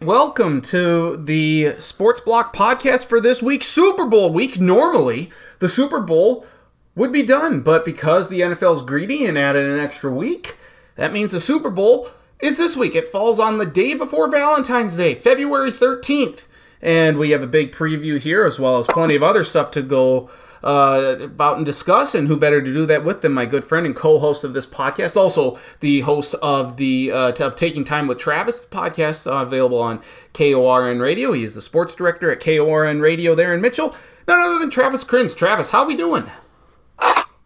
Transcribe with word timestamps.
Welcome 0.00 0.60
to 0.62 1.16
the 1.16 1.74
Sports 1.80 2.20
Block 2.20 2.54
podcast 2.54 3.06
for 3.06 3.20
this 3.20 3.42
week, 3.42 3.64
Super 3.64 4.04
Bowl 4.04 4.32
week. 4.32 4.60
Normally, 4.60 5.28
the 5.58 5.68
Super 5.68 5.98
Bowl 5.98 6.46
would 6.94 7.10
be 7.10 7.24
done, 7.24 7.62
but 7.62 7.84
because 7.84 8.28
the 8.28 8.42
NFL's 8.42 8.82
greedy 8.82 9.26
and 9.26 9.36
added 9.36 9.68
an 9.68 9.80
extra 9.80 10.12
week, 10.12 10.56
that 10.94 11.12
means 11.12 11.32
the 11.32 11.40
Super 11.40 11.68
Bowl 11.68 12.10
is 12.38 12.58
this 12.58 12.76
week. 12.76 12.94
It 12.94 13.08
falls 13.08 13.40
on 13.40 13.58
the 13.58 13.66
day 13.66 13.92
before 13.92 14.30
Valentine's 14.30 14.96
Day, 14.96 15.16
February 15.16 15.72
13th. 15.72 16.46
And 16.80 17.18
we 17.18 17.30
have 17.30 17.42
a 17.42 17.48
big 17.48 17.72
preview 17.72 18.20
here, 18.20 18.44
as 18.44 18.60
well 18.60 18.78
as 18.78 18.86
plenty 18.86 19.16
of 19.16 19.24
other 19.24 19.42
stuff 19.42 19.72
to 19.72 19.82
go 19.82 20.30
uh, 20.62 21.16
about 21.20 21.56
and 21.56 21.66
discuss. 21.66 22.14
And 22.14 22.28
who 22.28 22.36
better 22.36 22.60
to 22.62 22.72
do 22.72 22.86
that 22.86 23.04
with 23.04 23.22
than 23.22 23.32
my 23.32 23.46
good 23.46 23.64
friend 23.64 23.86
and 23.86 23.94
co-host 23.94 24.44
of 24.44 24.54
this 24.54 24.66
podcast, 24.66 25.16
also 25.16 25.58
the 25.80 26.00
host 26.00 26.34
of 26.42 26.76
the 26.76 27.12
uh, 27.12 27.32
of 27.40 27.56
Taking 27.56 27.84
Time 27.84 28.06
with 28.06 28.18
Travis 28.18 28.64
podcast, 28.64 29.30
uh, 29.30 29.38
available 29.38 29.80
on 29.80 30.00
KORN 30.34 31.00
Radio. 31.00 31.32
He's 31.32 31.54
the 31.54 31.62
sports 31.62 31.94
director 31.94 32.30
at 32.30 32.40
KORN 32.40 33.00
Radio 33.00 33.34
there 33.34 33.54
in 33.54 33.60
Mitchell. 33.60 33.94
None 34.26 34.40
other 34.40 34.58
than 34.58 34.70
Travis 34.70 35.04
Crins. 35.04 35.36
Travis, 35.36 35.70
how 35.70 35.86
we 35.86 35.96
doing? 35.96 36.30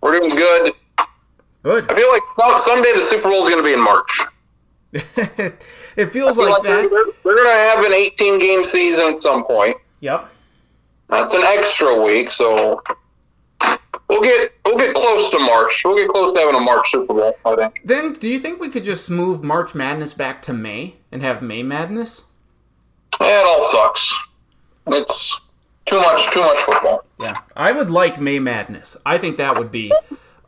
We're 0.02 0.19
doing 0.19 0.30
good. 0.30 0.72
Good. 1.62 1.91
I 1.91 1.94
feel 1.94 2.10
like 2.10 2.22
some, 2.36 2.58
someday 2.58 2.92
the 2.94 3.02
Super 3.02 3.28
Bowl 3.28 3.42
is 3.42 3.48
going 3.48 3.62
to 3.62 3.64
be 3.64 3.72
in 3.72 3.80
March. 3.80 4.20
it 4.92 6.06
feels 6.06 6.36
feel 6.36 6.50
like, 6.50 6.58
like, 6.58 6.62
that. 6.64 6.91
They're, 6.91 7.05
they're 7.24 7.44
going 7.44 7.47
to 7.47 7.52
have 7.52 7.84
an 7.84 7.92
18 7.92 8.41
game 8.41 8.64
season 8.64 9.06
at 9.06 9.20
some 9.20 9.44
point. 9.44 9.77
Yep. 10.00 10.28
That's 11.08 11.34
an 11.34 11.42
extra 11.44 12.02
week, 12.02 12.30
so 12.30 12.83
we'll 14.12 14.22
get 14.22 14.52
we'll 14.64 14.76
get 14.78 14.94
close 14.94 15.30
to 15.30 15.38
March. 15.38 15.82
We'll 15.84 15.96
get 15.96 16.08
close 16.08 16.32
to 16.34 16.40
having 16.40 16.54
a 16.54 16.60
March 16.60 16.90
Super 16.90 17.14
Bowl. 17.14 17.36
I 17.44 17.56
think. 17.56 17.80
Then, 17.84 18.12
do 18.12 18.28
you 18.28 18.38
think 18.38 18.60
we 18.60 18.68
could 18.68 18.84
just 18.84 19.10
move 19.10 19.42
March 19.42 19.74
Madness 19.74 20.14
back 20.14 20.42
to 20.42 20.52
May 20.52 20.96
and 21.10 21.22
have 21.22 21.42
May 21.42 21.62
Madness? 21.62 22.24
Yeah, 23.20 23.40
it 23.40 23.46
all 23.46 23.62
sucks. 23.70 24.18
It's 24.88 25.40
too 25.86 25.98
much 25.98 26.30
too 26.30 26.41
much 26.41 26.58
football. 26.62 27.04
Yeah, 27.19 27.41
I 27.56 27.72
would 27.72 27.91
like 27.91 28.20
May 28.20 28.38
Madness. 28.38 28.96
I 29.06 29.19
think 29.19 29.36
that 29.38 29.58
would 29.58 29.70
be 29.70 29.92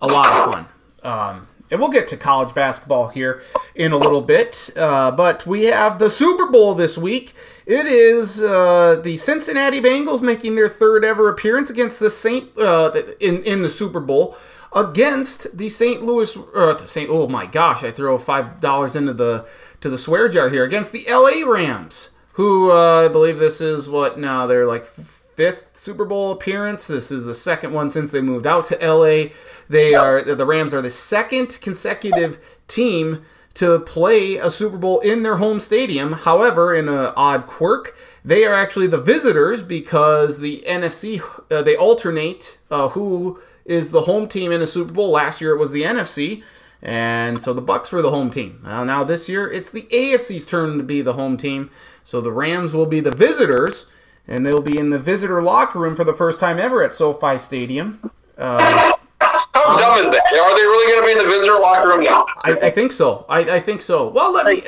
a 0.02 0.06
lot 0.06 0.32
of 0.32 0.44
fun. 0.52 0.68
Um, 1.02 1.48
and 1.74 1.80
we'll 1.80 1.90
get 1.90 2.06
to 2.06 2.16
college 2.16 2.54
basketball 2.54 3.08
here 3.08 3.42
in 3.74 3.90
a 3.90 3.96
little 3.96 4.22
bit. 4.22 4.70
Uh, 4.76 5.10
but 5.10 5.44
we 5.44 5.64
have 5.64 5.98
the 5.98 6.08
Super 6.08 6.46
Bowl 6.46 6.72
this 6.74 6.96
week. 6.96 7.34
It 7.66 7.84
is 7.86 8.40
uh, 8.40 9.00
the 9.02 9.16
Cincinnati 9.16 9.80
Bengals 9.80 10.22
making 10.22 10.54
their 10.54 10.68
third 10.68 11.04
ever 11.04 11.28
appearance 11.28 11.70
against 11.70 11.98
the 11.98 12.10
Saint 12.10 12.56
uh, 12.56 12.92
in 13.18 13.42
in 13.42 13.62
the 13.62 13.68
Super 13.68 13.98
Bowl 13.98 14.36
against 14.72 15.58
the 15.58 15.68
St. 15.68 16.02
Louis 16.04 16.36
uh, 16.54 16.76
St. 16.86 17.10
Oh 17.10 17.28
my 17.28 17.46
gosh! 17.46 17.82
I 17.82 17.90
throw 17.90 18.16
five 18.18 18.60
dollars 18.60 18.94
into 18.94 19.12
the 19.12 19.44
to 19.80 19.90
the 19.90 19.98
swear 19.98 20.28
jar 20.28 20.50
here 20.50 20.64
against 20.64 20.92
the 20.92 21.08
L.A. 21.08 21.42
Rams, 21.42 22.10
who 22.34 22.70
uh, 22.70 23.06
I 23.06 23.08
believe 23.08 23.40
this 23.40 23.60
is 23.60 23.90
what 23.90 24.16
now 24.16 24.46
they're 24.46 24.66
like 24.66 24.86
fifth 25.34 25.76
Super 25.76 26.04
Bowl 26.04 26.30
appearance. 26.30 26.86
This 26.86 27.10
is 27.10 27.24
the 27.24 27.34
second 27.34 27.72
one 27.72 27.90
since 27.90 28.10
they 28.10 28.20
moved 28.20 28.46
out 28.46 28.64
to 28.66 28.76
LA. 28.76 29.30
They 29.68 29.94
are 29.94 30.22
the 30.22 30.46
Rams 30.46 30.72
are 30.72 30.82
the 30.82 30.90
second 30.90 31.58
consecutive 31.60 32.38
team 32.68 33.24
to 33.54 33.78
play 33.80 34.36
a 34.36 34.50
Super 34.50 34.76
Bowl 34.76 35.00
in 35.00 35.22
their 35.22 35.36
home 35.36 35.60
stadium. 35.60 36.12
However, 36.12 36.74
in 36.74 36.88
an 36.88 37.12
odd 37.16 37.46
quirk, 37.46 37.96
they 38.24 38.44
are 38.44 38.54
actually 38.54 38.88
the 38.88 39.00
visitors 39.00 39.62
because 39.62 40.40
the 40.40 40.62
NFC 40.66 41.22
uh, 41.50 41.62
they 41.62 41.76
alternate 41.76 42.58
uh, 42.70 42.88
who 42.90 43.40
is 43.64 43.90
the 43.90 44.02
home 44.02 44.28
team 44.28 44.52
in 44.52 44.62
a 44.62 44.66
Super 44.66 44.92
Bowl. 44.92 45.10
Last 45.10 45.40
year 45.40 45.52
it 45.52 45.58
was 45.58 45.70
the 45.70 45.82
NFC. 45.82 46.42
And 46.82 47.40
so 47.40 47.54
the 47.54 47.62
Bucs 47.62 47.90
were 47.92 48.02
the 48.02 48.10
home 48.10 48.28
team. 48.28 48.62
Uh, 48.62 48.84
now 48.84 49.04
this 49.04 49.26
year 49.26 49.50
it's 49.50 49.70
the 49.70 49.82
AFC's 49.90 50.44
turn 50.44 50.76
to 50.76 50.84
be 50.84 51.00
the 51.00 51.14
home 51.14 51.38
team. 51.38 51.70
So 52.02 52.20
the 52.20 52.32
Rams 52.32 52.74
will 52.74 52.84
be 52.84 53.00
the 53.00 53.10
visitors 53.10 53.86
and 54.26 54.44
they'll 54.44 54.62
be 54.62 54.78
in 54.78 54.90
the 54.90 54.98
visitor 54.98 55.42
locker 55.42 55.78
room 55.78 55.96
for 55.96 56.04
the 56.04 56.14
first 56.14 56.40
time 56.40 56.58
ever 56.58 56.82
at 56.82 56.94
SoFi 56.94 57.38
Stadium. 57.38 58.10
Uh, 58.36 58.92
How 59.20 59.78
dumb 59.78 59.98
is 60.00 60.10
that? 60.10 60.26
Are 60.26 60.56
they 60.56 60.62
really 60.62 60.92
going 60.92 61.02
to 61.02 61.06
be 61.06 61.12
in 61.12 61.18
the 61.18 61.36
visitor 61.36 61.58
locker 61.58 61.88
room 61.88 62.04
now? 62.04 62.26
I, 62.42 62.52
I 62.64 62.70
think 62.70 62.92
so. 62.92 63.24
I, 63.28 63.40
I 63.40 63.60
think 63.60 63.80
so. 63.80 64.08
Well, 64.08 64.32
let 64.32 64.46
me. 64.46 64.62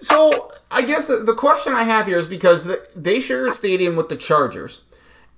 So 0.00 0.52
I 0.70 0.82
guess 0.82 1.08
the, 1.08 1.16
the 1.16 1.34
question 1.34 1.72
I 1.72 1.84
have 1.84 2.06
here 2.06 2.18
is 2.18 2.26
because 2.26 2.64
the, 2.64 2.86
they 2.94 3.20
share 3.20 3.46
a 3.46 3.50
stadium 3.50 3.96
with 3.96 4.08
the 4.08 4.16
Chargers, 4.16 4.82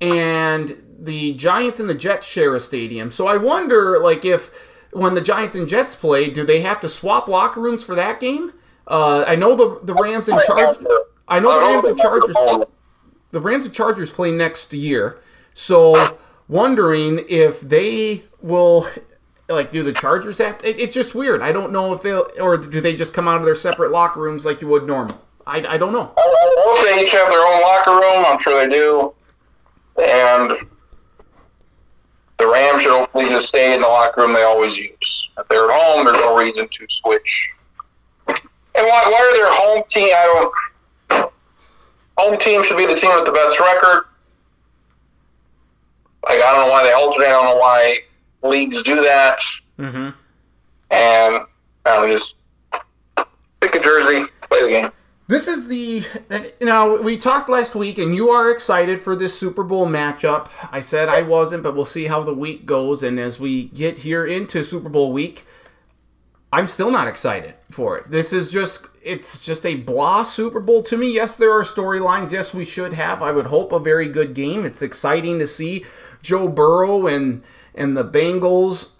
and 0.00 0.82
the 0.98 1.34
Giants 1.34 1.80
and 1.80 1.88
the 1.88 1.94
Jets 1.94 2.26
share 2.26 2.54
a 2.54 2.60
stadium. 2.60 3.10
So 3.10 3.26
I 3.26 3.36
wonder, 3.36 3.98
like, 3.98 4.24
if 4.24 4.50
when 4.92 5.14
the 5.14 5.20
Giants 5.20 5.54
and 5.54 5.68
Jets 5.68 5.96
play, 5.96 6.28
do 6.28 6.44
they 6.44 6.60
have 6.60 6.80
to 6.80 6.88
swap 6.88 7.28
locker 7.28 7.60
rooms 7.60 7.84
for 7.84 7.94
that 7.94 8.20
game? 8.20 8.52
Uh, 8.86 9.24
I 9.26 9.36
know 9.36 9.54
the 9.54 9.80
the 9.84 9.94
Rams 9.94 10.28
and 10.28 10.40
Chargers. 10.42 10.84
I 11.28 11.40
know 11.40 11.54
the 11.54 11.60
Rams 11.60 11.88
and 11.88 11.98
Chargers. 11.98 12.36
The 13.34 13.40
Rams 13.40 13.66
and 13.66 13.74
Chargers 13.74 14.12
play 14.12 14.30
next 14.30 14.72
year, 14.72 15.18
so 15.54 16.16
wondering 16.46 17.24
if 17.28 17.60
they 17.60 18.22
will 18.40 18.86
like 19.48 19.72
do 19.72 19.82
the 19.82 19.92
Chargers 19.92 20.38
have 20.38 20.58
to, 20.58 20.68
it, 20.70 20.78
it's 20.78 20.94
just 20.94 21.16
weird. 21.16 21.42
I 21.42 21.50
don't 21.50 21.72
know 21.72 21.92
if 21.92 22.00
they'll 22.00 22.28
or 22.40 22.56
do 22.56 22.80
they 22.80 22.94
just 22.94 23.12
come 23.12 23.26
out 23.26 23.38
of 23.38 23.44
their 23.44 23.56
separate 23.56 23.90
locker 23.90 24.20
rooms 24.20 24.46
like 24.46 24.60
you 24.60 24.68
would 24.68 24.86
normal. 24.86 25.20
I, 25.48 25.66
I 25.66 25.76
don't 25.76 25.92
know. 25.92 26.14
They 26.84 27.02
each 27.02 27.10
have 27.10 27.28
their 27.28 27.44
own 27.44 27.60
locker 27.60 27.90
room. 27.90 28.24
I'm 28.24 28.38
sure 28.38 28.64
they 28.64 28.72
do. 28.72 29.12
And 30.00 30.68
the 32.38 32.46
Rams 32.46 32.84
should 32.84 32.92
hopefully 32.92 33.28
just 33.30 33.48
stay 33.48 33.74
in 33.74 33.80
the 33.80 33.88
locker 33.88 34.20
room 34.20 34.32
they 34.32 34.44
always 34.44 34.76
use. 34.76 35.28
If 35.36 35.48
they're 35.48 35.72
at 35.72 35.82
home, 35.82 36.06
there's 36.06 36.18
no 36.18 36.36
reason 36.36 36.68
to 36.68 36.86
switch. 36.88 37.50
And 38.28 38.38
why, 38.74 39.02
why 39.06 39.18
are 39.18 39.36
their 39.36 39.52
home 39.52 39.82
team? 39.88 40.12
I 40.16 40.50
don't. 41.10 41.32
Home 42.16 42.38
team 42.38 42.62
should 42.64 42.76
be 42.76 42.86
the 42.86 42.94
team 42.94 43.12
with 43.14 43.24
the 43.26 43.32
best 43.32 43.58
record. 43.58 44.04
Like 46.24 46.40
I 46.40 46.52
don't 46.52 46.66
know 46.66 46.72
why 46.72 46.82
they 46.82 46.92
alternate. 46.92 47.26
I 47.26 47.30
don't 47.30 47.44
know 47.46 47.56
why 47.56 47.98
leagues 48.42 48.82
do 48.82 49.02
that. 49.02 49.40
Mm-hmm. 49.78 50.10
And 50.90 51.46
I 51.84 51.96
don't 51.96 52.08
know, 52.08 52.16
just 52.16 52.34
pick 53.60 53.74
a 53.74 53.80
jersey, 53.80 54.30
play 54.42 54.62
the 54.62 54.68
game. 54.68 54.92
This 55.26 55.48
is 55.48 55.68
the 55.68 56.04
now 56.60 56.96
we 56.96 57.16
talked 57.16 57.48
last 57.48 57.74
week, 57.74 57.96
and 57.96 58.14
you 58.14 58.28
are 58.28 58.50
excited 58.50 59.00
for 59.00 59.16
this 59.16 59.38
Super 59.38 59.64
Bowl 59.64 59.86
matchup. 59.86 60.50
I 60.70 60.80
said 60.80 61.08
I 61.08 61.22
wasn't, 61.22 61.62
but 61.62 61.74
we'll 61.74 61.86
see 61.86 62.06
how 62.06 62.22
the 62.22 62.34
week 62.34 62.66
goes. 62.66 63.02
And 63.02 63.18
as 63.18 63.40
we 63.40 63.64
get 63.64 64.00
here 64.00 64.26
into 64.26 64.62
Super 64.62 64.90
Bowl 64.90 65.12
week, 65.12 65.46
I'm 66.52 66.68
still 66.68 66.90
not 66.90 67.08
excited 67.08 67.54
for 67.70 67.96
it. 67.96 68.10
This 68.10 68.34
is 68.34 68.50
just 68.50 68.86
it's 69.04 69.38
just 69.38 69.66
a 69.66 69.74
blah 69.74 70.22
Super 70.22 70.60
Bowl 70.60 70.82
to 70.84 70.96
me. 70.96 71.12
Yes, 71.12 71.36
there 71.36 71.52
are 71.52 71.62
storylines. 71.62 72.32
Yes, 72.32 72.54
we 72.54 72.64
should 72.64 72.94
have. 72.94 73.22
I 73.22 73.32
would 73.32 73.46
hope 73.46 73.72
a 73.72 73.78
very 73.78 74.08
good 74.08 74.34
game. 74.34 74.64
It's 74.64 74.82
exciting 74.82 75.38
to 75.38 75.46
see 75.46 75.84
Joe 76.22 76.48
Burrow 76.48 77.06
and 77.06 77.42
and 77.74 77.96
the 77.96 78.04
Bengals 78.04 78.92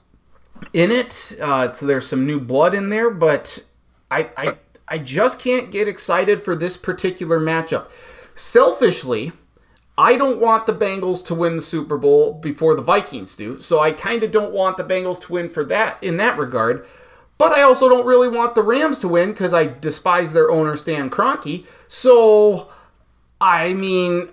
in 0.72 0.90
it. 0.90 1.36
Uh, 1.40 1.72
so 1.72 1.86
there's 1.86 2.06
some 2.06 2.26
new 2.26 2.38
blood 2.38 2.74
in 2.74 2.90
there, 2.90 3.10
but 3.10 3.64
I 4.10 4.30
I 4.36 4.58
I 4.86 4.98
just 4.98 5.40
can't 5.40 5.70
get 5.70 5.88
excited 5.88 6.40
for 6.40 6.54
this 6.54 6.76
particular 6.76 7.40
matchup. 7.40 7.90
Selfishly, 8.34 9.32
I 9.96 10.16
don't 10.16 10.40
want 10.40 10.66
the 10.66 10.72
Bengals 10.72 11.24
to 11.26 11.34
win 11.34 11.56
the 11.56 11.62
Super 11.62 11.96
Bowl 11.96 12.34
before 12.34 12.74
the 12.74 12.82
Vikings 12.82 13.36
do. 13.36 13.60
So 13.60 13.80
I 13.80 13.92
kind 13.92 14.22
of 14.22 14.30
don't 14.30 14.52
want 14.52 14.76
the 14.76 14.84
Bengals 14.84 15.20
to 15.22 15.32
win 15.32 15.48
for 15.48 15.64
that 15.64 16.02
in 16.02 16.16
that 16.18 16.36
regard. 16.36 16.84
But 17.36 17.52
I 17.52 17.62
also 17.62 17.88
don't 17.88 18.06
really 18.06 18.28
want 18.28 18.54
the 18.54 18.62
Rams 18.62 19.00
to 19.00 19.08
win 19.08 19.30
because 19.30 19.52
I 19.52 19.66
despise 19.66 20.32
their 20.32 20.50
owner 20.50 20.76
Stan 20.76 21.10
Kroenke. 21.10 21.66
So 21.88 22.68
I 23.40 23.74
mean, 23.74 24.30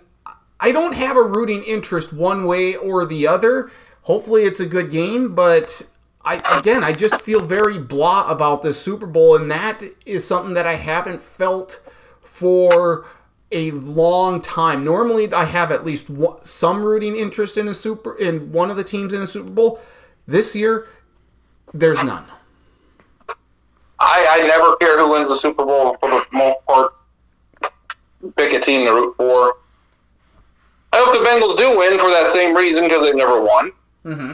I 0.59 0.71
don't 0.71 0.95
have 0.95 1.17
a 1.17 1.23
rooting 1.23 1.63
interest 1.63 2.13
one 2.13 2.45
way 2.45 2.75
or 2.75 3.05
the 3.05 3.27
other. 3.27 3.71
Hopefully 4.03 4.43
it's 4.43 4.59
a 4.59 4.65
good 4.65 4.89
game, 4.89 5.35
but 5.35 5.83
I 6.23 6.41
again, 6.59 6.83
I 6.83 6.93
just 6.93 7.21
feel 7.21 7.41
very 7.41 7.77
blah 7.77 8.29
about 8.29 8.61
this 8.61 8.81
Super 8.81 9.07
Bowl, 9.07 9.35
and 9.35 9.49
that 9.51 9.83
is 10.05 10.25
something 10.25 10.53
that 10.53 10.67
I 10.67 10.75
haven't 10.75 11.21
felt 11.21 11.81
for 12.21 13.05
a 13.51 13.71
long 13.71 14.41
time. 14.41 14.83
Normally, 14.83 15.31
I 15.33 15.45
have 15.45 15.71
at 15.71 15.83
least 15.83 16.09
one, 16.09 16.43
some 16.43 16.83
rooting 16.83 17.15
interest 17.15 17.57
in 17.57 17.67
a 17.67 17.73
super 17.73 18.17
in 18.17 18.51
one 18.51 18.69
of 18.69 18.77
the 18.77 18.83
teams 18.83 19.13
in 19.13 19.21
a 19.21 19.27
Super 19.27 19.49
Bowl. 19.49 19.79
This 20.27 20.55
year, 20.55 20.87
there's 21.73 22.03
none. 22.03 22.25
I, 24.03 24.39
I 24.41 24.47
never 24.47 24.75
care 24.77 24.97
who 24.99 25.11
wins 25.11 25.29
the 25.29 25.35
Super 25.35 25.63
Bowl 25.63 25.95
for 25.99 26.09
the 26.09 26.25
most 26.31 26.65
part. 26.65 26.93
Pick 28.35 28.53
a 28.53 28.59
team 28.59 28.85
to 28.85 28.91
root 28.93 29.15
for. 29.17 29.55
I 30.93 30.97
hope 30.97 31.13
the 31.13 31.27
Bengals 31.27 31.57
do 31.57 31.77
win 31.77 31.97
for 31.99 32.09
that 32.09 32.31
same 32.31 32.55
reason 32.55 32.83
because 32.83 33.03
they've 33.05 33.15
never 33.15 33.41
won. 33.41 33.71
Mm-hmm. 34.05 34.33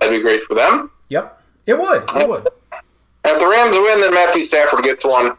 That'd 0.00 0.18
be 0.18 0.22
great 0.22 0.42
for 0.42 0.54
them. 0.54 0.90
Yep, 1.10 1.42
it 1.66 1.78
would. 1.78 2.02
It 2.16 2.28
would. 2.28 2.48
And 3.24 3.34
if 3.34 3.38
the 3.38 3.46
Rams 3.46 3.76
win, 3.76 4.00
then 4.00 4.12
Matthew 4.14 4.44
Stafford 4.44 4.82
gets 4.84 5.04
one, 5.04 5.26
and 5.26 5.36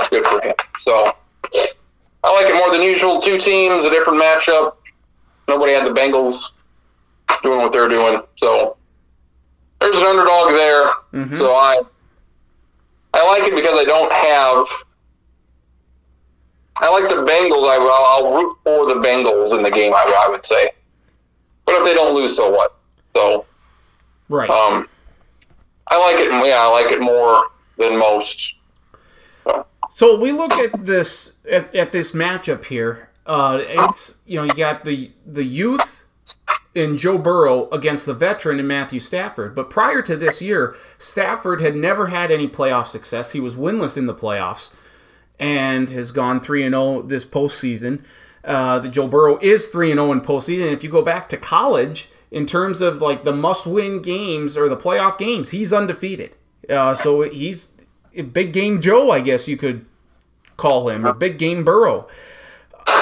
that's 0.00 0.08
good 0.08 0.24
for 0.26 0.40
him. 0.42 0.54
So 0.78 1.12
I 2.24 2.32
like 2.32 2.46
it 2.46 2.54
more 2.56 2.70
than 2.72 2.82
usual. 2.82 3.20
Two 3.20 3.38
teams, 3.38 3.84
a 3.84 3.90
different 3.90 4.20
matchup. 4.22 4.74
Nobody 5.48 5.72
had 5.72 5.86
the 5.86 5.90
Bengals 5.98 6.52
doing 7.42 7.58
what 7.58 7.72
they're 7.72 7.88
doing, 7.88 8.22
so 8.36 8.76
there's 9.80 9.98
an 9.98 10.04
underdog 10.04 10.52
there. 10.52 10.90
Mhm. 11.12 11.38
So 11.38 11.54
I 11.54 11.80
I 13.18 13.26
like 13.26 13.42
it 13.50 13.54
because 13.54 13.78
I 13.78 13.84
don't 13.84 14.12
have 14.12 14.66
I 16.80 16.88
like 16.90 17.08
the 17.08 17.16
Bengals. 17.16 17.68
I, 17.68 17.76
I'll, 17.76 18.26
I'll 18.26 18.34
root 18.36 18.56
for 18.62 18.86
the 18.86 19.00
Bengals 19.00 19.56
in 19.56 19.62
the 19.62 19.70
game. 19.70 19.92
I, 19.94 20.24
I 20.26 20.30
would 20.30 20.44
say, 20.44 20.70
but 21.66 21.74
if 21.74 21.84
they 21.84 21.94
don't 21.94 22.14
lose, 22.14 22.36
so 22.36 22.50
what? 22.50 22.76
So, 23.14 23.46
Right. 24.28 24.48
um, 24.48 24.88
I 25.88 25.98
like 25.98 26.16
it. 26.24 26.30
Yeah, 26.46 26.60
I 26.60 26.66
like 26.66 26.92
it 26.92 27.00
more 27.00 27.44
than 27.78 27.98
most. 27.98 28.54
So, 29.44 29.66
So 29.90 30.20
we 30.20 30.32
look 30.32 30.52
at 30.52 30.84
this 30.86 31.36
at, 31.50 31.74
at 31.74 31.92
this 31.92 32.12
matchup 32.12 32.66
here. 32.66 33.10
Uh, 33.26 33.58
it's 33.62 34.18
you 34.26 34.36
know 34.36 34.44
you 34.44 34.54
got 34.54 34.84
the 34.84 35.10
the 35.26 35.44
youth 35.44 35.97
in 36.74 36.98
Joe 36.98 37.18
Burrow 37.18 37.68
against 37.70 38.06
the 38.06 38.14
veteran 38.14 38.60
in 38.60 38.66
Matthew 38.66 39.00
Stafford. 39.00 39.54
But 39.54 39.70
prior 39.70 40.02
to 40.02 40.16
this 40.16 40.40
year, 40.40 40.76
Stafford 40.96 41.60
had 41.60 41.76
never 41.76 42.06
had 42.08 42.30
any 42.30 42.48
playoff 42.48 42.86
success. 42.86 43.32
He 43.32 43.40
was 43.40 43.56
winless 43.56 43.96
in 43.96 44.06
the 44.06 44.14
playoffs 44.14 44.74
and 45.38 45.90
has 45.90 46.12
gone 46.12 46.40
three 46.40 46.64
and 46.64 46.74
zero 46.74 47.02
this 47.02 47.24
postseason. 47.24 48.02
Uh, 48.44 48.78
the 48.78 48.88
Joe 48.88 49.08
Burrow 49.08 49.38
is 49.40 49.66
three 49.66 49.90
and 49.90 49.98
zero 49.98 50.12
in 50.12 50.20
postseason. 50.20 50.64
And 50.64 50.72
if 50.72 50.84
you 50.84 50.90
go 50.90 51.02
back 51.02 51.28
to 51.30 51.36
college, 51.36 52.08
in 52.30 52.46
terms 52.46 52.80
of 52.80 53.00
like 53.00 53.24
the 53.24 53.32
must-win 53.32 54.02
games 54.02 54.56
or 54.56 54.68
the 54.68 54.76
playoff 54.76 55.18
games, 55.18 55.50
he's 55.50 55.72
undefeated. 55.72 56.36
Uh, 56.68 56.94
so 56.94 57.22
he's 57.22 57.70
big 58.32 58.52
game 58.52 58.80
Joe, 58.80 59.10
I 59.10 59.20
guess 59.20 59.48
you 59.48 59.56
could 59.56 59.86
call 60.56 60.88
him, 60.88 61.04
a 61.04 61.14
big 61.14 61.38
game 61.38 61.64
Burrow. 61.64 62.06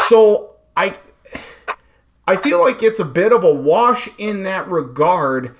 So 0.08 0.56
I 0.76 0.96
I 2.26 2.36
feel 2.36 2.60
like 2.60 2.82
it's 2.82 2.98
a 2.98 3.04
bit 3.04 3.32
of 3.32 3.44
a 3.44 3.52
wash 3.54 4.08
in 4.18 4.42
that 4.44 4.68
regard. 4.68 5.54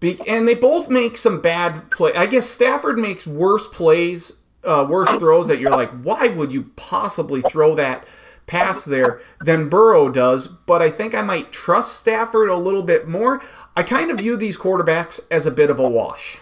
Be- 0.00 0.18
And 0.26 0.48
they 0.48 0.54
both 0.54 0.88
make 0.88 1.16
some 1.16 1.40
bad 1.40 1.90
play. 1.90 2.12
I 2.14 2.26
guess 2.26 2.46
Stafford 2.46 2.98
makes 2.98 3.26
worse 3.26 3.66
plays, 3.66 4.38
uh, 4.64 4.86
worse 4.88 5.10
throws 5.18 5.48
that 5.48 5.58
you're 5.60 5.70
like, 5.70 5.90
why 6.02 6.28
would 6.28 6.52
you 6.52 6.70
possibly 6.76 7.42
throw 7.42 7.74
that 7.74 8.06
pass 8.46 8.84
there 8.84 9.20
than 9.40 9.68
Burrow 9.68 10.08
does? 10.08 10.46
But 10.48 10.80
I 10.80 10.88
think 10.90 11.14
I 11.14 11.22
might 11.22 11.52
trust 11.52 11.98
Stafford 11.98 12.48
a 12.48 12.56
little 12.56 12.82
bit 12.82 13.06
more. 13.06 13.42
I 13.76 13.82
kind 13.82 14.10
of 14.10 14.18
view 14.18 14.36
these 14.36 14.56
quarterbacks 14.56 15.20
as 15.30 15.46
a 15.46 15.50
bit 15.50 15.68
of 15.68 15.78
a 15.78 15.88
wash. 15.88 16.38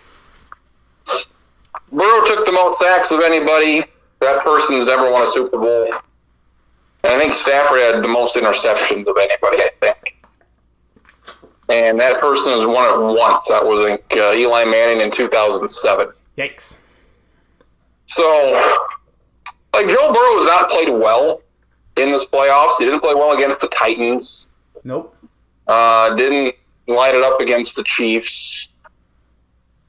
Burrow 1.91 2.25
took 2.27 2.45
the 2.47 2.53
most 2.53 2.79
sacks 2.79 3.11
of 3.11 3.21
anybody. 3.21 3.85
That 4.21 4.45
person's 4.45 4.87
never 4.87 5.11
won 5.11 5.23
a 5.23 5.27
Super 5.27 5.59
Bowl. 5.59 5.93
And 7.07 7.15
I 7.15 7.19
think 7.21 7.35
Stafford 7.35 7.79
had 7.79 8.03
the 8.03 8.09
most 8.09 8.35
interceptions 8.35 9.07
of 9.07 9.17
anybody. 9.17 9.63
I 9.63 9.71
think. 9.81 10.17
And 11.69 12.01
that 12.01 12.21
person 12.21 12.53
has 12.53 12.67
won 12.67 12.85
it 12.85 13.15
once. 13.15 13.47
That 13.47 13.65
was 13.65 13.89
think, 13.89 14.03
uh, 14.13 14.33
Eli 14.33 14.65
Manning 14.65 15.01
in 15.01 15.13
2007. 15.13 16.09
Yikes. 16.37 16.79
So, 18.07 18.75
like 19.73 19.89
Joe 19.89 20.13
Burrow 20.13 20.37
has 20.39 20.47
not 20.47 20.71
played 20.71 20.89
well 20.89 21.43
in 21.97 22.11
this 22.11 22.25
playoffs. 22.25 22.73
He 22.79 22.85
didn't 22.85 23.01
play 23.01 23.15
well 23.15 23.33
against 23.33 23.61
the 23.61 23.69
Titans. 23.69 24.49
Nope. 24.83 25.17
Uh, 25.69 26.15
didn't 26.17 26.57
light 26.89 27.15
it 27.15 27.23
up 27.23 27.41
against 27.41 27.77
the 27.77 27.85
Chiefs. 27.85 28.69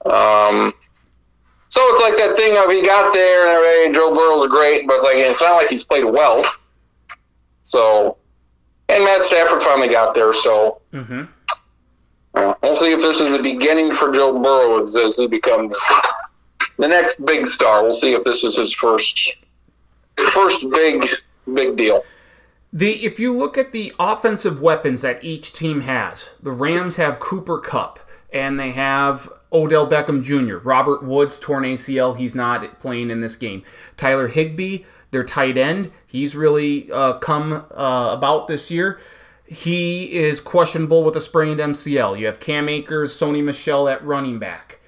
Um, 0.06 0.72
so 1.70 1.82
it's 1.82 2.02
like 2.02 2.16
that 2.18 2.36
thing 2.38 2.58
of 2.58 2.70
he 2.70 2.86
got 2.86 3.12
there 3.12 3.48
and 3.48 3.52
everything. 3.52 3.94
Joe 3.94 4.14
Burrow's 4.14 4.48
great, 4.50 4.88
but 4.88 5.02
like 5.04 5.18
it's 5.18 5.42
not 5.42 5.56
like 5.56 5.70
he's 5.70 5.84
played 5.84 6.06
well. 6.06 6.44
So, 7.68 8.16
and 8.88 9.04
Matt 9.04 9.26
Stafford 9.26 9.62
finally 9.62 9.90
got 9.90 10.16
there. 10.16 10.34
So 10.34 10.82
Mm-hmm. 10.94 11.24
uh, 12.34 12.54
we'll 12.64 12.76
see 12.78 12.94
if 12.94 13.02
this 13.02 13.20
is 13.20 13.30
the 13.30 13.44
beginning 13.44 13.94
for 13.94 14.12
Joe 14.14 14.42
Burrow 14.42 14.84
as, 14.84 15.18
he 15.18 15.28
becomes 15.28 15.78
the 16.78 16.88
next 16.88 17.26
big 17.26 17.46
star. 17.46 17.84
We'll 17.84 17.94
see 17.94 18.14
if 18.14 18.24
this 18.24 18.44
is 18.46 18.56
his 18.56 18.74
first 18.74 19.36
first 20.32 20.70
big 20.72 21.06
big 21.54 21.76
deal. 21.76 22.04
The 22.72 22.94
if 23.06 23.20
you 23.20 23.36
look 23.36 23.58
at 23.58 23.74
the 23.74 23.94
offensive 24.00 24.62
weapons 24.62 25.02
that 25.02 25.22
each 25.24 25.52
team 25.52 25.82
has, 25.82 26.32
the 26.42 26.52
Rams 26.52 26.96
have 26.96 27.20
Cooper 27.20 27.60
Kupp 27.60 28.00
and 28.32 28.58
they 28.60 28.72
have 28.72 29.30
Odell 29.52 29.88
Beckham 29.88 30.24
Jr. 30.24 30.58
Robert 30.58 31.04
Woods 31.04 31.38
torn 31.38 31.64
ACL, 31.64 32.16
he's 32.18 32.34
not 32.36 32.80
playing 32.80 33.10
in 33.10 33.22
this 33.22 33.36
game. 33.36 33.64
Tyler 33.96 34.28
Higbee, 34.28 34.80
their 35.12 35.24
tight 35.24 35.58
end, 35.58 35.92
he's 36.08 36.36
really 36.36 36.92
uh, 36.92 37.14
come 37.20 37.66
uh, 37.76 38.10
about 38.12 38.48
this 38.48 38.72
year. 38.72 39.00
He 39.46 40.12
is 40.14 40.42
questionable 40.42 41.04
with 41.04 41.16
a 41.16 41.22
sprained 41.22 41.60
MCL. 41.60 42.18
You 42.20 42.26
have 42.26 42.40
Cam 42.40 42.68
Akers, 42.68 43.14
Sony 43.14 43.44
Michel 43.44 43.88
at 43.88 44.04
running 44.04 44.40
back. 44.40 44.80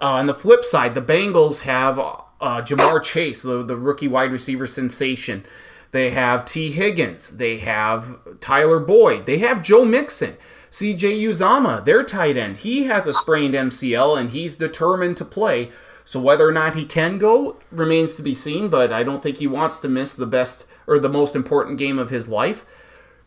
Uh, 0.00 0.06
on 0.06 0.26
the 0.26 0.34
flip 0.34 0.64
side, 0.64 0.94
the 0.94 1.00
Bengals 1.00 1.62
have 1.62 1.98
uh, 1.98 2.62
Ja'Marr 2.62 3.02
Chase, 3.02 3.42
the, 3.42 3.62
the 3.62 3.76
rookie 3.76 4.08
wide 4.08 4.30
receiver 4.30 4.66
sensation. 4.66 5.44
They 5.92 6.10
have 6.10 6.44
Tee 6.44 6.72
Higgins. 6.72 7.36
They 7.36 7.58
have 7.58 8.18
Tyler 8.40 8.80
Boyd. 8.80 9.26
They 9.26 9.38
have 9.38 9.62
Joe 9.62 9.84
Mixon. 9.84 10.36
CJ 10.70 11.20
Uzomah, 11.20 11.84
their 11.84 12.02
tight 12.02 12.36
end. 12.36 12.56
He 12.58 12.84
has 12.84 13.06
a 13.06 13.14
sprained 13.14 13.54
MCL 13.54 14.18
and 14.18 14.30
he's 14.30 14.56
determined 14.56 15.16
to 15.18 15.24
play. 15.24 15.70
So 16.04 16.20
whether 16.20 16.46
or 16.46 16.52
not 16.52 16.74
he 16.74 16.84
can 16.84 17.18
go 17.18 17.56
remains 17.70 18.14
to 18.16 18.22
be 18.22 18.34
seen, 18.34 18.68
but 18.68 18.92
I 18.92 19.02
don't 19.02 19.22
think 19.22 19.38
he 19.38 19.46
wants 19.46 19.78
to 19.80 19.88
miss 19.88 20.12
the 20.12 20.26
best 20.26 20.66
or 20.86 20.98
the 20.98 21.08
most 21.08 21.34
important 21.34 21.78
game 21.78 21.98
of 21.98 22.10
his 22.10 22.28
life. 22.28 22.64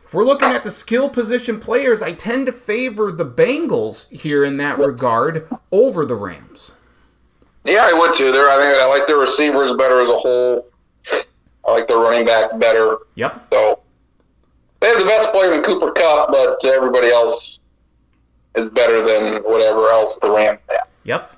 If 0.05 0.13
we're 0.13 0.23
looking 0.23 0.49
at 0.49 0.63
the 0.63 0.71
skill 0.71 1.09
position 1.09 1.59
players, 1.59 2.01
I 2.01 2.13
tend 2.13 2.45
to 2.45 2.53
favor 2.53 3.11
the 3.11 3.25
Bengals 3.25 4.09
here 4.09 4.45
in 4.45 4.57
that 4.57 4.79
regard 4.79 5.49
over 5.71 6.05
the 6.05 6.15
Rams. 6.15 6.71
Yeah, 7.65 7.89
I 7.91 7.93
would 7.93 8.15
too. 8.15 8.31
There, 8.31 8.49
I 8.49 8.55
think 8.61 8.81
I 8.81 8.85
like 8.85 9.07
their 9.07 9.17
receivers 9.17 9.73
better 9.73 9.99
as 9.99 10.09
a 10.09 10.17
whole. 10.17 10.67
I 11.67 11.71
like 11.71 11.87
their 11.89 11.97
running 11.97 12.25
back 12.25 12.57
better. 12.57 12.99
Yep. 13.15 13.47
So 13.51 13.81
they 14.79 14.87
have 14.87 14.99
the 14.99 15.05
best 15.05 15.31
player 15.31 15.53
in 15.53 15.63
Cooper 15.63 15.91
Kupp, 15.91 16.31
but 16.31 16.63
everybody 16.63 17.09
else 17.09 17.59
is 18.55 18.69
better 18.69 19.05
than 19.05 19.43
whatever 19.43 19.89
else 19.89 20.17
the 20.21 20.31
Rams 20.31 20.59
have. 20.69 20.87
Yep. 21.03 21.36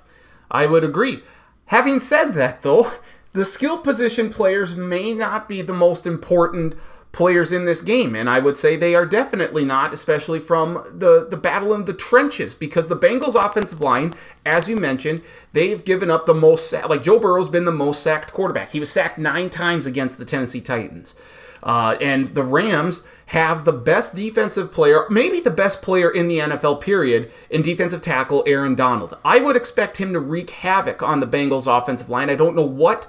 I 0.52 0.66
would 0.66 0.84
agree. 0.84 1.22
Having 1.66 2.00
said 2.00 2.34
that, 2.34 2.62
though, 2.64 2.92
the 3.34 3.46
skill 3.46 3.78
position 3.78 4.30
players 4.30 4.76
may 4.76 5.14
not 5.14 5.48
be 5.48 5.62
the 5.62 5.74
most 5.74 6.06
important 6.06 6.76
players 7.12 7.52
in 7.52 7.66
this 7.66 7.82
game, 7.82 8.16
and 8.16 8.30
I 8.30 8.40
would 8.40 8.56
say 8.56 8.76
they 8.76 8.94
are 8.94 9.06
definitely 9.06 9.66
not, 9.66 9.94
especially 9.94 10.40
from 10.40 10.84
the, 10.92 11.28
the 11.28 11.38
battle 11.38 11.74
in 11.74 11.86
the 11.86 11.94
trenches, 11.94 12.54
because 12.54 12.88
the 12.88 12.98
Bengals' 12.98 13.34
offensive 13.34 13.82
line, 13.82 14.14
as 14.46 14.70
you 14.70 14.76
mentioned, 14.76 15.22
they've 15.54 15.84
given 15.84 16.12
up 16.12 16.26
the 16.26 16.36
most, 16.36 16.72
like 16.72 17.04
Joe 17.04 17.20
Burrow's 17.20 17.50
been 17.50 17.66
the 17.66 17.72
most 17.72 18.04
sacked 18.04 18.32
quarterback. 18.32 18.72
He 18.72 18.80
was 18.80 18.92
sacked 18.92 19.18
nine 19.18 19.50
times 19.50 19.88
against 19.88 20.20
the 20.20 20.26
Tennessee 20.26 20.62
Titans. 20.62 21.16
Uh, 21.64 21.98
and 22.00 22.36
the 22.36 22.44
Rams 22.44 23.04
have 23.28 23.66
the 23.66 23.74
best 23.74 24.16
defensive 24.16 24.72
player, 24.72 25.06
maybe 25.10 25.40
the 25.40 25.52
best 25.52 25.82
player 25.82 26.10
in 26.10 26.28
the 26.28 26.40
NFL, 26.40 26.82
period, 26.82 27.32
in 27.50 27.62
defensive 27.62 28.02
tackle, 28.02 28.44
Aaron 28.48 28.76
Donald. 28.76 29.18
I 29.24 29.40
would 29.40 29.56
expect 29.56 29.98
him 29.98 30.14
to 30.14 30.20
wreak 30.20 30.50
havoc 30.50 31.04
on 31.04 31.20
the 31.20 31.28
Bengals' 31.28 31.68
offensive 31.68 32.10
line. 32.10 32.30
I 32.30 32.36
don't 32.36 32.56
know 32.56 32.66
what 32.66 33.08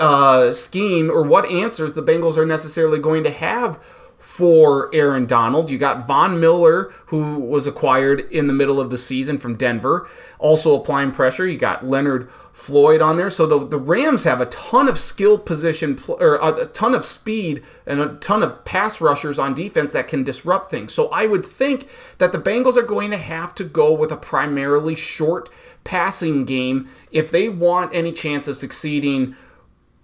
uh, 0.00 0.52
scheme 0.52 1.10
or 1.10 1.22
what 1.22 1.50
answers 1.50 1.92
the 1.92 2.02
Bengals 2.02 2.36
are 2.36 2.46
necessarily 2.46 2.98
going 2.98 3.24
to 3.24 3.30
have 3.30 3.78
for 4.18 4.90
Aaron 4.94 5.26
Donald. 5.26 5.70
You 5.70 5.78
got 5.78 6.06
Von 6.06 6.40
Miller, 6.40 6.90
who 7.06 7.38
was 7.38 7.66
acquired 7.66 8.20
in 8.32 8.46
the 8.46 8.52
middle 8.52 8.80
of 8.80 8.90
the 8.90 8.96
season 8.96 9.38
from 9.38 9.56
Denver, 9.56 10.08
also 10.38 10.74
applying 10.74 11.12
pressure. 11.12 11.46
You 11.46 11.58
got 11.58 11.86
Leonard 11.86 12.28
Floyd 12.52 13.02
on 13.02 13.18
there. 13.18 13.28
So 13.28 13.46
the, 13.46 13.66
the 13.66 13.78
Rams 13.78 14.24
have 14.24 14.40
a 14.40 14.46
ton 14.46 14.88
of 14.88 14.98
skill 14.98 15.36
position, 15.36 15.98
or 16.08 16.38
a 16.42 16.64
ton 16.66 16.94
of 16.94 17.04
speed 17.04 17.62
and 17.86 18.00
a 18.00 18.14
ton 18.14 18.42
of 18.42 18.64
pass 18.64 18.98
rushers 19.00 19.38
on 19.38 19.52
defense 19.52 19.92
that 19.92 20.08
can 20.08 20.24
disrupt 20.24 20.70
things. 20.70 20.94
So 20.94 21.08
I 21.08 21.26
would 21.26 21.44
think 21.44 21.86
that 22.16 22.32
the 22.32 22.38
Bengals 22.38 22.78
are 22.78 22.82
going 22.82 23.10
to 23.10 23.18
have 23.18 23.54
to 23.56 23.64
go 23.64 23.92
with 23.92 24.10
a 24.10 24.16
primarily 24.16 24.94
short 24.94 25.50
passing 25.84 26.46
game 26.46 26.88
if 27.12 27.30
they 27.30 27.50
want 27.50 27.94
any 27.94 28.12
chance 28.12 28.48
of 28.48 28.56
succeeding 28.56 29.36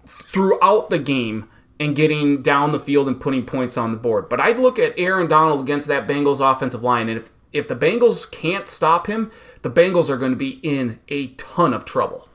throughout 0.05 0.91
the 0.91 0.99
game 0.99 1.49
and 1.79 1.95
getting 1.95 2.41
down 2.41 2.71
the 2.71 2.79
field 2.79 3.07
and 3.07 3.19
putting 3.19 3.45
points 3.45 3.77
on 3.77 3.91
the 3.91 3.97
board. 3.97 4.29
But 4.29 4.39
I'd 4.39 4.59
look 4.59 4.79
at 4.79 4.93
Aaron 4.97 5.27
Donald 5.27 5.61
against 5.61 5.87
that 5.87 6.07
Bengals 6.07 6.39
offensive 6.39 6.83
line, 6.83 7.09
and 7.09 7.17
if 7.17 7.29
if 7.51 7.67
the 7.67 7.75
Bengals 7.75 8.29
can't 8.29 8.67
stop 8.67 9.07
him, 9.07 9.31
the 9.61 9.69
Bengals 9.69 10.09
are 10.09 10.17
going 10.17 10.31
to 10.31 10.37
be 10.37 10.59
in 10.63 10.99
a 11.09 11.27
ton 11.27 11.73
of 11.73 11.85
trouble. 11.85 12.27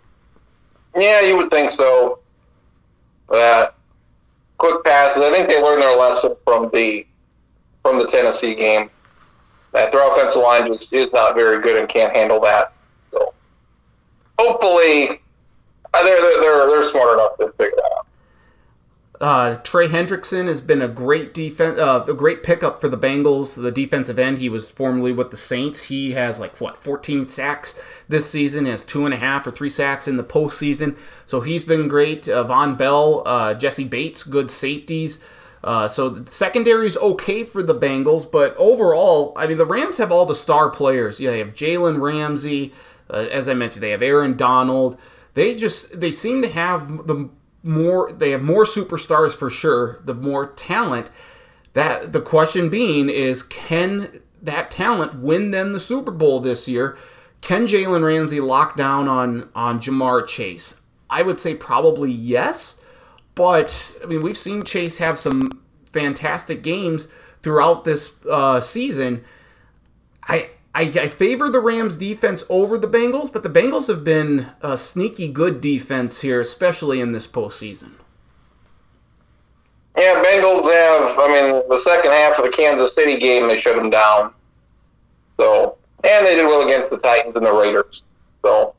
Yeah, 0.96 1.20
you 1.22 1.36
would 1.36 1.50
think 1.50 1.70
so. 1.70 2.20
That 3.30 3.74
quick 4.58 4.84
passes. 4.84 5.22
I 5.22 5.30
think 5.30 5.48
they 5.48 5.60
learned 5.60 5.82
their 5.82 5.96
lesson 5.96 6.34
from 6.44 6.70
the 6.72 7.06
from 7.82 7.98
the 7.98 8.06
Tennessee 8.06 8.54
game. 8.54 8.90
That 9.72 9.92
their 9.92 10.10
offensive 10.10 10.42
line 10.42 10.66
just 10.66 10.92
is 10.92 11.12
not 11.12 11.34
very 11.34 11.62
good 11.62 11.76
and 11.76 11.88
can't 11.88 12.14
handle 12.14 12.40
that. 12.40 12.72
So 13.10 13.34
hopefully, 14.38 15.20
uh, 15.92 16.02
they're 16.02 16.40
they're, 16.40 16.66
they're 16.68 16.84
smart 16.84 17.14
enough 17.14 17.36
to 17.38 17.52
figure 17.58 17.76
that 17.76 17.92
out. 17.98 18.06
Uh, 19.20 19.56
Trey 19.56 19.88
Hendrickson 19.88 20.46
has 20.46 20.60
been 20.60 20.80
a 20.80 20.86
great 20.86 21.34
defense, 21.34 21.80
uh, 21.80 22.04
a 22.06 22.14
great 22.14 22.44
pickup 22.44 22.80
for 22.80 22.88
the 22.88 22.96
Bengals. 22.96 23.60
The 23.60 23.72
defensive 23.72 24.18
end, 24.18 24.38
he 24.38 24.48
was 24.48 24.68
formerly 24.68 25.10
with 25.10 25.32
the 25.32 25.36
Saints. 25.36 25.84
He 25.84 26.12
has 26.12 26.38
like 26.38 26.60
what 26.60 26.76
14 26.76 27.26
sacks 27.26 27.74
this 28.08 28.30
season. 28.30 28.66
He 28.66 28.70
has 28.70 28.84
two 28.84 29.04
and 29.04 29.12
a 29.12 29.16
half 29.16 29.44
or 29.46 29.50
three 29.50 29.70
sacks 29.70 30.06
in 30.06 30.16
the 30.16 30.24
postseason. 30.24 30.96
So 31.26 31.40
he's 31.40 31.64
been 31.64 31.88
great. 31.88 32.28
Uh, 32.28 32.44
Vonn 32.44 32.78
Bell, 32.78 33.22
uh, 33.26 33.54
Jessie 33.54 33.84
Bates, 33.84 34.22
good 34.22 34.50
safeties. 34.50 35.18
Uh, 35.64 35.88
so 35.88 36.08
the 36.08 36.30
secondary 36.30 36.86
is 36.86 36.96
okay 36.98 37.42
for 37.42 37.64
the 37.64 37.74
Bengals, 37.74 38.30
but 38.30 38.54
overall, 38.56 39.32
I 39.36 39.48
mean, 39.48 39.58
the 39.58 39.66
Rams 39.66 39.98
have 39.98 40.12
all 40.12 40.24
the 40.24 40.36
star 40.36 40.70
players. 40.70 41.18
Yeah, 41.18 41.30
they 41.30 41.40
have 41.40 41.54
Jalen 41.54 42.00
Ramsey, 42.00 42.72
uh, 43.10 43.26
as 43.32 43.48
I 43.48 43.54
mentioned. 43.54 43.82
They 43.82 43.90
have 43.90 44.02
Aaron 44.02 44.36
Donald. 44.36 44.96
They 45.34 45.56
just 45.56 46.00
they 46.00 46.12
seem 46.12 46.42
to 46.42 46.48
have 46.48 47.08
the 47.08 47.28
more 47.62 48.12
they 48.12 48.30
have 48.30 48.42
more 48.42 48.64
superstars 48.64 49.36
for 49.36 49.50
sure, 49.50 50.00
the 50.04 50.14
more 50.14 50.48
talent. 50.48 51.10
That 51.74 52.12
the 52.12 52.20
question 52.20 52.68
being 52.68 53.08
is 53.08 53.42
can 53.42 54.20
that 54.42 54.70
talent 54.70 55.16
win 55.16 55.50
them 55.50 55.72
the 55.72 55.80
Super 55.80 56.10
Bowl 56.10 56.40
this 56.40 56.68
year? 56.68 56.96
Can 57.40 57.66
Jalen 57.66 58.04
Ramsey 58.04 58.40
lock 58.40 58.76
down 58.76 59.08
on 59.08 59.48
on 59.54 59.80
Ja'Marr 59.80 60.26
Chase? 60.26 60.82
I 61.10 61.22
would 61.22 61.38
say 61.38 61.54
probably 61.54 62.10
yes, 62.10 62.80
but 63.34 63.98
I 64.02 64.06
mean 64.06 64.22
we've 64.22 64.38
seen 64.38 64.62
Chase 64.62 64.98
have 64.98 65.18
some 65.18 65.62
fantastic 65.92 66.62
games 66.62 67.08
throughout 67.42 67.84
this 67.84 68.16
uh, 68.26 68.60
season. 68.60 69.24
I 70.24 70.50
I, 70.74 70.82
I, 70.82 71.08
favor 71.08 71.48
the 71.48 71.60
Rams 71.60 71.96
defense 71.96 72.44
over 72.48 72.78
the 72.78 72.86
Bengals, 72.86 73.32
but 73.32 73.42
the 73.42 73.48
Bengals 73.48 73.88
have 73.88 74.04
been 74.04 74.48
a 74.60 74.76
sneaky 74.76 75.28
good 75.28 75.60
defense 75.60 76.20
here, 76.20 76.40
especially 76.40 77.00
in 77.00 77.12
this 77.12 77.26
postseason. 77.26 77.92
Yeah, 79.96 80.22
Bengals 80.22 80.70
have. 80.72 81.18
I 81.18 81.26
mean, 81.28 81.68
the 81.68 81.78
second 81.78 82.12
half 82.12 82.38
of 82.38 82.44
the 82.44 82.50
Kansas 82.50 82.94
City 82.94 83.18
game, 83.18 83.48
they 83.48 83.60
shut 83.60 83.76
them 83.76 83.90
down. 83.90 84.32
So, 85.36 85.76
and 86.04 86.26
they 86.26 86.36
did 86.36 86.46
well 86.46 86.66
against 86.66 86.90
the 86.90 86.98
Titans 86.98 87.34
and 87.34 87.44
the 87.44 87.52
Raiders. 87.52 88.04
So, 88.42 88.74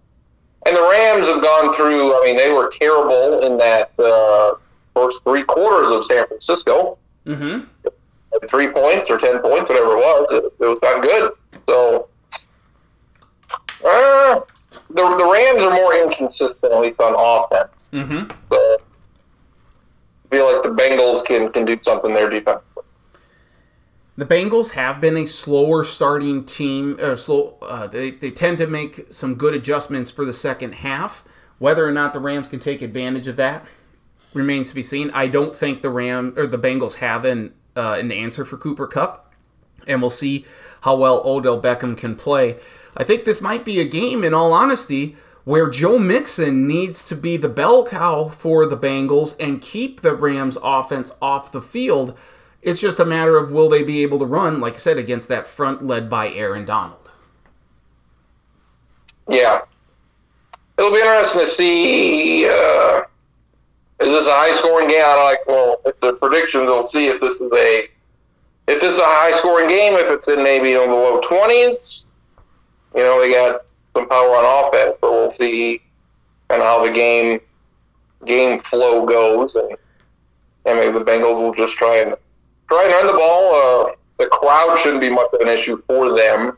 and 0.65 0.75
the 0.75 0.81
Rams 0.81 1.27
have 1.27 1.41
gone 1.41 1.75
through. 1.75 2.13
I 2.13 2.25
mean, 2.25 2.37
they 2.37 2.51
were 2.51 2.69
terrible 2.69 3.41
in 3.41 3.57
that 3.57 3.91
uh, 3.99 4.55
first 4.93 5.23
three 5.23 5.43
quarters 5.43 5.91
of 5.91 6.05
San 6.05 6.27
Francisco. 6.27 6.97
Mm-hmm. 7.25 7.65
Three 8.49 8.67
points 8.69 9.09
or 9.09 9.17
ten 9.17 9.39
points, 9.39 9.69
whatever 9.69 9.97
it 9.97 9.99
was, 9.99 10.31
it, 10.31 10.43
it 10.63 10.65
was 10.65 10.79
not 10.81 11.01
good. 11.01 11.33
So, 11.69 12.07
uh, 13.85 14.39
the 14.89 15.15
the 15.17 15.29
Rams 15.31 15.61
are 15.61 15.71
more 15.71 15.93
inconsistent, 15.93 16.73
at 16.73 16.81
least 16.81 16.99
on 16.99 17.13
offense. 17.15 17.89
Mm-hmm. 17.93 18.31
So, 18.51 18.77
I 20.25 20.35
feel 20.35 20.51
like 20.51 20.63
the 20.63 20.69
Bengals 20.69 21.23
can 21.23 21.51
can 21.51 21.65
do 21.65 21.79
something 21.83 22.11
there 22.11 22.27
defensively. 22.27 22.83
The 24.17 24.25
Bengals 24.25 24.71
have 24.71 24.99
been 24.99 25.15
a 25.15 25.27
slower 25.27 25.83
starting 25.83 26.43
team. 26.43 26.99
Or 26.99 27.15
slow. 27.15 27.57
Uh, 27.61 27.85
they 27.85 28.09
they 28.11 28.31
tend 28.31 28.57
to 28.57 28.65
make 28.65 29.13
some 29.13 29.35
good 29.35 29.53
adjustments 29.53 30.11
for 30.11 30.25
the 30.25 30.33
second 30.33 30.75
half. 30.75 31.23
Whether 31.59 31.87
or 31.87 31.91
not 31.91 32.13
the 32.13 32.19
Rams 32.19 32.49
can 32.49 32.59
take 32.59 32.81
advantage 32.81 33.27
of 33.27 33.35
that 33.35 33.63
remains 34.33 34.69
to 34.69 34.75
be 34.75 34.83
seen. 34.83 35.11
I 35.11 35.27
don't 35.27 35.55
think 35.55 35.83
the 35.83 35.91
Ram 35.91 36.33
or 36.35 36.47
the 36.47 36.57
Bengals 36.57 36.95
have 36.95 37.25
an 37.25 37.53
uh, 37.75 37.97
an 37.99 38.11
answer 38.11 38.43
for 38.43 38.57
Cooper 38.57 38.87
Kupp 38.87 39.28
and 39.89 40.01
we'll 40.01 40.09
see 40.09 40.45
how 40.81 40.95
well 40.95 41.21
Odell 41.25 41.61
Beckham 41.61 41.97
can 41.97 42.15
play. 42.15 42.57
I 42.95 43.03
think 43.03 43.25
this 43.25 43.41
might 43.41 43.65
be 43.65 43.79
a 43.79 43.85
game, 43.85 44.23
in 44.23 44.33
all 44.33 44.53
honesty, 44.53 45.15
where 45.45 45.69
Joe 45.69 45.97
Mixon 45.97 46.67
needs 46.67 47.03
to 47.05 47.15
be 47.15 47.35
the 47.35 47.49
bell 47.49 47.85
cow 47.85 48.27
for 48.27 48.65
the 48.65 48.77
Bengals 48.77 49.35
and 49.39 49.61
keep 49.61 50.01
the 50.01 50.15
Rams 50.15 50.57
offense 50.61 51.11
off 51.21 51.51
the 51.51 51.61
field. 51.61 52.17
It's 52.61 52.81
just 52.81 52.99
a 52.99 53.05
matter 53.05 53.37
of 53.37 53.51
will 53.51 53.69
they 53.69 53.83
be 53.83 54.03
able 54.03 54.19
to 54.19 54.25
run, 54.25 54.59
like 54.59 54.73
I 54.73 54.77
said, 54.77 54.97
against 54.97 55.27
that 55.29 55.47
front 55.47 55.85
led 55.85 56.09
by 56.09 56.29
Aaron 56.29 56.65
Donald. 56.65 57.09
Yeah. 59.29 59.61
It'll 60.77 60.91
be 60.91 60.97
interesting 60.97 61.41
to 61.41 61.47
see. 61.47 62.45
Uh, 62.47 63.01
is 64.01 64.11
this 64.11 64.27
a 64.27 64.31
high 64.31 64.53
scoring 64.53 64.87
game? 64.87 65.03
I 65.05 65.23
like, 65.23 65.47
well, 65.47 65.81
the 66.01 66.13
predictions, 66.13 66.65
we'll 66.65 66.87
see 66.87 67.07
if 67.07 67.19
this 67.21 67.41
is 67.41 67.51
a 67.53 67.87
if 68.69 68.79
this 68.79 68.93
is 68.93 68.99
a 68.99 69.03
high 69.03 69.31
scoring 69.31 69.67
game, 69.67 69.95
if 69.95 70.11
it's 70.11 70.27
in 70.27 70.43
maybe 70.43 70.73
in 70.73 70.89
the 70.89 70.95
low 70.95 71.19
20s, 71.21 72.03
you 72.95 73.01
know, 73.01 73.19
they 73.19 73.31
got 73.31 73.61
some 73.95 74.07
power 74.07 74.35
on 74.35 74.67
offense, 74.67 74.95
but 75.01 75.11
we'll 75.11 75.31
see 75.31 75.81
kind 76.49 76.61
of 76.61 76.67
how 76.67 76.85
the 76.85 76.91
game 76.91 77.39
game 78.25 78.59
flow 78.59 79.07
goes, 79.07 79.55
and 79.55 79.75
and 80.65 80.77
maybe 80.77 80.93
the 80.99 81.03
Bengals 81.03 81.41
will 81.41 81.53
just 81.53 81.77
try 81.77 81.97
and 81.97 82.15
try 82.67 82.83
and 82.83 82.93
run 82.93 83.07
the 83.07 83.13
ball. 83.13 83.55
Uh, 83.55 83.91
the 84.19 84.27
crowd 84.27 84.77
shouldn't 84.77 85.01
be 85.01 85.09
much 85.09 85.29
of 85.33 85.41
an 85.41 85.47
issue 85.47 85.81
for 85.87 86.15
them 86.15 86.55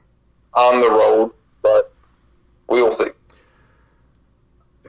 on 0.53 0.81
the 0.81 0.89
road, 0.89 1.31
but 1.61 1.93
we 2.69 2.81
will 2.81 2.91
see. 2.91 3.07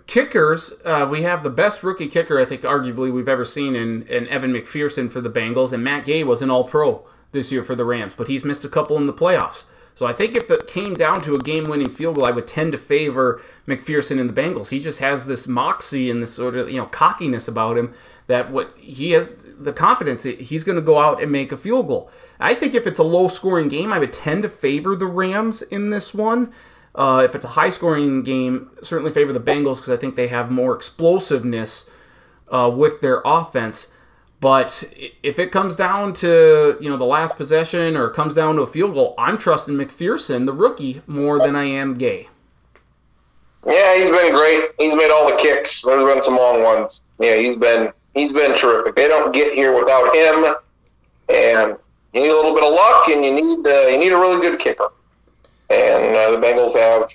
Kickers, 0.09 0.75
uh, 0.85 1.07
we 1.09 1.23
have 1.23 1.45
the 1.45 1.51
best 1.51 1.85
rookie 1.85 2.09
kicker 2.09 2.41
I 2.41 2.45
think 2.45 2.63
arguably 2.63 3.13
we've 3.13 3.29
ever 3.29 3.45
seen 3.45 3.77
in, 3.77 4.03
in 4.09 4.27
Evan 4.29 4.53
McPherson 4.53 5.11
for 5.11 5.21
the 5.21 5.31
Bengals, 5.31 5.73
and 5.73 5.85
Matt 5.85 6.05
Gay 6.05 6.25
was 6.25 6.43
an 6.43 6.51
All 6.51 6.65
Pro 6.65 7.07
this 7.33 7.51
year 7.51 7.63
for 7.63 7.75
the 7.75 7.85
Rams, 7.85 8.15
but 8.17 8.29
he's 8.29 8.45
missed 8.45 8.65
a 8.65 8.69
couple 8.69 8.97
in 8.97 9.07
the 9.07 9.13
playoffs. 9.13 9.65
So 9.95 10.07
I 10.07 10.13
think 10.13 10.35
if 10.35 10.51
it 10.51 10.67
came 10.67 10.95
down 10.95 11.21
to 11.23 11.35
a 11.35 11.39
game-winning 11.39 11.91
field 11.91 12.17
goal, 12.17 12.25
I 12.25 12.31
would 12.31 12.47
tend 12.47 12.73
to 12.73 12.79
favor 12.79 13.43
McPherson 13.67 14.19
and 14.19 14.31
the 14.31 14.41
Bengals. 14.43 14.71
He 14.71 14.81
just 14.81 15.01
has 15.01 15.27
this 15.27 15.47
moxie 15.47 16.11
and 16.11 16.23
this 16.23 16.35
sort 16.35 16.57
of 16.57 16.71
you 16.71 16.79
know 16.79 16.87
cockiness 16.87 17.47
about 17.47 17.77
him 17.77 17.93
that 18.27 18.51
what 18.51 18.75
he 18.79 19.11
has 19.11 19.31
the 19.59 19.73
confidence 19.73 20.23
that 20.23 20.41
he's 20.41 20.65
going 20.65 20.77
to 20.77 20.83
go 20.83 20.99
out 20.99 21.23
and 21.23 21.31
make 21.31 21.53
a 21.53 21.57
field 21.57 21.89
goal. 21.89 22.11
I 22.41 22.55
think 22.55 22.75
if 22.75 22.87
it's 22.87 22.99
a 22.99 23.05
low-scoring 23.05 23.69
game, 23.69 23.93
I 23.93 23.99
would 23.99 24.13
tend 24.13 24.43
to 24.45 24.49
favor 24.49 24.97
the 24.97 25.07
Rams 25.07 25.63
in 25.63 25.91
this 25.91 26.15
one. 26.15 26.53
Uh, 26.95 27.23
if 27.25 27.35
it's 27.35 27.45
a 27.45 27.49
high-scoring 27.49 28.23
game, 28.23 28.71
certainly 28.83 29.13
favor 29.13 29.33
the 29.33 29.41
Bengals 29.41 29.77
because 29.77 29.91
I 29.91 29.97
think 29.97 30.17
they 30.17 30.29
have 30.29 30.51
more 30.51 30.75
explosiveness 30.75 31.89
uh, 32.51 32.71
with 32.75 33.01
their 33.01 33.23
offense. 33.25 33.93
But 34.43 34.93
if 35.23 35.39
it 35.39 35.53
comes 35.53 35.77
down 35.77 36.15
to 36.15 36.77
you 36.81 36.91
know 36.91 36.97
the 36.97 37.05
last 37.05 37.37
possession 37.37 37.97
or 37.97 38.11
comes 38.11 38.35
down 38.35 38.57
to 38.57 38.63
a 38.63 38.67
field 38.67 38.95
goal, 38.95 39.15
I'm 39.17 39.39
trusting 39.39 39.77
McPherson, 39.77 40.47
the 40.47 40.53
rookie, 40.53 41.01
more 41.07 41.39
than 41.39 41.55
I 41.55 41.63
am 41.63 41.95
Gay. 41.95 42.29
Yeah, 43.65 43.97
he's 43.97 44.11
been 44.11 44.35
great. 44.35 44.71
He's 44.81 44.97
made 44.97 45.13
all 45.13 45.31
the 45.31 45.37
kicks. 45.37 45.83
There's 45.83 46.13
been 46.13 46.21
some 46.25 46.35
long 46.35 46.65
ones. 46.65 47.03
Yeah, 47.21 47.37
he's 47.37 47.57
been 47.57 47.93
he's 48.15 48.33
been 48.33 48.57
terrific. 48.57 48.97
They 48.97 49.07
don't 49.07 49.33
get 49.33 49.55
here 49.55 49.79
without 49.79 50.13
him, 50.13 50.57
and 51.29 51.77
you 52.13 52.23
need 52.23 52.31
a 52.31 52.35
little 52.35 52.53
bit 52.53 52.65
of 52.65 52.75
luck, 52.75 53.07
and 53.11 53.25
you 53.25 53.33
need 53.33 53.65
uh, 53.65 53.87
you 53.87 53.99
need 53.99 54.13
a 54.13 54.19
really 54.19 54.41
good 54.41 54.59
kicker. 54.59 54.89
And 55.71 56.17
uh, 56.17 56.33
the 56.33 56.39
Bengals 56.39 56.75
have 56.75 57.11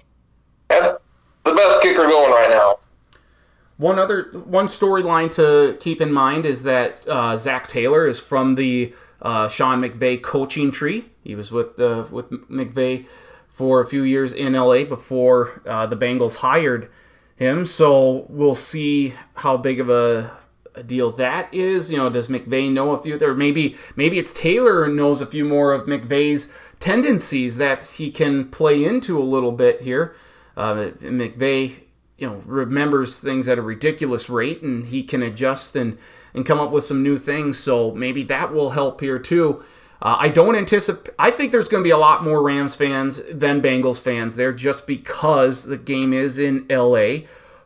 have 0.70 1.00
the 1.44 1.54
best 1.54 1.82
kicker 1.82 2.08
going 2.08 2.32
right 2.32 2.50
now. 2.50 2.80
One 3.78 4.00
other 4.00 4.24
one 4.34 4.68
storyline 4.68 5.30
to 5.36 5.78
keep 5.80 6.02
in 6.02 6.12
mind 6.12 6.46
is 6.46 6.64
that 6.64 7.08
uh, 7.08 7.38
Zac 7.38 7.68
Taylor 7.68 8.08
is 8.08 8.20
from 8.20 8.56
the 8.56 8.94
uh, 9.22 9.48
Sean 9.50 9.82
McVay 9.82 10.22
coaching 10.22 10.72
tree. 10.72 11.06
He 11.24 11.36
was 11.36 11.52
with 11.52 11.80
uh, 11.80 12.06
with 12.10 12.30
McVay 12.50 13.06
for 13.50 13.82
a 13.82 13.88
few 13.88 14.04
years 14.04 14.34
in 14.34 14.54
LA 14.54 14.84
before 14.84 15.62
uh, 15.66 15.86
the 15.86 15.96
Bengals 15.96 16.38
hired 16.38 16.90
him. 17.36 17.66
So 17.66 18.26
we'll 18.30 18.56
see 18.56 19.14
how 19.36 19.58
big 19.58 19.80
of 19.80 19.90
a, 19.90 20.32
a, 20.76 20.84
deal 20.84 21.12
that 21.12 21.54
is. 21.54 21.92
You 21.92 21.98
know, 21.98 22.10
does 22.10 22.30
McVay 22.30 22.72
know 22.72 22.92
a 22.92 23.02
few? 23.02 23.20
Or 23.22 23.36
maybe 23.36 23.76
maybe 23.96 24.18
it's 24.18 24.34
Taylor 24.34 24.88
knows 24.88 25.22
a 25.22 25.26
few 25.28 25.46
more 25.46 25.74
of 25.74 25.86
McVay's 25.86 26.52
tendencies 26.80 27.58
that 27.58 27.86
he 27.86 28.10
can 28.10 28.46
play 28.50 28.84
into 28.84 29.20
a 29.20 29.22
little 29.22 29.52
bit 29.52 29.82
here. 29.82 30.16
Uh, 30.56 30.90
McVay 31.00 31.87
you 32.18 32.28
know 32.28 32.42
remembers 32.46 33.20
things 33.20 33.48
at 33.48 33.60
a 33.60 33.62
ridiculous 33.62 34.30
rate 34.30 34.62
and 34.62 34.88
he 34.88 35.04
can 35.04 35.22
adjust 35.22 35.76
and 35.76 35.98
and 36.34 36.46
come 36.46 36.60
up 36.60 36.72
with 36.72 36.84
some 36.84 37.04
new 37.04 37.18
things. 37.18 37.58
So 37.58 37.92
maybe 37.92 38.24
that 38.24 38.54
will 38.54 38.72
help 38.72 39.02
here 39.02 39.20
too. 39.20 39.64
Uh, 40.00 40.16
i 40.20 40.30
don't 40.30 40.56
anticipate 40.56 41.12
i 41.18 41.32
think 41.32 41.52
there's 41.52 41.68
going 41.68 41.82
to 41.82 41.88
be 41.88 41.90
a 41.90 41.98
lot 41.98 42.24
more 42.24 42.44
rams 42.44 42.76
fans 42.76 43.20
than 43.34 43.64
bengals 43.64 44.00
fans 44.00 44.36
there 44.36 44.54
just 44.54 44.86
because 44.86 45.64
the 45.64 45.76
game 45.76 46.14
is 46.14 46.38
in 46.38 46.68
la 46.70 47.18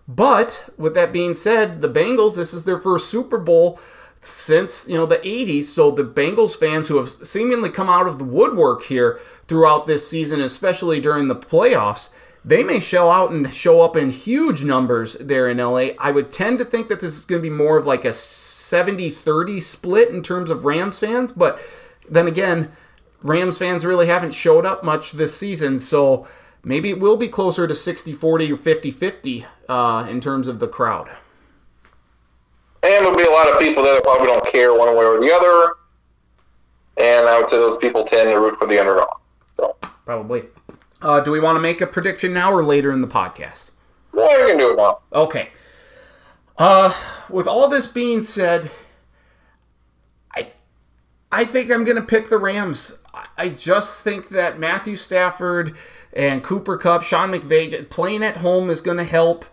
but 0.08 0.70
with 0.78 0.94
that 0.94 1.12
being 1.12 1.34
said 1.34 1.82
the 1.82 1.90
bengals 1.90 2.38
this 2.38 2.54
is 2.54 2.64
their 2.64 2.80
first 2.80 3.10
super 3.10 3.38
bowl 3.38 3.82
since 4.22 4.88
you 4.88 4.96
know 4.96 5.06
the 5.06 5.18
80s 5.18 5.64
so 5.64 5.92
the 5.92 6.06
bengals 6.06 6.56
fans 6.56 6.88
who 6.88 6.96
have 6.96 7.10
seemingly 7.10 7.70
come 7.70 7.90
out 7.90 8.08
of 8.08 8.18
the 8.18 8.24
woodwork 8.24 8.84
here 8.84 9.20
throughout 9.50 9.86
this 9.86 10.08
season 10.10 10.40
especially 10.40 11.02
during 11.02 11.28
the 11.28 11.36
playoffs 11.36 12.12
they 12.44 12.64
may 12.64 12.80
shell 12.80 13.12
out 13.12 13.32
and 13.32 13.54
show 13.54 13.82
up 13.82 13.96
in 13.96 14.10
huge 14.10 14.64
numbers 14.64 15.14
there 15.16 15.48
in 15.48 15.58
LA. 15.58 15.90
I 16.00 16.12
would 16.12 16.32
tend 16.32 16.60
to 16.60 16.66
think 16.66 16.88
that 16.90 17.00
this 17.00 17.18
is 17.18 17.26
going 17.26 17.42
to 17.42 17.50
be 17.50 17.56
more 17.56 17.78
of 17.78 17.86
like 17.86 18.04
a 18.04 18.14
70 18.14 19.10
30 19.10 19.60
split 19.60 20.10
in 20.10 20.24
terms 20.24 20.50
of 20.50 20.66
Rams 20.66 21.00
fans, 21.00 21.32
but 21.32 21.62
then 22.10 22.28
again, 22.28 22.72
Rams 23.22 23.58
fans 23.58 23.86
really 23.86 24.08
haven't 24.08 24.34
showed 24.34 24.66
up 24.66 24.84
much 24.84 25.12
this 25.12 25.38
season, 25.38 25.78
so 25.78 26.28
maybe 26.64 26.90
it 26.90 27.00
will 27.00 27.18
be 27.18 27.28
closer 27.28 27.68
to 27.68 27.74
60 27.74 28.14
40 28.14 28.52
or 28.52 28.58
50 28.58 28.92
50 28.92 29.46
uh, 29.70 30.08
in 30.10 30.20
terms 30.20 30.48
of 30.48 30.60
the 30.60 30.68
crowd. 30.68 31.12
And 32.84 33.06
there'll 33.06 33.16
be 33.16 33.24
a 33.24 33.30
lot 33.30 33.48
of 33.48 33.60
people 33.60 33.84
that 33.84 34.02
probably 34.04 34.28
don't 34.28 34.46
care 34.48 34.74
one 34.74 34.96
way 34.96 35.06
or 35.06 35.20
the 35.20 35.32
other. 35.32 35.74
And 36.98 37.28
I 37.28 37.40
would 37.40 37.50
say 37.50 37.58
those 37.58 37.78
people 37.78 38.06
tend 38.06 38.30
to 38.30 38.40
root 38.40 38.58
for 38.58 38.66
the 38.66 38.80
underdog. 38.80 39.20
So, 39.56 39.76
Probably. 40.06 40.44
Uh, 41.02 41.20
do 41.20 41.32
we 41.32 41.40
want 41.40 41.56
to 41.56 41.60
make 41.60 41.82
a 41.82 41.88
prediction 41.88 42.34
now 42.34 42.54
or 42.54 42.64
later 42.64 42.92
in 42.92 43.02
the 43.02 43.08
podcast? 43.08 43.72
you 44.14 44.46
can 44.48 44.58
do 44.58 44.72
it 44.74 44.78
now. 44.78 45.00
Okay. 45.14 45.50
Uh, 46.58 46.94
with 47.30 47.48
all 47.48 47.68
this 47.68 47.88
being 47.88 48.22
said, 48.22 48.70
I, 50.36 50.52
I 51.32 51.46
think 51.46 51.72
I'm 51.72 51.84
gonna 51.84 52.02
pick 52.02 52.30
the 52.30 52.38
Rams. 52.38 53.00
I- 53.38 53.50
just 53.50 54.02
think 54.04 54.30
that 54.30 54.60
Matthew 54.60 54.96
Stafford 54.96 55.76
and 56.14 56.44
Cooper 56.44 56.78
Kupp, 56.78 57.02
Sean 57.04 57.32
McVay, 57.32 57.90
playing 57.90 58.24
at 58.24 58.38
home 58.38 58.70
is 58.70 58.82
gonna 58.82 59.04
help. 59.06 59.46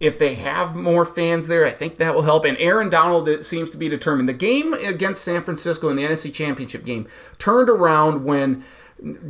If 0.00 0.18
they 0.18 0.34
have 0.34 0.74
more 0.74 1.04
fans 1.04 1.46
there, 1.46 1.64
I 1.66 1.70
think 1.70 1.96
that 1.96 2.14
will 2.14 2.22
help. 2.22 2.44
And 2.44 2.56
Aaron 2.58 2.88
Donald 2.90 3.28
it 3.28 3.44
seems 3.44 3.70
to 3.70 3.76
be 3.76 3.88
determined. 3.88 4.28
The 4.28 4.34
game 4.34 4.72
against 4.74 5.22
San 5.22 5.42
Francisco 5.42 5.88
in 5.88 5.96
the 5.96 6.02
NFC 6.04 6.32
Championship 6.32 6.84
game 6.84 7.06
turned 7.38 7.68
around 7.70 8.24
when 8.24 8.64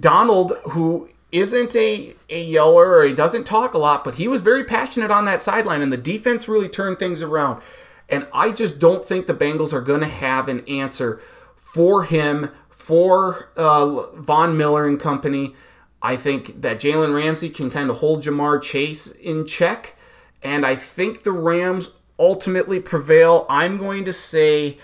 Donald, 0.00 0.52
who 0.70 1.08
isn't 1.32 1.76
a, 1.76 2.14
a 2.28 2.42
yeller 2.42 2.96
or 2.96 3.04
he 3.04 3.14
doesn't 3.14 3.44
talk 3.44 3.74
a 3.74 3.78
lot, 3.78 4.04
but 4.04 4.16
he 4.16 4.28
was 4.28 4.42
very 4.42 4.64
passionate 4.64 5.10
on 5.10 5.24
that 5.26 5.42
sideline, 5.42 5.82
and 5.82 5.92
the 5.92 5.96
defense 5.96 6.48
really 6.48 6.68
turned 6.68 6.98
things 6.98 7.22
around. 7.22 7.62
And 8.08 8.26
I 8.32 8.50
just 8.50 8.78
don't 8.78 9.04
think 9.04 9.26
the 9.26 9.34
Bengals 9.34 9.72
are 9.72 9.80
going 9.80 10.00
to 10.00 10.08
have 10.08 10.48
an 10.48 10.66
answer 10.68 11.20
for 11.54 12.04
him, 12.04 12.50
for 12.68 13.50
uh, 13.56 14.10
Von 14.16 14.56
Miller 14.56 14.88
and 14.88 14.98
company. 14.98 15.54
I 16.02 16.16
think 16.16 16.62
that 16.62 16.80
Jalen 16.80 17.14
Ramsey 17.14 17.50
can 17.50 17.70
kind 17.70 17.90
of 17.90 17.98
hold 17.98 18.24
Ja'Marr 18.24 18.60
Chase 18.62 19.12
in 19.12 19.46
check, 19.46 19.94
and 20.42 20.66
I 20.66 20.74
think 20.74 21.22
the 21.22 21.32
Rams 21.32 21.92
ultimately 22.18 22.80
prevail. 22.80 23.46
I'm 23.48 23.78
going 23.78 24.04
to 24.06 24.12
say 24.12 24.78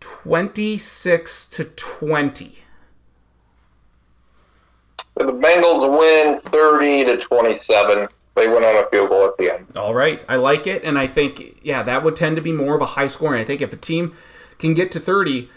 26 0.00 1.46
to 1.50 1.64
20. 1.64 2.58
The 5.16 5.24
Bengals 5.24 5.98
win 5.98 6.40
30 6.42 7.04
to 7.04 7.16
27. 7.18 8.06
They 8.34 8.48
went 8.48 8.64
on 8.66 8.76
a 8.76 8.86
field 8.90 9.08
goal 9.08 9.26
at 9.26 9.36
the 9.38 9.54
end. 9.54 9.66
All 9.76 9.94
right, 9.94 10.22
I 10.28 10.36
like 10.36 10.66
it, 10.66 10.84
and 10.84 10.98
I 10.98 11.06
think 11.06 11.58
yeah, 11.62 11.82
that 11.82 12.04
would 12.04 12.16
tend 12.16 12.36
to 12.36 12.42
be 12.42 12.52
more 12.52 12.76
of 12.76 12.82
a 12.82 12.86
high 12.86 13.06
scoring. 13.06 13.40
I 13.40 13.44
think 13.44 13.62
if 13.62 13.72
a 13.72 13.76
team 13.76 14.12
can 14.58 14.74
get 14.74 14.92
to 14.92 15.00
thirty, 15.00 15.48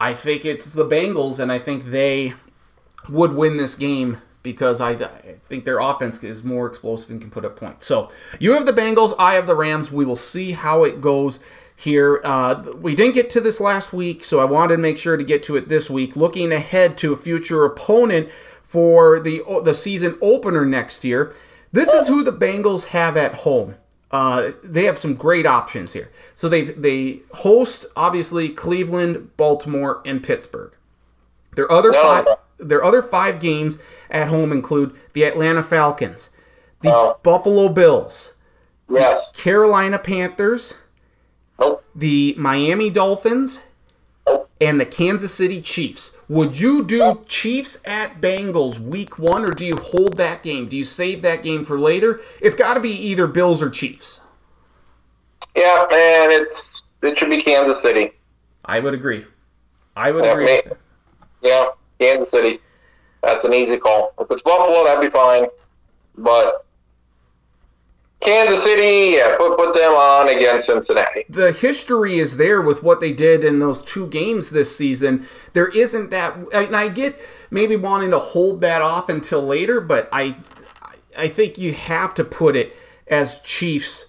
I 0.00 0.14
think 0.14 0.46
it's 0.46 0.72
the 0.72 0.88
Bengals, 0.88 1.38
and 1.38 1.52
I 1.52 1.58
think 1.58 1.86
they 1.86 2.32
would 3.08 3.34
win 3.34 3.58
this 3.58 3.74
game 3.74 4.22
because 4.42 4.80
I, 4.80 4.92
I 4.92 5.40
think 5.48 5.66
their 5.66 5.78
offense 5.78 6.22
is 6.22 6.42
more 6.42 6.66
explosive 6.66 7.10
and 7.10 7.20
can 7.20 7.30
put 7.30 7.44
up 7.44 7.56
points. 7.56 7.86
So 7.86 8.10
you 8.38 8.52
have 8.52 8.64
the 8.64 8.72
Bengals, 8.72 9.14
I 9.18 9.34
have 9.34 9.46
the 9.46 9.56
Rams. 9.56 9.90
We 9.90 10.04
will 10.04 10.16
see 10.16 10.52
how 10.52 10.84
it 10.84 11.00
goes 11.00 11.38
here. 11.76 12.20
Uh, 12.24 12.62
we 12.76 12.94
didn't 12.94 13.14
get 13.14 13.30
to 13.30 13.40
this 13.40 13.60
last 13.60 13.92
week, 13.92 14.22
so 14.22 14.40
I 14.40 14.44
wanted 14.44 14.76
to 14.76 14.82
make 14.82 14.98
sure 14.98 15.16
to 15.16 15.24
get 15.24 15.42
to 15.44 15.56
it 15.56 15.68
this 15.68 15.90
week. 15.90 16.14
Looking 16.14 16.52
ahead 16.52 16.96
to 16.98 17.12
a 17.12 17.16
future 17.16 17.64
opponent 17.64 18.28
for 18.64 19.20
the 19.20 19.42
the 19.62 19.74
season 19.74 20.18
opener 20.20 20.64
next 20.64 21.04
year. 21.04 21.32
This 21.70 21.92
is 21.92 22.08
who 22.08 22.22
the 22.24 22.32
Bengals 22.32 22.86
have 22.86 23.16
at 23.16 23.34
home. 23.36 23.76
Uh, 24.10 24.52
they 24.62 24.84
have 24.84 24.96
some 24.96 25.14
great 25.14 25.44
options 25.46 25.92
here. 25.92 26.10
So 26.34 26.48
they 26.48 26.62
they 26.62 27.20
host 27.34 27.86
obviously 27.96 28.48
Cleveland, 28.48 29.36
Baltimore, 29.36 30.00
and 30.04 30.22
Pittsburgh. 30.22 30.72
Their 31.56 31.70
other 31.70 31.92
five 31.92 32.26
their 32.58 32.82
other 32.82 33.02
five 33.02 33.40
games 33.40 33.78
at 34.10 34.28
home 34.28 34.52
include 34.52 34.94
the 35.12 35.24
Atlanta 35.24 35.62
Falcons, 35.62 36.30
the 36.82 36.88
No. 36.90 37.16
Buffalo 37.22 37.68
Bills, 37.68 38.34
Yes. 38.88 39.30
Carolina 39.32 39.98
Panthers, 39.98 40.74
Nope. 41.58 41.84
the 41.94 42.34
Miami 42.38 42.90
Dolphins. 42.90 43.60
And 44.64 44.80
the 44.80 44.86
Kansas 44.86 45.34
City 45.34 45.60
Chiefs. 45.60 46.16
Would 46.28 46.58
you 46.60 46.84
do 46.84 47.22
Chiefs 47.26 47.82
at 47.86 48.20
Bengals 48.20 48.78
week 48.78 49.18
one, 49.18 49.44
or 49.44 49.50
do 49.50 49.64
you 49.66 49.76
hold 49.76 50.16
that 50.16 50.42
game? 50.42 50.68
Do 50.68 50.76
you 50.76 50.84
save 50.84 51.22
that 51.22 51.42
game 51.42 51.64
for 51.64 51.78
later? 51.78 52.20
It's 52.40 52.56
got 52.56 52.74
to 52.74 52.80
be 52.80 52.90
either 52.90 53.26
Bills 53.26 53.62
or 53.62 53.70
Chiefs. 53.70 54.20
Yeah, 55.56 55.82
and 55.82 56.32
it's 56.32 56.82
it 57.02 57.18
should 57.18 57.30
be 57.30 57.42
Kansas 57.42 57.80
City. 57.80 58.12
I 58.64 58.80
would 58.80 58.94
agree. 58.94 59.24
I 59.96 60.10
would 60.10 60.24
Yeah, 60.24 60.32
agree. 60.32 60.46
me- 60.46 60.62
Yeah, 61.42 61.66
Kansas 62.00 62.30
City. 62.30 62.60
That's 63.22 63.44
an 63.44 63.54
easy 63.54 63.78
call. 63.78 64.12
If 64.18 64.30
it's 64.30 64.42
Buffalo, 64.42 64.84
that'd 64.84 65.00
be 65.00 65.10
fine. 65.10 65.46
But 66.16 66.64
Kansas 68.24 68.62
City, 68.62 69.16
yeah, 69.16 69.36
put 69.36 69.56
put 69.56 69.74
them 69.74 69.92
on 69.92 70.28
against 70.28 70.66
Cincinnati. 70.66 71.24
the 71.28 71.52
history 71.52 72.18
is 72.18 72.36
there 72.36 72.62
with 72.62 72.82
what 72.82 73.00
they 73.00 73.12
did 73.12 73.44
in 73.44 73.58
those 73.58 73.82
two 73.82 74.06
games 74.08 74.50
this 74.50 74.74
season. 74.76 75.26
There 75.52 75.68
isn't 75.68 76.10
that, 76.10 76.36
and 76.52 76.74
I 76.74 76.88
get 76.88 77.20
maybe 77.50 77.76
wanting 77.76 78.10
to 78.10 78.18
hold 78.18 78.60
that 78.62 78.82
off 78.82 79.08
until 79.08 79.42
later, 79.42 79.80
but 79.80 80.08
I, 80.12 80.36
I 81.18 81.28
think 81.28 81.58
you 81.58 81.72
have 81.74 82.14
to 82.14 82.24
put 82.24 82.56
it 82.56 82.74
as 83.06 83.40
Chiefs. 83.40 84.06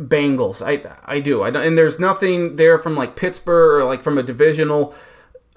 Bengals, 0.00 0.62
I 0.64 0.96
I 1.04 1.20
do, 1.20 1.42
I 1.42 1.48
and 1.48 1.76
there's 1.76 2.00
nothing 2.00 2.56
there 2.56 2.78
from 2.78 2.96
like 2.96 3.14
Pittsburgh 3.14 3.82
or 3.82 3.84
like 3.84 4.02
from 4.02 4.16
a 4.16 4.22
divisional 4.22 4.94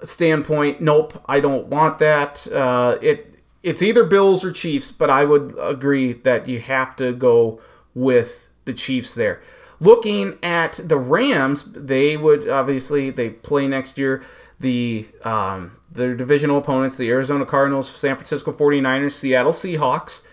standpoint. 0.02 0.80
Nope, 0.80 1.22
I 1.26 1.40
don't 1.40 1.66
want 1.68 1.98
that. 2.00 2.46
Uh, 2.52 2.98
it 3.00 3.40
it's 3.62 3.82
either 3.82 4.04
Bills 4.04 4.44
or 4.44 4.52
Chiefs, 4.52 4.92
but 4.92 5.08
I 5.08 5.24
would 5.24 5.56
agree 5.58 6.12
that 6.12 6.46
you 6.48 6.60
have 6.60 6.94
to 6.96 7.12
go 7.12 7.60
with 7.96 8.48
the 8.66 8.74
Chiefs 8.74 9.14
there. 9.14 9.42
Looking 9.80 10.38
at 10.42 10.74
the 10.84 10.98
Rams, 10.98 11.64
they 11.64 12.16
would 12.16 12.48
obviously 12.48 13.10
they 13.10 13.30
play 13.30 13.66
next 13.66 13.98
year 13.98 14.22
the 14.60 15.08
um, 15.24 15.76
their 15.90 16.14
divisional 16.14 16.58
opponents, 16.58 16.96
the 16.96 17.10
Arizona 17.10 17.44
Cardinals, 17.44 17.88
San 17.88 18.14
Francisco 18.14 18.52
49ers, 18.52 19.12
Seattle 19.12 19.52
Seahawks. 19.52 20.26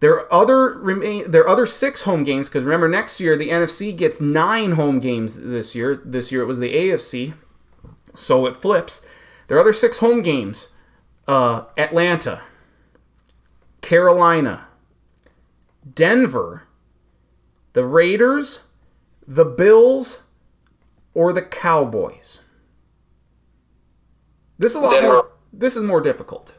Their 0.00 0.32
other 0.32 0.78
remain 0.78 1.30
their 1.30 1.46
other 1.46 1.66
six 1.66 2.02
home 2.02 2.24
games 2.24 2.48
because 2.48 2.64
remember 2.64 2.88
next 2.88 3.20
year 3.20 3.36
the 3.36 3.50
NFC 3.50 3.94
gets 3.94 4.20
nine 4.20 4.72
home 4.72 4.98
games 4.98 5.40
this 5.40 5.74
year. 5.74 5.94
This 5.94 6.32
year 6.32 6.42
it 6.42 6.46
was 6.46 6.58
the 6.58 6.72
AFC, 6.72 7.34
so 8.14 8.46
it 8.46 8.56
flips. 8.56 9.04
Their 9.48 9.58
other 9.58 9.74
six 9.74 9.98
home 9.98 10.22
games: 10.22 10.68
uh, 11.28 11.64
Atlanta, 11.76 12.40
Carolina, 13.82 14.68
Denver, 15.94 16.64
the 17.72 17.84
Raiders, 17.84 18.60
the 19.26 19.44
Bills, 19.44 20.22
or 21.14 21.32
the 21.32 21.42
Cowboys. 21.42 22.40
This 24.58 24.72
is 24.72 24.76
a 24.76 24.80
lot 24.80 24.92
Denver. 24.92 25.08
more. 25.08 25.30
This 25.52 25.76
is 25.76 25.82
more 25.82 26.00
difficult. 26.00 26.56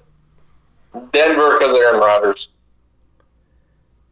Denver 1.14 1.58
because 1.58 1.78
Aaron 1.78 2.00
Rodgers. 2.00 2.50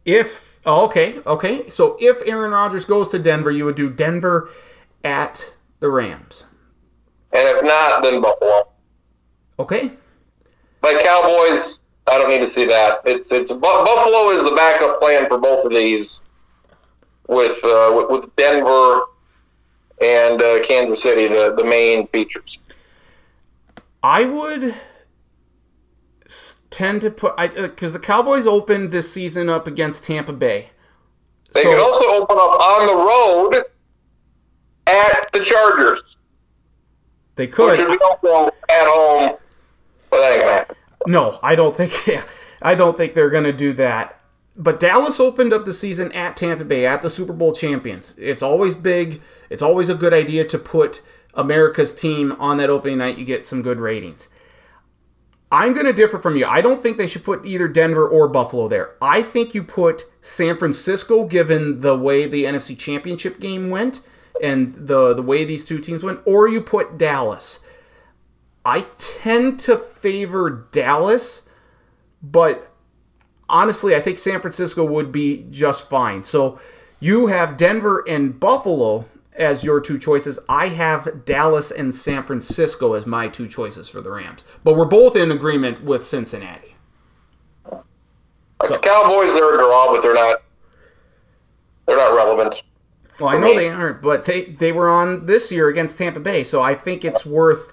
If 0.04 0.60
oh, 0.64 0.84
okay, 0.86 1.18
okay. 1.26 1.68
So 1.68 1.96
if 2.00 2.26
Aaron 2.26 2.52
Rodgers 2.52 2.84
goes 2.84 3.08
to 3.10 3.18
Denver, 3.18 3.50
you 3.50 3.64
would 3.64 3.76
do 3.76 3.90
Denver 3.90 4.48
at 5.04 5.54
the 5.80 5.90
Rams. 5.90 6.44
And 7.32 7.46
if 7.48 7.62
not, 7.64 8.02
then 8.02 8.20
Buffalo. 8.20 8.68
Okay. 9.58 9.92
But 10.80 11.02
Cowboys, 11.02 11.80
I 12.06 12.18
don't 12.18 12.30
need 12.30 12.38
to 12.38 12.48
see 12.48 12.64
that. 12.66 13.00
It's 13.04 13.30
it's 13.30 13.52
Buffalo 13.52 14.30
is 14.30 14.42
the 14.42 14.52
backup 14.56 15.00
plan 15.00 15.28
for 15.28 15.38
both 15.38 15.64
of 15.64 15.70
these, 15.70 16.22
with 17.30 17.64
uh, 17.64 18.06
with, 18.10 18.34
Denver 18.36 19.02
and 20.00 20.42
uh, 20.42 20.62
Kansas 20.66 21.00
City, 21.02 21.28
the 21.28 21.54
the 21.56 21.64
main 21.64 22.06
features. 22.08 22.58
I 24.02 24.24
would 24.24 24.74
tend 26.70 27.00
to 27.02 27.10
put 27.10 27.34
I 27.38 27.48
because 27.48 27.92
the 27.92 27.98
Cowboys 27.98 28.46
opened 28.46 28.90
this 28.92 29.12
season 29.12 29.48
up 29.48 29.66
against 29.66 30.04
Tampa 30.04 30.32
Bay. 30.32 30.70
They 31.52 31.62
So- 31.62 31.70
could 31.70 31.80
also 31.80 32.06
open 32.06 32.36
up 32.36 32.60
on 32.60 32.86
the 32.86 32.94
road 32.94 33.64
at 34.86 35.30
the 35.32 35.44
Chargers, 35.44 36.02
They 37.36 37.46
which 37.46 37.54
could. 37.54 37.78
would 37.78 37.98
be 37.98 38.04
also 38.04 38.46
at 38.68 38.86
home. 38.86 39.36
But 40.10 40.20
that 40.20 40.32
ain't 40.32 40.40
gonna 40.42 40.52
happen. 40.52 40.76
No, 41.06 41.38
I 41.42 41.54
don't 41.54 41.74
think. 41.76 41.92
Yeah, 42.06 42.24
I 42.62 42.74
don't 42.74 42.96
think 42.96 43.14
they're 43.14 43.30
going 43.30 43.44
to 43.44 43.52
do 43.52 43.72
that. 43.74 44.19
But 44.56 44.80
Dallas 44.80 45.20
opened 45.20 45.52
up 45.52 45.64
the 45.64 45.72
season 45.72 46.10
at 46.12 46.36
Tampa 46.36 46.64
Bay 46.64 46.86
at 46.86 47.02
the 47.02 47.10
Super 47.10 47.32
Bowl 47.32 47.54
champions. 47.54 48.18
It's 48.18 48.42
always 48.42 48.74
big. 48.74 49.22
It's 49.48 49.62
always 49.62 49.88
a 49.88 49.94
good 49.94 50.12
idea 50.12 50.44
to 50.44 50.58
put 50.58 51.02
America's 51.34 51.94
team 51.94 52.32
on 52.32 52.56
that 52.58 52.70
opening 52.70 52.98
night. 52.98 53.18
You 53.18 53.24
get 53.24 53.46
some 53.46 53.62
good 53.62 53.78
ratings. 53.78 54.28
I'm 55.52 55.72
going 55.72 55.86
to 55.86 55.92
differ 55.92 56.18
from 56.18 56.36
you. 56.36 56.46
I 56.46 56.60
don't 56.60 56.82
think 56.82 56.96
they 56.96 57.08
should 57.08 57.24
put 57.24 57.44
either 57.44 57.66
Denver 57.66 58.08
or 58.08 58.28
Buffalo 58.28 58.68
there. 58.68 58.94
I 59.02 59.22
think 59.22 59.54
you 59.54 59.64
put 59.64 60.04
San 60.20 60.56
Francisco, 60.56 61.24
given 61.24 61.80
the 61.80 61.96
way 61.96 62.26
the 62.26 62.44
NFC 62.44 62.78
Championship 62.78 63.40
game 63.40 63.68
went 63.70 64.00
and 64.40 64.72
the 64.74 65.12
the 65.12 65.22
way 65.22 65.44
these 65.44 65.64
two 65.64 65.78
teams 65.78 66.02
went, 66.02 66.20
or 66.24 66.48
you 66.48 66.60
put 66.60 66.96
Dallas. 66.98 67.60
I 68.64 68.86
tend 68.98 69.58
to 69.60 69.76
favor 69.76 70.68
Dallas, 70.70 71.42
but 72.22 72.69
honestly, 73.50 73.94
I 73.94 74.00
think 74.00 74.18
San 74.18 74.40
Francisco 74.40 74.84
would 74.84 75.12
be 75.12 75.46
just 75.50 75.88
fine. 75.88 76.22
So 76.22 76.58
you 77.00 77.26
have 77.26 77.56
Denver 77.56 78.04
and 78.08 78.38
Buffalo 78.38 79.06
as 79.34 79.64
your 79.64 79.80
two 79.80 79.98
choices. 79.98 80.38
I 80.48 80.68
have 80.68 81.24
Dallas 81.24 81.70
and 81.70 81.94
San 81.94 82.22
Francisco 82.22 82.94
as 82.94 83.06
my 83.06 83.28
two 83.28 83.48
choices 83.48 83.88
for 83.88 84.00
the 84.00 84.10
Rams. 84.10 84.44
But 84.64 84.76
we're 84.76 84.84
both 84.84 85.16
in 85.16 85.30
agreement 85.30 85.82
with 85.82 86.06
Cincinnati. 86.06 86.76
The 87.64 88.78
Cowboys, 88.78 89.34
they're 89.34 89.54
a 89.54 89.58
draw, 89.58 89.92
but 89.92 90.02
they're 90.02 90.14
not. 90.14 90.42
They're 91.86 91.96
not 91.96 92.14
relevant. 92.14 92.62
Well, 93.18 93.30
I 93.30 93.38
know 93.38 93.54
they 93.54 93.68
aren't, 93.68 94.00
but 94.00 94.24
they 94.24 94.44
they 94.44 94.72
were 94.72 94.88
on 94.88 95.26
this 95.26 95.50
year 95.50 95.68
against 95.68 95.98
Tampa 95.98 96.20
Bay, 96.20 96.44
so 96.44 96.62
I 96.62 96.74
think 96.74 97.04
it's 97.04 97.26
worth 97.26 97.72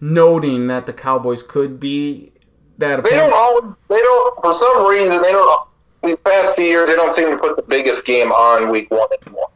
noting 0.00 0.66
that 0.66 0.86
the 0.86 0.92
Cowboys 0.92 1.42
could 1.42 1.80
be 1.80 2.32
that. 2.78 3.02
They 3.02 3.10
opponent. 3.10 3.30
don't 3.30 3.32
always. 3.32 3.74
They 3.88 3.98
don't. 3.98 4.42
For 4.42 4.54
some 4.54 4.86
reason, 4.86 5.22
they 5.22 5.32
don't. 5.32 5.68
These 6.02 6.16
past 6.24 6.54
few 6.54 6.64
years, 6.64 6.88
they 6.88 6.96
don't 6.96 7.14
seem 7.14 7.30
to 7.30 7.38
put 7.38 7.56
the 7.56 7.62
biggest 7.62 8.04
game 8.04 8.30
on 8.30 8.70
week 8.70 8.90
one 8.90 9.08
anymore. 9.22 9.48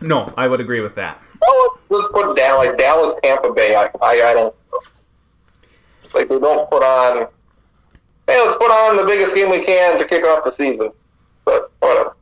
No, 0.00 0.32
I 0.36 0.48
would 0.48 0.60
agree 0.60 0.80
with 0.80 0.94
that. 0.94 1.20
Well, 1.46 1.78
let's 1.90 2.08
put 2.12 2.30
it 2.30 2.36
down 2.36 2.58
like 2.58 2.78
Dallas, 2.78 3.14
Tampa 3.22 3.52
Bay. 3.52 3.74
I, 3.74 3.90
I, 4.02 4.30
I 4.30 4.34
don't. 4.34 4.54
Like 6.14 6.28
they 6.28 6.38
don't 6.38 6.70
put 6.70 6.82
on. 6.82 7.28
Hey, 8.26 8.40
let's 8.40 8.56
put 8.56 8.70
on 8.70 8.96
the 8.96 9.04
biggest 9.04 9.34
game 9.34 9.50
we 9.50 9.64
can 9.64 9.98
to 9.98 10.06
kick 10.06 10.24
off 10.24 10.44
the 10.44 10.50
season. 10.50 10.90
But 11.44 11.70
whatever. 11.80 12.16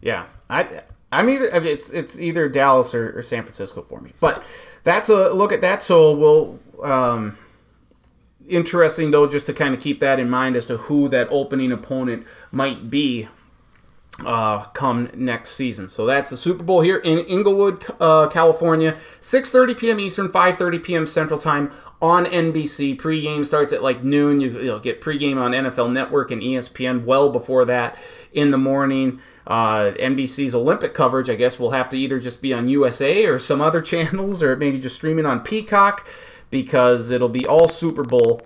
Yeah, 0.00 0.26
I 0.48 0.82
I'm 1.12 1.28
either 1.28 1.54
I 1.54 1.60
mean, 1.60 1.68
it's 1.68 1.90
it's 1.90 2.18
either 2.18 2.48
Dallas 2.48 2.94
or, 2.94 3.18
or 3.18 3.22
San 3.22 3.42
Francisco 3.42 3.82
for 3.82 4.00
me. 4.00 4.12
But 4.20 4.42
that's 4.82 5.08
a 5.08 5.32
look 5.32 5.52
at 5.52 5.60
that. 5.60 5.82
So 5.82 6.12
we'll 6.16 6.58
um, 6.82 7.38
interesting 8.48 9.10
though, 9.10 9.26
just 9.26 9.46
to 9.46 9.52
kind 9.52 9.74
of 9.74 9.80
keep 9.80 10.00
that 10.00 10.18
in 10.18 10.30
mind 10.30 10.56
as 10.56 10.66
to 10.66 10.76
who 10.76 11.08
that 11.08 11.28
opening 11.30 11.72
opponent 11.72 12.26
might 12.50 12.90
be 12.90 13.28
uh, 14.24 14.64
come 14.66 15.10
next 15.14 15.50
season. 15.50 15.88
So 15.88 16.06
that's 16.06 16.30
the 16.30 16.36
Super 16.36 16.62
Bowl 16.62 16.80
here 16.80 16.96
in 16.96 17.18
Inglewood, 17.18 17.84
uh, 18.00 18.28
California, 18.28 18.96
6:30 19.20 19.76
p.m. 19.76 20.00
Eastern, 20.00 20.28
5:30 20.28 20.82
p.m. 20.82 21.06
Central 21.06 21.38
Time 21.38 21.70
on 22.00 22.24
NBC. 22.24 22.96
Pre-game 22.96 23.44
starts 23.44 23.72
at 23.72 23.82
like 23.82 24.02
noon. 24.02 24.40
You, 24.40 24.52
will 24.52 24.78
get 24.78 25.00
pre-game 25.00 25.38
on 25.38 25.52
NFL 25.52 25.92
Network 25.92 26.30
and 26.30 26.40
ESPN 26.40 27.04
well 27.04 27.30
before 27.30 27.64
that 27.66 27.98
in 28.32 28.50
the 28.50 28.58
morning. 28.58 29.20
Uh, 29.46 29.92
NBC's 30.00 30.54
Olympic 30.54 30.92
coverage, 30.92 31.30
I 31.30 31.36
guess, 31.36 31.58
will 31.58 31.70
have 31.70 31.88
to 31.90 31.96
either 31.96 32.18
just 32.18 32.42
be 32.42 32.52
on 32.52 32.68
USA 32.68 33.26
or 33.26 33.38
some 33.38 33.60
other 33.60 33.82
channels, 33.82 34.42
or 34.42 34.56
maybe 34.56 34.78
just 34.78 34.96
streaming 34.96 35.26
on 35.26 35.40
Peacock, 35.40 36.06
because 36.50 37.10
it'll 37.10 37.28
be 37.28 37.46
all 37.46 37.68
Super 37.68 38.04
Bowl 38.04 38.42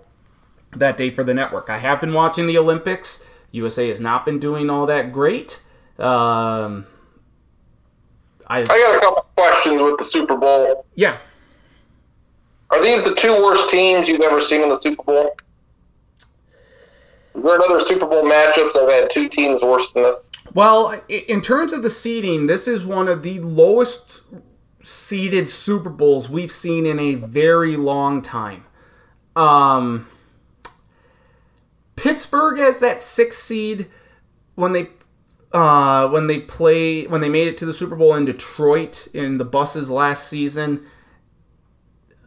that 0.74 0.96
day 0.96 1.10
for 1.10 1.24
the 1.24 1.34
network. 1.34 1.68
I 1.68 1.78
have 1.78 2.00
been 2.00 2.12
watching 2.12 2.46
the 2.46 2.58
Olympics. 2.58 3.24
USA 3.50 3.88
has 3.88 4.00
not 4.00 4.24
been 4.24 4.38
doing 4.38 4.70
all 4.70 4.86
that 4.86 5.12
great. 5.12 5.62
Um, 5.98 6.86
I 8.46 8.60
I 8.60 8.64
got 8.64 8.96
a 8.96 9.00
couple 9.00 9.26
questions 9.36 9.80
with 9.82 9.98
the 9.98 10.04
Super 10.04 10.36
Bowl. 10.36 10.86
yeah. 10.94 11.16
Are 12.70 12.80
these 12.82 13.02
the 13.02 13.14
two 13.16 13.32
worst 13.32 13.68
teams 13.68 14.08
you've 14.08 14.20
ever 14.20 14.40
seen 14.40 14.62
in 14.62 14.68
the 14.68 14.76
Super 14.76 15.02
Bowl? 15.02 15.36
Is 17.34 17.42
there 17.42 17.56
another 17.56 17.80
Super 17.80 18.06
Bowl 18.06 18.22
matchups 18.22 18.72
that 18.74 18.82
have 18.82 18.90
had 18.90 19.10
two 19.10 19.28
teams 19.28 19.60
worse 19.62 19.92
than 19.92 20.04
this? 20.04 20.30
Well, 20.54 21.00
in 21.08 21.40
terms 21.40 21.72
of 21.72 21.82
the 21.82 21.90
seeding, 21.90 22.46
this 22.46 22.66
is 22.68 22.84
one 22.84 23.08
of 23.08 23.22
the 23.22 23.40
lowest 23.40 24.22
seeded 24.82 25.48
Super 25.48 25.90
Bowls 25.90 26.28
we've 26.28 26.50
seen 26.50 26.86
in 26.86 26.98
a 26.98 27.14
very 27.14 27.76
long 27.76 28.22
time. 28.22 28.64
Um, 29.36 30.08
Pittsburgh 31.96 32.58
has 32.58 32.78
that 32.78 33.00
six 33.00 33.38
seed 33.38 33.88
when 34.54 34.72
they 34.72 34.88
uh, 35.52 36.08
when 36.08 36.26
they 36.26 36.38
play 36.38 37.06
when 37.06 37.20
they 37.20 37.28
made 37.28 37.48
it 37.48 37.58
to 37.58 37.66
the 37.66 37.72
Super 37.72 37.96
Bowl 37.96 38.14
in 38.14 38.24
Detroit 38.24 39.08
in 39.12 39.38
the 39.38 39.44
buses 39.44 39.90
last 39.90 40.28
season. 40.28 40.84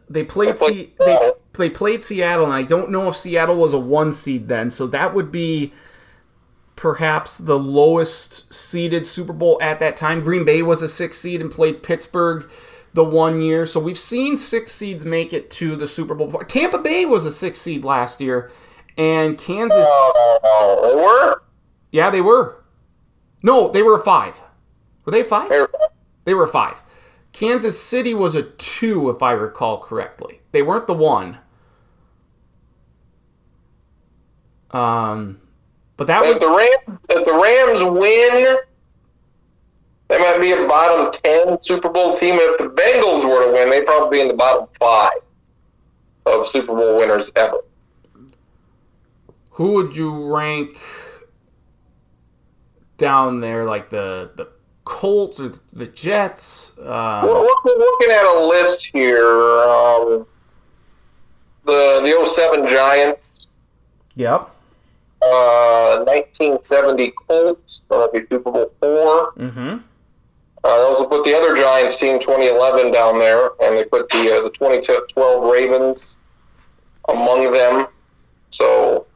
They 0.08 0.22
played 0.22 0.56
they, 0.56 1.32
they 1.54 1.70
played 1.70 2.02
Seattle, 2.02 2.44
and 2.44 2.54
I 2.54 2.62
don't 2.62 2.90
know 2.90 3.08
if 3.08 3.16
Seattle 3.16 3.56
was 3.56 3.72
a 3.72 3.78
one 3.78 4.12
seed 4.12 4.48
then, 4.48 4.70
so 4.70 4.86
that 4.88 5.14
would 5.14 5.32
be 5.32 5.72
perhaps 6.76 7.38
the 7.38 7.58
lowest 7.58 8.52
seeded 8.52 9.06
Super 9.06 9.32
Bowl 9.32 9.58
at 9.60 9.80
that 9.80 9.96
time. 9.96 10.22
Green 10.22 10.44
Bay 10.44 10.62
was 10.62 10.82
a 10.82 10.88
six 10.88 11.18
seed 11.18 11.40
and 11.40 11.50
played 11.50 11.82
Pittsburgh 11.82 12.48
the 12.92 13.04
one 13.04 13.42
year. 13.42 13.66
So 13.66 13.80
we've 13.80 13.98
seen 13.98 14.36
six 14.36 14.72
seeds 14.72 15.04
make 15.04 15.32
it 15.32 15.50
to 15.52 15.76
the 15.76 15.86
Super 15.86 16.14
Bowl. 16.14 16.28
before. 16.28 16.44
Tampa 16.44 16.78
Bay 16.78 17.04
was 17.04 17.24
a 17.24 17.30
six 17.30 17.60
seed 17.60 17.84
last 17.84 18.20
year, 18.20 18.50
and 18.96 19.36
Kansas. 19.36 19.86
Oh, 19.88 20.88
they 20.88 20.96
were? 20.96 21.42
Yeah, 21.92 22.10
they 22.10 22.20
were. 22.20 22.64
No, 23.42 23.68
they 23.70 23.82
were 23.82 23.94
a 23.94 24.02
five. 24.02 24.42
Were 25.04 25.12
they 25.12 25.20
a 25.20 25.24
five? 25.24 25.50
They 25.50 25.60
were. 25.60 25.70
They 26.24 26.34
were 26.34 26.44
a 26.44 26.48
five. 26.48 26.82
Kansas 27.32 27.80
City 27.80 28.14
was 28.14 28.34
a 28.34 28.42
two, 28.42 29.10
if 29.10 29.22
I 29.22 29.32
recall 29.32 29.78
correctly. 29.78 30.40
They 30.52 30.62
weren't 30.62 30.86
the 30.86 30.94
one. 30.94 31.38
Um, 34.70 35.40
but 35.96 36.06
that 36.06 36.24
If 36.24 36.30
was 36.34 36.40
the 36.40 36.48
Rams, 36.48 37.00
if 37.10 37.24
the 37.24 37.32
Rams 37.32 37.82
win, 37.98 38.56
they 40.08 40.18
might 40.18 40.38
be 40.40 40.52
a 40.52 40.66
bottom 40.66 41.12
ten 41.24 41.60
Super 41.60 41.88
Bowl 41.88 42.16
team. 42.18 42.34
If 42.38 42.58
the 42.58 42.64
Bengals 42.68 43.28
were 43.28 43.46
to 43.46 43.52
win, 43.52 43.70
they'd 43.70 43.86
probably 43.86 44.18
be 44.18 44.22
in 44.22 44.28
the 44.28 44.34
bottom 44.34 44.66
five 44.78 45.12
of 46.26 46.48
Super 46.48 46.74
Bowl 46.74 46.98
winners 46.98 47.30
ever. 47.36 47.58
who 49.50 49.72
would 49.74 49.94
you 49.94 50.34
rank 50.34 50.78
down 52.96 53.40
there, 53.40 53.64
like 53.64 53.90
the 53.90 54.30
the 54.36 54.48
Colts 54.84 55.40
or 55.40 55.52
the 55.72 55.86
Jets? 55.86 56.74
We're 56.78 56.90
Um, 56.90 57.26
looking, 57.26 57.78
looking 57.78 58.10
at 58.10 58.24
a 58.24 58.44
list 58.46 58.86
here. 58.92 59.40
Um, 59.62 60.26
the 61.64 62.00
the 62.02 62.26
07 62.26 62.68
Giants, 62.68 63.46
yep. 64.14 64.50
Uh, 65.24 66.04
1970 66.04 67.12
Colts, 67.26 67.82
that'll 67.88 68.10
be 68.12 68.20
Super 68.28 68.50
Bowl 68.50 68.72
four. 68.80 69.32
Mm-hmm. 69.34 69.78
Uh, 70.64 70.78
they 70.78 70.82
also 70.82 71.06
put 71.06 71.24
the 71.24 71.36
other 71.36 71.54
Giants 71.56 71.98
team 71.98 72.18
2011 72.20 72.92
down 72.92 73.18
there, 73.18 73.50
and 73.60 73.76
they 73.76 73.84
put 73.84 74.08
the 74.10 74.36
uh, 74.36 74.42
the 74.42 74.50
2012 74.50 75.52
Ravens 75.52 76.18
among 77.08 77.52
them. 77.52 77.86
So 78.50 79.06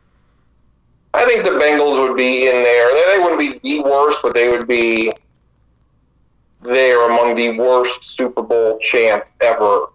I 1.15 1.25
think 1.27 1.45
the 1.45 1.51
Bengals 1.51 2.07
would 2.07 2.17
be 2.17 2.49
in 2.49 2.63
there. 2.63 2.93
They, 2.93 3.17
they 3.17 3.23
wouldn't 3.23 3.63
be 3.63 3.77
the 3.77 3.83
worst, 3.83 4.21
but 4.23 4.35
they 4.35 4.49
would 4.49 4.67
be 4.67 5.13
there 6.63 7.09
among 7.11 7.37
the 7.37 7.59
worst 7.59 8.05
Super 8.05 8.43
Bowl 8.43 8.79
champs 8.81 9.33
ever. 9.41 9.87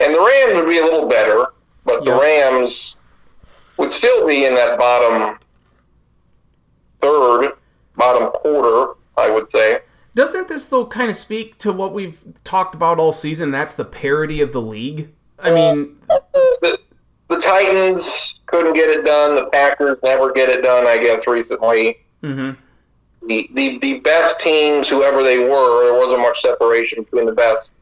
And 0.00 0.14
the 0.14 0.20
Rams 0.20 0.54
would 0.54 0.68
be 0.68 0.78
a 0.78 0.84
little 0.84 1.08
better, 1.08 1.46
but 1.84 2.04
the 2.04 2.12
Rams 2.12 2.96
would 3.78 3.92
still 3.92 4.26
be 4.26 4.44
in 4.44 4.54
that 4.54 4.78
bottom 4.78 5.38
third, 7.00 7.52
bottom 7.96 8.30
quarter, 8.30 8.94
I 9.16 9.30
would 9.30 9.50
say. 9.50 9.80
Doesn't 10.14 10.48
this 10.48 10.66
though 10.66 10.86
kind 10.86 11.10
of 11.10 11.16
speak 11.16 11.58
to 11.58 11.72
what 11.72 11.94
we've 11.94 12.20
talked 12.44 12.74
about 12.74 12.98
all 12.98 13.12
season? 13.12 13.50
That's 13.50 13.74
the 13.74 13.84
parity 13.84 14.40
of 14.40 14.52
the 14.52 14.60
league. 14.60 15.12
I 15.38 15.52
mean, 15.52 15.96
the, 16.08 16.78
the 17.28 17.40
Titans 17.40 18.40
couldn't 18.46 18.74
get 18.74 18.88
it 18.88 19.04
done. 19.04 19.36
The 19.36 19.44
Packers 19.46 19.98
never 20.02 20.32
get 20.32 20.48
it 20.48 20.62
done. 20.62 20.86
I 20.86 20.98
guess 20.98 21.28
recently, 21.28 21.98
mhm. 22.22 22.56
the 23.28 23.48
the, 23.54 23.78
the 23.78 24.00
best 24.00 24.40
teams, 24.40 24.88
whoever 24.88 25.22
they 25.22 25.38
were, 25.38 25.84
there 25.84 26.00
wasn't 26.00 26.22
much 26.22 26.40
separation 26.40 27.04
between 27.04 27.26
the 27.26 27.32
best 27.32 27.72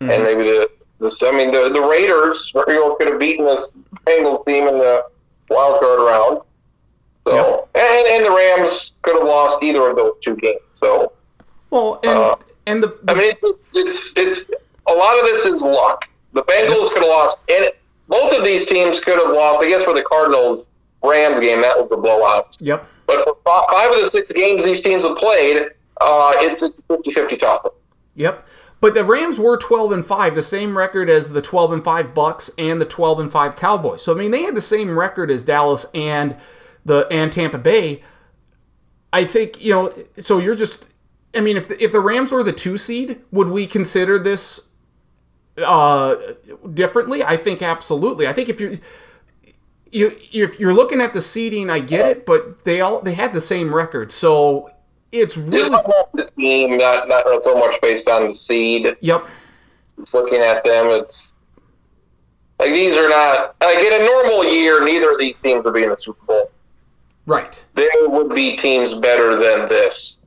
and 0.00 0.24
maybe 0.24 0.42
the 0.42 0.68
the. 0.98 1.28
I 1.28 1.36
mean, 1.36 1.52
the 1.52 1.68
the 1.68 1.80
Raiders 1.80 2.50
very 2.50 2.78
well 2.78 2.96
could 2.96 3.06
have 3.08 3.20
beaten 3.20 3.44
this 3.44 3.74
Bengals 4.04 4.44
team 4.44 4.66
in 4.66 4.78
the 4.78 5.04
wild 5.48 5.80
card 5.80 6.00
round. 6.00 6.40
So 7.26 7.68
and 7.74 8.06
and 8.06 8.24
the 8.24 8.30
Rams 8.30 8.92
could 9.02 9.16
have 9.18 9.26
lost 9.26 9.62
either 9.62 9.88
of 9.88 9.96
those 9.96 10.14
two 10.20 10.36
games. 10.36 10.60
So 10.74 11.12
well, 11.70 12.00
and 12.04 12.18
Uh, 12.18 12.36
and 12.66 12.82
the, 12.82 12.98
I 13.08 13.14
mean, 13.14 13.34
it's, 13.42 13.76
it's 13.76 14.12
it's 14.16 14.44
a 14.86 14.92
lot 14.92 15.18
of 15.18 15.24
this 15.24 15.44
is 15.44 15.62
luck. 15.62 16.04
The 16.32 16.42
Bengals 16.44 16.88
could 16.92 17.02
have 17.02 17.08
lost, 17.08 17.38
and 17.48 17.70
both 18.08 18.32
of 18.32 18.44
these 18.44 18.66
teams 18.66 19.00
could 19.00 19.18
have 19.18 19.34
lost. 19.34 19.60
I 19.60 19.68
guess 19.68 19.82
for 19.84 19.94
the 19.94 20.02
Cardinals 20.02 20.68
Rams 21.02 21.40
game, 21.40 21.60
that 21.62 21.76
was 21.76 21.90
a 21.92 21.96
blowout. 21.96 22.56
yep. 22.60 22.86
But 23.06 23.24
for 23.24 23.36
five 23.44 23.92
of 23.92 23.98
the 23.98 24.10
six 24.10 24.32
games 24.32 24.64
these 24.64 24.80
teams 24.80 25.04
have 25.04 25.16
played, 25.16 25.68
uh, 26.00 26.32
it's 26.36 26.62
it's 26.62 26.80
50-50 26.82 27.38
toss 27.38 27.64
up. 27.64 27.76
Yep. 28.16 28.46
But 28.86 28.94
the 28.94 29.04
Rams 29.04 29.36
were 29.36 29.56
12 29.56 29.90
and 29.90 30.06
5, 30.06 30.36
the 30.36 30.42
same 30.42 30.78
record 30.78 31.10
as 31.10 31.32
the 31.32 31.42
12 31.42 31.72
and 31.72 31.82
5 31.82 32.14
Bucs 32.14 32.50
and 32.56 32.80
the 32.80 32.84
12 32.84 33.18
and 33.18 33.32
5 33.32 33.56
Cowboys. 33.56 34.00
So 34.00 34.14
I 34.14 34.16
mean, 34.16 34.30
they 34.30 34.42
had 34.42 34.54
the 34.54 34.60
same 34.60 34.96
record 34.96 35.28
as 35.28 35.42
Dallas 35.42 35.86
and 35.92 36.36
the 36.84 37.08
and 37.10 37.32
Tampa 37.32 37.58
Bay. 37.58 38.04
I 39.12 39.24
think, 39.24 39.60
you 39.60 39.72
know, 39.72 39.92
so 40.18 40.38
you're 40.38 40.54
just 40.54 40.86
I 41.34 41.40
mean, 41.40 41.56
if 41.56 41.66
the, 41.66 41.82
if 41.82 41.90
the 41.90 41.98
Rams 41.98 42.30
were 42.30 42.44
the 42.44 42.52
2 42.52 42.78
seed, 42.78 43.20
would 43.32 43.48
we 43.48 43.66
consider 43.66 44.20
this 44.20 44.68
uh 45.58 46.14
differently? 46.72 47.24
I 47.24 47.36
think 47.36 47.62
absolutely. 47.62 48.28
I 48.28 48.32
think 48.32 48.48
if 48.48 48.60
you 48.60 48.78
you 49.90 50.16
if 50.32 50.60
you're 50.60 50.72
looking 50.72 51.00
at 51.00 51.12
the 51.12 51.20
seeding, 51.20 51.70
I 51.70 51.80
get 51.80 52.08
it, 52.08 52.24
but 52.24 52.62
they 52.62 52.80
all 52.80 53.00
they 53.00 53.14
had 53.14 53.34
the 53.34 53.40
same 53.40 53.74
record. 53.74 54.12
So 54.12 54.70
it's 55.20 55.36
really 55.36 55.68
the 56.14 56.30
team, 56.38 56.76
not 56.78 57.08
not 57.08 57.24
so 57.44 57.56
much 57.56 57.80
based 57.80 58.08
on 58.08 58.28
the 58.28 58.34
seed. 58.34 58.96
yep. 59.00 59.24
Just 60.00 60.14
looking 60.14 60.40
at 60.40 60.62
them, 60.64 60.88
it's 60.88 61.32
like 62.58 62.72
these 62.72 62.96
are 62.96 63.08
not 63.08 63.54
like 63.62 63.78
in 63.78 63.92
a 64.00 64.04
normal 64.04 64.44
year. 64.44 64.84
Neither 64.84 65.12
of 65.12 65.18
these 65.18 65.38
teams 65.38 65.64
would 65.64 65.74
be 65.74 65.84
in 65.84 65.90
the 65.90 65.96
Super 65.96 66.24
Bowl. 66.26 66.50
Right. 67.26 67.64
There 67.74 67.88
would 68.08 68.34
be 68.34 68.56
teams 68.56 68.94
better 68.94 69.36
than 69.36 69.68
this. 69.68 70.18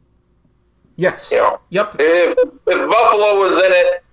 Yes. 0.95 1.31
You 1.31 1.37
know, 1.37 1.59
Yep. 1.69 1.95
if 1.99 2.37
if 2.67 2.89
Buffalo 2.89 3.39
was 3.39 3.53
in 3.57 3.71
it, 3.71 4.03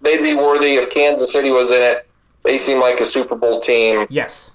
they'd 0.00 0.22
be 0.22 0.34
worthy. 0.34 0.74
If 0.74 0.90
Kansas 0.90 1.32
City 1.32 1.50
was 1.50 1.70
in 1.70 1.82
it, 1.82 2.06
they 2.44 2.58
seem 2.58 2.78
like 2.78 3.00
a 3.00 3.06
Super 3.06 3.34
Bowl 3.34 3.60
team. 3.60 4.06
Yes. 4.10 4.52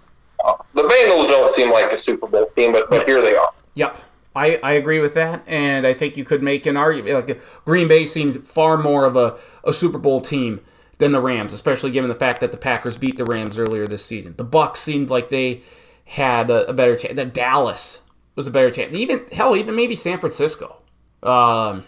The 0.73 0.81
Bengals 0.81 1.27
don't 1.27 1.53
seem 1.53 1.71
like 1.71 1.91
a 1.91 1.97
Super 1.97 2.27
Bowl 2.27 2.47
team, 2.55 2.71
but, 2.73 2.89
but 2.89 3.05
here 3.07 3.21
they 3.21 3.35
are. 3.35 3.51
Yep. 3.75 3.97
I, 4.35 4.59
I 4.63 4.71
agree 4.73 4.99
with 4.99 5.13
that, 5.13 5.43
and 5.47 5.85
I 5.85 5.93
think 5.93 6.17
you 6.17 6.23
could 6.23 6.41
make 6.41 6.65
an 6.65 6.75
argument. 6.75 7.27
Like 7.27 7.41
Green 7.65 7.87
Bay 7.87 8.05
seemed 8.05 8.47
far 8.47 8.77
more 8.77 9.05
of 9.05 9.15
a, 9.15 9.37
a 9.63 9.73
Super 9.73 9.99
Bowl 9.99 10.21
team 10.21 10.61
than 10.97 11.11
the 11.11 11.21
Rams, 11.21 11.53
especially 11.53 11.91
given 11.91 12.09
the 12.09 12.15
fact 12.15 12.41
that 12.41 12.51
the 12.51 12.57
Packers 12.57 12.97
beat 12.97 13.17
the 13.17 13.25
Rams 13.25 13.59
earlier 13.59 13.85
this 13.87 14.05
season. 14.05 14.35
The 14.37 14.45
Bucs 14.45 14.77
seemed 14.77 15.09
like 15.09 15.29
they 15.29 15.61
had 16.05 16.49
a, 16.49 16.67
a 16.69 16.73
better 16.73 16.95
chance. 16.95 17.15
The 17.15 17.25
Dallas 17.25 18.01
was 18.35 18.47
a 18.47 18.51
better 18.51 18.71
chance. 18.71 18.93
Even 18.93 19.25
hell, 19.31 19.55
even 19.55 19.75
maybe 19.75 19.95
San 19.95 20.19
Francisco. 20.19 20.77
Um, 21.21 21.83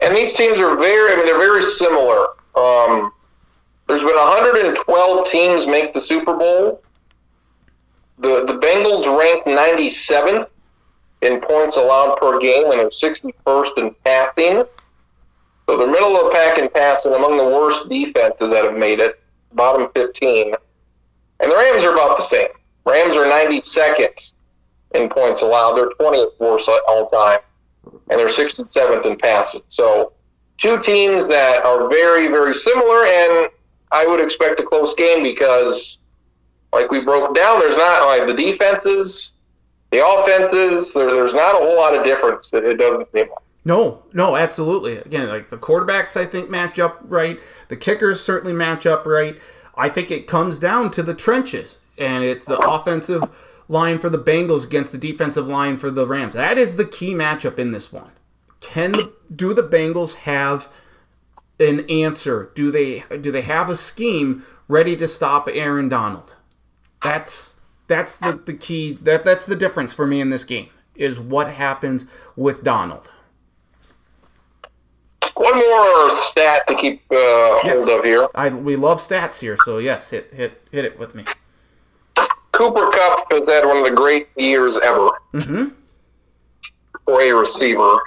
And 0.00 0.14
these 0.16 0.34
teams 0.34 0.60
are 0.60 0.76
very, 0.76 1.12
I 1.12 1.16
mean, 1.16 1.26
they're 1.26 1.38
very 1.38 1.62
similar. 1.62 2.26
Um, 2.56 3.12
there's 3.86 4.00
been 4.02 4.16
112 4.16 5.28
teams 5.30 5.66
make 5.66 5.94
the 5.94 6.00
Super 6.00 6.34
Bowl. 6.36 6.82
The 8.18 8.44
the 8.46 8.54
Bengals 8.54 9.04
ranked 9.18 9.46
97th 9.46 10.48
in 11.24 11.40
points 11.40 11.76
allowed 11.76 12.16
per 12.16 12.38
game, 12.40 12.70
and 12.70 12.80
they're 12.80 12.90
61st 12.90 13.78
in 13.78 13.94
passing. 14.04 14.64
So 15.66 15.78
they're 15.78 15.90
middle 15.90 16.16
of 16.16 16.26
the 16.26 16.30
pack 16.32 16.58
in 16.58 16.68
passing, 16.68 17.14
among 17.14 17.36
the 17.36 17.44
worst 17.44 17.88
defenses 17.88 18.50
that 18.50 18.64
have 18.64 18.76
made 18.76 19.00
it, 19.00 19.20
bottom 19.52 19.88
15. 19.94 20.54
And 21.40 21.50
the 21.50 21.56
Rams 21.56 21.84
are 21.84 21.94
about 21.94 22.18
the 22.18 22.24
same. 22.24 22.48
Rams 22.84 23.16
are 23.16 23.24
92nd 23.24 24.32
in 24.94 25.08
points 25.08 25.42
allowed. 25.42 25.76
They're 25.76 25.90
20th 26.00 26.38
worst 26.38 26.70
all 26.88 27.08
time 27.08 27.40
and 28.10 28.18
they're 28.18 28.28
67th 28.28 29.06
in 29.06 29.16
passing. 29.16 29.62
So, 29.68 30.12
two 30.58 30.80
teams 30.80 31.28
that 31.28 31.64
are 31.64 31.88
very, 31.88 32.28
very 32.28 32.54
similar, 32.54 33.04
and 33.04 33.50
I 33.92 34.06
would 34.06 34.20
expect 34.20 34.60
a 34.60 34.64
close 34.64 34.94
game 34.94 35.22
because, 35.22 35.98
like 36.72 36.90
we 36.90 37.00
broke 37.00 37.34
down, 37.34 37.60
there's 37.60 37.76
not 37.76 38.06
like 38.06 38.26
the 38.26 38.34
defenses, 38.34 39.33
the 39.94 40.06
offenses. 40.06 40.92
There, 40.92 41.10
there's 41.10 41.34
not 41.34 41.54
a 41.54 41.58
whole 41.58 41.76
lot 41.76 41.94
of 41.94 42.04
difference. 42.04 42.52
It, 42.52 42.64
it 42.64 42.74
doesn't 42.76 43.10
seem 43.12 43.28
like. 43.30 43.38
No, 43.64 44.02
no, 44.12 44.36
absolutely. 44.36 44.98
Again, 44.98 45.28
like 45.28 45.48
the 45.48 45.56
quarterbacks, 45.56 46.20
I 46.20 46.26
think 46.26 46.50
match 46.50 46.78
up 46.78 47.00
right. 47.04 47.38
The 47.68 47.76
kickers 47.76 48.20
certainly 48.20 48.52
match 48.52 48.84
up 48.84 49.06
right. 49.06 49.38
I 49.76 49.88
think 49.88 50.10
it 50.10 50.26
comes 50.26 50.58
down 50.58 50.90
to 50.92 51.02
the 51.02 51.14
trenches, 51.14 51.78
and 51.96 52.22
it's 52.22 52.44
the 52.44 52.58
offensive 52.58 53.22
line 53.66 53.98
for 53.98 54.10
the 54.10 54.18
Bengals 54.18 54.66
against 54.66 54.92
the 54.92 54.98
defensive 54.98 55.46
line 55.46 55.78
for 55.78 55.90
the 55.90 56.06
Rams. 56.06 56.34
That 56.34 56.58
is 56.58 56.76
the 56.76 56.84
key 56.84 57.14
matchup 57.14 57.58
in 57.58 57.70
this 57.70 57.90
one. 57.90 58.10
Can 58.60 59.12
do 59.34 59.54
the 59.54 59.62
Bengals 59.62 60.14
have 60.14 60.68
an 61.58 61.88
answer? 61.88 62.50
Do 62.54 62.70
they 62.70 63.04
do 63.18 63.32
they 63.32 63.42
have 63.42 63.70
a 63.70 63.76
scheme 63.76 64.44
ready 64.68 64.94
to 64.96 65.08
stop 65.08 65.48
Aaron 65.50 65.88
Donald? 65.88 66.34
That's 67.02 67.53
that's 67.86 68.16
the, 68.16 68.32
the 68.44 68.54
key. 68.54 68.98
That 69.02 69.24
that's 69.24 69.46
the 69.46 69.56
difference 69.56 69.92
for 69.92 70.06
me 70.06 70.20
in 70.20 70.30
this 70.30 70.44
game 70.44 70.68
is 70.94 71.18
what 71.18 71.48
happens 71.52 72.04
with 72.36 72.62
Donald. 72.62 73.10
One 75.36 75.58
more 75.58 76.10
stat 76.10 76.66
to 76.68 76.74
keep 76.76 77.02
uh, 77.10 77.16
Yes. 77.64 77.84
hold 77.86 77.98
of 78.00 78.04
here. 78.04 78.28
I 78.34 78.48
we 78.50 78.76
love 78.76 78.98
stats 78.98 79.40
here, 79.40 79.56
so 79.64 79.78
yes, 79.78 80.10
hit 80.10 80.32
hit 80.32 80.62
hit 80.70 80.84
it 80.84 80.98
with 80.98 81.14
me. 81.14 81.24
Cooper 82.52 82.88
Kupp 82.90 83.32
has 83.32 83.48
had 83.48 83.64
one 83.64 83.78
of 83.78 83.84
the 83.84 83.90
great 83.90 84.28
years 84.36 84.78
ever 84.78 85.10
Mm-hmm. 85.32 85.64
for 87.04 87.20
a 87.20 87.32
receiver. 87.32 87.98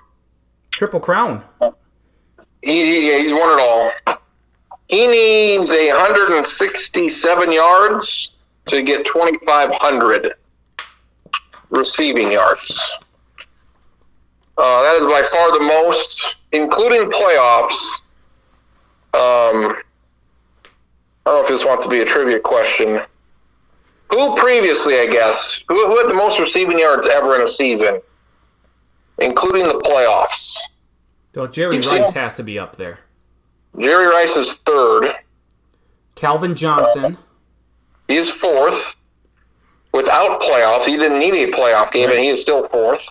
Triple 0.71 0.99
crown. 1.01 1.43
He, 2.61 2.85
he, 2.85 3.21
he's 3.23 3.31
won 3.33 3.59
it 3.59 3.61
all. 3.61 3.91
He 4.87 5.05
needs 5.07 5.71
a 5.71 5.89
167 5.91 7.51
yards 7.51 8.29
to 8.67 8.82
get 8.82 9.06
2,500 9.06 10.34
receiving 11.69 12.32
yards. 12.32 12.80
Uh, 14.58 14.82
that 14.82 14.95
is 14.95 15.06
by 15.06 15.23
far 15.32 15.58
the 15.58 15.63
most, 15.63 16.36
including 16.51 17.10
playoffs. 17.12 18.01
Um, 19.13 19.75
I 21.25 21.32
don't 21.32 21.36
know 21.36 21.41
if 21.43 21.47
this 21.47 21.65
wants 21.65 21.86
to 21.86 21.89
be 21.89 21.99
a 21.99 22.06
trivia 22.06 22.39
question. 22.39 23.01
Who 24.12 24.36
previously, 24.38 24.99
I 24.99 25.08
guess, 25.08 25.62
who, 25.67 25.88
who 25.88 25.97
had 25.97 26.10
the 26.10 26.13
most 26.13 26.39
receiving 26.39 26.80
yards 26.80 27.08
ever 27.08 27.36
in 27.36 27.41
a 27.41 27.47
season, 27.47 27.99
including 29.19 29.65
the 29.65 29.80
playoffs? 29.86 30.56
So 31.36 31.45
Jerry 31.45 31.75
You've 31.75 31.86
Rice 31.86 32.13
has 32.13 32.34
to 32.36 32.43
be 32.43 32.58
up 32.58 32.77
there. 32.77 32.99
Jerry 33.77 34.08
Rice 34.08 34.36
is 34.36 34.56
third. 34.65 35.13
Calvin 36.15 36.56
Johnson. 36.56 37.12
He 37.12 37.17
is 38.07 38.29
fourth 38.31 38.95
without 39.93 40.41
playoffs. 40.41 40.85
He 40.85 40.95
didn't 40.97 41.19
need 41.19 41.33
a 41.33 41.51
playoff 41.51 41.91
game, 41.91 42.09
and 42.09 42.19
he 42.19 42.29
is 42.29 42.41
still 42.41 42.67
fourth. 42.69 43.07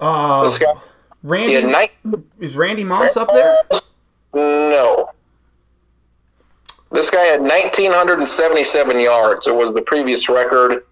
Uh, 0.00 0.44
This 0.44 0.58
guy, 0.58 0.72
Randy 1.22 1.54
is 2.38 2.54
Randy 2.54 2.84
Moss 2.84 3.16
up 3.16 3.28
there? 3.32 3.58
No. 4.32 5.10
This 6.90 7.10
guy 7.10 7.24
had 7.24 7.40
1,977 7.40 9.00
yards. 9.00 9.46
It 9.46 9.54
was 9.54 9.74
the 9.74 9.82
previous 9.82 10.28
record. 10.28 10.84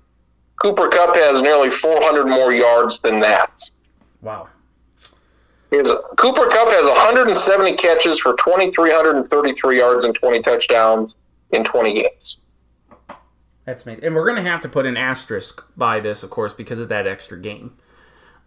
Cooper 0.61 0.89
Kupp 0.89 1.15
has 1.15 1.43
nearly 1.43 1.71
400 1.71 2.27
more 2.27 2.53
yards 2.53 2.99
than 2.99 3.21
that. 3.21 3.63
Wow. 4.21 4.49
His, 5.71 5.91
Cooper 6.17 6.49
Kupp 6.49 6.69
has 6.69 6.87
170 6.87 7.77
catches 7.77 8.19
for 8.19 8.33
2,333 8.37 9.77
yards 9.79 10.05
and 10.05 10.15
20 10.15 10.43
touchdowns 10.43 11.17
in 11.57 11.65
20 11.65 11.95
games. 11.95 12.39
That's 13.65 13.85
amazing. 13.85 14.05
And 14.05 14.15
we're 14.15 14.27
gonna 14.27 14.43
have 14.43 14.61
to 14.63 14.69
put 14.69 14.87
an 14.87 14.97
asterisk 14.97 15.65
by 15.77 15.99
this, 15.99 16.23
of 16.23 16.31
course, 16.31 16.53
because 16.53 16.79
of 16.79 16.89
that 16.89 17.07
extra 17.07 17.39
game. 17.39 17.77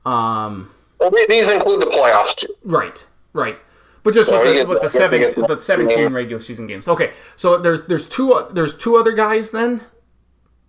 Um, 0.05 0.71
Well, 0.99 1.11
these 1.27 1.49
include 1.49 1.81
the 1.81 1.87
playoffs 1.87 2.35
too. 2.37 2.55
right, 2.63 3.05
right. 3.33 3.59
But 4.01 4.13
just 4.13 4.31
with 4.31 4.43
the 4.43 4.65
with 4.65 4.81
the 4.81 4.87
seven 4.87 5.21
the 5.21 5.57
seventeen 5.59 5.99
yeah. 5.99 6.15
regular 6.15 6.41
season 6.41 6.67
games. 6.67 6.87
Okay, 6.87 7.11
so 7.35 7.57
there's 7.57 7.81
there's 7.87 8.07
two 8.07 8.47
there's 8.51 8.75
two 8.75 8.95
other 8.95 9.11
guys 9.11 9.51
then. 9.51 9.81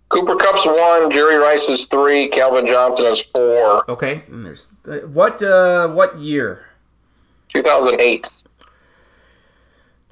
Cooper 0.09 0.35
Kupp's 0.35 0.65
one, 0.65 1.09
Jerry 1.09 1.37
Rice 1.37 1.69
is 1.69 1.85
three, 1.85 2.27
Calvin 2.27 2.67
Johnson 2.67 3.05
is 3.05 3.21
four. 3.21 3.89
Okay, 3.89 4.23
and 4.27 4.45
there's 4.45 4.67
uh, 4.85 4.97
what 5.07 5.41
uh 5.41 5.87
what 5.87 6.19
year? 6.19 6.65
2008. 7.53 8.43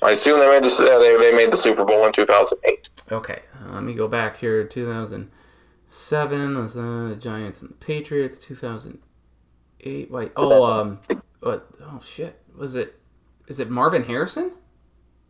I 0.01 0.11
assume 0.11 0.39
they 0.39 0.47
made 0.47 0.63
the 0.63 0.83
uh, 0.83 0.99
they, 0.99 1.17
they 1.17 1.35
made 1.35 1.51
the 1.51 1.57
Super 1.57 1.83
Bowl 1.85 2.05
in 2.05 2.13
2008. 2.13 2.89
Okay, 3.11 3.41
uh, 3.61 3.73
let 3.73 3.83
me 3.83 3.93
go 3.93 4.07
back 4.07 4.37
here. 4.37 4.63
2007 4.63 6.57
was 6.57 6.77
uh, 6.77 7.07
the 7.09 7.17
Giants 7.19 7.61
and 7.61 7.71
the 7.71 7.75
Patriots. 7.75 8.37
2008. 8.37 10.11
Wait. 10.11 10.31
Oh, 10.35 10.63
um, 10.63 10.99
what? 11.41 11.67
Oh 11.81 11.99
shit. 12.03 12.41
Was 12.55 12.75
it? 12.75 12.99
Is 13.47 13.59
it 13.59 13.69
Marvin 13.69 14.03
Harrison? 14.03 14.53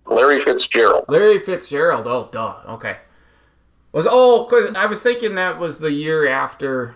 Larry 0.05 0.41
Fitzgerald. 0.41 1.05
Larry 1.07 1.39
Fitzgerald. 1.39 2.07
Oh, 2.07 2.29
duh. 2.31 2.61
Okay. 2.67 2.97
Was 3.91 4.07
oh, 4.09 4.73
I 4.75 4.85
was 4.85 5.01
thinking 5.01 5.35
that 5.35 5.57
was 5.57 5.79
the 5.79 5.91
year 5.91 6.27
after. 6.27 6.95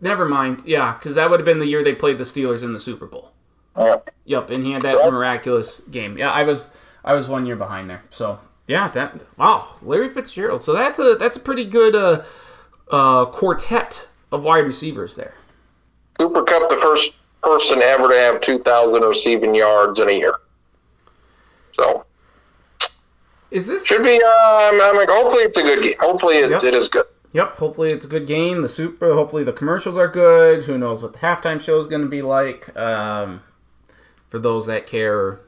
Never 0.00 0.26
mind. 0.26 0.62
Yeah, 0.66 0.92
because 0.92 1.14
that 1.14 1.30
would 1.30 1.40
have 1.40 1.44
been 1.46 1.58
the 1.58 1.66
year 1.66 1.82
they 1.82 1.94
played 1.94 2.18
the 2.18 2.24
Steelers 2.24 2.62
in 2.62 2.72
the 2.72 2.78
Super 2.78 3.06
Bowl. 3.06 3.32
Yeah. 3.76 3.96
Yep, 4.24 4.50
and 4.50 4.64
he 4.64 4.72
had 4.72 4.82
that 4.82 5.10
miraculous 5.10 5.80
game. 5.80 6.18
Yeah, 6.18 6.30
I 6.30 6.42
was 6.42 6.70
I 7.04 7.14
was 7.14 7.28
one 7.28 7.46
year 7.46 7.56
behind 7.56 7.88
there. 7.90 8.02
So 8.10 8.40
yeah, 8.66 8.88
that 8.88 9.22
wow, 9.36 9.76
Larry 9.82 10.08
Fitzgerald. 10.08 10.62
So 10.62 10.72
that's 10.72 10.98
a 10.98 11.16
that's 11.18 11.36
a 11.36 11.40
pretty 11.40 11.64
good 11.64 11.94
uh, 11.94 12.22
uh, 12.90 13.26
quartet 13.26 14.08
of 14.32 14.42
wide 14.42 14.64
receivers 14.64 15.16
there. 15.16 15.34
Cooper 16.18 16.42
Kupp, 16.42 16.68
the 16.68 16.76
first 16.76 17.12
person 17.42 17.80
ever 17.80 18.08
to 18.08 18.14
have 18.18 18.40
2,000 18.40 19.02
receiving 19.02 19.54
yards 19.54 20.00
in 20.00 20.08
a 20.08 20.12
year. 20.12 20.34
So 21.72 22.04
Is 23.50 23.66
this? 23.68 23.86
should 23.86 24.02
be. 24.02 24.20
Uh, 24.22 24.26
I'm, 24.28 24.80
I'm 24.80 24.96
like, 24.96 25.08
hopefully 25.08 25.44
it's 25.44 25.56
a 25.58 25.62
good 25.62 25.82
game. 25.82 25.94
Hopefully 26.00 26.36
it's, 26.38 26.62
Yep. 26.62 26.74
it 26.74 26.76
is 26.76 26.88
good. 26.88 27.06
Yep. 27.32 27.56
Hopefully 27.56 27.90
it's 27.90 28.04
a 28.04 28.08
good 28.08 28.26
game. 28.26 28.62
The 28.62 28.68
super. 28.68 29.14
Hopefully 29.14 29.44
the 29.44 29.52
commercials 29.52 29.96
are 29.96 30.08
good. 30.08 30.64
Who 30.64 30.76
knows 30.76 31.02
what 31.02 31.12
the 31.12 31.18
halftime 31.20 31.60
show 31.60 31.78
is 31.78 31.86
going 31.86 32.02
to 32.02 32.08
be 32.08 32.20
like? 32.22 32.76
Um, 32.76 33.42
for 34.28 34.38
those 34.38 34.66
that 34.66 34.86
care, 34.86 35.40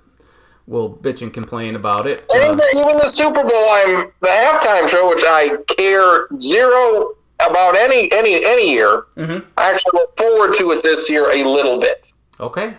will 0.71 0.89
bitch 0.89 1.21
and 1.21 1.35
complain 1.35 1.75
about 1.75 2.07
it. 2.07 2.25
And 2.33 2.43
Uh, 2.45 2.53
even, 2.73 2.81
even 2.87 2.97
the 2.99 3.09
Super 3.09 3.43
Bowl, 3.43 3.69
I'm 3.71 4.13
the 4.21 4.29
halftime 4.29 4.89
show, 4.89 5.09
which 5.09 5.25
I 5.27 5.57
care 5.67 6.29
zero 6.39 7.15
about 7.41 7.77
any 7.77 8.11
any 8.13 8.45
any 8.45 8.71
year. 8.73 9.05
Mhm. 9.19 9.45
I 9.59 9.71
actually 9.73 9.91
look 9.95 10.17
forward 10.17 10.55
to 10.55 10.71
it 10.71 10.83
this 10.83 11.11
year 11.11 11.31
a 11.31 11.43
little 11.43 11.79
bit. 11.81 12.07
Okay. 12.39 12.75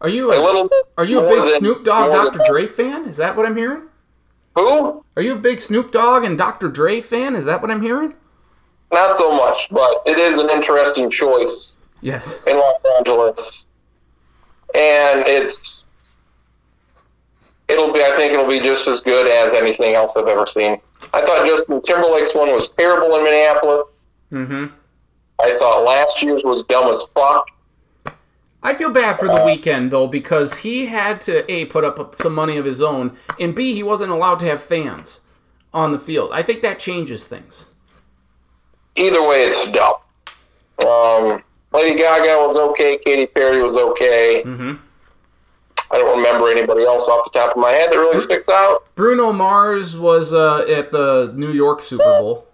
Are 0.00 0.08
you 0.08 0.32
A 0.32 0.38
a, 0.38 0.42
little 0.42 0.66
bit. 0.66 0.86
are 0.96 1.04
you 1.04 1.18
a 1.20 1.28
big 1.28 1.44
than- 1.44 1.58
Snoop 1.58 1.84
Dogg, 1.84 2.10
Dr. 2.10 2.38
than- 2.38 2.46
Dre 2.50 2.66
fan? 2.66 3.04
Is 3.06 3.18
that 3.18 3.36
what 3.36 3.44
I'm 3.44 3.56
hearing? 3.56 3.82
Who? 4.56 5.04
Are 5.16 5.22
you 5.22 5.32
a 5.34 5.36
big 5.36 5.60
Snoop 5.60 5.90
Dogg 5.90 6.24
and 6.24 6.38
Dr. 6.38 6.68
Dre 6.68 7.02
fan? 7.02 7.36
Is 7.36 7.44
that 7.44 7.60
what 7.60 7.70
I'm 7.70 7.82
hearing? 7.82 8.14
Not 8.90 9.18
so 9.18 9.30
much, 9.32 9.68
but 9.70 10.02
it 10.06 10.18
is 10.18 10.40
an 10.40 10.48
interesting 10.48 11.10
choice 11.10 11.76
Yes. 12.00 12.42
in 12.46 12.56
Los 12.58 12.80
Angeles, 12.96 13.66
and 14.74 15.28
it's 15.28 15.79
it'll 17.70 17.92
be. 17.92 18.02
I 18.02 18.14
think 18.16 18.32
it'll 18.32 18.48
be 18.48 18.60
just 18.60 18.86
as 18.86 19.00
good 19.00 19.26
as 19.26 19.52
anything 19.52 19.94
else 19.94 20.16
I've 20.16 20.28
ever 20.28 20.46
seen. 20.46 20.80
I 21.12 21.22
thought 21.22 21.46
Justin 21.46 21.80
Timberlake's 21.82 22.34
one 22.34 22.52
was 22.52 22.70
terrible 22.70 23.16
in 23.16 23.24
Minneapolis. 23.24 24.06
Mm-hmm. 24.32 24.66
I 25.40 25.56
thought 25.58 25.84
last 25.84 26.22
year's 26.22 26.42
was 26.44 26.64
dumb 26.64 26.90
as 26.90 27.02
fuck. 27.14 27.46
I 28.62 28.74
feel 28.74 28.92
bad 28.92 29.18
for 29.18 29.26
the 29.26 29.38
Weeknd 29.38 29.90
though 29.90 30.06
because 30.06 30.58
he 30.58 30.86
had 30.86 31.20
to 31.22 31.50
a 31.50 31.64
put 31.66 31.84
up 31.84 32.14
some 32.14 32.34
money 32.34 32.58
of 32.58 32.66
his 32.66 32.82
own, 32.82 33.16
and 33.38 33.54
b 33.54 33.74
he 33.74 33.82
wasn't 33.82 34.12
allowed 34.12 34.40
to 34.40 34.46
have 34.46 34.62
fans 34.62 35.20
on 35.72 35.92
the 35.92 35.98
field. 35.98 36.30
I 36.32 36.42
think 36.42 36.60
that 36.62 36.78
changes 36.78 37.26
things. 37.26 37.66
Either 38.96 39.26
way, 39.26 39.44
it's 39.44 39.70
dumb. 39.70 39.94
Um, 40.86 41.42
Lady 41.72 41.96
Gaga 41.96 42.46
was 42.46 42.56
okay. 42.70 42.98
Katy 42.98 43.26
Perry 43.26 43.62
was 43.62 43.76
okay. 43.76 44.42
Mm-hmm. 44.44 44.74
I 45.92 45.98
don't 45.98 46.16
remember 46.18 46.48
anybody 46.50 46.84
else 46.84 47.08
off 47.08 47.24
the 47.30 47.38
top 47.38 47.56
of 47.56 47.60
my 47.60 47.72
head 47.72 47.90
that 47.92 47.98
really 47.98 48.20
sticks 48.20 48.48
out. 48.48 48.84
Bruno 48.94 49.32
Mars 49.32 49.96
was 49.96 50.32
uh, 50.32 50.64
at 50.68 50.92
the 50.92 51.32
New 51.34 51.50
York 51.50 51.82
Super 51.82 52.04
Bowl. 52.04 52.46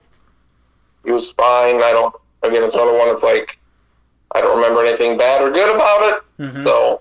He 1.04 1.12
was 1.12 1.30
fine. 1.32 1.76
I 1.76 1.92
don't. 1.92 2.14
Again, 2.42 2.62
it's 2.62 2.74
another 2.74 2.96
one 2.96 3.08
that's 3.08 3.22
like 3.22 3.58
I 4.34 4.40
don't 4.40 4.56
remember 4.56 4.84
anything 4.84 5.18
bad 5.18 5.42
or 5.42 5.50
good 5.50 5.74
about 5.74 6.02
it. 6.14 6.42
Mhm. 6.42 6.64
So 6.64 7.00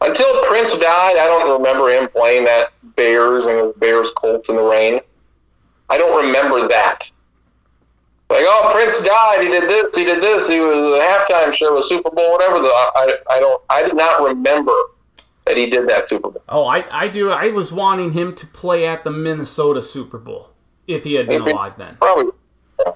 until 0.00 0.44
Prince 0.46 0.72
died, 0.78 1.16
I 1.16 1.26
don't 1.26 1.50
remember 1.58 1.88
him 1.90 2.08
playing 2.08 2.44
that 2.44 2.72
Bears 2.96 3.46
and 3.46 3.58
his 3.58 3.72
Bears 3.72 4.10
Colts 4.16 4.48
in 4.48 4.56
the 4.56 4.62
rain. 4.62 5.00
I 5.88 5.96
don't 5.98 6.24
remember 6.26 6.66
that. 6.68 7.08
Like, 8.30 8.44
oh, 8.46 8.70
Prince 8.72 8.98
died. 9.02 9.42
He 9.42 9.48
did 9.48 9.68
this. 9.68 9.94
He 9.94 10.04
did 10.04 10.22
this. 10.22 10.48
He 10.48 10.58
was 10.58 10.74
a 10.98 11.04
halftime 11.04 11.52
show, 11.52 11.76
a 11.78 11.82
Super 11.82 12.10
Bowl, 12.10 12.32
whatever. 12.32 12.60
The 12.60 12.68
I, 12.68 13.16
I 13.30 13.40
don't. 13.40 13.62
I 13.70 13.82
did 13.82 13.94
not 13.94 14.22
remember 14.22 14.72
that 15.46 15.56
he 15.56 15.66
did 15.66 15.88
that 15.88 16.08
Super 16.08 16.30
Bowl. 16.30 16.42
Oh, 16.48 16.66
I, 16.66 16.84
I 16.90 17.08
do. 17.08 17.30
I 17.30 17.50
was 17.50 17.72
wanting 17.72 18.12
him 18.12 18.34
to 18.36 18.46
play 18.46 18.86
at 18.86 19.04
the 19.04 19.10
Minnesota 19.10 19.82
Super 19.82 20.18
Bowl 20.18 20.50
if 20.86 21.04
he 21.04 21.14
had 21.14 21.26
been 21.28 21.44
Maybe. 21.44 21.52
alive 21.52 21.74
then. 21.78 21.96
Probably. 21.96 22.32
I 22.86 22.94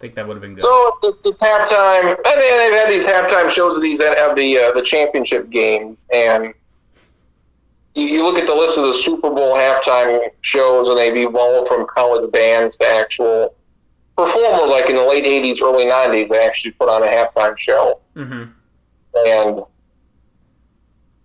think 0.00 0.14
that 0.14 0.26
would 0.26 0.34
have 0.34 0.40
been 0.42 0.54
good. 0.54 0.62
So 0.62 0.98
it's, 1.02 1.26
it's 1.26 1.42
halftime. 1.42 2.16
I 2.24 2.36
mean, 2.36 2.56
they've 2.56 2.72
had 2.72 2.88
these 2.88 3.06
halftime 3.06 3.50
shows 3.50 3.76
of 3.76 3.82
these 3.82 3.98
that 3.98 4.16
have 4.16 4.34
the 4.34 4.58
uh, 4.58 4.72
the 4.72 4.80
championship 4.82 5.50
games, 5.50 6.06
and 6.10 6.54
you, 7.94 8.06
you 8.06 8.22
look 8.22 8.38
at 8.38 8.46
the 8.46 8.54
list 8.54 8.78
of 8.78 8.84
the 8.84 8.94
Super 8.94 9.28
Bowl 9.28 9.54
halftime 9.54 10.30
shows, 10.40 10.88
and 10.88 10.96
they've 10.96 11.16
evolved 11.28 11.68
from 11.68 11.86
college 11.86 12.32
bands 12.32 12.78
to 12.78 12.86
actual 12.86 13.54
performers. 14.16 14.70
Like 14.70 14.88
in 14.88 14.96
the 14.96 15.04
late 15.04 15.24
'80s, 15.26 15.60
early 15.60 15.84
'90s, 15.84 16.28
they 16.30 16.46
actually 16.46 16.70
put 16.72 16.88
on 16.88 17.02
a 17.02 17.06
halftime 17.06 17.58
show, 17.58 18.00
hmm 18.14 18.44
and 19.26 19.60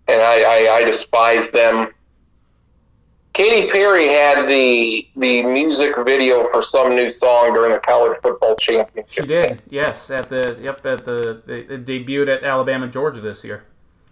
and 0.08 0.22
I, 0.22 0.42
I, 0.42 0.76
I 0.76 0.84
despise 0.84 1.50
them. 1.50 1.92
Katy 3.34 3.70
Perry 3.70 4.08
had 4.08 4.48
the 4.48 5.06
the 5.18 5.44
music 5.44 5.94
video 6.06 6.50
for 6.52 6.62
some 6.62 6.96
new 6.96 7.10
song 7.10 7.54
during 7.54 7.74
the 7.74 7.80
college 7.80 8.18
football 8.22 8.56
championship. 8.56 9.10
She 9.10 9.28
did. 9.28 9.62
Yes, 9.70 10.10
at 10.10 10.30
the 10.30 10.58
yep 10.62 10.86
at 10.86 11.04
the 11.04 11.42
it 11.46 11.86
debuted 11.86 12.30
at 12.30 12.44
Alabama 12.44 12.88
Georgia 12.88 13.20
this 13.20 13.44
year. 13.44 13.66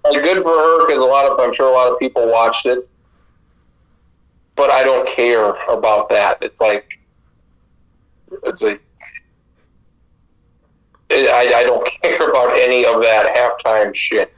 Like, 0.03 0.21
good 0.21 0.43
for 0.43 0.49
her 0.49 0.88
because 0.88 0.99
a 0.99 1.06
lot 1.06 1.25
of 1.25 1.39
I'm 1.39 1.53
sure 1.53 1.69
a 1.69 1.71
lot 1.71 1.89
of 1.89 1.97
people 1.99 2.29
watched 2.29 2.65
it, 2.65 2.89
but 4.56 4.69
I 4.69 4.84
don't 4.84 5.08
care 5.08 5.51
about 5.69 6.10
that. 6.10 6.39
It's 6.41 6.60
like 6.60 6.99
it's 8.43 8.62
I, 8.62 8.77
I 11.56 11.63
don't 11.63 11.86
care 12.01 12.29
about 12.29 12.58
any 12.58 12.86
of 12.86 13.01
that 13.01 13.34
halftime 13.34 13.95
shit. 13.95 14.34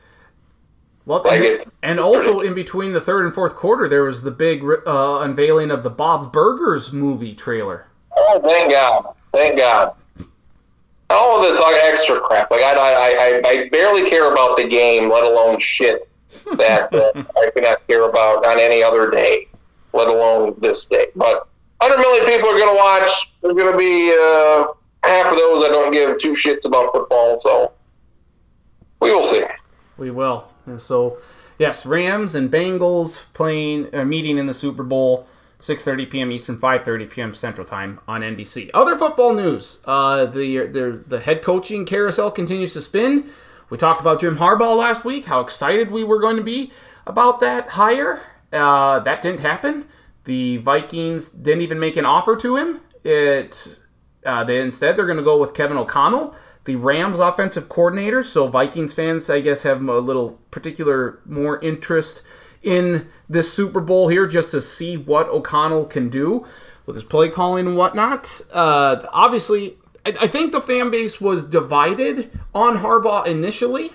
Well, 1.06 1.22
Like 1.24 1.42
and, 1.42 1.72
and 1.84 2.00
also 2.00 2.40
in 2.40 2.56
between 2.56 2.94
the 2.94 3.02
third 3.02 3.26
and 3.26 3.34
fourth 3.34 3.56
quarter, 3.56 3.88
there 3.88 4.04
was 4.04 4.24
the 4.24 4.32
big 4.32 4.64
uh, 4.64 5.20
unveiling 5.22 5.70
of 5.70 5.84
the 5.84 5.90
Bob's 5.92 6.26
Burgers 6.28 6.92
movie 6.92 7.36
trailer. 7.36 7.88
Oh, 8.18 8.42
thank 8.44 8.72
God, 8.72 9.14
thank 9.32 9.58
God. 9.58 9.94
All 11.12 11.38
of 11.38 11.44
this 11.44 11.60
like, 11.62 11.76
extra 11.84 12.20
crap. 12.22 12.50
Like 12.50 12.62
I, 12.62 12.74
I, 12.74 13.10
I, 13.10 13.50
I 13.50 13.70
barely 13.70 14.10
care 14.10 14.32
about 14.32 14.58
the 14.58 14.68
game, 14.68 15.12
let 15.12 15.24
alone 15.24 15.60
shit 15.60 16.10
that 16.56 16.92
uh, 16.94 17.24
I 17.38 17.52
cannot 17.52 17.88
care 17.88 18.10
about 18.10 18.44
on 18.44 18.60
any 18.60 18.82
other 18.82 19.12
day, 19.12 19.48
let 19.94 20.08
alone 20.08 20.56
this 20.60 20.88
day. 20.88 21.08
But 21.16 21.48
100 21.82 22.00
million 22.00 22.26
people 22.26 22.50
are 22.50 22.58
going 22.58 22.76
to 22.76 22.76
watch. 22.76 23.32
There's 23.44 23.54
going 23.54 23.72
to 23.72 23.78
be 23.78 24.10
uh, 24.10 24.74
half 25.08 25.32
of 25.32 25.38
those 25.38 25.64
that 25.64 25.70
don't 25.70 25.94
give 25.94 26.18
two 26.18 26.34
shits 26.34 26.66
about 26.66 26.92
football. 26.92 27.40
So 27.40 27.74
we 29.00 29.14
will 29.14 29.26
see. 29.26 29.44
We 29.98 30.10
will. 30.10 30.48
So, 30.78 31.18
yes, 31.58 31.86
Rams 31.86 32.36
and 32.36 32.52
Bengals 32.52 33.26
playing 33.34 33.94
uh, 33.94 34.06
meeting 34.06 34.38
in 34.38 34.46
the 34.46 34.54
Super 34.54 34.84
Bowl, 34.84 35.28
6:30 35.60 36.10
p.m. 36.10 36.32
Eastern, 36.32 36.58
5:30 36.58 37.10
p.m. 37.10 37.34
Central 37.34 37.66
Time 37.66 38.00
on 38.08 38.22
NBC. 38.22 38.70
Other 38.74 38.98
football 38.98 39.34
news: 39.34 39.80
uh, 39.86 40.26
the 40.26 40.68
the 40.68 41.04
the 41.08 41.20
head 41.20 41.42
coaching 41.42 41.86
carousel 41.86 42.32
continues 42.32 42.74
to 42.74 42.82
spin. 42.82 43.30
We 43.70 43.78
talked 43.78 44.00
about 44.00 44.20
Jim 44.20 44.38
Harbaugh 44.38 44.78
last 44.78 45.06
week. 45.06 45.26
How 45.26 45.40
excited 45.40 45.90
we 45.90 46.04
were 46.04 46.20
going 46.20 46.38
to 46.38 46.44
be 46.44 46.72
about 47.08 47.40
that 47.40 47.70
hire. 47.70 48.22
Uh, 48.54 49.00
that 49.00 49.22
didn't 49.22 49.40
happen. 49.40 49.86
The 50.26 50.58
Vikings 50.58 51.30
didn't 51.30 51.62
even 51.62 51.80
make 51.80 51.98
an 51.98 52.06
offer 52.06 52.36
to 52.38 52.56
him. 52.58 52.82
It 53.04 53.80
uh, 54.26 54.44
they 54.44 54.60
instead 54.60 54.98
they're 54.98 55.06
going 55.06 55.18
to 55.18 55.24
go 55.24 55.40
with 55.40 55.54
Kevin 55.54 55.78
O'Connell, 55.78 56.36
the 56.66 56.76
Rams 56.76 57.20
offensive 57.20 57.70
coordinator. 57.70 58.22
So 58.22 58.48
Vikings 58.48 58.94
fans, 58.94 59.30
I 59.30 59.42
guess, 59.42 59.64
have 59.64 59.82
a 59.82 60.00
little 60.00 60.40
particular 60.52 61.20
more 61.26 61.60
interest 61.62 62.22
in 62.62 63.08
this 63.30 63.54
Super 63.54 63.80
Bowl 63.80 64.08
here, 64.08 64.28
just 64.28 64.52
to 64.52 64.62
see 64.62 64.98
what 64.98 65.30
O'Connell 65.30 65.86
can 65.86 66.10
do 66.10 66.46
with 66.86 66.96
his 66.96 67.06
play 67.06 67.30
calling 67.30 67.68
and 67.68 67.78
whatnot. 67.78 68.42
Uh, 68.52 69.06
obviously, 69.12 69.78
I, 70.06 70.16
I 70.22 70.28
think 70.28 70.52
the 70.52 70.62
fan 70.62 70.90
base 70.90 71.22
was 71.22 71.46
divided 71.46 72.32
on 72.54 72.78
Harbaugh 72.78 73.26
initially. 73.26 73.94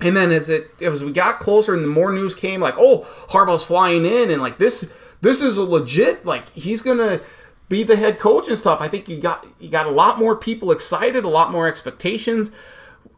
And 0.00 0.16
then 0.16 0.32
as 0.32 0.50
it 0.50 0.70
as 0.82 1.04
we 1.04 1.12
got 1.12 1.38
closer 1.38 1.72
and 1.72 1.84
the 1.84 1.88
more 1.88 2.12
news 2.12 2.34
came, 2.34 2.60
like, 2.60 2.74
oh, 2.76 3.06
Harbaugh's 3.28 3.64
flying 3.64 4.04
in 4.04 4.30
and 4.30 4.42
like 4.42 4.58
this 4.58 4.92
this 5.20 5.40
is 5.40 5.56
a 5.56 5.62
legit 5.62 6.26
like 6.26 6.50
he's 6.50 6.82
gonna 6.82 7.20
be 7.68 7.82
the 7.82 7.96
head 7.96 8.18
coach 8.18 8.48
and 8.48 8.58
stuff. 8.58 8.80
I 8.80 8.88
think 8.88 9.08
you 9.08 9.18
got 9.18 9.46
you 9.58 9.68
got 9.68 9.86
a 9.86 9.90
lot 9.90 10.18
more 10.18 10.36
people 10.36 10.70
excited, 10.70 11.24
a 11.24 11.28
lot 11.28 11.50
more 11.50 11.66
expectations 11.66 12.50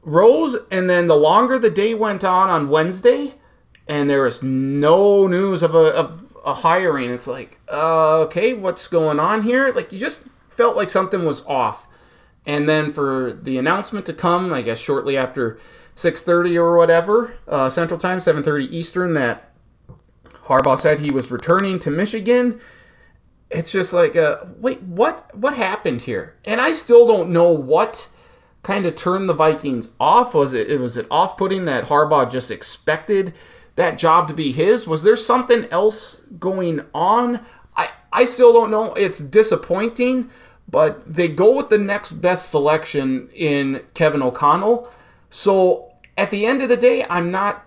rose, 0.03 0.57
and 0.71 0.89
then 0.89 1.09
the 1.09 1.17
longer 1.17 1.59
the 1.59 1.69
day 1.69 1.93
went 1.93 2.25
on 2.25 2.49
on 2.49 2.69
Wednesday, 2.71 3.35
and 3.87 4.09
there 4.09 4.23
was 4.23 4.43
no 4.43 5.27
news 5.27 5.63
of 5.63 5.75
a 5.75 5.93
of 5.95 6.23
a 6.47 6.55
hiring, 6.55 7.11
it's 7.11 7.27
like, 7.27 7.59
uh, 7.69 8.21
okay, 8.21 8.55
what's 8.55 8.87
going 8.87 9.19
on 9.19 9.43
here? 9.43 9.73
Like 9.73 9.93
you 9.93 9.99
just 9.99 10.29
felt 10.49 10.77
like 10.77 10.89
something 10.89 11.25
was 11.25 11.45
off. 11.47 11.89
And 12.47 12.69
then 12.69 12.93
for 12.93 13.33
the 13.33 13.59
announcement 13.59 14.07
to 14.07 14.13
come, 14.13 14.53
I 14.53 14.63
guess 14.63 14.79
shortly 14.79 15.17
after 15.17 15.59
6:30 15.97 16.57
or 16.57 16.77
whatever 16.77 17.35
uh, 17.49 17.69
Central 17.69 17.99
Time, 17.99 18.21
7:30 18.21 18.71
Eastern, 18.71 19.15
that 19.15 19.51
Harbaugh 20.45 20.79
said 20.79 21.01
he 21.01 21.11
was 21.11 21.33
returning 21.33 21.81
to 21.81 21.91
Michigan. 21.91 22.61
It's 23.57 23.73
just 23.73 23.95
like, 23.95 24.17
uh, 24.17 24.45
wait, 24.59 24.83
what? 24.83 25.35
What 25.35 25.55
happened 25.55 26.03
here? 26.03 26.35
And 26.45 26.61
I 26.61 26.73
still 26.73 27.07
don't 27.07 27.31
know 27.31 27.51
what 27.51 28.11
kind 28.63 28.85
of 28.85 28.95
turned 28.97 29.29
the 29.29 29.35
Vikings 29.35 29.93
off. 29.99 30.35
Was 30.35 30.53
it 30.53 30.79
was 30.79 30.99
it 30.99 31.07
off-putting 31.11 31.65
that 31.65 31.85
Harbaugh 31.85 32.31
just 32.31 32.51
expected 32.51 33.33
that 33.77 33.99
job 33.99 34.29
to 34.29 34.35
be 34.35 34.53
his? 34.53 34.87
Was 34.87 35.05
there 35.05 35.17
something 35.17 35.65
else 35.71 36.27
going 36.39 36.83
on? 36.95 37.47
I 37.77 37.91
I 38.13 38.27
still 38.27 38.53
don't 38.53 38.71
know. 38.71 38.93
It's 38.93 39.21
disappointing, 39.21 40.29
but 40.69 41.11
they 41.11 41.29
go 41.29 41.57
with 41.57 41.71
the 41.71 41.79
next 41.79 42.13
best 42.13 42.51
selection 42.51 43.31
in 43.33 43.85
Kevin 43.95 44.23
O'Connell. 44.23 44.91
So 45.31 45.93
at 46.19 46.31
the 46.31 46.45
end 46.45 46.61
of 46.61 46.69
the 46.69 46.77
day, 46.77 47.07
I'm 47.09 47.31
not 47.31 47.65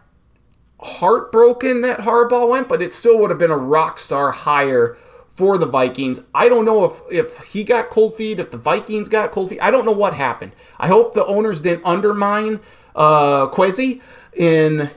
heartbroken 0.82 1.82
that 1.82 2.01
Harbaugh 2.01 2.47
went, 2.47 2.70
but 2.70 2.82
it 2.82 2.93
still 2.93 3.18
would 3.18 3.32
have 3.32 3.39
been 3.39 3.49
a 3.49 3.57
rock 3.57 3.97
star 3.97 4.32
hire 4.32 4.95
for 5.39 5.57
the 5.57 5.65
Vikings. 5.65 6.19
I 6.35 6.49
don't 6.49 6.65
know 6.65 6.83
if 6.83 7.01
if 7.09 7.37
he 7.53 7.63
got 7.63 7.89
cold 7.89 8.13
feet, 8.13 8.41
if 8.41 8.51
the 8.51 8.57
Vikings 8.57 9.07
got 9.07 9.31
cold 9.31 9.49
feet. 9.49 9.61
I 9.61 9.71
don't 9.71 9.85
know 9.85 9.93
what 9.93 10.13
happened. 10.13 10.51
I 10.77 10.87
hope 10.87 11.13
the 11.13 11.25
owners 11.25 11.61
didn't 11.61 11.85
undermine 11.85 12.59
uh, 12.93 13.47
Kwesi 13.47 14.01
in 14.35 14.89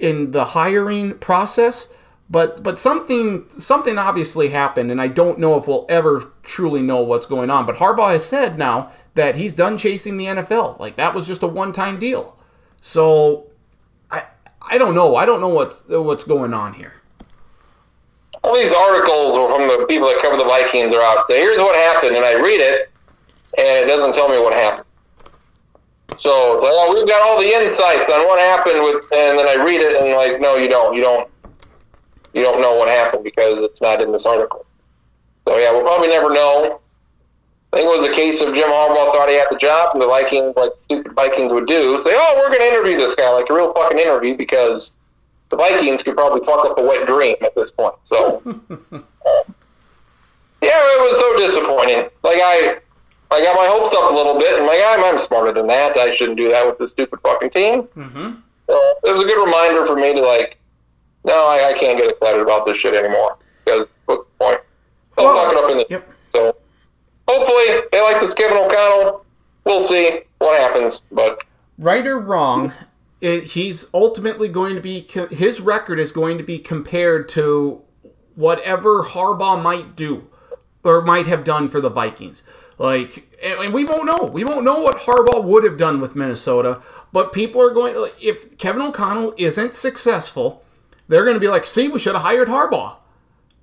in 0.00 0.32
the 0.32 0.46
hiring 0.46 1.16
process. 1.18 1.92
But 2.28 2.64
but 2.64 2.76
something 2.76 3.48
something 3.50 3.96
obviously 3.96 4.48
happened, 4.48 4.90
and 4.90 5.00
I 5.00 5.06
don't 5.06 5.38
know 5.38 5.56
if 5.56 5.68
we'll 5.68 5.86
ever 5.88 6.32
truly 6.42 6.82
know 6.82 7.00
what's 7.00 7.26
going 7.26 7.48
on. 7.48 7.64
But 7.64 7.76
Harbaugh 7.76 8.10
has 8.10 8.26
said 8.26 8.58
now 8.58 8.90
that 9.14 9.36
he's 9.36 9.54
done 9.54 9.78
chasing 9.78 10.16
the 10.16 10.24
NFL. 10.24 10.80
Like 10.80 10.96
that 10.96 11.14
was 11.14 11.24
just 11.24 11.44
a 11.44 11.46
one 11.46 11.70
time 11.70 12.00
deal. 12.00 12.36
So 12.80 13.46
I 14.10 14.24
I 14.60 14.76
don't 14.76 14.96
know. 14.96 15.14
I 15.14 15.24
don't 15.24 15.40
know 15.40 15.48
what's 15.48 15.84
what's 15.86 16.24
going 16.24 16.52
on 16.52 16.72
here. 16.72 16.94
All 18.44 18.54
these 18.54 18.72
articles 18.72 19.34
from 19.34 19.66
the 19.66 19.86
people 19.88 20.06
that 20.06 20.20
cover 20.20 20.36
the 20.36 20.44
Vikings 20.44 20.92
are 20.94 21.00
out. 21.00 21.26
So 21.26 21.34
here's 21.34 21.58
what 21.58 21.74
happened, 21.74 22.14
and 22.14 22.24
I 22.24 22.34
read 22.34 22.60
it, 22.60 22.90
and 23.56 23.82
it 23.82 23.86
doesn't 23.88 24.12
tell 24.12 24.28
me 24.28 24.38
what 24.38 24.52
happened. 24.52 24.86
So 26.18 26.54
it's 26.54 26.62
like, 26.62 26.76
oh, 26.76 26.94
we've 26.94 27.08
got 27.08 27.22
all 27.22 27.40
the 27.40 27.48
insights 27.48 28.10
on 28.12 28.26
what 28.26 28.38
happened 28.38 28.84
with, 28.84 29.04
and 29.10 29.38
then 29.38 29.48
I 29.48 29.56
read 29.64 29.80
it, 29.80 29.96
and 29.96 30.12
like, 30.12 30.40
no, 30.40 30.56
you 30.56 30.68
don't. 30.68 30.94
You 30.94 31.00
don't 31.00 31.28
you 32.34 32.42
don't 32.42 32.60
know 32.60 32.74
what 32.74 32.88
happened 32.88 33.24
because 33.24 33.60
it's 33.60 33.80
not 33.80 34.00
in 34.00 34.12
this 34.12 34.26
article. 34.26 34.66
So 35.46 35.56
yeah, 35.56 35.70
we'll 35.70 35.82
probably 35.82 36.08
never 36.08 36.30
know. 36.30 36.80
I 37.72 37.78
think 37.78 37.88
it 37.88 37.96
was 37.96 38.04
a 38.04 38.12
case 38.12 38.40
of 38.40 38.54
Jim 38.54 38.68
Harbaugh 38.68 39.12
thought 39.12 39.28
he 39.28 39.36
had 39.36 39.46
the 39.50 39.58
job, 39.58 39.90
and 39.94 40.02
the 40.02 40.06
Vikings, 40.06 40.54
like 40.56 40.72
stupid 40.76 41.12
Vikings 41.14 41.52
would 41.52 41.66
do, 41.66 41.98
say, 42.00 42.10
"Oh, 42.12 42.34
we're 42.36 42.48
going 42.48 42.60
to 42.60 42.66
interview 42.66 42.98
this 42.98 43.14
guy 43.14 43.30
like 43.30 43.50
a 43.50 43.54
real 43.54 43.72
fucking 43.72 43.98
interview," 43.98 44.36
because 44.36 44.96
the 45.50 45.56
Vikings 45.56 46.02
could 46.02 46.16
probably 46.16 46.44
fuck 46.44 46.64
up 46.64 46.80
a 46.80 46.84
wet 46.84 47.06
dream 47.06 47.36
at 47.42 47.54
this 47.54 47.70
point. 47.70 47.94
So 48.04 48.42
yeah, 48.46 49.02
it 50.62 51.00
was 51.00 51.18
so 51.18 51.36
disappointing. 51.38 52.10
Like 52.22 52.40
I, 52.42 52.78
I 53.30 53.42
got 53.42 53.56
my 53.56 53.66
hopes 53.66 53.94
up 53.96 54.10
a 54.10 54.14
little 54.14 54.38
bit, 54.38 54.58
and 54.58 54.66
like 54.66 54.80
I'm, 54.84 55.04
I'm 55.04 55.18
smarter 55.18 55.52
than 55.52 55.66
that. 55.68 55.96
I 55.96 56.14
shouldn't 56.14 56.36
do 56.36 56.50
that 56.50 56.66
with 56.66 56.78
this 56.78 56.92
stupid 56.92 57.20
fucking 57.22 57.50
team. 57.50 57.82
Mm-hmm. 57.96 58.34
So 58.66 58.94
it 59.04 59.12
was 59.12 59.22
a 59.22 59.26
good 59.26 59.44
reminder 59.44 59.86
for 59.86 59.96
me 59.96 60.14
to 60.14 60.20
like 60.20 60.58
no, 61.24 61.46
I, 61.46 61.70
I 61.70 61.78
can't 61.78 61.98
get 61.98 62.10
excited 62.10 62.40
about 62.40 62.66
this 62.66 62.78
shit 62.78 62.94
anymore 62.94 63.38
because 63.64 63.88
what's 64.04 64.24
the 64.24 64.44
point? 64.44 64.60
They'll 65.16 65.26
Well, 65.26 65.50
it 65.50 65.56
up 65.56 65.70
in 65.70 65.78
the 65.78 65.86
yep. 65.88 66.08
so 66.32 66.56
hopefully 67.26 67.82
they 67.92 68.02
like 68.02 68.20
this 68.20 68.34
Kevin 68.34 68.58
O'Connell. 68.58 69.24
We'll 69.64 69.80
see 69.80 70.20
what 70.38 70.60
happens, 70.60 71.02
but 71.10 71.42
right 71.78 72.06
or 72.06 72.18
wrong, 72.18 72.72
it, 73.24 73.44
he's 73.44 73.88
ultimately 73.94 74.48
going 74.48 74.76
to 74.76 74.82
be 74.82 75.06
his 75.30 75.60
record 75.60 75.98
is 75.98 76.12
going 76.12 76.36
to 76.36 76.44
be 76.44 76.58
compared 76.58 77.28
to 77.30 77.82
whatever 78.34 79.02
Harbaugh 79.02 79.60
might 79.60 79.96
do 79.96 80.28
or 80.82 81.00
might 81.00 81.26
have 81.26 81.42
done 81.42 81.70
for 81.70 81.80
the 81.80 81.88
Vikings. 81.88 82.42
Like, 82.76 83.38
and 83.42 83.72
we 83.72 83.84
won't 83.84 84.04
know. 84.04 84.28
We 84.30 84.44
won't 84.44 84.64
know 84.64 84.80
what 84.80 85.02
Harbaugh 85.02 85.42
would 85.42 85.64
have 85.64 85.78
done 85.78 86.00
with 86.00 86.14
Minnesota. 86.14 86.82
But 87.12 87.32
people 87.32 87.62
are 87.62 87.70
going. 87.70 88.10
If 88.20 88.58
Kevin 88.58 88.82
O'Connell 88.82 89.32
isn't 89.38 89.74
successful, 89.74 90.62
they're 91.08 91.24
going 91.24 91.36
to 91.36 91.40
be 91.40 91.48
like, 91.48 91.64
"See, 91.64 91.88
we 91.88 91.98
should 91.98 92.14
have 92.14 92.22
hired 92.22 92.48
Harbaugh." 92.48 92.96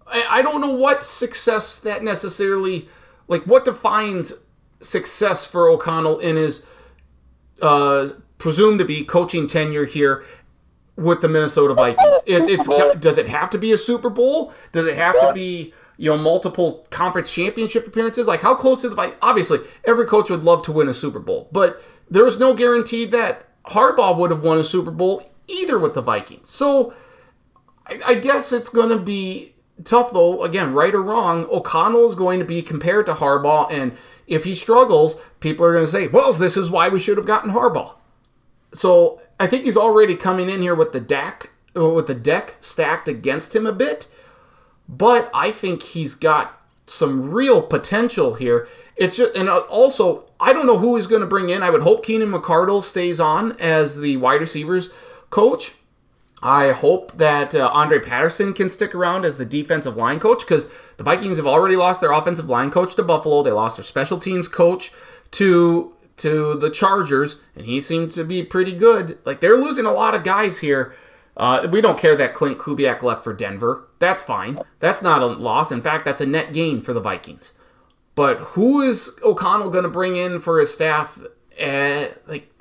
I 0.08 0.42
don't 0.42 0.60
know 0.60 0.72
what 0.72 1.04
success 1.04 1.80
that 1.80 2.04
necessarily 2.04 2.90
like 3.28 3.44
what 3.44 3.64
defines 3.64 4.34
success 4.82 5.46
for 5.46 5.70
O'Connell 5.70 6.20
in 6.20 6.36
his 6.36 6.66
uh, 7.62 8.10
presumed 8.42 8.80
to 8.80 8.86
be 8.86 9.04
coaching 9.04 9.46
tenure 9.46 9.86
here 9.86 10.24
with 10.96 11.22
the 11.22 11.30
Minnesota 11.30 11.76
Vikings. 11.76 12.24
It, 12.26 12.50
it's 12.50 12.68
does 13.00 13.18
it 13.20 13.28
have 13.28 13.52
to 13.52 13.58
be 13.60 13.72
a 13.72 13.78
Super 13.78 14.10
Bowl? 14.10 14.52
Does 14.72 14.88
it 14.88 14.98
have 14.98 15.18
to 15.20 15.32
be 15.32 15.74
you 15.98 16.10
know 16.10 16.18
multiple 16.18 16.88
conference 16.90 17.32
championship 17.32 17.86
appearances? 17.88 18.28
Like 18.28 18.42
how 18.42 18.56
close 18.56 18.82
to 18.82 18.90
the 18.90 18.96
Vikings? 18.96 19.20
Obviously, 19.22 19.60
every 19.86 20.08
coach 20.08 20.32
would 20.32 20.44
love 20.44 20.64
to 20.64 20.72
win 20.72 20.90
a 20.90 20.94
Super 20.94 21.20
Bowl, 21.20 21.50
but 21.52 21.82
there 22.10 22.26
is 22.26 22.40
no 22.40 22.56
guarantee 22.56 23.06
that 23.06 23.48
Harbaugh 23.68 24.18
would 24.18 24.32
have 24.32 24.44
won 24.44 24.58
a 24.58 24.64
Super 24.64 24.92
Bowl 24.92 25.24
either 25.48 25.78
with 25.78 25.94
the 25.94 26.02
Vikings. 26.02 26.50
So 26.50 26.94
I, 27.86 28.00
I 28.08 28.16
guess 28.16 28.52
it's 28.52 28.70
going 28.70 28.90
to 28.90 29.00
be 29.00 29.54
tough, 29.84 30.14
though. 30.14 30.44
Again, 30.44 30.74
right 30.74 30.96
or 30.96 31.04
wrong, 31.04 31.46
O'Connell 31.52 32.08
is 32.08 32.16
going 32.16 32.40
to 32.40 32.46
be 32.46 32.64
compared 32.64 33.06
to 33.06 33.14
Harbaugh, 33.14 33.72
and 33.72 33.96
if 34.26 34.46
he 34.46 34.56
struggles, 34.56 35.16
people 35.40 35.64
are 35.64 35.74
going 35.74 35.86
to 35.86 35.92
say, 35.92 36.08
"Well, 36.08 36.34
this 36.34 36.58
is 36.58 36.72
why 36.72 36.90
we 36.90 37.00
should 37.00 37.18
have 37.18 37.28
gotten 37.28 37.52
Harbaugh." 37.52 37.96
So 38.74 39.22
I 39.40 39.48
think 39.48 39.66
he's 39.66 39.78
already 39.78 40.16
coming 40.16 40.50
in 40.50 40.62
here 40.62 40.76
with 40.76 40.92
the 40.92 41.00
deck 41.00 41.50
uh, 41.76 41.90
with 41.90 42.08
the 42.08 42.16
deck 42.16 42.56
stacked 42.60 43.08
against 43.08 43.56
him 43.56 43.66
a 43.66 43.72
bit, 43.72 44.08
but 44.90 45.30
I 45.34 45.52
think 45.52 45.84
he's 45.84 46.16
got 46.16 46.62
some 46.86 47.32
real 47.32 47.62
potential 47.62 48.34
here. 48.34 48.68
It's 48.98 49.16
just, 49.16 49.34
and 49.36 49.48
uh, 49.48 49.60
also 49.70 50.26
I 50.40 50.54
don't 50.54 50.68
know 50.68 50.78
who 50.78 50.96
he's 50.96 51.08
going 51.08 51.22
to 51.22 51.28
bring 51.28 51.50
in. 51.50 51.64
I 51.64 51.70
would 51.70 51.84
hope 51.84 52.06
Keenan 52.06 52.32
McCardell 52.32 52.84
stays 52.84 53.20
on 53.20 53.54
as 53.54 54.00
the 54.00 54.18
wide 54.18 54.42
receivers 54.42 54.90
coach. 55.30 55.76
I 56.44 56.72
hope 56.72 57.18
that 57.18 57.54
uh, 57.54 57.70
Andre 57.72 58.00
Patterson 58.00 58.54
can 58.54 58.70
stick 58.70 58.96
around 58.96 59.26
as 59.26 59.38
the 59.38 59.46
defensive 59.46 59.96
line 59.96 60.20
coach 60.20 60.40
because 60.40 60.68
the 60.98 61.04
Vikings 61.04 61.38
have 61.38 61.46
already 61.46 61.76
lost 61.76 62.02
their 62.02 62.12
offensive 62.12 62.50
line 62.50 62.72
coach 62.72 62.96
to 62.96 63.04
Buffalo. 63.04 63.44
They 63.44 63.52
lost 63.52 63.78
their 63.78 63.84
special 63.84 64.18
teams 64.18 64.48
coach 64.48 64.92
to 65.32 65.96
to 66.18 66.56
the 66.56 66.70
Chargers, 66.70 67.42
and 67.56 67.66
he 67.66 67.80
seemed 67.80 68.12
to 68.14 68.24
be 68.24 68.44
pretty 68.44 68.74
good. 68.74 69.18
Like 69.26 69.42
they're 69.42 69.58
losing 69.58 69.86
a 69.86 69.92
lot 69.92 70.16
of 70.16 70.24
guys 70.24 70.60
here. 70.60 70.94
Uh, 71.38 71.68
we 71.72 71.82
don't 71.82 71.98
care 71.98 72.16
that 72.16 72.34
Clint 72.34 72.60
Kubiak 72.60 73.02
left 73.02 73.24
for 73.24 73.34
Denver. 73.34 73.88
That's 74.00 74.22
fine. 74.22 74.60
That's 74.80 75.02
not 75.02 75.22
a 75.22 75.28
loss. 75.28 75.72
In 75.72 75.82
fact, 75.82 76.06
that's 76.06 76.22
a 76.22 76.26
net 76.26 76.54
gain 76.54 76.82
for 76.82 76.94
the 76.94 77.00
Vikings. 77.00 77.54
But 78.16 78.38
who 78.40 78.82
is 78.82 79.18
O'Connell 79.24 79.70
going 79.70 79.86
to 79.86 79.90
bring 79.90 80.18
in 80.18 80.40
for 80.40 80.60
his 80.60 80.74
staff? 80.74 81.20
Uh, 81.62 82.08
like 82.28 82.52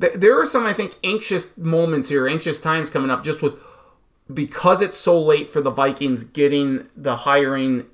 th- 0.00 0.14
there 0.14 0.40
are 0.40 0.46
some 0.46 0.66
I 0.66 0.72
think 0.72 0.96
anxious 1.04 1.56
moments 1.58 2.08
here, 2.08 2.26
anxious 2.26 2.58
times 2.58 2.90
coming 2.90 3.10
up, 3.10 3.22
just 3.22 3.42
with 3.42 3.54
because 4.32 4.80
it's 4.80 4.96
so 4.96 5.20
late 5.20 5.50
for 5.50 5.60
the 5.60 5.70
Vikings 5.70 6.24
getting 6.24 6.88
the 6.96 7.18
hiring 7.18 7.86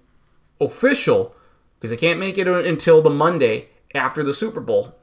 official 0.60 1.34
because 1.78 1.90
they 1.90 1.96
can't 1.96 2.20
make 2.20 2.38
it 2.38 2.46
until 2.46 3.02
the 3.02 3.10
Monday 3.10 3.68
after 3.94 4.22
the 4.22 4.34
Super 4.34 4.60
Bowl. 4.60 4.94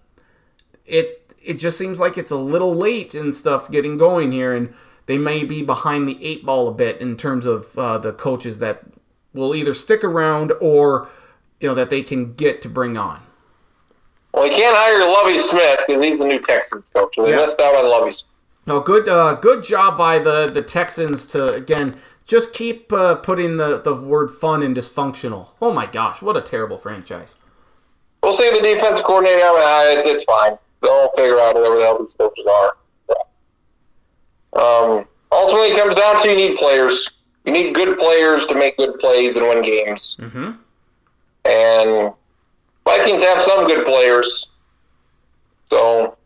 It 0.86 1.34
it 1.44 1.54
just 1.56 1.78
seems 1.78 2.00
like 2.00 2.18
it's 2.18 2.32
a 2.32 2.38
little 2.38 2.74
late 2.74 3.14
and 3.14 3.34
stuff 3.34 3.70
getting 3.70 3.98
going 3.98 4.32
here, 4.32 4.54
and 4.56 4.74
they 5.06 5.18
may 5.18 5.44
be 5.44 5.62
behind 5.62 6.08
the 6.08 6.24
eight 6.24 6.46
ball 6.46 6.68
a 6.68 6.74
bit 6.74 7.00
in 7.02 7.18
terms 7.18 7.46
of 7.46 7.78
uh, 7.78 7.98
the 7.98 8.14
coaches 8.14 8.60
that 8.60 8.84
will 9.34 9.54
either 9.56 9.74
stick 9.74 10.04
around 10.04 10.52
or 10.62 11.08
you 11.60 11.68
know 11.68 11.76
that 11.76 11.90
they 11.90 12.02
can 12.02 12.34
get 12.34 12.62
to 12.64 12.70
bring 12.70 12.98
on. 12.98 13.22
well, 14.34 14.44
they 14.44 14.50
can't 14.56 14.76
hire 14.76 15.00
Lovie 15.08 15.40
Smith 15.40 15.80
because 15.88 16.02
he's 16.02 16.20
the 16.20 16.26
new 16.26 16.40
Texans 16.40 16.90
coach. 16.90 17.14
They 17.18 17.30
Yeah. 17.30 17.38
missed 17.38 17.60
out 17.60 17.76
on 17.76 17.86
Lovie. 17.90 18.12
Smith. 18.12 18.30
No, 18.68 18.80
good, 18.80 19.08
uh, 19.08 19.34
good 19.36 19.64
job 19.64 19.98
by 19.98 20.18
the 20.20 20.50
the 20.52 20.62
Texans 20.64 21.26
to 21.28 21.54
again 21.54 21.96
just 22.28 22.54
keep 22.54 22.92
uh, 22.92 23.16
putting 23.16 23.58
the 23.58 23.80
the 23.80 23.96
word 23.96 24.30
fun 24.32 24.64
and 24.64 24.76
dysfunctional. 24.76 25.50
Oh 25.62 25.72
my 25.72 25.86
gosh, 25.86 26.22
what 26.22 26.36
a 26.38 26.42
terrible 26.42 26.78
franchise. 26.78 27.36
We'll 28.26 28.34
see 28.34 28.50
the 28.50 28.60
defense 28.60 29.04
coordinator. 29.04 29.44
I 29.44 29.94
mean, 29.94 30.00
it, 30.00 30.06
it's 30.08 30.24
fine. 30.24 30.58
They'll 30.82 31.12
figure 31.16 31.40
out 31.40 31.54
whatever 31.54 31.76
the 31.76 31.84
hell 31.84 32.00
these 32.00 32.16
coaches 32.16 32.44
are. 32.52 32.76
Um, 34.56 35.06
ultimately, 35.32 35.68
it 35.68 35.78
comes 35.78 35.94
down 35.94 36.24
to 36.24 36.30
you 36.30 36.36
need 36.36 36.58
players. 36.58 37.12
You 37.46 37.54
need 37.54 37.76
good 37.76 38.00
players 38.00 38.48
to 38.48 38.56
make 38.56 38.78
good 38.78 38.98
plays 39.00 39.36
and 39.36 39.48
win 39.48 39.62
games. 39.62 40.18
Mm-hmm. 40.20 40.54
And 41.48 42.14
Vikings 42.84 43.22
have 43.22 43.44
some 43.44 43.68
good 43.68 43.86
players. 43.86 44.50
So 45.70 46.18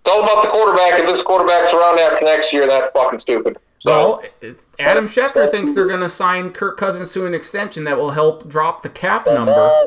it's 0.00 0.10
all 0.10 0.24
about 0.24 0.42
the 0.42 0.48
quarterback. 0.48 0.98
If 0.98 1.06
this 1.06 1.22
quarterback's 1.22 1.72
around 1.72 2.00
after 2.00 2.24
next 2.24 2.52
year, 2.52 2.66
that's 2.66 2.90
fucking 2.90 3.20
stupid. 3.20 3.58
So, 3.78 3.90
Well, 3.90 4.22
it's, 4.40 4.66
Adam 4.80 5.06
Schefter 5.06 5.48
thinks 5.52 5.72
they're 5.72 5.86
going 5.86 6.00
to 6.00 6.08
sign 6.08 6.50
Kirk 6.50 6.76
Cousins 6.76 7.12
to 7.12 7.26
an 7.26 7.34
extension 7.34 7.84
that 7.84 7.96
will 7.96 8.10
help 8.10 8.48
drop 8.48 8.82
the 8.82 8.88
cap 8.88 9.26
number. 9.26 9.86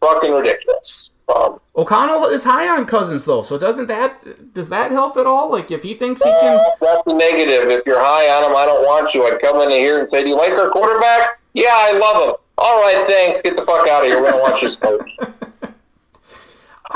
Fucking 0.00 0.32
ridiculous. 0.32 1.10
Um, 1.34 1.60
O'Connell 1.74 2.26
is 2.26 2.44
high 2.44 2.68
on 2.68 2.86
Cousins 2.86 3.24
though, 3.24 3.42
so 3.42 3.58
doesn't 3.58 3.88
that 3.88 4.54
does 4.54 4.68
that 4.68 4.92
help 4.92 5.16
at 5.16 5.26
all? 5.26 5.50
Like 5.50 5.70
if 5.72 5.82
he 5.82 5.94
thinks 5.94 6.22
he 6.22 6.30
can, 6.30 6.64
that's 6.80 7.02
the 7.04 7.14
negative. 7.14 7.68
If 7.68 7.84
you're 7.84 8.00
high 8.00 8.28
on 8.28 8.48
him, 8.48 8.56
I 8.56 8.64
don't 8.64 8.84
want 8.84 9.12
you. 9.12 9.26
I'd 9.26 9.40
come 9.40 9.60
in 9.60 9.70
here 9.70 9.98
and 9.98 10.08
say, 10.08 10.22
"Do 10.22 10.28
you 10.28 10.36
like 10.36 10.52
our 10.52 10.70
quarterback?" 10.70 11.40
Yeah, 11.52 11.72
I 11.72 11.92
love 11.98 12.28
him. 12.28 12.34
All 12.58 12.80
right, 12.80 13.06
thanks. 13.06 13.42
Get 13.42 13.56
the 13.56 13.62
fuck 13.62 13.88
out 13.88 14.04
of 14.04 14.10
here. 14.10 14.22
We 14.22 14.28
don't 14.28 14.40
want 14.40 14.62
you 14.62 14.70
coach. 14.76 15.10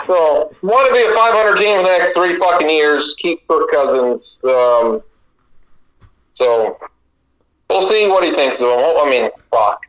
So, 0.06 0.54
want 0.62 0.88
to 0.88 0.94
be 0.94 1.02
a 1.02 1.12
500 1.14 1.56
team 1.56 1.78
for 1.78 1.82
the 1.82 1.98
next 1.98 2.12
three 2.12 2.38
fucking 2.38 2.70
years? 2.70 3.14
Keep 3.18 3.46
Kirk 3.48 3.70
Cousins. 3.70 4.38
Um, 4.44 5.02
so, 6.34 6.78
we'll 7.68 7.82
see 7.82 8.06
what 8.06 8.24
he 8.24 8.32
thinks 8.32 8.56
of 8.60 8.68
him. 8.68 8.96
I 8.96 9.10
mean, 9.10 9.30
fuck. 9.50 9.82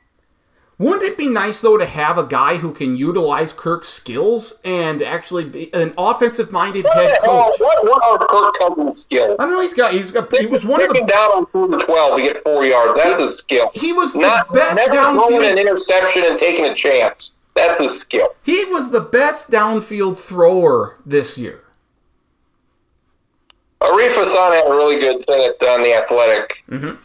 Wouldn't 0.81 1.03
it 1.03 1.17
be 1.17 1.27
nice 1.27 1.59
though 1.59 1.77
to 1.77 1.85
have 1.85 2.17
a 2.17 2.23
guy 2.25 2.57
who 2.57 2.73
can 2.73 2.95
utilize 2.97 3.53
Kirk's 3.53 3.87
skills 3.89 4.59
and 4.65 5.01
actually 5.01 5.45
be 5.45 5.73
an 5.73 5.93
offensive-minded 5.97 6.85
head 6.93 7.17
Oh, 7.23 7.51
coach? 7.51 7.59
what, 7.59 7.83
what 7.85 8.03
are 8.03 8.27
Kirk 8.27 8.53
Cousins' 8.59 9.03
skills? 9.03 9.35
I 9.39 9.45
don't 9.45 9.53
know. 9.53 9.61
He's 9.61 9.73
got. 9.73 9.93
He's 9.93 10.11
got. 10.11 10.35
He 10.35 10.45
was 10.47 10.65
one 10.65 10.81
of 10.81 10.89
the. 10.89 11.01
down 11.05 11.45
on 11.53 11.73
and 11.73 11.83
12 11.83 12.17
to 12.17 12.23
get 12.23 12.43
four 12.43 12.65
yards. 12.65 12.99
That's 13.01 13.21
a 13.21 13.31
skill. 13.31 13.69
He 13.73 13.93
was 13.93 14.13
the 14.13 14.19
Not 14.19 14.51
best 14.53 14.75
never 14.75 14.93
throwing 14.93 15.45
an 15.45 15.57
interception 15.57 16.23
and 16.25 16.39
taking 16.39 16.65
a 16.65 16.73
chance. 16.75 17.33
That's 17.53 17.79
a 17.81 17.89
skill. 17.89 18.29
He 18.43 18.65
was 18.65 18.91
the 18.91 19.01
best 19.01 19.51
downfield 19.51 20.17
thrower 20.17 20.97
this 21.05 21.37
year. 21.37 21.63
Arif 23.81 24.13
Hassan 24.15 24.53
had 24.53 24.67
a 24.67 24.69
really 24.71 24.99
good 24.99 25.25
thing 25.25 25.41
at, 25.41 25.67
on 25.67 25.81
the 25.83 25.93
Athletic. 25.93 26.63
Mhm. 26.69 26.97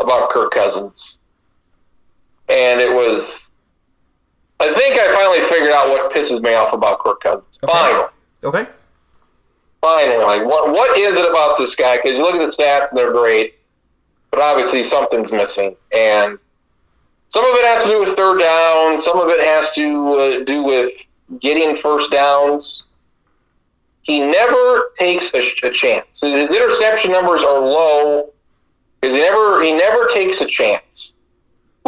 about 0.00 0.30
Kirk 0.30 0.52
Cousins, 0.52 1.17
and 2.48 2.80
it 2.80 2.90
was. 2.92 3.50
I 4.60 4.72
think 4.74 4.98
I 4.98 5.14
finally 5.14 5.40
figured 5.48 5.70
out 5.70 5.88
what 5.88 6.12
pisses 6.12 6.42
me 6.42 6.54
off 6.54 6.72
about 6.72 6.98
Kirk 7.00 7.20
Cousins. 7.22 7.58
Okay. 7.62 7.72
Finally, 7.72 8.04
Okay. 8.44 8.66
finally, 9.80 10.24
like 10.24 10.44
what 10.44 10.70
what 10.72 10.98
is 10.98 11.16
it 11.16 11.28
about 11.28 11.58
this 11.58 11.74
guy? 11.76 11.96
Because 11.96 12.12
you 12.18 12.22
look 12.22 12.34
at 12.34 12.38
the 12.44 12.52
stats 12.62 12.88
and 12.90 12.98
they're 12.98 13.12
great, 13.12 13.54
but 14.30 14.40
obviously 14.40 14.82
something's 14.82 15.32
missing, 15.32 15.76
and 15.96 16.38
some 17.28 17.44
of 17.44 17.54
it 17.54 17.64
has 17.66 17.82
to 17.84 17.88
do 17.90 18.00
with 18.00 18.16
third 18.16 18.38
down. 18.40 19.00
Some 19.00 19.18
of 19.20 19.28
it 19.28 19.40
has 19.44 19.70
to 19.72 20.14
uh, 20.14 20.44
do 20.44 20.62
with 20.62 20.90
getting 21.40 21.76
first 21.76 22.10
downs. 22.10 22.84
He 24.02 24.20
never 24.20 24.90
takes 24.98 25.34
a, 25.34 25.40
a 25.66 25.70
chance. 25.70 26.20
His 26.22 26.50
interception 26.50 27.12
numbers 27.12 27.42
are 27.42 27.60
low 27.60 28.30
because 29.00 29.14
he 29.14 29.20
never 29.22 29.62
he 29.62 29.70
never 29.72 30.06
takes 30.06 30.40
a 30.40 30.46
chance, 30.46 31.12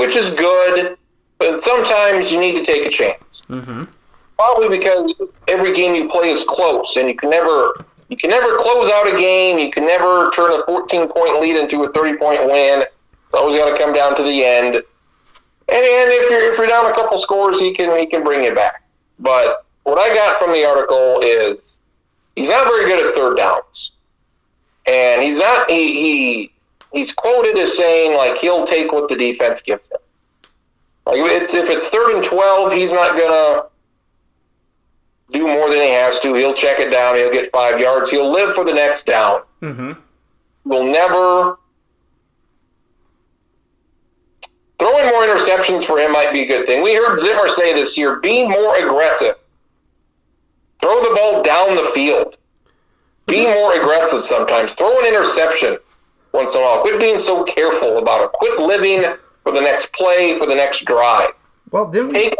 which 0.01 0.17
is 0.17 0.31
good. 0.31 0.97
But 1.39 1.63
sometimes 1.63 2.33
you 2.33 2.41
need 2.41 2.53
to 2.53 2.65
take 2.65 2.87
a 2.87 2.91
chance. 2.91 3.43
Mm-hmm. 3.49 3.85
Probably 4.37 4.69
because 4.79 5.13
every 5.47 5.75
game 5.75 5.95
you 5.95 6.09
play 6.09 6.31
is 6.31 6.45
close, 6.45 6.97
and 6.97 7.09
you 7.09 7.15
can 7.15 7.31
never 7.31 7.75
you 8.09 8.17
can 8.17 8.31
never 8.31 8.57
close 8.57 8.91
out 8.91 9.07
a 9.07 9.17
game. 9.17 9.59
You 9.59 9.71
can 9.71 9.87
never 9.87 10.31
turn 10.33 10.53
a 10.53 10.65
14 10.65 11.09
point 11.09 11.41
lead 11.41 11.57
into 11.57 11.85
a 11.85 11.93
30 11.93 12.17
point 12.17 12.45
win. 12.47 12.83
It's 12.83 13.35
always 13.35 13.59
got 13.59 13.71
to 13.71 13.79
come 13.79 13.93
down 13.93 14.17
to 14.17 14.23
the 14.23 14.45
end. 14.45 14.75
And, 14.75 14.85
and 15.69 16.11
if 16.11 16.31
you're 16.31 16.53
if 16.53 16.59
you're 16.59 16.67
down 16.67 16.91
a 16.91 16.95
couple 16.95 17.19
scores, 17.19 17.61
he 17.61 17.73
can 17.73 17.97
he 17.99 18.07
can 18.07 18.25
bring 18.25 18.43
you 18.43 18.55
back. 18.55 18.83
But 19.19 19.65
what 19.85 19.99
I 19.99 20.15
got 20.15 20.39
from 20.41 20.53
the 20.53 20.65
article 20.65 21.21
is 21.23 21.79
he's 22.37 22.49
not 22.49 22.67
very 22.67 22.87
good 22.87 23.07
at 23.07 23.15
third 23.15 23.37
downs, 23.37 23.93
and 24.87 25.23
he's 25.23 25.39
not 25.39 25.71
he, 25.71 25.93
he 25.93 26.53
he's 26.93 27.13
quoted 27.13 27.59
as 27.59 27.77
saying 27.77 28.17
like 28.17 28.39
he'll 28.39 28.67
take 28.67 28.93
what 28.93 29.09
the 29.09 29.17
defense 29.17 29.61
gives 29.63 29.91
him. 29.91 29.99
Like 31.07 31.19
if 31.19 31.43
it's 31.43 31.55
if 31.55 31.69
it's 31.69 31.89
third 31.89 32.15
and 32.15 32.25
twelve, 32.25 32.73
he's 32.73 32.93
not 32.93 33.19
gonna 33.19 33.65
do 35.33 35.47
more 35.47 35.71
than 35.71 35.81
he 35.81 35.91
has 35.91 36.19
to. 36.21 36.35
He'll 36.35 36.55
check 36.55 36.79
it 36.79 36.91
down. 36.91 37.17
He'll 37.17 37.33
get 37.33 37.51
five 37.53 37.81
yards. 37.81 38.11
He'll 38.11 38.31
live 38.31 38.55
for 38.55 38.65
the 38.65 38.73
next 38.73 39.07
down. 39.07 39.43
Mm-hmm. 39.63 39.93
Will 40.65 40.85
never 40.85 41.59
throwing 44.79 45.07
more 45.07 45.23
interceptions 45.23 45.85
for 45.85 45.99
him 45.99 46.13
might 46.13 46.33
be 46.33 46.43
a 46.43 46.47
good 46.47 46.67
thing. 46.67 46.83
We 46.83 46.95
heard 46.95 47.19
Zimmer 47.19 47.49
say 47.49 47.73
this 47.73 47.97
year: 47.97 48.21
be 48.21 48.47
more 48.47 48.77
aggressive. 48.77 49.37
Throw 50.81 51.03
the 51.03 51.15
ball 51.15 51.43
down 51.43 51.77
the 51.77 51.91
field. 51.95 52.37
Be 53.27 53.45
more 53.47 53.75
aggressive 53.75 54.25
sometimes. 54.25 54.75
Throw 54.75 54.99
an 54.99 55.07
interception 55.07 55.79
once 56.33 56.55
in 56.55 56.61
a 56.61 56.65
while. 56.65 56.81
Quit 56.83 57.01
being 57.01 57.19
so 57.19 57.45
careful 57.45 57.99
about 57.99 58.23
it. 58.23 58.33
Quit 58.33 58.61
living 58.61 59.05
for 59.43 59.53
the 59.53 59.61
next 59.61 59.93
play, 59.93 60.39
for 60.39 60.47
the 60.47 60.55
next 60.55 60.85
drive. 60.85 61.31
Well, 61.71 61.91
didn't 61.91 62.13
we? 62.13 62.33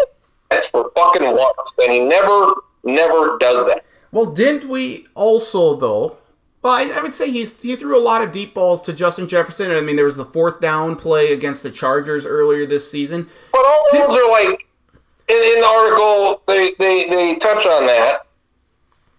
It 0.51 0.67
for 0.71 0.91
fucking 0.95 1.23
once. 1.23 1.75
And 1.83 1.93
he 1.93 2.01
never, 2.01 2.55
never 2.85 3.39
does 3.39 3.65
that. 3.67 3.85
Well, 4.13 4.27
didn't 4.27 4.69
we 4.69 5.07
also 5.15 5.77
though? 5.77 6.17
Well, 6.63 6.75
I, 6.75 6.91
I 6.91 7.01
would 7.01 7.15
say 7.15 7.31
he's 7.31 7.61
he 7.61 7.75
threw 7.77 7.99
a 7.99 8.03
lot 8.03 8.23
of 8.23 8.33
deep 8.33 8.55
balls 8.55 8.83
to 8.83 8.93
Justin 8.93 9.29
Jefferson. 9.29 9.71
I 9.71 9.81
mean, 9.81 9.97
there 9.97 10.05
was 10.05 10.17
the 10.17 10.25
fourth 10.25 10.61
down 10.61 10.97
play 10.97 11.33
against 11.33 11.63
the 11.63 11.71
Chargers 11.71 12.27
earlier 12.27 12.67
this 12.67 12.91
season. 12.91 13.29
But 13.53 13.65
all 13.65 13.87
those 13.93 14.17
are 14.17 14.31
like 14.31 14.67
in, 15.29 15.37
in 15.37 15.61
the 15.61 15.67
article 15.67 16.43
they, 16.47 16.75
they, 16.79 17.09
they 17.09 17.37
touch 17.37 17.65
on 17.67 17.87
that. 17.87 18.27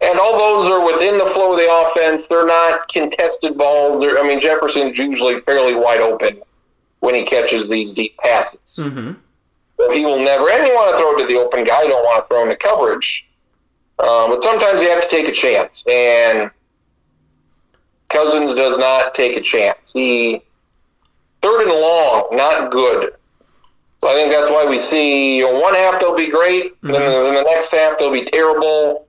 And 0.01 0.19
all 0.19 0.37
those 0.37 0.69
are 0.69 0.83
within 0.83 1.17
the 1.17 1.27
flow 1.27 1.53
of 1.53 1.59
the 1.59 1.71
offense. 1.71 2.27
They're 2.27 2.45
not 2.45 2.87
contested 2.87 3.57
balls. 3.57 4.01
They're, 4.01 4.17
I 4.17 4.27
mean, 4.27 4.41
Jefferson's 4.41 4.97
usually 4.97 5.41
fairly 5.41 5.75
wide 5.75 6.01
open 6.01 6.41
when 7.01 7.13
he 7.13 7.23
catches 7.23 7.69
these 7.69 7.93
deep 7.93 8.17
passes. 8.17 8.77
Mm-hmm. 8.77 9.13
So 9.77 9.91
he 9.91 10.05
will 10.05 10.19
never. 10.19 10.49
And 10.49 10.67
you 10.67 10.73
want 10.73 10.91
to 10.91 10.97
throw 10.97 11.15
it 11.15 11.19
to 11.21 11.33
the 11.33 11.39
open 11.39 11.63
guy. 11.63 11.83
You 11.83 11.89
don't 11.89 12.03
want 12.03 12.23
to 12.23 12.33
throw 12.33 12.43
into 12.43 12.55
coverage. 12.55 13.27
Um, 13.99 14.31
but 14.31 14.41
sometimes 14.41 14.81
you 14.81 14.89
have 14.89 15.03
to 15.03 15.09
take 15.09 15.27
a 15.27 15.31
chance. 15.31 15.85
And 15.87 16.49
Cousins 18.09 18.55
does 18.55 18.77
not 18.77 19.13
take 19.13 19.37
a 19.37 19.41
chance. 19.41 19.93
He 19.93 20.43
third 21.41 21.63
and 21.63 21.71
long, 21.71 22.29
not 22.31 22.71
good. 22.71 23.15
So 24.03 24.09
I 24.09 24.13
think 24.13 24.31
that's 24.31 24.49
why 24.49 24.65
we 24.65 24.79
see 24.79 25.37
you 25.37 25.43
know, 25.43 25.59
one 25.59 25.75
half 25.75 25.99
they'll 25.99 26.15
be 26.15 26.29
great, 26.29 26.75
and 26.81 26.93
then 26.93 27.33
the 27.35 27.43
next 27.43 27.71
half 27.71 27.99
they'll 27.99 28.11
be 28.11 28.25
terrible. 28.25 29.07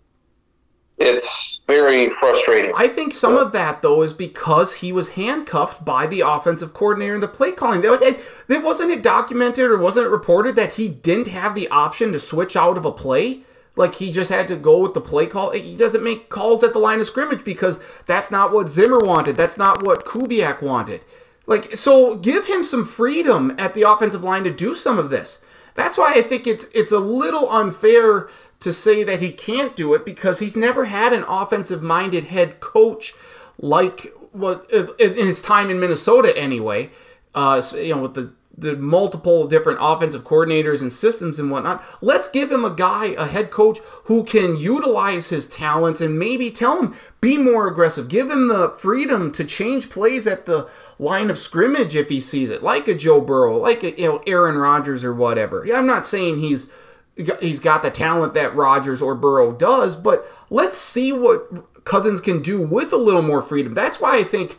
It's 0.98 1.60
very 1.66 2.10
frustrating. 2.20 2.72
I 2.76 2.86
think 2.86 3.12
some 3.12 3.36
of 3.36 3.52
that 3.52 3.82
though 3.82 4.02
is 4.02 4.12
because 4.12 4.74
he 4.76 4.92
was 4.92 5.10
handcuffed 5.10 5.84
by 5.84 6.06
the 6.06 6.20
offensive 6.20 6.74
coordinator 6.74 7.14
and 7.14 7.22
the 7.22 7.28
play 7.28 7.52
calling. 7.52 7.80
That 7.80 7.90
was 7.90 8.02
it, 8.02 8.62
wasn't 8.62 8.90
it 8.90 9.02
documented 9.02 9.70
or 9.70 9.78
wasn't 9.78 10.06
it 10.06 10.10
reported 10.10 10.54
that 10.56 10.74
he 10.74 10.88
didn't 10.88 11.28
have 11.28 11.54
the 11.54 11.68
option 11.68 12.12
to 12.12 12.20
switch 12.20 12.56
out 12.56 12.76
of 12.76 12.84
a 12.84 12.92
play. 12.92 13.40
Like 13.74 13.96
he 13.96 14.12
just 14.12 14.30
had 14.30 14.48
to 14.48 14.56
go 14.56 14.78
with 14.78 14.94
the 14.94 15.00
play 15.00 15.26
call. 15.26 15.50
He 15.50 15.74
doesn't 15.74 16.04
make 16.04 16.28
calls 16.28 16.62
at 16.62 16.72
the 16.72 16.78
line 16.78 17.00
of 17.00 17.06
scrimmage 17.06 17.42
because 17.42 17.80
that's 18.06 18.30
not 18.30 18.52
what 18.52 18.68
Zimmer 18.68 18.98
wanted. 18.98 19.34
That's 19.34 19.58
not 19.58 19.82
what 19.84 20.04
Kubiak 20.04 20.62
wanted. 20.62 21.04
Like 21.46 21.72
so, 21.72 22.16
give 22.16 22.46
him 22.46 22.62
some 22.62 22.84
freedom 22.84 23.54
at 23.58 23.74
the 23.74 23.82
offensive 23.82 24.22
line 24.22 24.44
to 24.44 24.50
do 24.50 24.74
some 24.74 24.98
of 24.98 25.10
this. 25.10 25.42
That's 25.74 25.96
why 25.98 26.12
I 26.14 26.22
think 26.22 26.46
it's 26.46 26.66
it's 26.74 26.92
a 26.92 26.98
little 26.98 27.50
unfair 27.50 28.28
to 28.62 28.72
say 28.72 29.04
that 29.04 29.20
he 29.20 29.30
can't 29.30 29.76
do 29.76 29.94
it 29.94 30.04
because 30.04 30.38
he's 30.38 30.56
never 30.56 30.86
had 30.86 31.12
an 31.12 31.24
offensive 31.28 31.82
minded 31.82 32.24
head 32.24 32.60
coach 32.60 33.12
like 33.58 34.12
what 34.32 34.70
in 34.70 35.14
his 35.14 35.42
time 35.42 35.70
in 35.70 35.78
Minnesota 35.78 36.36
anyway. 36.36 36.90
Uh, 37.34 37.62
you 37.74 37.94
know, 37.94 38.02
with 38.02 38.14
the 38.14 38.32
the 38.56 38.76
multiple 38.76 39.46
different 39.46 39.78
offensive 39.80 40.24
coordinators 40.24 40.82
and 40.82 40.92
systems 40.92 41.38
and 41.38 41.50
whatnot. 41.50 41.82
Let's 42.00 42.28
give 42.28 42.50
him 42.50 42.64
a 42.64 42.70
guy, 42.70 43.06
a 43.06 43.26
head 43.26 43.50
coach 43.50 43.78
who 44.04 44.24
can 44.24 44.56
utilize 44.56 45.30
his 45.30 45.46
talents 45.46 46.00
and 46.00 46.18
maybe 46.18 46.50
tell 46.50 46.80
him 46.80 46.94
be 47.20 47.38
more 47.38 47.66
aggressive. 47.66 48.08
Give 48.08 48.30
him 48.30 48.48
the 48.48 48.70
freedom 48.70 49.32
to 49.32 49.44
change 49.44 49.90
plays 49.90 50.26
at 50.26 50.46
the 50.46 50.68
line 50.98 51.30
of 51.30 51.38
scrimmage 51.38 51.96
if 51.96 52.08
he 52.08 52.20
sees 52.20 52.50
it, 52.50 52.62
like 52.62 52.88
a 52.88 52.94
Joe 52.94 53.20
Burrow, 53.20 53.56
like 53.56 53.82
a 53.82 53.98
you 53.98 54.06
know 54.06 54.22
Aaron 54.26 54.56
Rodgers 54.56 55.04
or 55.04 55.14
whatever. 55.14 55.66
I'm 55.72 55.86
not 55.86 56.06
saying 56.06 56.38
he's 56.38 56.70
he's 57.16 57.60
got 57.60 57.82
the 57.82 57.90
talent 57.90 58.34
that 58.34 58.54
Rodgers 58.54 59.02
or 59.02 59.14
Burrow 59.14 59.52
does, 59.52 59.96
but 59.96 60.26
let's 60.50 60.78
see 60.78 61.12
what 61.12 61.84
Cousins 61.84 62.20
can 62.20 62.42
do 62.42 62.60
with 62.60 62.92
a 62.92 62.96
little 62.96 63.22
more 63.22 63.42
freedom. 63.42 63.74
That's 63.74 64.00
why 64.00 64.16
I 64.16 64.24
think 64.24 64.56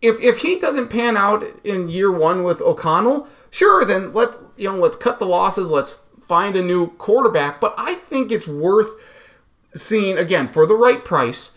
if 0.00 0.20
if 0.20 0.38
he 0.38 0.58
doesn't 0.58 0.88
pan 0.88 1.16
out 1.16 1.44
in 1.64 1.88
year 1.88 2.10
one 2.10 2.42
with 2.42 2.60
O'Connell, 2.60 3.28
sure, 3.50 3.84
then 3.84 4.12
let 4.12 4.34
you 4.56 4.70
know 4.70 4.76
let's 4.76 4.96
cut 4.96 5.18
the 5.18 5.26
losses. 5.26 5.70
Let's 5.70 6.00
find 6.20 6.56
a 6.56 6.62
new 6.62 6.88
quarterback. 6.96 7.60
But 7.60 7.74
I 7.76 7.94
think 7.94 8.30
it's 8.30 8.46
worth 8.46 8.90
seeing 9.74 10.16
again 10.18 10.48
for 10.48 10.66
the 10.66 10.76
right 10.76 11.04
price. 11.04 11.56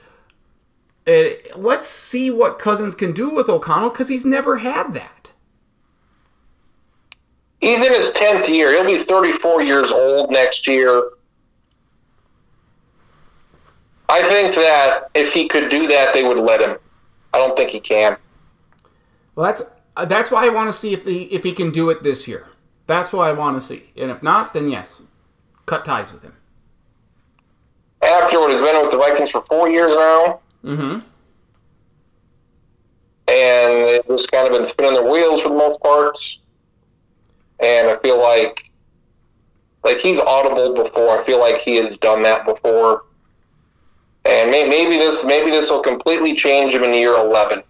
Uh, 1.07 1.31
let's 1.55 1.87
see 1.87 2.29
what 2.29 2.59
Cousins 2.59 2.93
can 2.93 3.11
do 3.11 3.33
with 3.33 3.49
O'Connell 3.49 3.89
because 3.89 4.09
he's 4.09 4.25
never 4.25 4.57
had 4.57 4.93
that. 4.93 5.20
He's 7.61 7.79
in 7.79 7.93
his 7.93 8.11
tenth 8.11 8.49
year. 8.49 8.71
He'll 8.71 8.85
be 8.85 9.03
thirty-four 9.03 9.61
years 9.61 9.91
old 9.91 10.31
next 10.31 10.67
year. 10.67 11.03
I 14.09 14.23
think 14.23 14.53
that 14.55 15.09
if 15.13 15.31
he 15.31 15.47
could 15.47 15.69
do 15.69 15.87
that, 15.87 16.13
they 16.13 16.23
would 16.23 16.37
let 16.37 16.59
him. 16.59 16.77
I 17.33 17.37
don't 17.37 17.55
think 17.55 17.69
he 17.69 17.79
can. 17.79 18.17
Well, 19.35 19.45
that's 19.45 19.61
uh, 19.95 20.05
that's 20.05 20.31
why 20.31 20.45
I 20.45 20.49
want 20.49 20.69
to 20.69 20.73
see 20.73 20.91
if 20.93 21.05
he 21.05 21.23
if 21.23 21.43
he 21.43 21.53
can 21.53 21.71
do 21.71 21.89
it 21.91 22.03
this 22.03 22.27
year. 22.27 22.47
That's 22.87 23.13
what 23.13 23.27
I 23.27 23.31
want 23.31 23.55
to 23.55 23.61
see. 23.61 23.83
And 23.95 24.11
if 24.11 24.21
not, 24.21 24.53
then 24.53 24.67
yes, 24.69 25.01
cut 25.65 25.85
ties 25.85 26.11
with 26.11 26.23
him. 26.23 26.33
After 28.01 28.39
what 28.39 28.51
he's 28.51 28.59
been 28.59 28.81
with 28.81 28.91
the 28.91 28.97
Vikings 28.97 29.29
for 29.29 29.43
four 29.47 29.69
years 29.69 29.93
now, 29.95 30.39
Mm-hmm. 30.65 30.99
and 33.27 33.87
they've 33.87 34.05
just 34.07 34.31
kind 34.31 34.47
of 34.47 34.53
been 34.53 34.65
spinning 34.65 34.93
their 34.93 35.09
wheels 35.09 35.41
for 35.41 35.49
the 35.49 35.55
most 35.55 35.79
part. 35.81 36.17
And 37.61 37.87
I 37.89 37.97
feel 37.97 38.19
like, 38.19 38.71
like 39.83 39.99
he's 39.99 40.19
audible 40.19 40.73
before. 40.73 41.21
I 41.21 41.25
feel 41.25 41.39
like 41.39 41.61
he 41.61 41.75
has 41.75 41.97
done 41.97 42.23
that 42.23 42.45
before. 42.45 43.03
And 44.25 44.51
may, 44.51 44.67
maybe 44.67 44.97
this, 44.97 45.23
maybe 45.25 45.51
this 45.51 45.69
will 45.69 45.81
completely 45.81 46.35
change 46.35 46.73
him 46.73 46.83
in 46.83 46.93
year 46.93 47.15
eleven. 47.15 47.63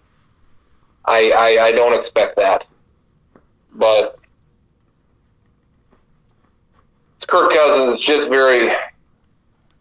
I, 1.06 1.32
I, 1.32 1.66
I 1.66 1.72
don't 1.72 1.98
expect 1.98 2.36
that, 2.36 2.68
but 3.74 4.20
it's 7.16 7.26
Kirk 7.26 7.54
Cousins. 7.54 7.96
It's 7.96 8.06
just 8.06 8.30
very 8.30 8.72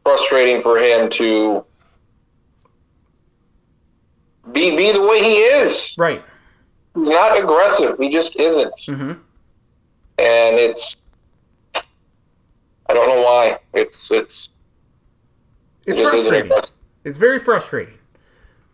frustrating 0.03 0.63
for 0.63 0.79
him 0.79 1.11
to 1.11 1.65
be 4.53 4.77
be 4.77 4.93
the 4.93 5.03
way 5.03 5.23
he 5.23 5.37
is. 5.37 5.95
Right. 5.99 6.25
He's 6.95 7.09
not 7.09 7.39
aggressive. 7.39 7.99
He 7.99 8.11
just 8.11 8.37
isn't. 8.37 8.75
Mm-hmm. 8.75 9.13
And 10.21 10.57
it's 10.59 10.97
I 11.75 12.93
don't 12.93 13.09
know 13.09 13.23
why. 13.23 13.59
It's 13.73 14.11
it's 14.11 14.51
It's 15.87 16.01
frustrating. 16.01 16.53
It's 17.05 17.17
very 17.17 17.39
frustrating. 17.41 17.95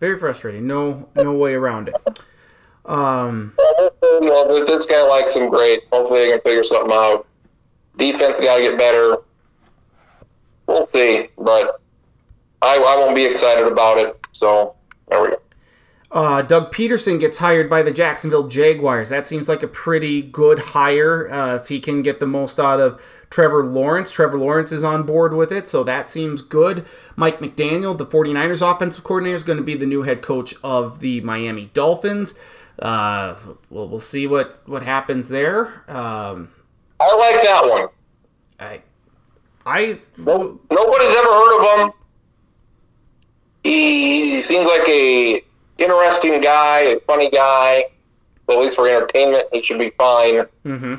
Very 0.01 0.18
frustrating. 0.18 0.66
No 0.66 1.09
no 1.14 1.32
way 1.32 1.55
around 1.55 1.88
it. 1.88 2.18
Um 2.84 3.53
The 3.57 3.92
you 4.22 4.28
know, 4.28 4.57
if 4.57 4.66
this 4.66 4.86
guy 4.86 5.03
likes 5.03 5.36
him, 5.36 5.49
great. 5.49 5.82
Hopefully 5.92 6.20
they 6.20 6.30
can 6.30 6.40
figure 6.40 6.64
something 6.64 6.92
out. 6.92 7.26
Defense 7.99 8.40
got 8.40 8.57
to 8.57 8.62
get 8.62 8.78
better. 8.78 9.18
We'll 10.66 10.86
see, 10.88 11.28
but 11.38 11.80
I, 12.62 12.76
I 12.76 12.97
won't 12.97 13.14
be 13.14 13.24
excited 13.24 13.66
about 13.66 13.99
it. 13.99 14.18
So 14.32 14.74
there 15.09 15.22
we 15.22 15.28
go. 15.30 15.38
Uh, 16.11 16.40
Doug 16.42 16.72
Pederson 16.72 17.18
gets 17.18 17.38
hired 17.38 17.68
by 17.68 17.82
the 17.82 17.90
Jacksonville 17.90 18.46
Jaguars. 18.46 19.09
That 19.09 19.26
seems 19.26 19.48
like 19.48 19.62
a 19.62 19.68
pretty 19.68 20.22
good 20.22 20.59
hire 20.59 21.30
uh, 21.30 21.57
if 21.57 21.68
he 21.68 21.80
can 21.80 22.02
get 22.02 22.20
the 22.20 22.26
most 22.26 22.61
out 22.61 22.80
of 22.80 23.02
Trevor 23.28 23.64
Lawrence. 23.66 24.12
Trevor 24.12 24.38
Lawrence 24.38 24.70
is 24.70 24.84
on 24.84 25.02
board 25.02 25.34
with 25.34 25.50
it, 25.50 25.66
so 25.66 25.82
that 25.82 26.09
seems 26.09 26.42
good. 26.42 26.86
Mike 27.16 27.40
McDaniel, 27.40 27.96
the 27.96 28.07
49ers 28.07 28.62
offensive 28.74 29.02
coordinator, 29.02 29.36
is 29.36 29.42
going 29.42 29.59
to 29.59 29.64
be 29.64 29.74
the 29.74 29.86
new 29.86 30.02
head 30.02 30.22
coach 30.22 30.54
of 30.62 31.00
the 31.00 31.20
Miami 31.22 31.70
Dolphins. 31.74 32.34
Uh, 32.78 33.34
we'll, 33.68 33.88
we'll 33.88 33.98
see 33.98 34.26
what, 34.28 34.61
what 34.66 34.84
happens 34.84 35.28
there. 35.28 35.82
Um, 35.88 36.50
I 37.00 37.14
like 37.16 37.42
that 37.42 37.68
one. 37.68 37.88
I, 38.61 38.82
I 39.66 39.98
no, 40.16 40.61
nobody's 40.70 41.16
ever 41.16 41.28
heard 41.28 41.61
of 41.61 41.80
him. 41.80 41.92
He 43.64 44.40
seems 44.40 44.68
like 44.68 44.88
a 44.88 45.42
interesting 45.79 46.41
guy, 46.41 46.81
a 46.81 47.01
funny 47.01 47.31
guy. 47.31 47.85
At 48.49 48.59
least 48.59 48.77
for 48.77 48.89
entertainment, 48.89 49.49
he 49.53 49.62
should 49.62 49.79
be 49.79 49.91
fine. 49.91 50.47
Mm-hmm. 50.64 50.95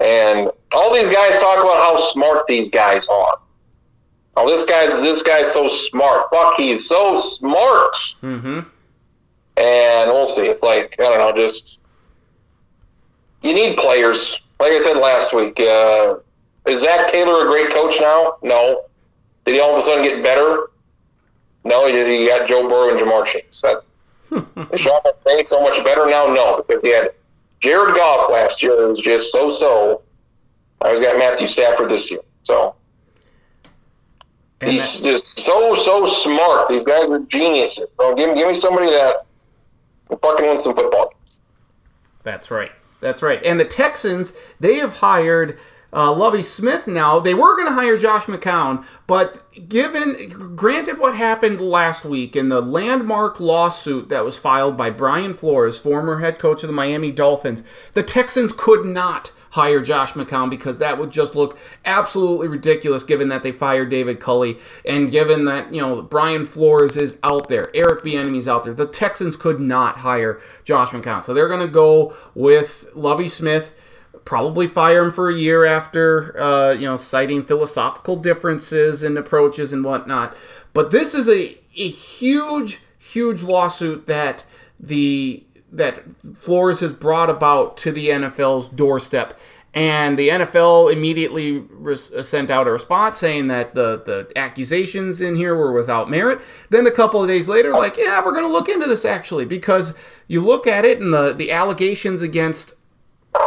And 0.00 0.50
all 0.72 0.92
these 0.92 1.08
guys 1.08 1.38
talk 1.38 1.58
about 1.58 1.76
how 1.76 1.96
smart 1.96 2.46
these 2.48 2.70
guys 2.70 3.06
are. 3.08 3.38
Oh, 4.36 4.48
this 4.48 4.66
guy's 4.66 5.00
this 5.00 5.22
guy's 5.22 5.50
so 5.50 5.68
smart. 5.68 6.28
Fuck, 6.30 6.56
he's 6.56 6.86
so 6.86 7.18
smart. 7.20 7.94
Mm-hmm. 8.22 8.60
And 9.56 10.10
we'll 10.10 10.26
see. 10.26 10.46
It's 10.46 10.62
like 10.62 10.96
I 10.98 11.04
don't 11.04 11.18
know, 11.18 11.32
just 11.32 11.80
you 13.42 13.54
need 13.54 13.78
players. 13.78 14.40
Like 14.58 14.72
I 14.72 14.80
said 14.80 14.96
last 14.96 15.32
week, 15.32 15.58
uh, 15.60 16.16
is 16.66 16.80
Zac 16.80 17.10
Taylor 17.12 17.46
a 17.46 17.48
great 17.48 17.70
coach 17.72 17.96
now? 18.00 18.38
No. 18.42 18.86
Did 19.44 19.54
he 19.54 19.60
all 19.60 19.72
of 19.72 19.78
a 19.78 19.82
sudden 19.82 20.02
get 20.02 20.24
better? 20.24 20.70
No, 21.66 21.86
he, 21.86 22.20
he 22.20 22.26
got 22.26 22.48
Joe 22.48 22.68
Burrow 22.68 22.90
and 22.90 23.00
Ja'Marr 23.00 23.26
Chase. 23.26 23.62
That, 23.62 23.82
is 24.72 24.80
Sean 24.80 25.00
McVay 25.02 25.46
so 25.46 25.60
much 25.60 25.82
better 25.84 26.06
now? 26.06 26.26
No, 26.32 26.62
because 26.62 26.82
he 26.82 26.90
had 26.90 27.10
Jared 27.60 27.94
Goff 27.94 28.30
last 28.30 28.62
year. 28.62 28.84
It 28.84 28.88
was 28.88 29.00
just 29.00 29.32
so-so. 29.32 30.02
I 30.80 30.92
was 30.92 31.00
got 31.00 31.18
Matthew 31.18 31.46
Stafford 31.46 31.90
this 31.90 32.10
year. 32.10 32.20
So 32.42 32.74
And 34.60 34.70
he's 34.70 35.00
just 35.00 35.38
so 35.40 35.74
so 35.74 36.06
smart. 36.06 36.68
These 36.68 36.84
guys 36.84 37.08
are 37.08 37.20
geniuses. 37.20 37.88
Bro, 37.96 38.14
give 38.14 38.30
me 38.30 38.36
give 38.36 38.48
me 38.48 38.54
somebody 38.54 38.90
that 38.90 39.26
fucking 40.08 40.46
wins 40.46 40.64
some 40.64 40.74
football. 40.74 41.12
That's 42.22 42.50
right. 42.50 42.72
That's 43.00 43.22
right. 43.22 43.42
And 43.44 43.58
the 43.58 43.64
Texans, 43.64 44.32
they 44.60 44.76
have 44.76 44.98
hired 44.98 45.58
uh, 45.92 46.12
Lovie 46.12 46.42
Smith 46.42 46.86
now. 46.86 47.18
They 47.20 47.34
were 47.34 47.56
going 47.56 47.68
to 47.68 47.74
hire 47.74 47.96
Josh 47.96 48.24
McCown, 48.24 48.84
but 49.06 49.42
given, 49.68 50.54
granted 50.56 50.98
what 50.98 51.16
happened 51.16 51.60
last 51.60 52.04
week 52.04 52.36
in 52.36 52.48
the 52.48 52.60
landmark 52.60 53.40
lawsuit 53.40 54.08
that 54.08 54.24
was 54.24 54.38
filed 54.38 54.76
by 54.76 54.90
Brian 54.90 55.34
Flores, 55.34 55.78
former 55.78 56.20
head 56.20 56.38
coach 56.38 56.62
of 56.62 56.68
the 56.68 56.72
Miami 56.72 57.12
Dolphins, 57.12 57.62
the 57.92 58.02
Texans 58.02 58.52
could 58.52 58.84
not 58.84 59.32
hire 59.56 59.80
Josh 59.80 60.12
McCown 60.12 60.50
because 60.50 60.78
that 60.78 60.98
would 60.98 61.10
just 61.10 61.34
look 61.34 61.58
absolutely 61.86 62.46
ridiculous 62.46 63.02
given 63.04 63.28
that 63.28 63.42
they 63.42 63.52
fired 63.52 63.88
David 63.88 64.20
Culley 64.20 64.58
and 64.84 65.10
given 65.10 65.46
that, 65.46 65.72
you 65.72 65.80
know, 65.80 66.02
Brian 66.02 66.44
Flores 66.44 66.98
is 66.98 67.18
out 67.22 67.48
there, 67.48 67.70
Eric 67.74 68.04
Bieniemy's 68.04 68.48
out 68.48 68.64
there. 68.64 68.74
The 68.74 68.86
Texans 68.86 69.34
could 69.34 69.58
not 69.58 69.98
hire 69.98 70.40
Josh 70.64 70.90
McCown. 70.90 71.24
So 71.24 71.32
they're 71.32 71.48
going 71.48 71.66
to 71.66 71.72
go 71.72 72.14
with 72.34 72.86
Lovie 72.94 73.28
Smith 73.28 73.74
probably 74.26 74.66
fire 74.66 75.04
him 75.04 75.12
for 75.12 75.30
a 75.30 75.34
year 75.34 75.64
after, 75.64 76.38
uh, 76.38 76.72
you 76.72 76.84
know, 76.84 76.96
citing 76.96 77.42
philosophical 77.42 78.16
differences 78.16 79.02
and 79.02 79.16
approaches 79.16 79.72
and 79.72 79.82
whatnot. 79.82 80.36
But 80.74 80.90
this 80.90 81.14
is 81.14 81.30
a, 81.30 81.56
a 81.76 81.88
huge, 81.88 82.80
huge 82.98 83.42
lawsuit 83.42 84.06
that 84.06 84.44
the 84.78 85.42
that 85.72 86.02
Flores 86.36 86.80
has 86.80 86.92
brought 86.92 87.30
about 87.30 87.76
to 87.78 87.92
the 87.92 88.08
NFL's 88.08 88.68
doorstep. 88.68 89.38
And 89.74 90.18
the 90.18 90.30
NFL 90.30 90.90
immediately 90.90 91.58
res- 91.58 92.26
sent 92.26 92.50
out 92.50 92.66
a 92.66 92.70
response 92.70 93.18
saying 93.18 93.48
that 93.48 93.74
the, 93.74 94.02
the 94.06 94.32
accusations 94.34 95.20
in 95.20 95.36
here 95.36 95.54
were 95.54 95.72
without 95.72 96.08
merit. 96.08 96.40
Then 96.70 96.86
a 96.86 96.90
couple 96.90 97.20
of 97.20 97.28
days 97.28 97.46
later, 97.46 97.72
like, 97.72 97.98
yeah, 97.98 98.24
we're 98.24 98.32
going 98.32 98.46
to 98.46 98.52
look 98.52 98.70
into 98.70 98.86
this 98.86 99.04
actually, 99.04 99.44
because 99.44 99.92
you 100.28 100.40
look 100.40 100.66
at 100.66 100.86
it 100.86 101.00
and 101.00 101.12
the, 101.12 101.34
the 101.34 101.52
allegations 101.52 102.22
against 102.22 102.72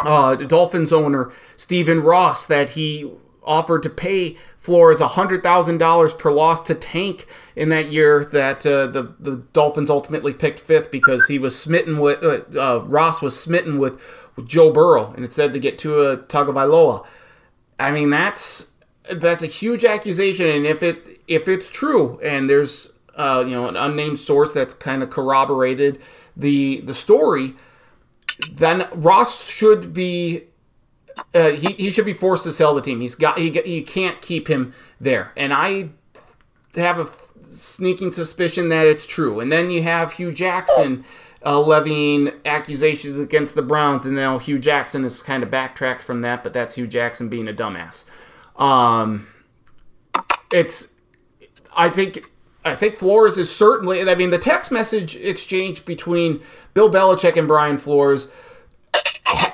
uh, 0.03 0.35
Dolphins 0.35 0.93
owner 0.93 1.31
Stephen 1.57 2.01
Ross 2.01 2.45
that 2.47 2.71
he 2.71 3.09
offered 3.43 3.83
to 3.83 3.89
pay 3.89 4.37
Flores 4.57 4.99
$100,000 4.99 6.19
per 6.19 6.31
loss 6.31 6.61
to 6.63 6.75
tank 6.75 7.25
in 7.55 7.69
that 7.69 7.91
year 7.91 8.23
that 8.25 8.65
uh, 8.65 8.87
the, 8.87 9.13
the 9.19 9.37
Dolphins 9.53 9.89
ultimately 9.89 10.33
picked 10.33 10.59
fifth 10.59 10.91
because 10.91 11.27
he 11.27 11.39
was 11.39 11.57
smitten 11.57 11.97
with, 11.97 12.23
uh, 12.23 12.41
uh, 12.59 12.79
Ross 12.83 13.21
was 13.21 13.39
smitten 13.39 13.79
with, 13.79 14.01
with 14.35 14.47
Joe 14.47 14.71
Burrow 14.71 15.13
and 15.13 15.23
instead 15.23 15.53
to 15.53 15.59
get 15.59 15.77
Tua 15.77 16.17
Tagovailoa. 16.17 17.05
I 17.79 17.91
mean, 17.91 18.09
that's 18.09 18.73
that's 19.11 19.41
a 19.41 19.47
huge 19.47 19.85
accusation, 19.85 20.47
and 20.47 20.65
if 20.65 20.83
it 20.83 21.21
if 21.27 21.47
it's 21.47 21.69
true, 21.69 22.19
and 22.19 22.49
there's 22.49 22.93
uh, 23.15 23.43
you 23.45 23.51
know 23.51 23.67
an 23.67 23.75
unnamed 23.75 24.19
source 24.19 24.53
that's 24.53 24.73
kind 24.73 25.01
of 25.01 25.09
corroborated 25.09 25.99
the 26.35 26.81
the 26.81 26.93
story, 26.93 27.55
then 28.51 28.87
Ross 28.93 29.49
should 29.49 29.93
be 29.93 30.43
uh, 31.33 31.49
he, 31.49 31.73
he 31.73 31.91
should 31.91 32.05
be 32.05 32.13
forced 32.13 32.43
to 32.45 32.51
sell 32.51 32.73
the 32.73 32.81
team. 32.81 33.01
He's 33.01 33.15
got 33.15 33.37
he 33.37 33.49
he 33.65 33.81
can't 33.81 34.21
keep 34.21 34.47
him 34.47 34.73
there, 34.99 35.33
and 35.35 35.53
I 35.53 35.89
have 36.75 36.99
a 36.99 37.07
sneaking 37.43 38.11
suspicion 38.11 38.69
that 38.69 38.87
it's 38.87 39.05
true. 39.05 39.39
And 39.39 39.51
then 39.51 39.69
you 39.69 39.83
have 39.83 40.13
Hue 40.13 40.31
Jackson 40.31 41.03
uh, 41.45 41.59
levying 41.59 42.31
accusations 42.45 43.19
against 43.19 43.55
the 43.55 43.61
Browns, 43.61 44.05
and 44.05 44.15
now 44.15 44.39
Hue 44.39 44.59
Jackson 44.59 45.03
has 45.03 45.21
kind 45.21 45.43
of 45.43 45.51
backtracked 45.51 46.01
from 46.01 46.21
that, 46.21 46.43
but 46.43 46.53
that's 46.53 46.75
Hue 46.75 46.87
Jackson 46.87 47.29
being 47.29 47.47
a 47.47 47.53
dumbass. 47.53 48.05
Um, 48.55 49.27
it's 50.51 50.93
I 51.75 51.89
think 51.89 52.25
I 52.65 52.75
think 52.75 52.95
Flores 52.95 53.37
is 53.37 53.53
certainly. 53.53 54.07
I 54.09 54.15
mean, 54.15 54.31
the 54.31 54.37
text 54.37 54.71
message 54.71 55.15
exchange 55.15 55.85
between 55.85 56.41
Bill 56.73 56.89
Belichick 56.89 57.37
and 57.37 57.47
Brian 57.47 57.77
Flores. 57.77 58.29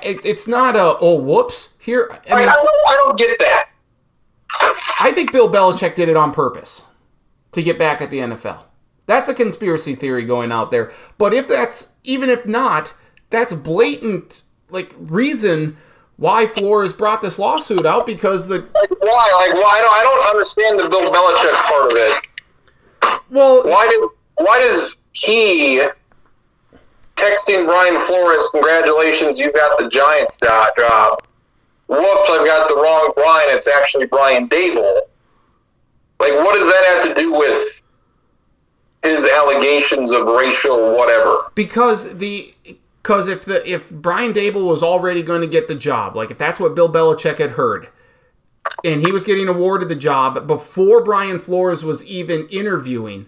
It, 0.02 0.24
it's 0.24 0.48
not 0.48 0.76
a 0.76 0.96
oh 1.00 1.16
whoops 1.16 1.74
here. 1.78 2.08
I 2.30 2.36
mean, 2.36 2.48
I, 2.48 2.54
don't, 2.54 2.68
I 2.88 2.94
don't 2.94 3.18
get 3.18 3.38
that. 3.38 3.68
I 5.00 5.12
think 5.12 5.32
Bill 5.32 5.50
Belichick 5.50 5.94
did 5.94 6.08
it 6.08 6.16
on 6.16 6.32
purpose 6.32 6.82
to 7.52 7.62
get 7.62 7.78
back 7.78 8.00
at 8.00 8.10
the 8.10 8.18
NFL. 8.18 8.64
That's 9.06 9.28
a 9.28 9.34
conspiracy 9.34 9.94
theory 9.94 10.24
going 10.24 10.50
out 10.50 10.70
there. 10.70 10.90
But 11.18 11.32
if 11.32 11.46
that's 11.46 11.92
even 12.04 12.28
if 12.28 12.46
not, 12.46 12.94
that's 13.30 13.54
blatant 13.54 14.42
like 14.70 14.92
reason 14.98 15.76
why 16.16 16.46
Flores 16.46 16.92
brought 16.92 17.22
this 17.22 17.38
lawsuit 17.38 17.84
out 17.84 18.06
because 18.06 18.48
the 18.48 18.58
Like 18.74 18.90
why? 18.90 19.46
Like 19.48 19.54
why? 19.54 19.78
I 19.78 19.80
don't, 19.82 19.94
I 19.94 20.02
don't 20.02 20.30
understand 20.30 20.80
the 20.80 20.88
Bill 20.88 21.04
Belichick 21.06 21.54
part 21.70 21.92
of 21.92 21.98
it. 21.98 22.26
Well 23.30 23.62
Why 23.64 23.86
did? 23.88 24.08
Why 24.44 24.58
does 24.58 24.96
he 25.12 25.82
texting 27.16 27.66
Brian 27.66 27.98
Flores, 28.06 28.46
"Congratulations, 28.52 29.38
you 29.38 29.52
got 29.52 29.78
the 29.78 29.88
Giants 29.88 30.36
job." 30.36 30.72
Uh, 30.78 31.16
whoops, 31.88 32.30
I've 32.30 32.46
got 32.46 32.68
the 32.68 32.76
wrong 32.76 33.12
Brian. 33.16 33.56
It's 33.56 33.68
actually 33.68 34.06
Brian 34.06 34.48
Daboll. 34.48 35.00
Like, 36.20 36.32
what 36.32 36.54
does 36.54 36.66
that 36.66 36.84
have 36.86 37.04
to 37.04 37.20
do 37.20 37.32
with 37.32 37.82
his 39.02 39.24
allegations 39.24 40.10
of 40.10 40.26
racial 40.26 40.94
whatever? 40.96 41.50
because 41.54 42.16
the 42.18 42.54
because 43.02 43.28
if 43.28 43.44
the 43.44 43.68
if 43.70 43.90
Brian 43.90 44.32
Daboll 44.32 44.66
was 44.66 44.82
already 44.82 45.22
going 45.22 45.40
to 45.40 45.46
get 45.46 45.68
the 45.68 45.74
job, 45.74 46.16
like 46.16 46.30
if 46.30 46.38
that's 46.38 46.58
what 46.58 46.74
Bill 46.74 46.90
Belichick 46.90 47.38
had 47.38 47.52
heard, 47.52 47.88
and 48.84 49.02
he 49.02 49.12
was 49.12 49.24
getting 49.24 49.48
awarded 49.48 49.88
the 49.88 49.96
job 49.96 50.46
before 50.46 51.02
Brian 51.02 51.38
Flores 51.38 51.84
was 51.84 52.04
even 52.04 52.46
interviewing, 52.48 53.26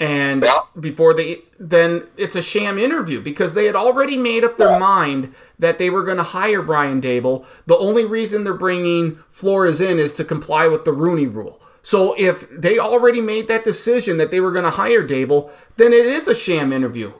and 0.00 0.42
Yeah. 0.42 0.60
before 0.78 1.14
they 1.14 1.42
then 1.58 2.04
it's 2.16 2.34
a 2.36 2.42
sham 2.42 2.78
interview 2.78 3.20
because 3.20 3.54
they 3.54 3.66
had 3.66 3.76
already 3.76 4.16
made 4.16 4.44
up 4.44 4.56
their 4.56 4.78
mind 4.78 5.32
that 5.58 5.78
they 5.78 5.88
were 5.88 6.02
going 6.02 6.16
to 6.16 6.22
hire 6.24 6.62
Brian 6.62 7.00
Daboll. 7.00 7.44
The 7.66 7.76
only 7.78 8.04
reason 8.04 8.42
they're 8.44 8.54
bringing 8.54 9.18
Flores 9.30 9.80
in 9.80 9.98
is 10.00 10.12
to 10.14 10.24
comply 10.24 10.66
with 10.66 10.84
the 10.84 10.92
Rooney 10.92 11.26
Rule. 11.26 11.60
So 11.80 12.14
if 12.18 12.48
they 12.50 12.78
already 12.78 13.20
made 13.20 13.46
that 13.48 13.62
decision 13.62 14.16
that 14.16 14.30
they 14.30 14.40
were 14.40 14.50
going 14.52 14.64
to 14.64 14.70
hire 14.70 15.06
Daboll, 15.06 15.50
then 15.76 15.92
it 15.92 16.06
is 16.06 16.26
a 16.26 16.34
sham 16.34 16.72
interview. 16.72 17.12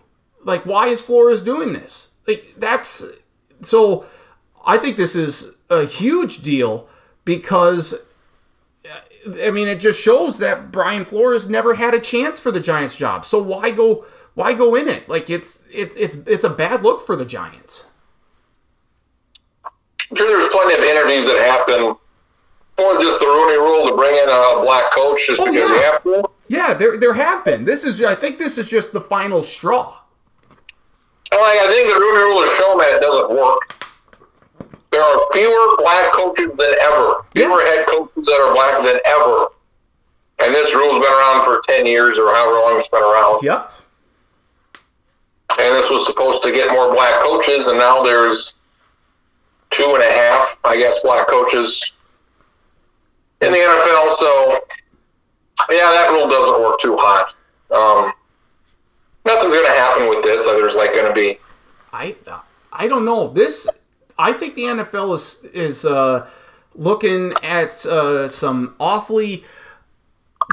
Like, 0.43 0.67
why 0.67 0.89
is 0.89 1.01
Flores 1.01 1.43
doing 1.43 1.75
this? 1.75 2.11
Like, 2.27 2.55
that's 2.59 3.05
so. 3.63 4.05
I 4.67 4.79
think 4.79 4.97
this 4.97 5.15
is 5.15 5.57
a 5.71 5.85
huge 5.85 6.39
deal 6.43 6.89
because 7.25 8.07
I 9.43 9.51
mean, 9.51 9.69
it 9.69 9.81
just 9.81 10.01
shows 10.01 10.39
that 10.39 10.71
Brian 10.71 11.05
Flores 11.05 11.49
never 11.49 11.75
had 11.75 11.95
a 11.95 12.01
chance 12.01 12.39
for 12.39 12.51
the 12.51 12.61
Giants 12.61 12.95
job. 12.95 13.25
So 13.25 13.43
why 13.43 13.71
go 13.71 14.05
why 14.35 14.53
go 14.53 14.75
in 14.75 14.89
it? 14.89 15.09
Like 15.09 15.31
it's 15.31 15.67
it's 15.73 15.97
it's 15.97 16.17
it's 16.27 16.45
a 16.45 16.51
bad 16.51 16.83
look 16.83 17.05
for 17.05 17.17
the 17.17 17.25
Giants. 17.25 17.85
Sure 20.15 20.29
there's 20.29 20.49
plenty 20.53 20.75
of 20.75 20.81
interviews 20.81 21.27
that 21.27 21.39
happen 21.39 21.95
for 22.77 22.99
just 23.01 23.19
the 23.21 23.27
Rooney 23.27 23.57
Rule 23.59 23.89
to 23.89 23.97
bring 23.97 24.15
in 24.15 24.29
a 24.29 24.61
black 24.63 24.93
coach 24.93 25.27
just 25.27 25.41
Oh, 25.41 25.47
because 25.51 25.69
yeah. 25.71 25.75
you 25.77 25.83
have 25.83 26.03
to. 26.03 26.25
Yeah, 26.49 26.75
there 26.75 26.97
there 26.99 27.15
have 27.15 27.45
been. 27.45 27.65
This 27.65 27.85
is 27.85 28.03
I 28.03 28.15
think 28.15 28.39
this 28.39 28.59
is 28.59 28.69
just 28.69 28.93
the 28.93 29.01
final 29.01 29.43
straw. 29.43 29.97
Like 31.33 31.59
I 31.59 31.67
think 31.69 31.89
the 31.89 31.99
Rooney 31.99 32.19
Rule 32.19 32.41
has 32.43 32.51
shown 32.57 32.79
that 32.79 32.95
it 32.97 33.01
doesn't 33.01 33.31
work. 33.37 33.84
There 34.95 35.03
are 35.03 35.27
fewer 35.33 35.77
black 35.79 36.13
coaches 36.13 36.53
than 36.57 36.75
ever. 36.81 37.25
Fewer 37.33 37.59
Yes. 37.61 37.77
head 37.79 37.87
coaches 37.89 38.25
that 38.27 38.41
are 38.41 38.55
black 38.55 38.81
than 38.85 39.01
ever. 39.05 39.49
And 40.39 40.55
this 40.55 40.73
rule's 40.73 41.03
been 41.05 41.13
around 41.13 41.43
for 41.45 41.63
ten 41.67 41.85
years 41.85 42.17
or 42.17 42.33
however 42.33 42.53
long 42.61 42.79
it's 42.79 42.87
been 42.87 43.03
around. 43.03 43.43
Yep. 43.43 43.73
And 45.59 45.75
this 45.75 45.91
was 45.91 46.07
supposed 46.07 46.45
to 46.45 46.53
get 46.53 46.71
more 46.71 46.93
black 46.95 47.21
coaches, 47.23 47.67
and 47.67 47.77
now 47.77 48.05
there's 48.05 48.55
two 49.71 49.95
and 49.95 50.03
a 50.05 50.13
half, 50.13 50.57
I 50.63 50.77
guess, 50.77 51.01
black 51.01 51.27
coaches 51.27 51.93
in 53.41 53.51
the 53.51 53.59
NFL. 53.59 54.11
So, 54.11 54.61
yeah, 55.71 55.91
that 55.91 56.11
rule 56.13 56.29
doesn't 56.29 56.61
work 56.61 56.79
too 56.81 56.97
hot. 56.97 57.35
Um, 57.73 58.13
nothing's 59.25 59.55
going 59.55 59.67
to 59.67 59.73
happen 59.73 60.09
with 60.09 60.23
this. 60.23 60.45
There's 60.45 60.77
like 60.77 60.93
going 60.93 61.09
to 61.09 61.13
be 61.15 61.39
I 61.93 62.15
I 62.73 62.87
don't 62.87 63.05
know. 63.05 63.27
This 63.29 63.69
I 64.19 64.33
think 64.33 64.55
the 64.55 64.63
NFL 64.63 65.15
is 65.15 65.45
is 65.53 65.85
uh, 65.85 66.29
looking 66.75 67.33
at 67.43 67.85
uh, 67.87 68.29
some 68.29 68.75
awfully 68.79 69.45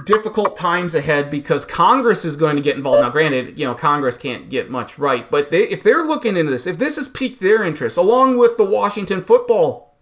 difficult 0.06 0.56
times 0.56 0.96
ahead 0.96 1.30
because 1.30 1.66
Congress 1.66 2.24
is 2.24 2.38
going 2.38 2.56
to 2.56 2.62
get 2.62 2.78
involved. 2.78 3.02
Now, 3.02 3.10
granted, 3.10 3.60
you 3.60 3.66
know 3.66 3.76
Congress 3.76 4.18
can't 4.18 4.50
get 4.50 4.70
much 4.70 4.98
right, 4.98 5.30
but 5.30 5.52
they, 5.52 5.64
if 5.64 5.84
they're 5.84 6.06
looking 6.06 6.38
into 6.38 6.52
this, 6.52 6.66
if 6.66 6.78
this 6.78 6.96
has 6.96 7.08
piqued 7.08 7.42
their 7.42 7.64
interest, 7.64 7.98
along 7.98 8.38
with 8.38 8.58
the 8.58 8.66
Washington 8.66 9.22
football 9.22 9.96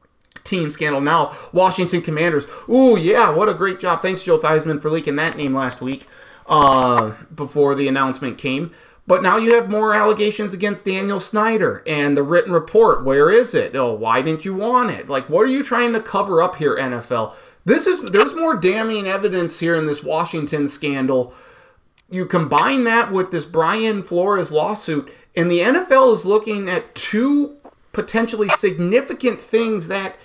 team 0.43 0.71
scandal 0.71 1.01
now, 1.01 1.35
Washington 1.51 2.01
Commanders. 2.01 2.47
Ooh, 2.69 2.97
yeah, 2.97 3.29
what 3.29 3.49
a 3.49 3.53
great 3.53 3.79
job! 3.79 4.01
Thanks, 4.01 4.23
Joe 4.23 4.37
Theismann, 4.37 4.81
for 4.81 4.89
leaking 4.89 5.15
that 5.17 5.37
name 5.37 5.53
last 5.53 5.81
week 5.81 6.07
uh, 6.47 7.13
before 7.33 7.75
the 7.75 7.87
announcement 7.87 8.37
came. 8.37 8.71
But 9.09 9.23
now 9.23 9.37
you 9.37 9.55
have 9.55 9.71
more 9.71 9.95
allegations 9.95 10.53
against 10.53 10.85
Daniel 10.85 11.19
Snyder 11.19 11.81
and 11.87 12.15
the 12.15 12.21
written 12.21 12.53
report. 12.53 13.03
Where 13.03 13.31
is 13.31 13.55
it? 13.55 13.75
Oh, 13.75 13.91
why 13.91 14.21
didn't 14.21 14.45
you 14.45 14.53
want 14.53 14.91
it? 14.91 15.09
Like, 15.09 15.27
what 15.27 15.47
are 15.47 15.49
you 15.49 15.63
trying 15.63 15.93
to 15.93 15.99
cover 15.99 16.43
up 16.43 16.57
here, 16.57 16.77
NFL? 16.77 17.33
This 17.65 17.87
is 17.87 18.11
there's 18.11 18.35
more 18.35 18.55
damning 18.55 19.07
evidence 19.07 19.61
here 19.61 19.73
in 19.73 19.87
this 19.87 20.03
Washington 20.03 20.67
scandal. 20.67 21.33
You 22.11 22.27
combine 22.27 22.83
that 22.83 23.11
with 23.11 23.31
this 23.31 23.47
Brian 23.47 24.03
Flores 24.03 24.51
lawsuit, 24.51 25.11
and 25.35 25.49
the 25.49 25.61
NFL 25.61 26.13
is 26.13 26.27
looking 26.27 26.69
at 26.69 26.93
two 26.93 27.57
potentially 27.91 28.49
significant 28.49 29.41
things 29.41 29.87
that 29.87 30.17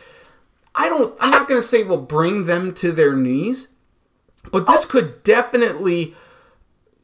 I 0.75 0.91
don't 0.91 1.17
I'm 1.21 1.31
not 1.31 1.49
going 1.49 1.59
to 1.59 1.67
say 1.67 1.85
will 1.85 1.97
bring 1.97 2.45
them 2.45 2.75
to 2.75 2.93
their 2.93 3.17
knees, 3.17 3.69
but 4.53 4.67
this 4.67 4.85
could 4.85 5.23
definitely 5.23 6.15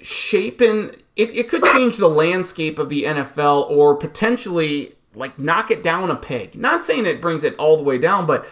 shape 0.02 0.60
in 0.60 0.94
it, 1.16 1.36
it 1.36 1.48
could 1.48 1.64
change 1.64 1.96
the 1.96 2.08
landscape 2.08 2.78
of 2.78 2.88
the 2.88 3.04
NFL 3.04 3.68
or 3.70 3.94
potentially 3.94 4.94
like 5.14 5.38
knock 5.38 5.70
it 5.70 5.82
down 5.82 6.10
a 6.10 6.16
peg. 6.16 6.54
Not 6.54 6.86
saying 6.86 7.06
it 7.06 7.20
brings 7.20 7.44
it 7.44 7.56
all 7.56 7.76
the 7.76 7.82
way 7.82 7.98
down, 7.98 8.26
but 8.26 8.48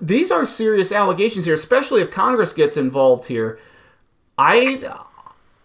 these 0.00 0.30
are 0.30 0.46
serious 0.46 0.92
allegations 0.92 1.44
here, 1.44 1.54
especially 1.54 2.00
if 2.00 2.10
Congress 2.10 2.52
gets 2.52 2.76
involved 2.76 3.26
here. 3.26 3.58
I 4.38 4.82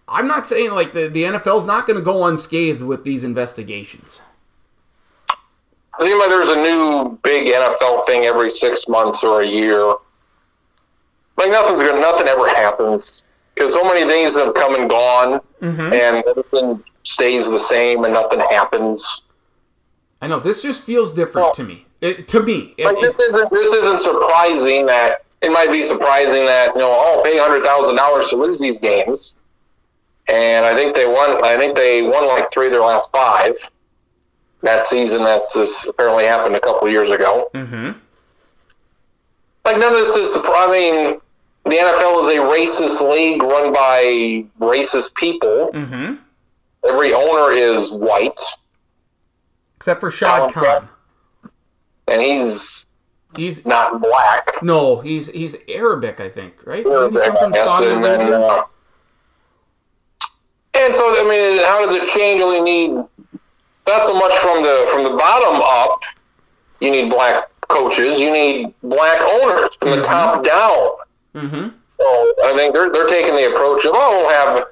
I'm 0.08 0.28
not 0.28 0.46
saying 0.46 0.72
like 0.72 0.94
the, 0.94 1.08
the 1.08 1.24
NFL's 1.24 1.66
not 1.66 1.88
going 1.88 1.98
to 1.98 2.04
go 2.04 2.26
unscathed 2.26 2.82
with 2.82 3.04
these 3.04 3.24
investigations. 3.24 4.22
It 6.00 6.06
seems 6.06 6.20
like 6.20 6.30
there's 6.30 6.50
a 6.50 6.56
new 6.56 7.18
big 7.24 7.48
NFL 7.48 8.06
thing 8.06 8.26
every 8.26 8.50
six 8.50 8.88
months 8.88 9.24
or 9.24 9.42
a 9.42 9.48
year. 9.48 9.96
Like 11.38 11.52
nothing's 11.52 11.82
gonna, 11.82 12.00
nothing 12.00 12.28
ever 12.28 12.48
happens 12.50 13.24
because 13.60 13.74
so 13.74 13.84
many 13.84 14.10
things 14.10 14.36
have 14.38 14.54
come 14.54 14.76
and 14.76 14.90
gone, 14.90 15.42
and 15.62 16.24
everything 16.26 16.82
stays 17.04 17.50
the 17.50 17.60
same, 17.60 18.06
and 18.06 18.14
nothing 18.14 18.40
happens. 18.40 19.24
I 20.22 20.28
know 20.28 20.40
this 20.40 20.62
just 20.62 20.84
feels 20.84 21.14
different 21.14 21.48
Well- 21.48 21.54
to 21.56 21.64
me. 21.64 21.86
It, 22.02 22.30
to 22.30 22.42
me, 22.42 22.74
It- 22.78 22.86
Like 22.86 22.96
it- 22.98 23.02
this 23.02 23.20
isn't 23.20 23.52
this 23.52 23.74
isn't 23.74 24.00
surprising 24.00 24.86
that 24.86 25.24
it 25.42 25.52
might 25.52 25.70
be 25.70 25.84
surprising 25.84 26.46
that 26.46 26.74
you 26.74 26.80
know 26.80 26.90
oh 26.94 27.22
pay 27.26 27.38
hundred 27.38 27.62
thousand 27.66 27.98
dollars 27.98 28.30
to 28.30 28.38
lose 28.38 28.58
these 28.58 28.80
games, 28.80 29.36
and 30.30 30.66
I 30.66 30.74
think 30.74 30.96
they 30.96 31.06
won. 31.06 31.44
I 31.44 31.58
think 31.58 31.76
they 31.76 32.02
won 32.02 32.26
like 32.28 32.54
three 32.54 32.68
of 32.68 32.72
their 32.72 32.80
last 32.82 33.12
five 33.12 33.56
that 34.62 34.88
season. 34.88 35.26
That's 35.26 35.52
this 35.52 35.86
apparently 35.88 36.24
happened 36.26 36.56
a 36.56 36.62
couple 36.62 36.88
years 36.88 37.12
ago. 37.12 37.50
Mhm. 37.54 37.96
Like 39.66 39.78
none 39.78 39.92
of 39.92 40.00
this 40.00 40.16
is 40.16 40.32
surprising. 40.32 40.70
I 40.70 40.72
mean, 40.72 41.22
the 41.70 41.76
NFL 41.78 42.22
is 42.24 42.30
a 42.30 42.36
racist 42.40 43.02
league 43.14 43.42
run 43.44 43.72
by 43.74 44.46
racist 44.60 45.14
people. 45.16 45.72
Mhm. 45.74 46.20
Every 46.88 47.14
owner 47.14 47.52
is 47.52 47.92
white, 47.92 48.40
except 49.78 50.00
for 50.00 50.12
Shad 50.12 50.52
Khan. 50.54 50.88
and 52.08 52.22
he's 52.22 52.86
He's 53.36 53.64
not 53.66 54.02
black. 54.02 54.62
no, 54.64 55.00
he's 55.02 55.28
he's 55.30 55.56
Arabic, 55.68 56.20
I 56.20 56.30
think, 56.30 56.56
right? 56.66 56.84
Didn't 56.84 57.12
he 57.14 57.20
come 57.20 57.38
from 57.38 57.52
guess, 57.52 57.68
Saudi 57.68 57.88
and 57.88 58.04
then, 58.04 58.34
uh, 58.34 58.64
and 60.74 60.96
so 60.96 61.04
I 61.06 61.30
mean, 61.30 61.64
how 61.66 61.86
does 61.86 61.94
it 61.94 62.08
change? 62.08 62.40
You 62.40 62.64
need 62.64 62.92
not 63.88 64.06
so 64.06 64.14
much 64.14 64.34
from 64.40 64.64
the 64.64 64.88
from 64.92 65.04
the 65.04 65.12
bottom 65.12 65.62
up. 65.62 66.00
You 66.80 66.90
need 66.92 67.10
black 67.10 67.50
coaches. 67.68 68.20
You 68.20 68.32
need 68.32 68.74
black 68.84 69.22
owners 69.24 69.76
from 69.76 69.92
the 69.92 70.02
top 70.02 70.44
down. 70.44 70.90
Mhm. 71.36 71.74
So 71.88 72.34
I 72.46 72.54
think 72.56 72.74
they're 72.74 72.90
they're 72.92 73.08
taking 73.08 73.36
the 73.36 73.48
approach 73.54 73.86
of 73.86 73.92
oh 73.96 74.20
we'll 74.22 74.30
have 74.30 74.66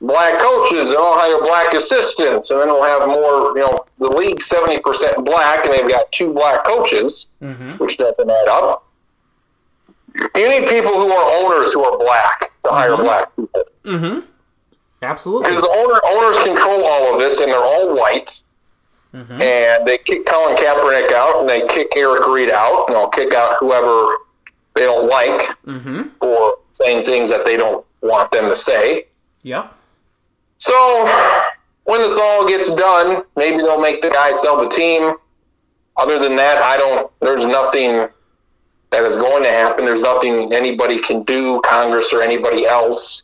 black 0.00 0.38
coaches 0.38 0.90
and 0.90 0.98
we'll 1.00 1.18
hire 1.18 1.38
black 1.40 1.72
assistants 1.74 2.50
and 2.50 2.60
then 2.60 2.68
we'll 2.68 2.82
have 2.84 3.08
more 3.08 3.56
you 3.56 3.64
know 3.64 3.74
the 3.98 4.08
league's 4.16 4.46
seventy 4.46 4.78
percent 4.78 5.24
black 5.24 5.64
and 5.64 5.72
they've 5.74 5.88
got 5.88 6.10
two 6.12 6.32
black 6.32 6.64
coaches 6.64 7.28
Mhm. 7.42 7.78
which 7.80 7.96
doesn't 7.96 8.30
add 8.30 8.48
up. 8.48 8.84
You 10.36 10.48
need 10.48 10.68
people 10.68 10.92
who 10.92 11.10
are 11.12 11.44
owners 11.44 11.72
who 11.72 11.82
are 11.84 11.98
black 11.98 12.52
to 12.64 12.70
hire 12.70 12.96
black 12.96 13.34
people 13.34 13.64
Mhm. 13.84 14.24
Absolutely. 15.02 15.50
because 15.50 15.62
the 15.62 15.70
owner 15.70 16.00
owners 16.04 16.38
control 16.44 16.84
all 16.84 17.12
of 17.14 17.20
this 17.20 17.38
and 17.40 17.50
they're 17.50 17.58
all 17.64 17.94
white. 17.94 18.40
Mhm. 19.14 19.40
And 19.40 19.86
they 19.86 19.98
kick 19.98 20.26
Colin 20.26 20.56
Kaepernick 20.56 21.12
out, 21.12 21.36
and 21.40 21.48
they 21.48 21.60
kick 21.68 21.92
Eric 21.96 22.26
Reid 22.26 22.50
out, 22.50 22.86
and 22.88 22.96
they'll 22.96 23.08
kick 23.10 23.32
out 23.32 23.58
whoever 23.60 24.16
they 24.74 24.82
don't 24.82 25.06
like 25.08 25.40
Mhm. 25.66 26.10
for 26.20 26.56
saying 26.72 27.04
things 27.04 27.30
that 27.30 27.44
they 27.44 27.56
don't 27.56 27.84
want 28.00 28.30
them 28.30 28.48
to 28.48 28.56
say. 28.56 29.06
Yep. 29.42 29.72
So 30.58 31.08
when 31.84 32.00
this 32.00 32.18
all 32.18 32.46
gets 32.46 32.72
done, 32.74 33.22
maybe 33.36 33.58
they'll 33.58 33.80
make 33.80 34.02
the 34.02 34.10
guy 34.10 34.32
sell 34.32 34.56
the 34.56 34.68
team. 34.68 35.14
Other 35.96 36.18
than 36.18 36.34
that, 36.36 36.58
I 36.58 36.76
don't. 36.76 37.10
There's 37.20 37.46
nothing 37.46 38.08
that 38.90 39.04
is 39.04 39.16
going 39.16 39.42
to 39.44 39.48
happen. 39.50 39.84
There's 39.84 40.02
nothing 40.02 40.52
anybody 40.52 40.98
can 40.98 41.22
do, 41.22 41.60
Congress 41.64 42.12
or 42.12 42.22
anybody 42.22 42.66
else. 42.66 43.22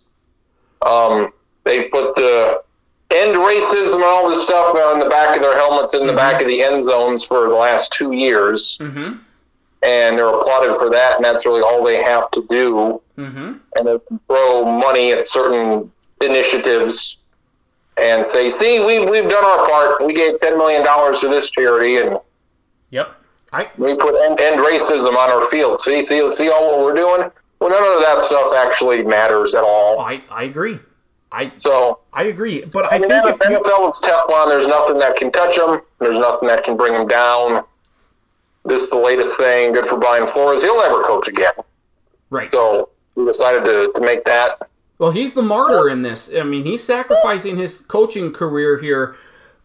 Um, 0.82 1.32
they 1.64 1.84
put 1.88 2.14
the 2.14 2.62
end 3.10 3.34
racism 3.36 3.96
and 3.96 4.04
all 4.04 4.28
this 4.28 4.42
stuff 4.42 4.74
on 4.76 5.00
the 5.00 5.08
back 5.08 5.36
of 5.36 5.42
their 5.42 5.56
helmets 5.58 5.94
in 5.94 6.06
the 6.06 6.12
back 6.12 6.40
of 6.40 6.46
the 6.46 6.62
end 6.62 6.82
zones 6.84 7.24
for 7.24 7.48
the 7.48 7.54
last 7.54 7.92
two 7.92 8.12
years, 8.12 8.78
Mhm. 8.80 9.18
And 9.82 10.18
they're 10.18 10.28
applauded 10.28 10.76
for 10.78 10.90
that. 10.90 11.16
And 11.16 11.24
that's 11.24 11.46
really 11.46 11.62
all 11.62 11.82
they 11.84 12.02
have 12.02 12.30
to 12.32 12.42
do 12.50 13.00
Mhm. 13.18 13.60
and 13.76 13.86
they 13.86 13.98
throw 14.28 14.64
money 14.64 15.12
at 15.12 15.26
certain 15.26 15.90
initiatives 16.20 17.16
and 17.96 18.26
say, 18.26 18.48
"See, 18.48 18.80
we 18.84 18.98
we've 19.04 19.28
done 19.28 19.44
our 19.44 19.68
part. 19.68 20.04
We 20.04 20.12
gave 20.12 20.40
ten 20.40 20.56
million 20.56 20.84
dollars 20.84 21.20
to 21.20 21.28
this 21.28 21.50
charity, 21.50 21.98
and 21.98 22.18
Yep. 22.90 23.08
I 23.52 23.68
we 23.78 23.94
put 23.94 24.14
end, 24.22 24.40
end 24.40 24.60
racism 24.60 25.16
on 25.16 25.30
our 25.30 25.46
field. 25.46 25.80
See, 25.80 26.02
see, 26.02 26.28
see 26.30 26.50
all 26.50 26.70
what 26.70 26.80
we're 26.84 26.94
doing. 26.94 27.30
Well, 27.58 27.70
none 27.70 27.84
of 27.84 28.00
that 28.00 28.22
stuff 28.22 28.54
actually 28.54 29.02
matters 29.02 29.54
at 29.54 29.64
all. 29.64 29.98
I 30.00 30.22
I 30.30 30.44
agree. 30.44 30.78
I 31.32 31.52
So, 31.58 31.98
I 32.12 32.24
agree. 32.24 32.62
But 32.72 32.86
I 32.92 32.96
I 32.96 32.98
mean, 32.98 33.08
think 33.08 33.26
if 33.26 33.36
you 33.50 33.56
NFL 33.58 33.88
is 33.90 34.00
Teflon. 34.00 34.48
There's 34.48 34.66
nothing 34.66 34.98
that 34.98 35.16
can 35.16 35.30
touch 35.30 35.56
them. 35.56 35.80
There's 36.00 36.18
nothing 36.18 36.48
that 36.48 36.64
can 36.64 36.76
bring 36.76 36.92
them 36.92 37.06
down. 37.06 37.62
This 38.64 38.82
is 38.82 38.90
the 38.90 38.98
latest 38.98 39.36
thing. 39.36 39.72
Good 39.72 39.86
for 39.86 39.98
Brian 39.98 40.26
Flores. 40.26 40.62
He'll 40.62 40.78
never 40.78 41.02
coach 41.02 41.28
again. 41.28 41.52
right. 42.30 42.50
So 42.50 42.90
we 43.14 43.24
decided 43.24 43.64
to, 43.64 43.92
to 43.94 44.00
make 44.00 44.24
that 44.24 44.68
Well, 44.98 45.10
he's 45.12 45.34
the 45.34 45.42
martyr 45.42 45.88
in 45.88 46.02
this. 46.02 46.30
I 46.34 46.42
mean, 46.42 46.64
he's 46.64 46.82
sacrificing 46.84 47.56
his 47.56 47.80
coaching 47.80 48.32
career 48.32 48.78
here, 48.78 49.16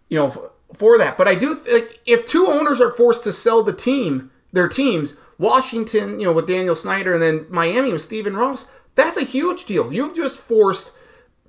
you 0.09 0.17
know, 0.17 0.51
for 0.73 0.97
that. 0.97 1.17
But 1.17 1.27
I 1.27 1.35
do 1.35 1.55
think 1.55 1.99
if 2.05 2.25
two 2.25 2.47
owners 2.47 2.79
are 2.81 2.91
forced 2.91 3.23
to 3.25 3.31
sell 3.31 3.61
the 3.61 3.73
team, 3.73 4.31
their 4.53 4.69
teams, 4.69 5.15
Washington, 5.37 6.19
you 6.19 6.25
know, 6.27 6.31
with 6.31 6.47
Daniel 6.47 6.75
Snyder, 6.75 7.13
and 7.13 7.21
then 7.21 7.45
Miami 7.49 7.91
with 7.91 8.01
Stephen 8.01 8.35
Ross, 8.37 8.67
that's 8.95 9.17
a 9.17 9.25
huge 9.25 9.65
deal. 9.65 9.91
You've 9.91 10.15
just 10.15 10.39
forced 10.39 10.93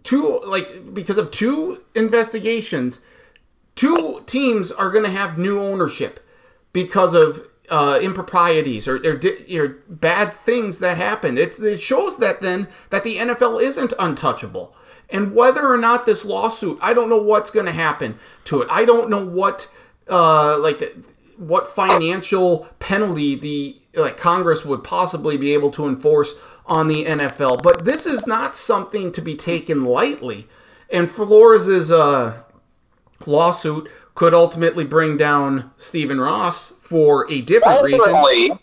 two, 0.02 0.40
like, 0.46 0.92
because 0.92 1.18
of 1.18 1.30
two 1.30 1.84
investigations, 1.94 3.00
two 3.76 4.22
teams 4.26 4.72
are 4.72 4.90
going 4.90 5.04
to 5.04 5.10
have 5.10 5.38
new 5.38 5.60
ownership 5.60 6.18
because 6.76 7.14
of 7.14 7.48
uh, 7.70 7.98
improprieties 8.02 8.86
or, 8.86 8.96
or, 8.96 9.18
or 9.58 9.68
bad 9.88 10.34
things 10.34 10.78
that 10.80 10.98
happen. 10.98 11.38
It, 11.38 11.58
it 11.58 11.80
shows 11.80 12.18
that 12.18 12.42
then 12.42 12.68
that 12.90 13.02
the 13.02 13.16
NFL 13.16 13.62
isn't 13.62 13.94
untouchable. 13.98 14.76
And 15.08 15.34
whether 15.34 15.66
or 15.66 15.78
not 15.78 16.04
this 16.04 16.26
lawsuit, 16.26 16.78
I 16.82 16.92
don't 16.92 17.08
know 17.08 17.16
what's 17.16 17.50
going 17.50 17.64
to 17.64 17.72
happen 17.72 18.18
to 18.44 18.60
it. 18.60 18.68
I 18.70 18.84
don't 18.84 19.08
know 19.08 19.24
what 19.24 19.72
uh, 20.06 20.58
like 20.58 20.82
what 21.38 21.66
financial 21.66 22.68
penalty 22.78 23.34
the 23.36 23.80
like 23.98 24.18
Congress 24.18 24.66
would 24.66 24.84
possibly 24.84 25.38
be 25.38 25.54
able 25.54 25.70
to 25.70 25.88
enforce 25.88 26.34
on 26.66 26.88
the 26.88 27.06
NFL. 27.06 27.62
But 27.62 27.86
this 27.86 28.04
is 28.04 28.26
not 28.26 28.54
something 28.54 29.12
to 29.12 29.22
be 29.22 29.34
taken 29.34 29.82
lightly. 29.82 30.46
And 30.92 31.10
Flores's 31.10 31.90
uh, 31.90 32.42
lawsuit 33.24 33.90
could 34.16 34.34
ultimately 34.34 34.82
bring 34.82 35.16
down 35.16 35.70
Stephen 35.76 36.18
Ross 36.20 36.70
for 36.70 37.30
a 37.30 37.40
different 37.42 37.84
reason. 37.84 38.58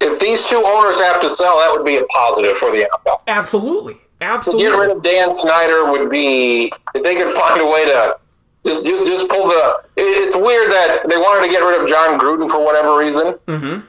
If 0.00 0.18
these 0.20 0.46
two 0.48 0.62
owners 0.64 0.98
have 1.00 1.20
to 1.20 1.30
sell, 1.30 1.58
that 1.58 1.70
would 1.72 1.84
be 1.86 1.96
a 1.98 2.04
positive 2.06 2.56
for 2.56 2.70
the 2.70 2.88
NFL. 3.06 3.20
Absolutely, 3.28 3.94
To 3.94 4.00
absolutely. 4.24 4.64
get 4.70 4.76
rid 4.76 4.90
of 4.90 5.02
Dan 5.02 5.34
Snyder 5.34 5.90
would 5.92 6.10
be 6.10 6.72
if 6.94 7.02
they 7.02 7.14
could 7.14 7.32
find 7.32 7.60
a 7.60 7.66
way 7.66 7.84
to 7.84 8.18
just 8.64 8.84
just 8.84 9.06
just 9.06 9.28
pull 9.28 9.46
the. 9.48 9.82
It's 9.96 10.34
weird 10.34 10.72
that 10.72 11.08
they 11.08 11.16
wanted 11.18 11.46
to 11.46 11.52
get 11.52 11.60
rid 11.60 11.80
of 11.80 11.86
Jon 11.88 12.18
Gruden 12.18 12.50
for 12.50 12.64
whatever 12.64 12.98
reason, 12.98 13.32
hmm 13.46 13.80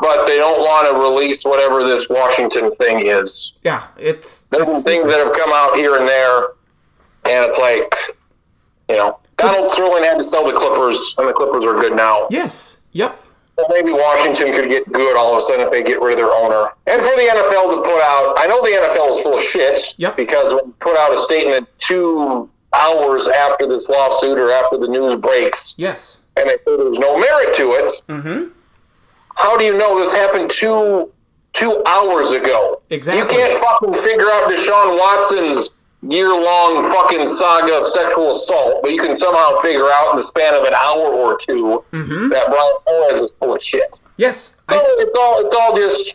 but 0.00 0.26
they 0.26 0.36
don't 0.36 0.60
want 0.60 0.86
to 0.86 0.96
release 0.96 1.44
whatever 1.44 1.82
this 1.84 2.08
Washington 2.08 2.72
thing 2.76 3.04
is. 3.04 3.54
Yeah, 3.64 3.88
it's, 3.98 4.42
There's 4.42 4.72
it's 4.72 4.82
things 4.84 5.10
that 5.10 5.18
have 5.18 5.34
come 5.34 5.50
out 5.52 5.74
here 5.76 5.96
and 5.96 6.06
there, 6.06 6.50
and 7.24 7.44
it's 7.44 7.58
like, 7.58 7.92
you 8.88 8.94
know, 8.94 9.18
Donald 9.38 9.70
Sterling 9.70 10.04
had 10.04 10.16
to 10.18 10.24
sell 10.24 10.44
the 10.46 10.52
Clippers, 10.52 11.14
and 11.18 11.28
the 11.28 11.32
Clippers 11.32 11.64
are 11.64 11.74
good 11.80 11.94
now. 11.96 12.26
yes, 12.30 12.78
yep, 12.92 13.22
Well, 13.56 13.66
maybe 13.70 13.92
Washington 13.92 14.52
could 14.52 14.68
get 14.68 14.92
good 14.92 15.16
all 15.16 15.32
of 15.32 15.38
a 15.38 15.40
sudden 15.40 15.60
if 15.66 15.72
they 15.72 15.82
get 15.82 16.00
rid 16.00 16.12
of 16.12 16.18
their 16.18 16.32
owner. 16.32 16.70
And 16.86 17.00
for 17.00 17.14
the 17.16 17.22
NFL 17.22 17.74
to 17.76 17.82
put 17.82 18.02
out, 18.02 18.34
I 18.38 18.46
know 18.46 18.60
the 18.62 18.70
NFL 18.70 19.12
is 19.16 19.20
full 19.20 19.38
of 19.38 19.42
shit. 19.44 19.94
Yep. 19.98 20.16
Because 20.16 20.52
when 20.54 20.72
put 20.80 20.96
out 20.96 21.12
a 21.14 21.18
statement 21.20 21.68
two 21.78 22.48
hours 22.72 23.28
after 23.28 23.66
this 23.66 23.88
lawsuit 23.88 24.38
or 24.38 24.50
after 24.50 24.76
the 24.78 24.88
news 24.88 25.16
breaks, 25.16 25.74
yes. 25.78 26.18
and 26.36 26.48
they 26.48 26.54
say 26.56 26.76
there's 26.76 26.98
no 26.98 27.18
merit 27.18 27.54
to 27.56 27.72
it, 27.72 27.92
Mm-hmm. 28.08 28.48
how 29.36 29.56
do 29.56 29.64
you 29.64 29.76
know 29.78 29.98
this 30.00 30.12
happened 30.12 30.50
two 30.50 31.10
two 31.54 31.82
hours 31.86 32.32
ago? 32.32 32.82
Exactly. 32.90 33.22
You 33.22 33.26
can't 33.42 33.60
fucking 33.62 33.94
figure 34.02 34.30
out 34.30 34.50
Deshaun 34.50 34.98
Watson's 34.98 35.70
year 36.02 36.28
long 36.28 36.92
fucking 36.92 37.26
saga 37.26 37.80
of 37.80 37.86
sexual 37.86 38.30
assault, 38.30 38.82
but 38.82 38.92
you 38.92 39.00
can 39.00 39.16
somehow 39.16 39.60
figure 39.60 39.90
out 39.90 40.10
in 40.12 40.16
the 40.16 40.22
span 40.22 40.54
of 40.54 40.64
an 40.64 40.74
hour 40.74 41.06
or 41.12 41.38
2 41.46 41.84
Mhm. 41.92 42.30
that 42.30 42.46
Brian 42.46 42.72
Flores 42.86 43.20
is 43.22 43.30
full 43.40 43.54
of 43.54 43.62
shit. 43.62 44.00
Yes, 44.16 44.56
So 44.68 44.76
I, 44.76 44.82
it's 44.98 45.18
all 45.18 45.44
it's 45.46 45.54
all 45.54 45.76
just 45.76 46.14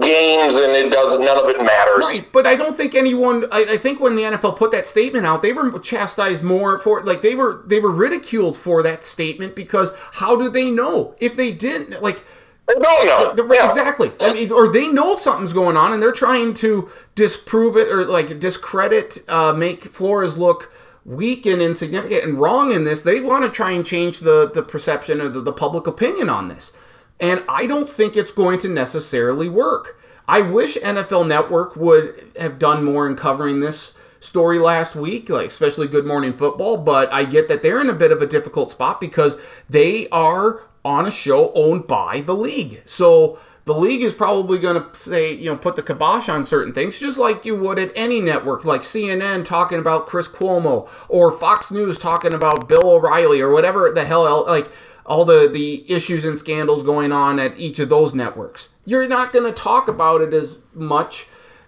games, 0.00 0.56
and 0.56 0.72
it 0.72 0.90
doesn't. 0.90 1.24
None 1.24 1.38
of 1.38 1.48
it 1.48 1.62
matters. 1.62 2.04
Right, 2.06 2.30
but 2.32 2.46
I 2.46 2.54
don't 2.56 2.76
think 2.76 2.94
anyone. 2.94 3.46
I, 3.50 3.64
I 3.70 3.76
think 3.78 4.00
when 4.00 4.16
the 4.16 4.22
NFL 4.24 4.56
put 4.56 4.70
that 4.72 4.86
statement 4.86 5.24
out, 5.26 5.40
they 5.42 5.52
were 5.52 5.78
chastised 5.78 6.42
more 6.42 6.78
for 6.78 7.02
like 7.02 7.22
they 7.22 7.34
were 7.34 7.62
they 7.66 7.80
were 7.80 7.90
ridiculed 7.90 8.56
for 8.56 8.82
that 8.82 9.02
statement 9.02 9.54
because 9.54 9.92
how 10.14 10.36
do 10.36 10.48
they 10.50 10.70
know 10.70 11.14
if 11.20 11.36
they 11.36 11.52
didn't 11.52 12.02
like 12.02 12.22
They 12.68 12.74
don't 12.74 13.06
know. 13.06 13.32
the- 13.34 13.54
Yeah. 13.54 13.66
exactly? 13.66 14.12
I 14.20 14.32
mean, 14.34 14.52
or 14.52 14.68
they 14.68 14.88
know 14.88 15.16
something's 15.16 15.52
going 15.52 15.76
on 15.76 15.92
and 15.92 16.02
they're 16.02 16.12
trying 16.12 16.52
to 16.54 16.88
disprove 17.14 17.76
it 17.76 17.88
or 17.88 18.04
like 18.04 18.38
discredit, 18.38 19.20
uh, 19.28 19.52
make 19.52 19.84
Flores 19.84 20.36
look 20.36 20.70
weak 21.04 21.46
and 21.46 21.62
insignificant 21.62 22.24
and 22.24 22.38
wrong 22.38 22.72
in 22.72 22.84
this. 22.84 23.02
They 23.02 23.20
want 23.20 23.44
to 23.44 23.50
try 23.50 23.70
and 23.70 23.84
change 23.86 24.18
the 24.20 24.50
the 24.52 24.62
perception 24.62 25.20
or 25.20 25.28
the, 25.30 25.40
the 25.40 25.52
public 25.52 25.86
opinion 25.86 26.28
on 26.28 26.48
this. 26.48 26.72
And 27.18 27.42
I 27.48 27.66
don't 27.66 27.88
think 27.88 28.16
it's 28.16 28.30
going 28.32 28.58
to 28.60 28.68
necessarily 28.68 29.48
work. 29.48 29.98
I 30.28 30.42
wish 30.42 30.76
NFL 30.76 31.26
Network 31.26 31.74
would 31.74 32.14
have 32.38 32.58
done 32.58 32.84
more 32.84 33.06
in 33.08 33.16
covering 33.16 33.60
this 33.60 33.94
story 34.20 34.58
last 34.58 34.94
week, 34.94 35.30
like 35.30 35.46
especially 35.46 35.88
Good 35.88 36.04
Morning 36.04 36.32
Football, 36.34 36.76
but 36.78 37.10
I 37.12 37.24
get 37.24 37.48
that 37.48 37.62
they're 37.62 37.80
in 37.80 37.88
a 37.88 37.94
bit 37.94 38.12
of 38.12 38.20
a 38.20 38.26
difficult 38.26 38.70
spot 38.70 39.00
because 39.00 39.38
they 39.70 40.06
are 40.10 40.60
on 40.84 41.06
a 41.06 41.10
show 41.10 41.52
owned 41.54 41.86
by 41.86 42.20
the 42.20 42.34
league. 42.34 42.82
So 42.84 43.38
the 43.64 43.74
league 43.74 44.02
is 44.02 44.14
probably 44.14 44.58
going 44.58 44.82
to 44.82 44.94
say, 44.94 45.32
you 45.32 45.50
know, 45.50 45.56
put 45.56 45.76
the 45.76 45.82
kibosh 45.82 46.28
on 46.28 46.44
certain 46.44 46.72
things, 46.72 46.98
just 46.98 47.18
like 47.18 47.44
you 47.44 47.54
would 47.56 47.78
at 47.78 47.92
any 47.94 48.20
network, 48.20 48.64
like 48.64 48.82
CNN 48.82 49.44
talking 49.44 49.78
about 49.78 50.06
Chris 50.06 50.28
Cuomo 50.28 50.88
or 51.08 51.30
Fox 51.30 51.70
News 51.70 51.98
talking 51.98 52.32
about 52.32 52.68
Bill 52.68 52.88
O'Reilly 52.90 53.40
or 53.40 53.50
whatever 53.50 53.90
the 53.90 54.04
hell, 54.04 54.26
el- 54.26 54.46
like 54.46 54.70
all 55.04 55.24
the, 55.24 55.48
the 55.52 55.84
issues 55.90 56.24
and 56.24 56.38
scandals 56.38 56.82
going 56.82 57.12
on 57.12 57.38
at 57.38 57.58
each 57.58 57.78
of 57.78 57.88
those 57.88 58.14
networks. 58.14 58.70
You're 58.84 59.08
not 59.08 59.32
going 59.32 59.44
to 59.44 59.52
talk 59.52 59.88
about 59.88 60.20
it 60.20 60.32
as 60.32 60.58
much. 60.74 61.26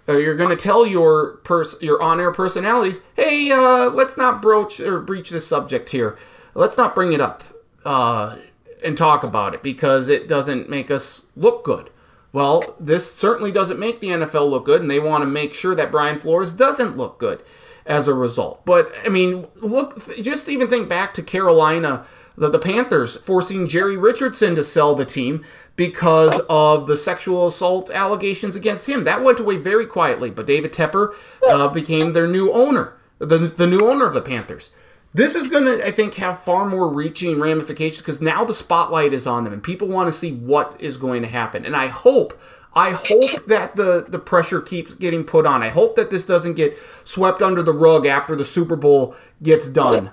Or 0.08 0.18
you're 0.18 0.34
going 0.34 0.50
to 0.50 0.56
tell 0.56 0.86
your 0.86 1.36
pers- 1.44 1.80
your 1.80 2.02
on-air 2.02 2.32
personalities, 2.32 3.00
"Hey, 3.14 3.52
uh, 3.52 3.90
let's 3.90 4.16
not 4.16 4.42
broach 4.42 4.80
or 4.80 4.98
breach 4.98 5.30
this 5.30 5.46
subject 5.46 5.90
here. 5.90 6.18
Let's 6.54 6.76
not 6.76 6.96
bring 6.96 7.12
it 7.12 7.20
up 7.20 7.44
uh, 7.84 8.36
and 8.82 8.96
talk 8.96 9.22
about 9.22 9.54
it 9.54 9.62
because 9.62 10.08
it 10.08 10.28
doesn't 10.28 10.68
make 10.68 10.90
us 10.90 11.26
look 11.36 11.64
good." 11.64 11.90
Well, 12.32 12.76
this 12.78 13.12
certainly 13.12 13.50
doesn't 13.50 13.78
make 13.78 14.00
the 14.00 14.08
NFL 14.10 14.48
look 14.48 14.64
good, 14.64 14.80
and 14.80 14.90
they 14.90 15.00
want 15.00 15.22
to 15.22 15.26
make 15.26 15.52
sure 15.52 15.74
that 15.74 15.90
Brian 15.90 16.18
Flores 16.18 16.52
doesn't 16.52 16.96
look 16.96 17.18
good 17.18 17.42
as 17.86 18.06
a 18.06 18.14
result. 18.14 18.64
But 18.64 18.94
I 19.04 19.08
mean, 19.08 19.46
look, 19.56 20.14
just 20.22 20.48
even 20.48 20.68
think 20.68 20.88
back 20.88 21.12
to 21.14 21.22
Carolina, 21.22 22.04
the, 22.36 22.48
the 22.48 22.58
Panthers 22.58 23.16
forcing 23.16 23.68
Jerry 23.68 23.96
Richardson 23.96 24.54
to 24.54 24.62
sell 24.62 24.94
the 24.94 25.04
team 25.04 25.44
because 25.76 26.40
of 26.48 26.86
the 26.86 26.96
sexual 26.96 27.46
assault 27.46 27.90
allegations 27.90 28.54
against 28.54 28.88
him. 28.88 29.04
That 29.04 29.22
went 29.22 29.40
away 29.40 29.56
very 29.56 29.86
quietly, 29.86 30.30
but 30.30 30.46
David 30.46 30.72
Tepper 30.72 31.14
uh, 31.48 31.68
became 31.68 32.12
their 32.12 32.28
new 32.28 32.52
owner, 32.52 32.94
the, 33.18 33.38
the 33.38 33.66
new 33.66 33.88
owner 33.88 34.06
of 34.06 34.14
the 34.14 34.22
Panthers. 34.22 34.70
This 35.12 35.34
is 35.34 35.48
going 35.48 35.64
to, 35.64 35.84
I 35.86 35.90
think, 35.90 36.14
have 36.14 36.38
far 36.38 36.66
more 36.66 36.88
reaching 36.88 37.40
ramifications 37.40 38.00
because 38.00 38.20
now 38.20 38.44
the 38.44 38.54
spotlight 38.54 39.12
is 39.12 39.26
on 39.26 39.44
them 39.44 39.52
and 39.52 39.62
people 39.62 39.88
want 39.88 40.08
to 40.08 40.12
see 40.12 40.32
what 40.32 40.80
is 40.80 40.96
going 40.96 41.22
to 41.22 41.28
happen. 41.28 41.66
And 41.66 41.74
I 41.74 41.88
hope, 41.88 42.40
I 42.74 42.92
hope 42.92 43.46
that 43.46 43.74
the, 43.74 44.06
the 44.08 44.20
pressure 44.20 44.60
keeps 44.60 44.94
getting 44.94 45.24
put 45.24 45.46
on. 45.46 45.64
I 45.64 45.68
hope 45.68 45.96
that 45.96 46.10
this 46.10 46.24
doesn't 46.24 46.54
get 46.54 46.78
swept 47.02 47.42
under 47.42 47.62
the 47.62 47.72
rug 47.72 48.06
after 48.06 48.36
the 48.36 48.44
Super 48.44 48.76
Bowl 48.76 49.16
gets 49.42 49.68
done 49.68 50.12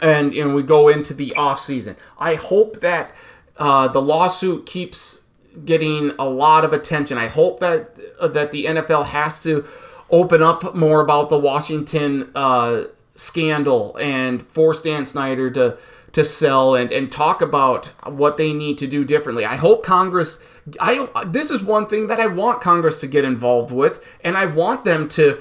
and, 0.00 0.32
and 0.32 0.54
we 0.54 0.62
go 0.62 0.88
into 0.88 1.14
the 1.14 1.32
off 1.34 1.60
season. 1.60 1.96
I 2.18 2.34
hope 2.34 2.80
that 2.80 3.14
uh, 3.56 3.88
the 3.88 4.02
lawsuit 4.02 4.66
keeps 4.66 5.22
getting 5.64 6.12
a 6.18 6.28
lot 6.28 6.64
of 6.64 6.72
attention. 6.72 7.18
I 7.18 7.28
hope 7.28 7.60
that 7.60 7.98
uh, 8.20 8.28
that 8.28 8.50
the 8.50 8.66
NFL 8.66 9.06
has 9.06 9.40
to 9.40 9.64
open 10.10 10.42
up 10.42 10.74
more 10.74 11.00
about 11.00 11.30
the 11.30 11.38
Washington 11.38 12.30
uh, 12.34 12.84
scandal 13.16 13.96
and 14.00 14.40
force 14.40 14.82
Dan 14.82 15.04
Snyder 15.04 15.50
to 15.50 15.76
to 16.12 16.24
sell 16.24 16.74
and, 16.74 16.92
and 16.92 17.12
talk 17.12 17.42
about 17.42 17.86
what 18.06 18.36
they 18.36 18.52
need 18.52 18.78
to 18.78 18.86
do 18.86 19.04
differently. 19.04 19.44
I 19.44 19.56
hope 19.56 19.84
Congress 19.84 20.42
I 20.80 21.08
this 21.26 21.50
is 21.50 21.62
one 21.62 21.86
thing 21.86 22.06
that 22.06 22.20
I 22.20 22.26
want 22.26 22.60
Congress 22.60 23.00
to 23.00 23.06
get 23.06 23.24
involved 23.24 23.70
with 23.70 24.04
and 24.22 24.36
I 24.36 24.46
want 24.46 24.84
them 24.84 25.08
to 25.10 25.40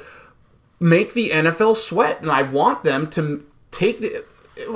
make 0.79 1.13
the 1.13 1.29
NFL 1.29 1.75
sweat 1.75 2.21
and 2.21 2.31
I 2.31 2.41
want 2.41 2.83
them 2.83 3.09
to 3.11 3.45
take 3.71 3.99
the 3.99 4.25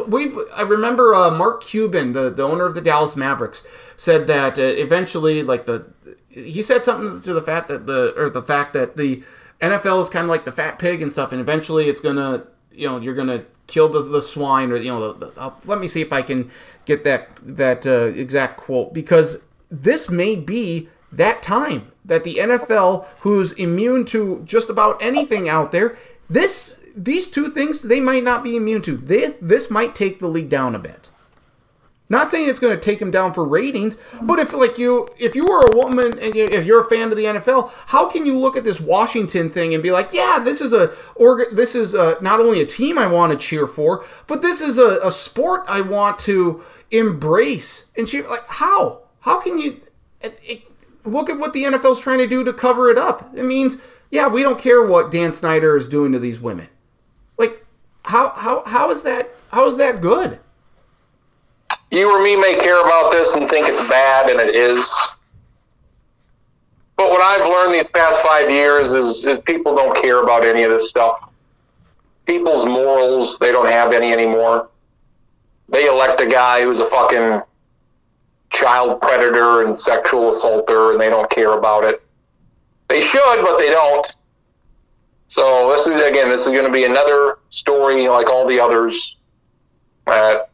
We've. 0.08 0.38
I 0.58 0.64
remember 0.64 1.16
uh, 1.16 1.32
Mark 1.32 1.64
Cuban, 1.64 2.12
the, 2.12 2.30
the 2.30 2.44
owner 2.44 2.66
of 2.66 2.76
the 2.76 2.82
Dallas 2.82 3.16
Mavericks, 3.16 3.66
said 3.96 4.28
that 4.28 4.60
uh, 4.60 4.64
eventually, 4.64 5.42
like 5.42 5.68
the, 5.68 5.86
he 6.30 6.62
said 6.62 6.84
something 6.84 7.22
to 7.22 7.34
the 7.34 7.42
fact 7.42 7.70
that 7.70 7.86
the 7.86 8.14
or 8.18 8.30
the 8.30 8.42
fact 8.42 8.74
that 8.74 8.98
the 8.98 9.24
NFL 9.62 10.02
is 10.02 10.10
kind 10.10 10.26
of 10.26 10.30
like 10.30 10.44
the 10.44 10.52
fat 10.52 10.80
pig 10.80 11.02
and 11.02 11.10
stuff, 11.10 11.32
and 11.32 11.40
eventually 11.40 11.88
it's 11.88 12.02
gonna, 12.02 12.46
you 12.72 12.88
know, 12.88 13.00
you're 13.00 13.16
gonna 13.16 13.46
kill 13.68 13.90
the, 13.90 14.02
the 14.02 14.22
swine 14.22 14.72
or 14.72 14.78
you 14.78 14.92
know, 14.92 15.14
the, 15.14 15.26
the, 15.28 15.40
I'll, 15.40 15.60
let 15.66 15.80
me 15.80 15.88
see 15.88 16.02
if 16.02 16.12
I 16.12 16.22
can 16.22 16.50
get 16.86 17.04
that 17.04 17.30
that 17.44 17.86
uh, 17.86 18.12
exact 18.16 18.58
quote 18.58 18.94
because 18.94 19.44
this 19.70 20.10
may 20.10 20.36
be 20.36 20.90
that 21.12 21.42
time 21.42 21.92
that 22.06 22.24
the 22.24 22.36
NFL, 22.36 23.06
who's 23.20 23.52
immune 23.54 24.06
to 24.06 24.42
just 24.46 24.70
about 24.70 25.02
anything 25.02 25.48
out 25.48 25.72
there, 25.72 25.98
this 26.30 26.84
these 26.96 27.28
two 27.28 27.50
things 27.50 27.84
they 27.84 28.00
might 28.00 28.24
not 28.24 28.44
be 28.44 28.56
immune 28.56 28.82
to. 28.84 28.98
This 28.98 29.36
this 29.42 29.70
might 29.70 29.96
take 29.96 30.20
the 30.20 30.28
league 30.28 30.50
down 30.50 30.76
a 30.76 30.80
bit. 30.80 31.10
Not 32.12 32.32
saying 32.32 32.50
it's 32.50 32.60
going 32.60 32.74
to 32.74 32.82
take 32.82 33.00
him 33.00 33.12
down 33.12 33.34
for 33.34 33.46
ratings, 33.46 33.96
but 34.24 34.40
if 34.40 34.52
like 34.52 34.80
you 34.80 35.08
if 35.20 35.36
you 35.36 35.46
were 35.46 35.68
a 35.68 35.76
woman 35.76 36.18
and 36.18 36.34
you, 36.34 36.46
if 36.46 36.66
you're 36.66 36.82
a 36.82 36.90
fan 36.90 37.12
of 37.12 37.18
the 37.18 37.26
NFL, 37.26 37.72
how 37.88 38.10
can 38.10 38.26
you 38.26 38.36
look 38.36 38.58
at 38.58 38.64
this 38.64 38.82
Washington 38.82 39.52
thing 39.52 39.76
and 39.76 39.84
be 39.84 39.92
like, 39.92 40.12
yeah, 40.12 40.40
this 40.44 40.60
is 40.60 40.74
a 40.74 40.92
org- 41.16 41.56
this 41.56 41.76
is 41.76 41.94
a, 41.94 42.18
not 42.20 42.40
only 42.40 42.62
a 42.62 42.66
team 42.66 42.98
I 42.98 43.06
want 43.06 43.32
to 43.32 43.38
cheer 43.38 43.68
for, 43.68 44.04
but 44.26 44.42
this 44.42 44.60
is 44.60 44.80
a, 44.80 45.00
a 45.04 45.12
sport 45.12 45.66
I 45.68 45.82
want 45.82 46.18
to 46.20 46.64
embrace 46.90 47.92
and 47.96 48.08
cheer. 48.08 48.28
Like 48.28 48.48
how 48.48 49.04
how 49.20 49.40
can 49.40 49.60
you 49.60 49.80
it, 50.22 50.40
it, 50.44 50.64
look 51.06 51.30
at 51.30 51.38
what 51.38 51.54
the 51.54 51.64
NFL's 51.64 52.00
trying 52.00 52.18
to 52.18 52.28
do 52.28 52.44
to 52.44 52.52
cover 52.54 52.90
it 52.90 52.98
up? 52.98 53.30
It 53.36 53.46
means 53.46 53.78
yeah, 54.10 54.28
we 54.28 54.42
don't 54.42 54.58
care 54.58 54.84
what 54.84 55.12
Dan 55.12 55.32
Snyder 55.32 55.76
is 55.76 55.88
doing 55.88 56.12
to 56.14 56.20
these 56.20 56.42
women. 56.42 56.70
Like 57.38 57.64
how 58.06 58.32
how 58.32 58.64
how 58.66 58.90
is 58.90 59.04
that 59.04 59.30
how 59.52 59.68
is 59.68 59.78
that 59.78 60.02
good? 60.02 60.40
You 61.92 62.10
or 62.10 62.22
me 62.22 62.36
may 62.36 62.56
care 62.56 62.82
about 62.82 63.12
this 63.12 63.36
and 63.36 63.50
think 63.50 63.68
it's 63.68 63.82
bad, 63.82 64.30
and 64.30 64.40
it 64.40 64.56
is. 64.56 64.94
But 66.96 67.10
what 67.10 67.22
I've 67.22 67.48
learned 67.48 67.74
these 67.74 67.90
past 67.90 68.22
five 68.22 68.50
years 68.50 68.92
is, 68.92 69.26
is 69.26 69.40
people 69.40 69.76
don't 69.76 69.96
care 70.02 70.22
about 70.22 70.46
any 70.46 70.64
of 70.64 70.72
this 70.72 70.90
stuff. 70.90 71.30
People's 72.26 72.66
morals, 72.66 73.40
they 73.40 73.52
don't 73.52 73.70
have 73.70 73.94
any 73.94 74.12
anymore. 74.12 74.70
They 75.70 75.88
elect 75.88 76.20
a 76.20 76.28
guy 76.28 76.62
who's 76.62 76.80
a 76.80 76.90
fucking 76.90 77.42
child 78.50 79.02
predator 79.02 79.66
and 79.66 79.78
sexual 79.78 80.32
assaulter, 80.32 80.92
and 80.92 81.02
they 81.02 81.10
don't 81.10 81.30
care 81.30 81.58
about 81.58 81.84
it. 81.84 82.04
They 82.88 83.02
should, 83.02 83.44
but 83.44 83.58
they 83.58 83.70
don't. 83.70 84.16
So 85.30 85.70
this 85.72 85.86
is 85.86 85.96
again, 86.04 86.28
this 86.28 86.46
is 86.46 86.52
going 86.52 86.66
to 86.66 86.72
be 86.72 86.86
another 86.86 87.38
story 87.50 88.08
like 88.08 88.28
all 88.28 88.48
the 88.48 88.60
others. 88.60 89.16
That 90.08 90.50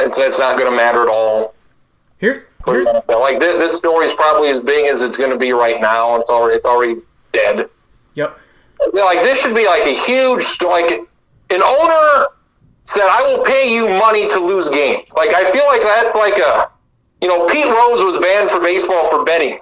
it's 0.00 0.18
it's 0.18 0.38
not 0.38 0.56
going 0.58 0.70
to 0.70 0.76
matter 0.76 1.02
at 1.02 1.08
all. 1.08 1.54
Here, 2.18 2.48
here's 2.66 2.88
like 3.08 3.40
this, 3.40 3.56
this 3.56 3.76
story 3.76 4.06
is 4.06 4.12
probably 4.12 4.48
as 4.48 4.60
big 4.60 4.86
as 4.86 5.02
it's 5.02 5.16
going 5.16 5.30
to 5.30 5.38
be 5.38 5.52
right 5.52 5.80
now. 5.80 6.16
It's 6.16 6.30
already 6.30 6.56
it's 6.56 6.66
already 6.66 6.96
dead. 7.32 7.68
yep. 8.14 8.38
Like 8.92 9.22
this 9.22 9.40
should 9.40 9.54
be 9.54 9.66
like 9.66 9.86
a 9.86 9.94
huge 9.94 10.60
like 10.62 10.90
an 11.50 11.62
owner 11.62 12.26
said 12.84 13.06
I 13.08 13.22
will 13.22 13.44
pay 13.44 13.72
you 13.72 13.88
money 13.88 14.28
to 14.28 14.40
lose 14.40 14.68
games. 14.68 15.12
Like 15.14 15.30
I 15.30 15.50
feel 15.52 15.66
like 15.66 15.82
that's 15.82 16.14
like 16.16 16.38
a 16.38 16.70
you 17.20 17.28
know 17.28 17.46
Pete 17.48 17.66
Rose 17.66 18.02
was 18.02 18.18
banned 18.18 18.50
for 18.50 18.60
baseball 18.60 19.08
for 19.10 19.24
betting, 19.24 19.60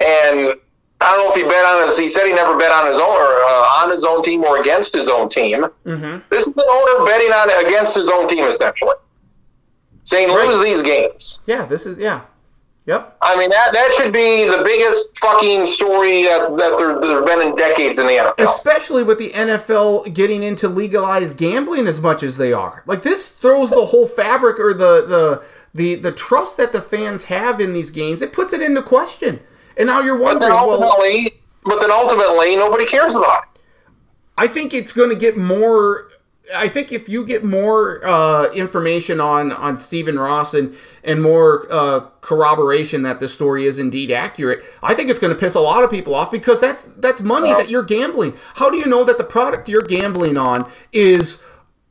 and 0.00 0.54
I 1.00 1.16
don't 1.16 1.24
know 1.24 1.30
if 1.30 1.36
he 1.36 1.42
bet 1.42 1.64
on 1.64 1.86
his. 1.88 1.98
He 1.98 2.08
said 2.08 2.26
he 2.26 2.32
never 2.32 2.56
bet 2.56 2.70
on 2.70 2.86
his 2.86 2.98
own 2.98 3.16
or 3.16 3.42
uh, 3.44 3.82
on 3.82 3.90
his 3.90 4.04
own 4.04 4.22
team 4.22 4.44
or 4.44 4.60
against 4.60 4.94
his 4.94 5.08
own 5.08 5.28
team. 5.28 5.66
Mm-hmm. 5.84 6.18
This 6.30 6.46
is 6.46 6.56
an 6.56 6.64
owner 6.68 7.04
betting 7.04 7.32
on 7.32 7.50
against 7.66 7.94
his 7.94 8.08
own 8.08 8.28
team 8.28 8.44
essentially, 8.44 8.94
saying 10.04 10.28
Right. 10.30 10.48
lose 10.48 10.62
these 10.62 10.82
games. 10.82 11.38
Yeah, 11.46 11.64
this 11.66 11.86
is 11.86 11.98
yeah. 11.98 12.22
Yep. 12.86 13.16
I 13.22 13.36
mean 13.36 13.48
that 13.50 13.72
that 13.72 13.94
should 13.94 14.12
be 14.12 14.44
the 14.44 14.62
biggest 14.64 15.16
fucking 15.18 15.66
story 15.66 16.24
that 16.24 16.48
that 16.56 16.76
there, 16.78 16.98
there's 17.00 17.24
been 17.24 17.40
in 17.40 17.54
decades 17.54 18.00
in 18.00 18.06
the 18.08 18.14
NFL. 18.14 18.34
Especially 18.38 19.04
with 19.04 19.18
the 19.18 19.30
NFL 19.30 20.12
getting 20.12 20.42
into 20.42 20.68
legalized 20.68 21.36
gambling 21.36 21.86
as 21.86 22.00
much 22.00 22.24
as 22.24 22.38
they 22.38 22.52
are. 22.52 22.82
Like 22.86 23.02
this 23.02 23.30
throws 23.30 23.70
the 23.70 23.86
whole 23.86 24.08
fabric 24.08 24.58
or 24.58 24.74
the 24.74 25.06
the 25.06 25.44
the 25.72 25.94
the 25.94 26.10
trust 26.10 26.56
that 26.56 26.72
the 26.72 26.82
fans 26.82 27.24
have 27.24 27.60
in 27.60 27.72
these 27.72 27.92
games. 27.92 28.20
It 28.20 28.32
puts 28.32 28.52
it 28.52 28.60
into 28.60 28.82
question. 28.82 29.38
And 29.76 29.86
now 29.86 30.00
you're 30.00 30.16
But 30.18 30.24
wondering, 30.40 30.52
well, 30.52 30.82
ultimately, 30.82 31.30
but 31.64 31.80
then 31.80 31.92
ultimately, 31.92 32.56
nobody 32.56 32.84
cares 32.84 33.14
about 33.14 33.44
it. 33.54 33.60
I 34.36 34.48
think 34.48 34.74
it's 34.74 34.92
going 34.92 35.08
to 35.10 35.16
get 35.16 35.36
more. 35.36 36.08
I 36.54 36.68
think 36.68 36.92
if 36.92 37.08
you 37.08 37.24
get 37.24 37.44
more 37.44 38.04
uh, 38.04 38.50
information 38.52 39.20
on 39.20 39.52
on 39.52 39.78
Stephen 39.78 40.18
Ross 40.18 40.54
and 40.54 40.74
and 41.04 41.22
more 41.22 41.66
uh, 41.70 42.00
corroboration 42.20 43.02
that 43.02 43.20
the 43.20 43.28
story 43.28 43.66
is 43.66 43.78
indeed 43.78 44.10
accurate, 44.10 44.64
I 44.82 44.94
think 44.94 45.10
it's 45.10 45.18
going 45.18 45.32
to 45.32 45.38
piss 45.38 45.54
a 45.54 45.60
lot 45.60 45.84
of 45.84 45.90
people 45.90 46.14
off 46.14 46.30
because 46.30 46.60
that's 46.60 46.84
that's 46.84 47.22
money 47.22 47.52
that 47.52 47.68
you're 47.68 47.82
gambling. 47.82 48.36
How 48.54 48.70
do 48.70 48.76
you 48.76 48.86
know 48.86 49.04
that 49.04 49.18
the 49.18 49.24
product 49.24 49.68
you're 49.68 49.82
gambling 49.82 50.36
on 50.38 50.70
is 50.92 51.42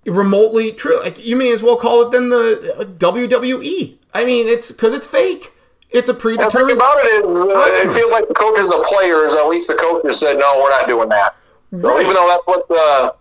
remotely 0.05 0.71
true? 0.71 0.99
Like 1.01 1.25
you 1.25 1.35
may 1.35 1.51
as 1.51 1.61
well 1.63 1.75
call 1.77 2.01
it 2.03 2.11
then 2.11 2.29
the 2.29 2.75
uh, 2.79 2.83
WWE. 2.85 3.97
I 4.13 4.25
mean, 4.25 4.47
it's 4.47 4.71
because 4.71 4.93
it's 4.93 5.07
fake. 5.07 5.53
It's 5.89 6.07
a 6.07 6.13
The 6.13 6.19
thing 6.19 6.37
predetermined. 6.37 6.77
about 6.77 6.97
it 6.99 7.25
is, 7.25 7.39
uh, 7.39 7.65
it 7.67 7.93
feels 7.93 8.11
like 8.11 8.27
the 8.29 8.33
coaches 8.33 8.63
and 8.63 8.71
the 8.71 8.85
players, 8.87 9.33
at 9.33 9.47
least 9.49 9.67
the 9.67 9.75
coaches 9.75 10.19
said, 10.19 10.37
no, 10.39 10.59
we're 10.63 10.69
not 10.69 10.87
doing 10.87 11.09
that. 11.09 11.35
So 11.81 11.99
even 11.99 12.13
though 12.13 12.27
that's 12.29 12.47
what 12.47 12.67
the, 12.69 13.13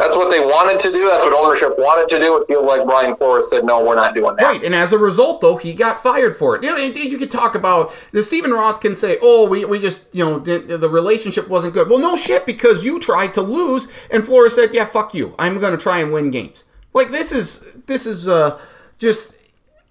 that's 0.00 0.16
what 0.16 0.30
they 0.30 0.40
wanted 0.40 0.80
to 0.80 0.90
do, 0.90 1.08
that's 1.08 1.22
what 1.22 1.34
ownership 1.34 1.78
wanted 1.78 2.08
to 2.08 2.18
do, 2.18 2.38
it 2.38 2.46
feels 2.46 2.66
like 2.66 2.86
Brian 2.86 3.14
Flores 3.16 3.50
said, 3.50 3.64
no, 3.64 3.84
we're 3.84 3.94
not 3.94 4.14
doing 4.14 4.34
that. 4.36 4.42
Right, 4.42 4.64
and 4.64 4.74
as 4.74 4.94
a 4.94 4.98
result, 4.98 5.42
though, 5.42 5.58
he 5.58 5.74
got 5.74 6.02
fired 6.02 6.36
for 6.36 6.56
it. 6.56 6.64
You 6.64 6.70
know, 6.70 6.76
you 6.76 7.18
could 7.18 7.30
talk 7.30 7.54
about 7.54 7.92
the 8.12 8.22
Stephen 8.22 8.52
Ross 8.52 8.78
can 8.78 8.94
say, 8.94 9.18
"Oh, 9.20 9.46
we, 9.46 9.64
we 9.66 9.78
just 9.78 10.06
you 10.12 10.24
know 10.24 10.38
the 10.38 10.88
relationship 10.88 11.48
wasn't 11.48 11.74
good." 11.74 11.88
Well, 11.90 11.98
no 11.98 12.16
shit, 12.16 12.46
because 12.46 12.84
you 12.84 12.98
tried 12.98 13.34
to 13.34 13.42
lose, 13.42 13.88
and 14.10 14.24
Flores 14.24 14.54
said, 14.54 14.72
"Yeah, 14.72 14.86
fuck 14.86 15.12
you. 15.12 15.34
I'm 15.38 15.58
going 15.58 15.76
to 15.76 15.82
try 15.82 15.98
and 15.98 16.12
win 16.12 16.30
games." 16.30 16.64
Like 16.94 17.10
this 17.10 17.30
is 17.32 17.72
this 17.86 18.06
is 18.06 18.26
uh 18.26 18.58
just 18.98 19.36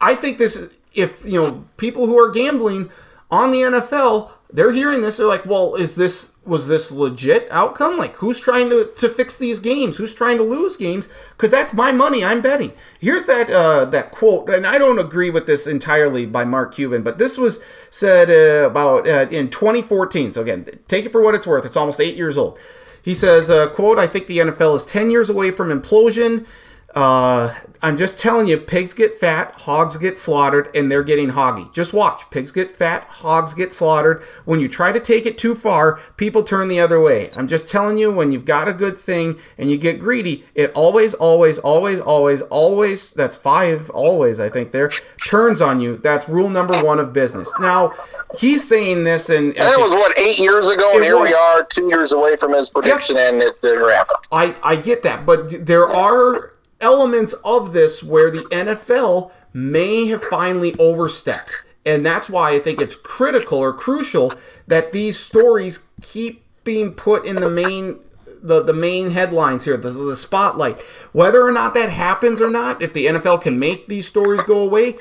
I 0.01 0.15
think 0.15 0.37
this 0.37 0.69
if 0.93 1.23
you 1.23 1.41
know 1.41 1.65
people 1.77 2.07
who 2.07 2.17
are 2.17 2.29
gambling 2.31 2.89
on 3.31 3.51
the 3.51 3.59
NFL, 3.59 4.31
they're 4.51 4.71
hearing 4.71 5.01
this, 5.01 5.17
they're 5.17 5.27
like, 5.27 5.45
"Well, 5.45 5.75
is 5.75 5.95
this 5.95 6.35
was 6.43 6.67
this 6.67 6.91
legit 6.91 7.47
outcome? 7.51 7.97
Like, 7.97 8.15
who's 8.15 8.39
trying 8.39 8.69
to, 8.71 8.89
to 8.97 9.07
fix 9.07 9.35
these 9.35 9.59
games? 9.59 9.97
Who's 9.97 10.15
trying 10.15 10.37
to 10.37 10.43
lose 10.43 10.75
games? 10.75 11.07
Because 11.31 11.51
that's 11.51 11.71
my 11.71 11.91
money. 11.91 12.23
I'm 12.25 12.41
betting." 12.41 12.73
Here's 12.99 13.27
that 13.27 13.49
uh, 13.51 13.85
that 13.85 14.11
quote, 14.11 14.49
and 14.49 14.65
I 14.65 14.79
don't 14.79 14.97
agree 14.97 15.29
with 15.29 15.45
this 15.45 15.67
entirely 15.67 16.25
by 16.25 16.45
Mark 16.45 16.73
Cuban, 16.73 17.03
but 17.03 17.19
this 17.19 17.37
was 17.37 17.63
said 17.91 18.31
uh, 18.31 18.67
about 18.67 19.07
uh, 19.07 19.27
in 19.29 19.49
2014. 19.49 20.31
So 20.31 20.41
again, 20.41 20.65
take 20.87 21.05
it 21.05 21.11
for 21.11 21.21
what 21.21 21.35
it's 21.35 21.45
worth. 21.45 21.65
It's 21.65 21.77
almost 21.77 21.99
eight 21.99 22.15
years 22.15 22.37
old. 22.37 22.57
He 23.03 23.13
says, 23.13 23.51
uh, 23.51 23.67
"quote 23.67 23.99
I 23.99 24.07
think 24.07 24.25
the 24.25 24.39
NFL 24.39 24.75
is 24.75 24.85
10 24.85 25.11
years 25.11 25.29
away 25.29 25.51
from 25.51 25.69
implosion." 25.69 26.47
Uh, 26.95 27.53
I'm 27.81 27.95
just 27.95 28.19
telling 28.19 28.47
you, 28.47 28.57
pigs 28.57 28.93
get 28.93 29.15
fat, 29.15 29.53
hogs 29.53 29.95
get 29.95 30.17
slaughtered, 30.17 30.69
and 30.75 30.91
they're 30.91 31.03
getting 31.03 31.29
hoggy. 31.29 31.73
Just 31.73 31.93
watch. 31.93 32.29
Pigs 32.29 32.51
get 32.51 32.69
fat, 32.69 33.05
hogs 33.05 33.53
get 33.53 33.71
slaughtered. 33.71 34.21
When 34.43 34.59
you 34.59 34.67
try 34.67 34.91
to 34.91 34.99
take 34.99 35.25
it 35.25 35.37
too 35.37 35.55
far, 35.55 35.97
people 36.17 36.43
turn 36.43 36.67
the 36.67 36.81
other 36.81 36.99
way. 36.99 37.29
I'm 37.37 37.47
just 37.47 37.69
telling 37.69 37.97
you, 37.97 38.11
when 38.11 38.33
you've 38.33 38.43
got 38.43 38.67
a 38.67 38.73
good 38.73 38.97
thing 38.97 39.39
and 39.57 39.71
you 39.71 39.77
get 39.77 39.99
greedy, 39.99 40.43
it 40.55 40.73
always, 40.73 41.13
always, 41.13 41.57
always, 41.57 42.01
always, 42.01 42.41
always, 42.41 43.11
that's 43.11 43.37
five, 43.37 43.89
always, 43.91 44.41
I 44.41 44.49
think 44.49 44.71
there, 44.71 44.91
turns 45.25 45.61
on 45.61 45.79
you. 45.79 45.95
That's 45.95 46.27
rule 46.27 46.49
number 46.49 46.83
one 46.83 46.99
of 46.99 47.13
business. 47.13 47.49
Now, 47.61 47.93
he's 48.37 48.67
saying 48.67 49.05
this, 49.05 49.29
and, 49.29 49.55
And 49.55 49.67
that 49.67 49.79
was 49.79 49.93
what 49.93 50.17
eight 50.17 50.37
years 50.37 50.67
ago, 50.67 50.91
and 50.95 51.03
here 51.03 51.17
was. 51.17 51.29
we 51.29 51.33
are, 51.33 51.63
two 51.63 51.87
years 51.87 52.11
away 52.11 52.35
from 52.35 52.53
his 52.53 52.69
prediction, 52.69 53.15
and 53.15 53.41
it 53.41 53.61
didn't 53.61 53.89
happen. 53.89 54.17
I, 54.33 54.53
I 54.63 54.75
get 54.75 55.03
that, 55.03 55.25
but 55.25 55.65
there 55.65 55.87
are 55.87 56.51
elements 56.81 57.33
of 57.45 57.73
this 57.73 58.03
where 58.03 58.29
the 58.31 58.43
NFL 58.45 59.31
may 59.53 60.07
have 60.07 60.23
finally 60.23 60.75
overstepped. 60.79 61.63
And 61.85 62.05
that's 62.05 62.29
why 62.29 62.51
I 62.51 62.59
think 62.59 62.81
it's 62.81 62.95
critical 62.95 63.57
or 63.57 63.73
crucial 63.73 64.33
that 64.67 64.91
these 64.91 65.17
stories 65.17 65.87
keep 66.01 66.43
being 66.63 66.93
put 66.93 67.25
in 67.25 67.37
the 67.37 67.49
main 67.49 67.99
the, 68.41 68.63
the 68.63 68.73
main 68.73 69.11
headlines 69.11 69.65
here, 69.65 69.75
the, 69.75 69.89
the 69.89 70.15
spotlight. 70.15 70.79
Whether 71.11 71.45
or 71.45 71.51
not 71.51 71.73
that 71.73 71.89
happens 71.89 72.41
or 72.41 72.49
not, 72.49 72.81
if 72.81 72.93
the 72.93 73.07
NFL 73.07 73.41
can 73.41 73.59
make 73.59 73.87
these 73.87 74.07
stories 74.07 74.43
go 74.43 74.59
away, 74.59 74.95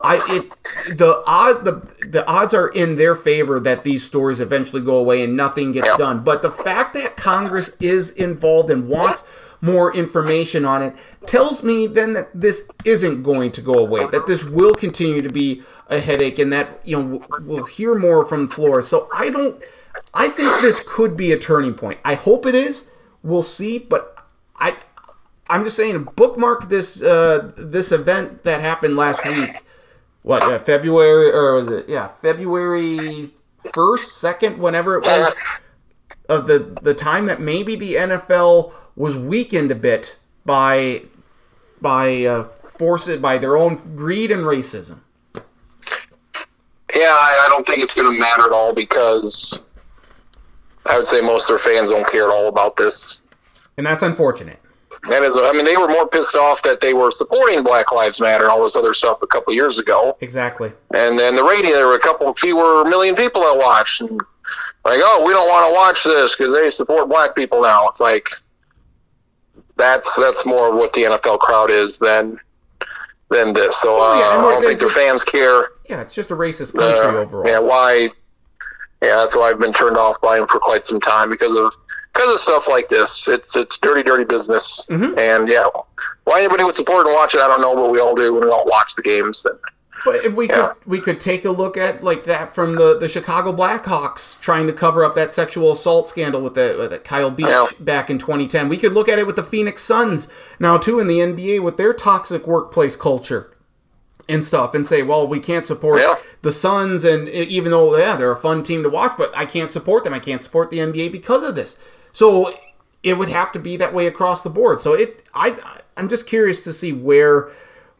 I 0.00 0.16
it 0.28 0.96
the 0.98 1.22
odd 1.26 1.64
the 1.64 2.06
the 2.06 2.26
odds 2.26 2.52
are 2.52 2.68
in 2.68 2.96
their 2.96 3.14
favor 3.14 3.58
that 3.60 3.82
these 3.82 4.04
stories 4.04 4.40
eventually 4.40 4.82
go 4.82 4.96
away 4.96 5.24
and 5.24 5.36
nothing 5.36 5.72
gets 5.72 5.96
done. 5.96 6.22
But 6.22 6.42
the 6.42 6.50
fact 6.50 6.92
that 6.94 7.16
Congress 7.16 7.76
is 7.80 8.10
involved 8.10 8.70
and 8.70 8.88
wants 8.88 9.24
more 9.60 9.94
information 9.94 10.64
on 10.64 10.82
it 10.82 10.94
tells 11.26 11.62
me 11.62 11.86
then 11.86 12.12
that 12.14 12.28
this 12.34 12.70
isn't 12.84 13.22
going 13.22 13.52
to 13.52 13.60
go 13.60 13.74
away. 13.74 14.06
That 14.06 14.26
this 14.26 14.44
will 14.44 14.74
continue 14.74 15.22
to 15.22 15.28
be 15.28 15.62
a 15.88 16.00
headache, 16.00 16.38
and 16.38 16.52
that 16.52 16.80
you 16.84 16.98
know 17.02 17.26
we'll 17.40 17.64
hear 17.64 17.94
more 17.94 18.24
from 18.24 18.48
Flores. 18.48 18.88
So 18.88 19.08
I 19.14 19.30
don't. 19.30 19.62
I 20.12 20.28
think 20.28 20.48
this 20.60 20.82
could 20.86 21.16
be 21.16 21.32
a 21.32 21.38
turning 21.38 21.74
point. 21.74 21.98
I 22.04 22.14
hope 22.14 22.46
it 22.46 22.54
is. 22.54 22.90
We'll 23.22 23.42
see, 23.42 23.78
but 23.78 24.16
I. 24.58 24.76
I'm 25.48 25.62
just 25.62 25.76
saying, 25.76 26.08
bookmark 26.16 26.68
this 26.68 27.02
uh, 27.02 27.52
this 27.56 27.92
event 27.92 28.42
that 28.42 28.60
happened 28.60 28.96
last 28.96 29.24
week 29.24 29.62
what 30.26 30.66
February 30.66 31.32
or 31.32 31.54
was 31.54 31.68
it 31.70 31.88
yeah 31.88 32.08
February 32.08 33.30
first 33.72 34.16
second 34.18 34.58
whenever 34.58 34.96
it 34.96 35.04
was 35.04 35.32
of 36.28 36.48
the 36.48 36.58
the 36.82 36.92
time 36.92 37.26
that 37.26 37.40
maybe 37.40 37.76
the 37.76 37.94
NFL 37.94 38.72
was 38.96 39.16
weakened 39.16 39.70
a 39.70 39.74
bit 39.74 40.16
by 40.44 41.02
by 41.80 42.24
uh, 42.24 42.42
forces 42.42 43.18
by 43.18 43.38
their 43.38 43.56
own 43.56 43.76
greed 43.94 44.30
and 44.30 44.42
racism. 44.42 45.00
Yeah, 46.94 47.12
I, 47.12 47.44
I 47.44 47.48
don't 47.50 47.66
think 47.66 47.82
it's 47.82 47.92
going 47.94 48.10
to 48.10 48.18
matter 48.18 48.44
at 48.44 48.52
all 48.52 48.74
because 48.74 49.60
I 50.86 50.96
would 50.96 51.06
say 51.06 51.20
most 51.20 51.50
of 51.50 51.58
their 51.62 51.74
fans 51.74 51.90
don't 51.90 52.10
care 52.10 52.24
at 52.24 52.30
all 52.30 52.48
about 52.48 52.76
this. 52.76 53.20
And 53.76 53.86
that's 53.86 54.02
unfortunate. 54.02 54.58
And 55.04 55.24
as, 55.24 55.36
I 55.36 55.52
mean, 55.52 55.64
they 55.64 55.76
were 55.76 55.88
more 55.88 56.08
pissed 56.08 56.34
off 56.34 56.62
that 56.62 56.80
they 56.80 56.94
were 56.94 57.10
supporting 57.10 57.62
Black 57.62 57.92
Lives 57.92 58.20
Matter 58.20 58.44
and 58.44 58.52
all 58.52 58.62
this 58.62 58.76
other 58.76 58.94
stuff 58.94 59.20
a 59.22 59.26
couple 59.26 59.52
years 59.52 59.78
ago. 59.78 60.16
Exactly. 60.20 60.72
And 60.94 61.18
then 61.18 61.36
the 61.36 61.44
radio, 61.44 61.74
there 61.74 61.86
were 61.86 61.96
a 61.96 62.00
couple 62.00 62.32
fewer 62.34 62.84
million 62.84 63.14
people 63.14 63.42
that 63.42 63.56
watched. 63.56 64.00
And 64.00 64.20
like, 64.84 65.00
oh, 65.02 65.22
we 65.24 65.32
don't 65.32 65.48
want 65.48 65.68
to 65.68 65.72
watch 65.72 66.02
this 66.02 66.34
because 66.34 66.52
they 66.52 66.70
support 66.70 67.08
black 67.08 67.36
people 67.36 67.62
now. 67.62 67.88
It's 67.88 68.00
like 68.00 68.30
that's 69.76 70.14
that's 70.16 70.44
more 70.46 70.74
what 70.74 70.92
the 70.92 71.02
NFL 71.02 71.38
crowd 71.40 71.70
is 71.70 71.98
than 71.98 72.38
than 73.30 73.52
this. 73.52 73.76
So 73.78 73.96
uh, 73.96 74.00
Oh, 74.00 74.18
yeah, 74.20 74.38
and 74.38 74.46
I 74.46 74.50
don't 74.50 74.62
think 74.62 74.80
their 74.80 74.90
fans 74.90 75.22
care. 75.24 75.68
Yeah, 75.88 76.00
it's 76.00 76.14
just 76.14 76.30
a 76.30 76.34
racist 76.36 76.74
country 76.76 77.00
Uh, 77.06 77.22
overall. 77.22 77.46
Yeah, 77.48 77.58
why? 77.58 78.10
Yeah, 79.02 79.16
that's 79.16 79.36
why 79.36 79.50
I've 79.50 79.58
been 79.58 79.72
turned 79.72 79.96
off 79.96 80.20
by 80.20 80.38
him 80.38 80.46
for 80.48 80.58
quite 80.58 80.84
some 80.86 81.00
time 81.00 81.28
because 81.30 81.54
of 81.56 81.72
because 82.14 82.32
of 82.32 82.40
stuff 82.40 82.68
like 82.68 82.88
this. 82.88 83.28
It's 83.28 83.56
it's 83.56 83.78
dirty, 83.78 84.02
dirty 84.02 84.24
business, 84.24 84.84
Mhm. 84.90 85.18
and 85.18 85.48
yeah, 85.48 85.66
Why 86.24 86.40
anybody 86.40 86.64
would 86.64 86.74
support 86.74 87.06
and 87.06 87.14
watch 87.14 87.34
it, 87.36 87.40
I 87.40 87.46
don't 87.46 87.60
know, 87.60 87.76
but 87.76 87.90
we 87.92 88.00
all 88.00 88.14
do 88.16 88.32
when 88.34 88.42
we 88.44 88.50
all 88.50 88.64
watch 88.66 88.96
the 88.96 89.02
games. 89.02 89.44
And 89.46 89.56
But 90.06 90.24
if 90.24 90.32
we 90.34 90.48
Yeah. 90.48 90.68
could 90.68 90.76
we 90.86 91.00
could 91.00 91.20
take 91.20 91.44
a 91.44 91.50
look 91.50 91.76
at 91.76 92.02
like 92.02 92.24
that 92.24 92.54
from 92.54 92.76
the, 92.76 92.96
the 92.98 93.08
Chicago 93.08 93.52
Blackhawks 93.52 94.40
trying 94.40 94.66
to 94.68 94.72
cover 94.72 95.04
up 95.04 95.14
that 95.16 95.30
sexual 95.32 95.72
assault 95.72 96.08
scandal 96.08 96.40
with 96.40 96.54
the, 96.54 96.76
with 96.78 96.90
the 96.90 96.98
Kyle 96.98 97.30
Beach 97.30 97.46
Yeah. 97.48 97.66
back 97.80 98.08
in 98.08 98.16
2010. 98.18 98.68
We 98.68 98.76
could 98.76 98.92
look 98.94 99.08
at 99.08 99.18
it 99.18 99.26
with 99.26 99.36
the 99.36 99.42
Phoenix 99.42 99.82
Suns 99.82 100.28
now 100.58 100.78
too 100.78 100.98
in 101.00 101.06
the 101.08 101.20
NBA 101.20 101.60
with 101.62 101.76
their 101.76 101.92
toxic 101.92 102.46
workplace 102.46 102.96
culture 102.96 103.52
and 104.28 104.44
stuff 104.44 104.74
and 104.74 104.84
say, 104.86 105.02
well, 105.02 105.26
we 105.26 105.38
can't 105.38 105.64
support 105.64 106.00
Yeah. 106.00 106.16
the 106.42 106.50
Suns 106.52 107.04
and 107.04 107.28
even 107.28 107.70
though 107.70 107.96
yeah, 107.96 108.16
they're 108.16 108.32
a 108.32 108.36
fun 108.36 108.62
team 108.62 108.82
to 108.82 108.88
watch, 108.88 109.12
but 109.18 109.30
I 109.36 109.44
can't 109.44 109.70
support 109.70 110.04
them. 110.04 110.14
I 110.14 110.18
can't 110.20 110.40
support 110.42 110.70
the 110.70 110.78
NBA 110.78 111.10
because 111.12 111.42
of 111.42 111.54
this. 111.54 111.76
So 112.12 112.54
it 113.02 113.18
would 113.18 113.28
have 113.28 113.52
to 113.52 113.58
be 113.60 113.76
that 113.76 113.94
way 113.94 114.06
across 114.06 114.42
the 114.42 114.50
board. 114.50 114.80
So 114.80 114.92
it 114.94 115.22
I 115.34 115.56
I'm 115.96 116.08
just 116.08 116.26
curious 116.26 116.62
to 116.64 116.72
see 116.72 116.92
where 116.92 117.48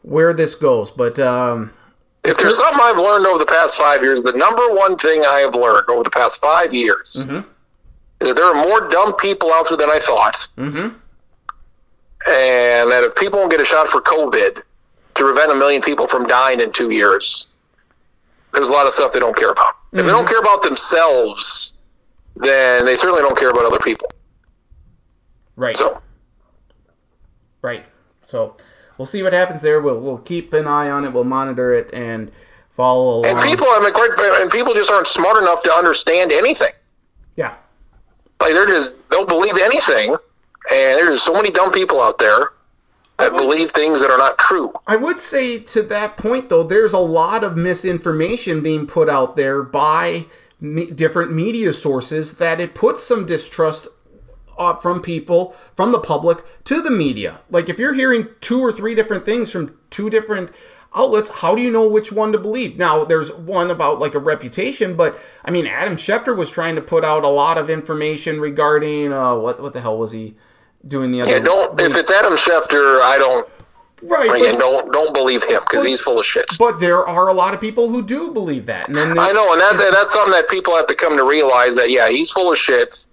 where 0.01 0.33
this 0.33 0.53
goes, 0.55 0.91
but 0.91 1.17
um 1.19 1.71
if 2.27 2.37
there's 2.37 2.57
something 2.57 2.79
I've 2.81 2.97
learned 2.97 3.25
over 3.25 3.39
the 3.39 3.45
past 3.45 3.75
five 3.75 4.03
years, 4.03 4.21
the 4.21 4.33
number 4.33 4.73
one 4.73 4.97
thing 4.97 5.23
I 5.25 5.39
have 5.39 5.55
learned 5.55 5.89
over 5.89 6.03
the 6.03 6.09
past 6.09 6.39
five 6.39 6.73
years 6.73 7.15
is 8.19 8.27
that 8.27 8.35
there 8.35 8.45
are 8.45 8.53
more 8.55 8.81
dumb 8.89 9.15
people 9.15 9.53
out 9.53 9.67
there 9.69 9.77
than 9.77 9.89
I 9.89 9.99
thought. 9.99 10.47
Mhm. 10.57 10.95
And 12.27 12.91
that 12.91 13.03
if 13.03 13.15
people 13.15 13.39
don't 13.39 13.49
get 13.49 13.61
a 13.61 13.65
shot 13.65 13.87
for 13.87 14.01
COVID 14.01 14.55
to 14.55 15.23
prevent 15.23 15.51
a 15.51 15.55
million 15.55 15.81
people 15.81 16.07
from 16.07 16.27
dying 16.27 16.59
in 16.59 16.71
two 16.71 16.89
years, 16.89 17.47
there's 18.53 18.69
a 18.69 18.73
lot 18.73 18.87
of 18.87 18.93
stuff 18.93 19.13
they 19.13 19.19
don't 19.19 19.35
care 19.35 19.51
about. 19.51 19.75
If 19.93 20.05
they 20.05 20.11
don't 20.11 20.27
care 20.27 20.39
about 20.39 20.63
themselves, 20.63 21.73
then 22.35 22.85
they 22.85 22.97
certainly 22.97 23.21
don't 23.21 23.37
care 23.37 23.49
about 23.49 23.65
other 23.65 23.79
people. 23.79 24.11
Right. 25.55 25.77
So, 25.77 26.01
Right. 27.61 27.85
So 28.21 28.55
we'll 28.97 29.05
see 29.05 29.23
what 29.23 29.33
happens 29.33 29.61
there. 29.61 29.81
We'll 29.81 29.99
we'll 29.99 30.17
keep 30.19 30.53
an 30.53 30.67
eye 30.67 30.89
on 30.89 31.05
it. 31.05 31.13
We'll 31.13 31.23
monitor 31.23 31.73
it 31.73 31.89
and 31.93 32.31
follow 32.71 33.19
along. 33.19 33.25
and 33.25 33.41
people, 33.41 33.67
I 33.69 33.79
mean, 33.79 33.93
quite, 33.93 34.11
and 34.41 34.51
people 34.51 34.73
just 34.73 34.91
aren't 34.91 35.07
smart 35.07 35.41
enough 35.41 35.63
to 35.63 35.71
understand 35.73 36.31
anything. 36.31 36.71
yeah. 37.35 37.55
Like 38.39 38.53
they're 38.53 38.67
just 38.67 38.93
they'll 39.09 39.25
believe 39.25 39.57
anything, 39.57 40.11
and 40.11 40.19
there's 40.69 41.23
so 41.23 41.33
many 41.33 41.49
dumb 41.49 41.71
people 41.71 41.99
out 41.99 42.19
there 42.19 42.51
that 43.17 43.33
would- 43.33 43.39
believe 43.41 43.71
things 43.71 43.99
that 44.01 44.11
are 44.11 44.17
not 44.19 44.37
true. 44.37 44.71
I 44.85 44.95
would 44.95 45.19
say 45.19 45.57
to 45.59 45.81
that 45.83 46.17
point 46.17 46.49
though, 46.49 46.61
there's 46.61 46.93
a 46.93 46.99
lot 46.99 47.43
of 47.43 47.57
misinformation 47.57 48.61
being 48.61 48.85
put 48.85 49.09
out 49.09 49.35
there 49.35 49.63
by 49.63 50.27
me- 50.61 50.85
different 50.91 51.31
media 51.33 51.73
sources 51.73 52.37
that 52.37 52.61
it 52.61 52.75
puts 52.75 53.01
some 53.01 53.25
distrust 53.25 53.87
from 54.81 55.01
people, 55.01 55.55
from 55.75 55.91
the 55.91 55.99
public 55.99 56.43
to 56.65 56.81
the 56.81 56.91
media. 56.91 57.39
Like 57.49 57.69
if 57.69 57.79
you're 57.79 57.93
hearing 57.93 58.27
two 58.41 58.59
or 58.61 58.71
three 58.71 58.95
different 58.95 59.25
things 59.25 59.51
from 59.51 59.77
two 59.89 60.09
different 60.09 60.51
outlets, 60.95 61.29
how 61.29 61.55
do 61.55 61.61
you 61.61 61.71
know 61.71 61.87
which 61.87 62.11
one 62.11 62.31
to 62.31 62.37
believe? 62.37 62.77
Now, 62.77 63.03
there's 63.03 63.31
one 63.31 63.69
about 63.69 63.99
like 63.99 64.15
a 64.15 64.19
reputation, 64.19 64.95
but 64.95 65.19
I 65.45 65.51
mean, 65.51 65.67
Adam 65.67 65.95
Schefter 65.95 66.35
was 66.35 66.51
trying 66.51 66.75
to 66.75 66.81
put 66.81 67.03
out 67.03 67.23
a 67.23 67.29
lot 67.29 67.57
of 67.57 67.69
information 67.69 68.41
regarding 68.41 69.13
uh, 69.13 69.35
what 69.35 69.61
what 69.61 69.73
the 69.73 69.81
hell 69.81 69.97
was 69.97 70.11
he 70.11 70.35
doing 70.85 71.11
the 71.11 71.21
other? 71.21 71.31
Day? 71.31 71.37
Yeah, 71.37 71.43
don't 71.43 71.79
if 71.79 71.95
it's 71.95 72.11
Adam 72.11 72.33
Schefter, 72.33 73.01
I 73.01 73.17
don't 73.17 73.47
right, 74.01 74.27
but, 74.27 74.59
don't 74.59 74.91
don't 74.91 75.13
believe 75.13 75.43
him 75.43 75.59
because 75.61 75.83
he's 75.83 75.99
full 75.99 76.19
of 76.19 76.25
shit. 76.25 76.45
but 76.57 76.79
there 76.79 77.05
are 77.05 77.27
a 77.29 77.33
lot 77.33 77.53
of 77.53 77.61
people 77.61 77.89
who 77.89 78.01
do 78.01 78.33
believe 78.33 78.65
that, 78.67 78.87
and 78.87 78.97
then 78.97 79.17
I 79.17 79.31
know, 79.31 79.53
and 79.53 79.61
that's 79.61 79.79
that's 79.79 80.13
something 80.13 80.31
that 80.31 80.49
people 80.49 80.75
have 80.75 80.87
to 80.87 80.95
come 80.95 81.17
to 81.17 81.23
realize 81.23 81.75
that 81.75 81.89
yeah, 81.89 82.09
he's 82.09 82.29
full 82.29 82.51
of 82.51 82.57
shit. 82.57 83.05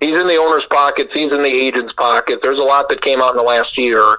He's 0.00 0.16
in 0.16 0.26
the 0.26 0.36
owner's 0.36 0.66
pockets. 0.66 1.14
He's 1.14 1.32
in 1.32 1.42
the 1.42 1.48
agent's 1.48 1.92
pockets. 1.92 2.42
There's 2.42 2.58
a 2.58 2.64
lot 2.64 2.88
that 2.90 3.00
came 3.00 3.20
out 3.22 3.30
in 3.30 3.36
the 3.36 3.42
last 3.42 3.78
year 3.78 4.18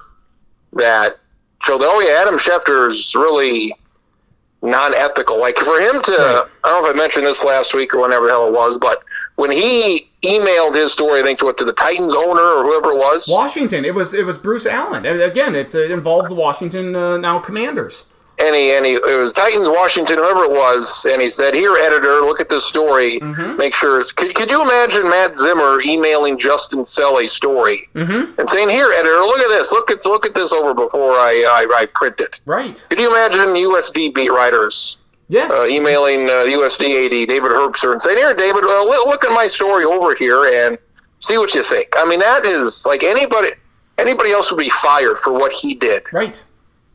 that 0.72 1.18
showed 1.62 1.78
that 1.78 1.88
oh 1.90 2.00
yeah, 2.00 2.20
Adam 2.22 2.38
Schefter's 2.38 3.14
really 3.14 3.74
non-ethical. 4.62 5.38
Like 5.38 5.56
for 5.56 5.80
him 5.80 6.02
to, 6.02 6.12
Right. 6.12 6.44
I 6.64 6.68
don't 6.68 6.82
know 6.82 6.90
if 6.90 6.94
I 6.94 6.98
mentioned 6.98 7.26
this 7.26 7.44
last 7.44 7.74
week 7.74 7.94
or 7.94 8.00
whenever 8.00 8.26
the 8.26 8.32
hell 8.32 8.48
it 8.48 8.52
was, 8.52 8.76
but 8.78 9.02
when 9.36 9.50
he 9.52 10.08
emailed 10.24 10.74
his 10.74 10.92
story, 10.92 11.20
I 11.20 11.22
think 11.22 11.38
to 11.38 11.44
what 11.44 11.58
to 11.58 11.64
the 11.64 11.72
Titans 11.72 12.14
owner 12.14 12.42
or 12.42 12.64
whoever 12.64 12.92
it 12.92 12.98
was, 12.98 13.28
Washington. 13.28 13.84
It 13.84 13.94
was 13.94 14.12
it 14.12 14.26
was 14.26 14.36
Bruce 14.36 14.66
Allen. 14.66 15.06
Again, 15.06 15.54
it's 15.54 15.74
it 15.76 15.92
involves 15.92 16.28
the 16.28 16.34
Washington 16.34 16.96
uh, 16.96 17.16
now 17.18 17.38
Commanders. 17.38 18.06
And 18.40 18.54
he 18.54 18.72
and 18.72 18.84
he 18.86 18.92
it 18.92 19.18
was 19.18 19.32
Titans, 19.32 19.68
Washington, 19.68 20.18
whoever 20.18 20.44
it 20.44 20.50
was, 20.50 21.04
and 21.08 21.20
he 21.20 21.28
said, 21.30 21.54
"Here, 21.54 21.76
editor, 21.76 22.20
look 22.20 22.40
at 22.40 22.48
this 22.48 22.64
story. 22.64 23.18
Make 23.56 23.74
sure." 23.74 24.02
Could 24.16 24.34
could 24.34 24.50
you 24.50 24.62
imagine 24.62 25.08
Matt 25.08 25.36
Zimmer 25.38 25.80
emailing 25.82 26.38
Justin 26.38 26.84
Sell 26.84 27.18
a 27.18 27.26
story 27.26 27.88
Mm-hmm. 27.94 28.40
and 28.40 28.48
saying, 28.50 28.68
"Here, 28.70 28.92
editor, 28.92 29.20
look 29.22 29.38
at 29.40 29.48
this. 29.48 29.72
Look 29.72 29.90
at 29.90 30.04
look 30.06 30.24
at 30.26 30.34
this 30.34 30.52
over 30.52 30.74
before 30.74 31.12
I 31.14 31.44
I, 31.72 31.80
I 31.82 31.86
print 31.94 32.20
it." 32.20 32.40
Right. 32.46 32.84
Could 32.88 32.98
you 33.00 33.08
imagine 33.10 33.40
USD 33.54 34.14
beat 34.14 34.30
writers 34.32 34.96
Yes. 35.30 35.50
uh, 35.52 35.66
emailing 35.66 36.28
uh, 36.30 36.44
USD 36.56 37.04
AD 37.06 37.28
David 37.28 37.50
Herbster 37.52 37.92
and 37.92 38.00
saying, 38.00 38.16
"Here, 38.18 38.32
David, 38.34 38.64
uh, 38.64 38.84
look 38.84 39.06
look 39.06 39.24
at 39.24 39.32
my 39.32 39.46
story 39.46 39.84
over 39.84 40.14
here 40.14 40.46
and 40.46 40.78
see 41.20 41.38
what 41.38 41.54
you 41.54 41.62
think." 41.64 41.88
I 41.96 42.04
mean, 42.06 42.20
that 42.20 42.46
is 42.46 42.86
like 42.86 43.02
anybody 43.02 43.50
anybody 43.98 44.30
else 44.30 44.50
would 44.52 44.58
be 44.60 44.70
fired 44.70 45.18
for 45.18 45.32
what 45.32 45.52
he 45.52 45.74
did. 45.74 46.04
right. 46.12 46.40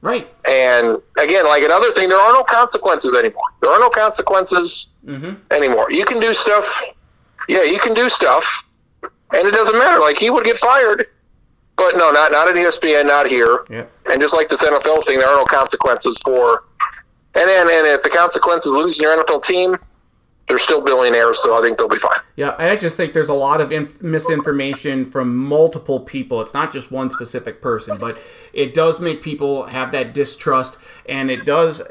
Right. 0.04 0.28
And 0.46 0.98
again, 1.18 1.46
like 1.46 1.64
another 1.64 1.92
thing, 1.94 2.10
there 2.10 2.20
are 2.20 2.34
no 2.34 2.44
consequences 2.44 3.14
anymore. 3.14 3.48
There 3.62 3.72
are 3.72 3.80
no 3.80 3.90
consequences 3.90 4.88
Mm-hmm. 5.06 5.34
anymore. 5.52 5.92
You 5.92 6.06
can 6.06 6.20
do 6.22 6.34
stuff. 6.34 6.82
Yeah, 7.50 7.64
you 7.64 7.78
can 7.78 7.94
do 7.94 8.08
stuff, 8.08 8.64
and 9.02 9.46
it 9.46 9.52
doesn't 9.52 9.78
matter. 9.78 10.00
Like 10.00 10.18
he 10.18 10.30
would 10.30 10.46
get 10.46 10.58
fired, 10.60 11.08
but 11.76 11.98
no, 11.98 12.10
not 12.12 12.32
not 12.32 12.48
at 12.48 12.56
ESPN, 12.56 13.08
not 13.08 13.28
here. 13.28 13.66
Yeah. 13.70 13.84
And 14.06 14.22
just 14.22 14.34
like 14.34 14.48
this 14.48 14.64
NFL 14.64 15.04
thing, 15.06 15.20
there 15.20 15.28
are 15.28 15.36
no 15.36 15.44
consequences 15.44 16.18
for. 16.24 16.64
And 17.36 17.50
then, 17.50 17.68
and 17.70 17.86
if 17.88 18.02
the 18.04 18.10
consequences 18.10 18.72
losing 18.72 19.04
your 19.04 19.18
NFL 19.22 19.44
team, 19.44 19.76
they're 20.48 20.58
still 20.58 20.82
billionaires, 20.82 21.42
so 21.42 21.58
I 21.58 21.62
think 21.62 21.78
they'll 21.78 21.88
be 21.88 22.00
fine. 22.00 22.20
Yeah, 22.36 22.56
I 22.58 22.76
just 22.76 22.98
think 22.98 23.14
there's 23.14 23.30
a 23.30 23.34
lot 23.34 23.62
of 23.62 23.72
inf- 23.72 24.02
misinformation 24.02 25.06
from 25.06 25.36
multiple 25.36 26.00
people. 26.00 26.42
It's 26.42 26.54
not 26.54 26.74
just 26.74 26.92
one 26.92 27.10
specific 27.10 27.62
person, 27.62 27.98
but 27.98 28.18
it 28.52 28.74
does 28.74 29.00
make 29.00 29.22
people 29.22 29.68
have 29.68 29.92
that 29.94 30.14
distrust, 30.14 30.78
and 31.08 31.32
it 31.32 31.46
does 31.46 31.82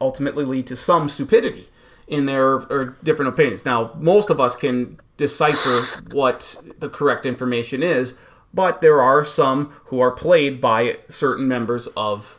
ultimately 0.00 0.44
lead 0.44 0.66
to 0.68 0.76
some 0.76 1.08
stupidity 1.08 1.68
in 2.06 2.26
their 2.26 2.54
or 2.70 2.96
different 3.02 3.28
opinions. 3.28 3.64
Now, 3.64 3.92
most 3.96 4.30
of 4.30 4.40
us 4.40 4.56
can 4.56 4.98
decipher 5.16 5.88
what 6.10 6.56
the 6.78 6.88
correct 6.88 7.24
information 7.26 7.82
is, 7.82 8.18
but 8.52 8.80
there 8.80 9.00
are 9.00 9.24
some 9.24 9.72
who 9.86 10.00
are 10.00 10.10
played 10.10 10.60
by 10.60 10.98
certain 11.08 11.46
members 11.48 11.86
of 11.96 12.38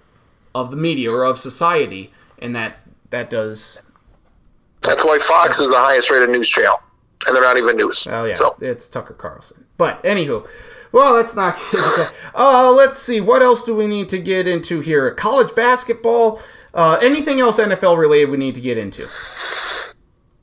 of 0.53 0.71
the 0.71 0.77
media 0.77 1.11
or 1.11 1.23
of 1.23 1.37
society, 1.37 2.11
and 2.39 2.55
that 2.55 2.79
that 3.09 3.29
does 3.29 3.79
That's 4.85 5.03
why 5.03 5.19
Fox 5.19 5.59
is 5.59 5.69
the 5.69 5.77
highest 5.77 6.09
rated 6.09 6.29
news 6.29 6.49
channel, 6.49 6.79
and 7.25 7.35
they're 7.35 7.43
not 7.43 7.57
even 7.57 7.77
news. 7.77 8.07
Oh 8.09 8.25
yeah, 8.25 8.35
So 8.35 8.55
it's 8.61 8.87
Tucker 8.87 9.13
Carlson. 9.13 9.65
But 9.77 10.01
anywho, 10.03 10.47
well, 10.91 11.13
let's 11.13 11.35
not. 11.35 11.57
uh, 12.35 12.71
let's 12.71 13.01
see. 13.01 13.19
What 13.19 13.41
else 13.41 13.63
do 13.63 13.75
we 13.75 13.87
need 13.87 14.09
to 14.09 14.17
get 14.17 14.47
into 14.47 14.81
here? 14.81 15.11
College 15.13 15.53
basketball. 15.55 16.41
Uh, 16.73 16.99
anything 17.01 17.39
else 17.39 17.59
NFL 17.59 17.97
related 17.97 18.29
we 18.29 18.37
need 18.37 18.55
to 18.55 18.61
get 18.61 18.77
into? 18.77 19.07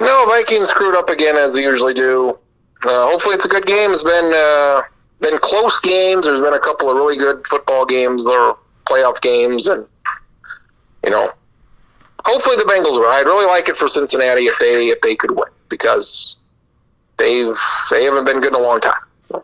No, 0.01 0.27
Vikings 0.27 0.69
screwed 0.69 0.97
up 0.97 1.09
again 1.09 1.37
as 1.37 1.55
they 1.55 1.62
usually 1.62 1.95
do. 1.95 2.39
Uh, 2.85 3.07
hopefully, 3.07 3.35
it's 3.35 3.45
a 3.45 3.49
good 3.49 3.66
game. 3.66 3.93
It's 3.93 4.03
been 4.03 4.33
uh, 4.35 4.83
been 5.21 5.39
close 5.39 5.79
games. 5.81 6.27
There's 6.27 6.41
been 6.41 6.55
a 6.55 6.61
couple 6.61 6.91
of 6.91 6.97
really 6.97 7.16
good 7.16 7.47
football 7.47 7.87
games 7.87 8.27
or 8.27 8.59
playoff 8.87 9.21
games, 9.21 9.69
and 9.69 9.87
you 11.05 11.11
know, 11.11 11.33
hopefully 12.24 12.57
the 12.57 12.65
Bengals 12.65 13.01
win. 13.01 13.09
I'd 13.09 13.27
really 13.27 13.47
like 13.47 13.69
it 13.69 13.77
for 13.77 13.89
Cincinnati 13.89 14.47
if 14.47 14.59
they 14.59 14.89
if 14.89 15.01
they 15.01 15.16
could 15.16 15.32
win 15.32 15.49
because 15.69 16.36
they've 17.19 17.59
they 17.90 18.05
haven't 18.05 18.24
been 18.24 18.40
good 18.40 18.55
in 18.55 18.55
a 18.55 18.59
long 18.59 18.81
time. 18.81 19.43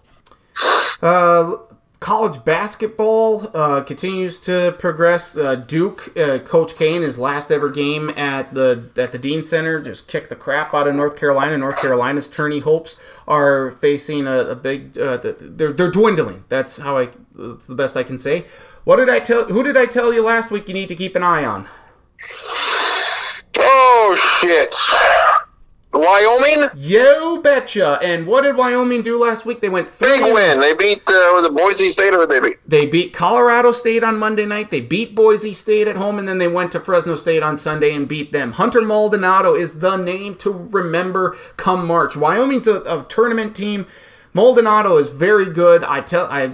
Uh, 1.00 1.56
college 2.00 2.44
basketball 2.44 3.50
uh, 3.54 3.80
continues 3.82 4.38
to 4.40 4.74
progress. 4.78 5.36
Uh, 5.36 5.54
Duke, 5.54 6.16
uh, 6.18 6.38
Coach 6.38 6.76
Kane, 6.76 7.02
his 7.02 7.18
last 7.18 7.50
ever 7.50 7.68
game 7.68 8.10
at 8.10 8.54
the 8.54 8.90
at 8.96 9.12
the 9.12 9.18
Dean 9.18 9.44
Center, 9.44 9.80
just 9.80 10.08
kicked 10.08 10.28
the 10.28 10.36
crap 10.36 10.74
out 10.74 10.88
of 10.88 10.94
North 10.94 11.16
Carolina. 11.16 11.56
North 11.58 11.78
Carolina's 11.78 12.28
tourney 12.28 12.60
hopes 12.60 13.00
are 13.26 13.70
facing 13.72 14.26
a, 14.26 14.38
a 14.38 14.54
big. 14.56 14.98
Uh, 14.98 15.16
they're 15.18 15.72
they're 15.72 15.90
dwindling. 15.90 16.44
That's 16.48 16.78
how 16.78 16.98
I. 16.98 17.08
That's 17.34 17.66
the 17.66 17.74
best 17.74 17.96
I 17.96 18.02
can 18.02 18.18
say. 18.18 18.46
What 18.84 18.96
did 18.96 19.08
I 19.08 19.20
tell? 19.20 19.44
Who 19.44 19.62
did 19.62 19.76
I 19.76 19.86
tell 19.86 20.12
you 20.12 20.22
last 20.22 20.50
week? 20.50 20.68
You 20.68 20.74
need 20.74 20.88
to 20.88 20.96
keep 20.96 21.14
an 21.14 21.22
eye 21.22 21.44
on. 21.44 21.68
Oh 23.56 24.16
shit! 24.40 24.74
Wyoming, 25.92 26.68
You 26.76 27.40
betcha. 27.42 27.98
And 28.02 28.26
what 28.26 28.42
did 28.42 28.56
Wyoming 28.56 29.02
do 29.02 29.18
last 29.18 29.46
week? 29.46 29.60
They 29.60 29.68
went 29.68 29.88
three. 29.88 30.20
big 30.20 30.32
win. 30.32 30.60
They 30.60 30.74
beat 30.74 31.02
uh, 31.08 31.40
the 31.40 31.50
Boise 31.50 31.88
State, 31.88 32.14
or 32.14 32.26
they 32.26 32.40
beat 32.40 32.58
They 32.66 32.86
beat 32.86 33.12
Colorado 33.12 33.72
State 33.72 34.04
on 34.04 34.18
Monday 34.18 34.44
night. 34.44 34.70
They 34.70 34.80
beat 34.80 35.14
Boise 35.14 35.52
State 35.52 35.88
at 35.88 35.96
home, 35.96 36.18
and 36.18 36.28
then 36.28 36.38
they 36.38 36.48
went 36.48 36.72
to 36.72 36.80
Fresno 36.80 37.14
State 37.14 37.42
on 37.42 37.56
Sunday 37.56 37.94
and 37.94 38.06
beat 38.06 38.32
them. 38.32 38.52
Hunter 38.52 38.82
Maldonado 38.82 39.54
is 39.54 39.80
the 39.80 39.96
name 39.96 40.34
to 40.36 40.50
remember 40.50 41.36
come 41.56 41.86
March. 41.86 42.16
Wyoming's 42.16 42.68
a, 42.68 42.80
a 42.82 43.06
tournament 43.08 43.56
team, 43.56 43.86
Maldonado 44.34 44.96
is 44.96 45.10
very 45.10 45.46
good. 45.46 45.82
I 45.84 46.00
tell 46.00 46.26
I 46.26 46.52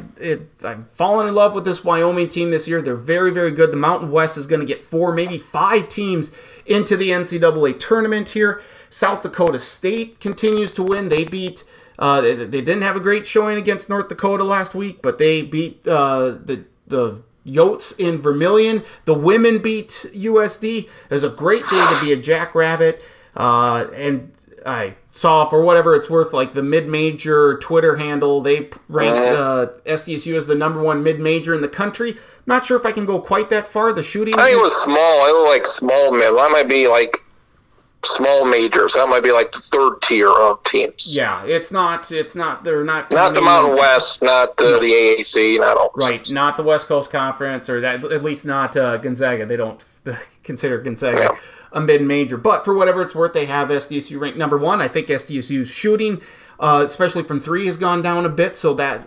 I'm 0.65 0.87
falling 0.95 1.29
in 1.29 1.35
love 1.35 1.55
with 1.55 1.65
this 1.65 1.85
Wyoming 1.85 2.29
team 2.29 2.51
this 2.51 2.69
year. 2.69 2.81
They're 2.81 2.95
very 2.95 3.31
very 3.31 3.51
good. 3.51 3.73
The 3.73 3.77
Mountain 3.77 4.11
West 4.11 4.37
is 4.37 4.47
going 4.47 4.61
to 4.61 4.67
get 4.67 4.79
four, 4.79 5.13
maybe 5.13 5.39
five 5.39 5.89
teams 5.89 6.31
into 6.67 6.97
the 6.97 7.11
NCAA 7.11 7.79
tournament 7.79 8.31
here. 8.31 8.63
South 8.91 9.23
Dakota 9.23 9.59
State 9.59 10.21
continues 10.21 10.71
to 10.73 10.83
win. 10.83 11.09
They 11.09 11.25
beat. 11.25 11.65
Uh, 11.99 12.21
they, 12.21 12.35
they 12.35 12.61
didn't 12.61 12.83
have 12.83 12.97
a 12.97 13.01
great 13.01 13.27
showing 13.27 13.57
against 13.57 13.89
North 13.89 14.09
Dakota 14.09 14.45
last 14.45 14.75
week, 14.75 15.01
but 15.03 15.19
they 15.19 15.43
beat 15.43 15.87
uh, 15.87 16.31
the 16.31 16.65
the 16.87 17.23
Yotes 17.47 17.99
in 17.99 18.19
Vermillion. 18.19 18.83
The 19.05 19.15
women 19.15 19.59
beat 19.59 19.89
USD. 19.89 20.85
It 20.85 21.11
was 21.11 21.25
a 21.25 21.29
great 21.29 21.63
day 21.69 21.85
to 21.95 22.05
be 22.05 22.13
a 22.13 22.17
Jackrabbit. 22.17 23.05
Uh, 23.37 23.89
and 23.95 24.33
I 24.67 24.95
saw, 25.13 25.49
for 25.49 25.63
whatever 25.63 25.95
it's 25.95 26.09
worth, 26.09 26.33
like 26.33 26.55
the 26.55 26.63
mid 26.63 26.89
major 26.89 27.59
Twitter 27.59 27.97
handle, 27.97 28.41
they 28.41 28.71
ranked 28.89 29.29
uh, 29.29 29.69
SDSU 29.85 30.37
as 30.37 30.47
the 30.47 30.55
number 30.55 30.81
one 30.83 31.03
mid 31.03 31.21
major 31.21 31.55
in 31.55 31.61
the 31.61 31.69
country. 31.69 32.17
Not 32.47 32.65
sure 32.67 32.77
if 32.79 32.87
I 32.87 32.93
can 32.93 33.05
go 33.07 33.21
quite 33.21 33.51
that 33.51 33.67
far. 33.67 33.93
The 33.93 34.03
shooting. 34.03 34.35
I 34.35 34.47
think 34.47 34.59
it 34.59 34.63
was 34.63 34.75
small. 34.83 34.97
I 34.97 35.31
was 35.31 35.49
like 35.49 35.67
small 35.67 36.13
mid. 36.13 36.35
That 36.35 36.51
might 36.51 36.69
be 36.69 36.89
like 36.89 37.17
small 38.05 38.45
majors. 38.45 38.95
That 38.95 39.09
might 39.09 39.23
be 39.23 39.33
like 39.33 39.53
the 39.53 39.61
third 39.61 40.01
tier 40.03 40.31
of 40.31 40.63
teams. 40.65 41.15
Yeah, 41.15 41.45
it's 41.45 41.73
not. 41.73 42.11
It's 42.11 42.35
not. 42.35 42.65
They're 42.65 42.85
not. 42.85 43.11
Not 43.11 43.35
the 43.35 43.43
Mountain 43.43 43.77
West. 43.77 44.23
Not 44.23 44.57
the, 44.57 44.79
the 44.81 44.87
AAC. 44.93 45.59
Not 45.59 45.77
all. 45.77 45.91
Right. 45.95 46.29
Not 46.31 46.57
the 46.57 46.63
West 46.63 46.87
Coast 46.87 47.11
Conference, 47.11 47.69
or 47.69 47.81
that. 47.81 48.05
At 48.05 48.23
least 48.23 48.45
not 48.45 48.77
uh, 48.77 48.97
Gonzaga. 48.99 49.47
They 49.47 49.57
don't 49.57 49.85
consider 50.43 50.81
Gonzaga 50.81 51.19
Yeah. 51.19 51.39
A 51.75 51.81
mid 51.81 52.01
major. 52.01 52.39
But 52.39 52.65
for 52.65 52.73
whatever 52.73 53.03
it's 53.03 53.15
worth, 53.15 53.35
they 53.35 53.47
have 53.47 53.69
SDSU 53.69 54.19
ranked 54.19 54.39
number 54.39 54.57
one. 54.57 54.81
I 54.81 54.89
think 54.89 55.09
SDSU's 55.09 55.69
shooting, 55.69 56.23
uh, 56.59 56.83
especially 56.85 57.25
from 57.25 57.41
three, 57.41 57.67
has 57.67 57.77
gone 57.77 58.01
down 58.01 58.25
a 58.25 58.31
bit. 58.31 58.57
So 58.57 58.73
that 58.75 59.07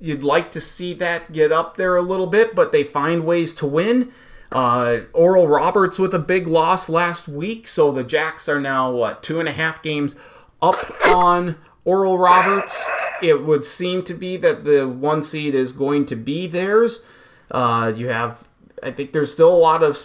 you'd 0.00 0.22
like 0.22 0.50
to 0.52 0.60
see 0.60 0.94
that 0.94 1.32
get 1.32 1.52
up 1.52 1.76
there 1.76 1.96
a 1.96 2.02
little 2.02 2.28
bit, 2.28 2.54
but 2.54 2.72
they 2.72 2.84
find 2.84 3.26
ways 3.26 3.54
to 3.56 3.66
win. 3.66 4.12
Uh, 4.52 5.00
Oral 5.12 5.48
Roberts 5.48 5.98
with 5.98 6.14
a 6.14 6.18
big 6.18 6.46
loss 6.46 6.88
last 6.88 7.26
week, 7.26 7.66
so 7.66 7.90
the 7.90 8.04
Jacks 8.04 8.48
are 8.48 8.60
now 8.60 8.92
what 8.92 9.22
two 9.22 9.40
and 9.40 9.48
a 9.48 9.52
half 9.52 9.82
games 9.82 10.14
up 10.62 10.94
on 11.04 11.56
Oral 11.84 12.18
Roberts. 12.18 12.88
It 13.20 13.44
would 13.44 13.64
seem 13.64 14.04
to 14.04 14.14
be 14.14 14.36
that 14.36 14.64
the 14.64 14.88
one 14.88 15.22
seed 15.22 15.54
is 15.54 15.72
going 15.72 16.06
to 16.06 16.16
be 16.16 16.46
theirs. 16.46 17.02
Uh, 17.50 17.92
you 17.94 18.08
have, 18.08 18.46
I 18.82 18.92
think, 18.92 19.12
there's 19.12 19.32
still 19.32 19.52
a 19.52 19.56
lot 19.56 19.82
of 19.82 19.96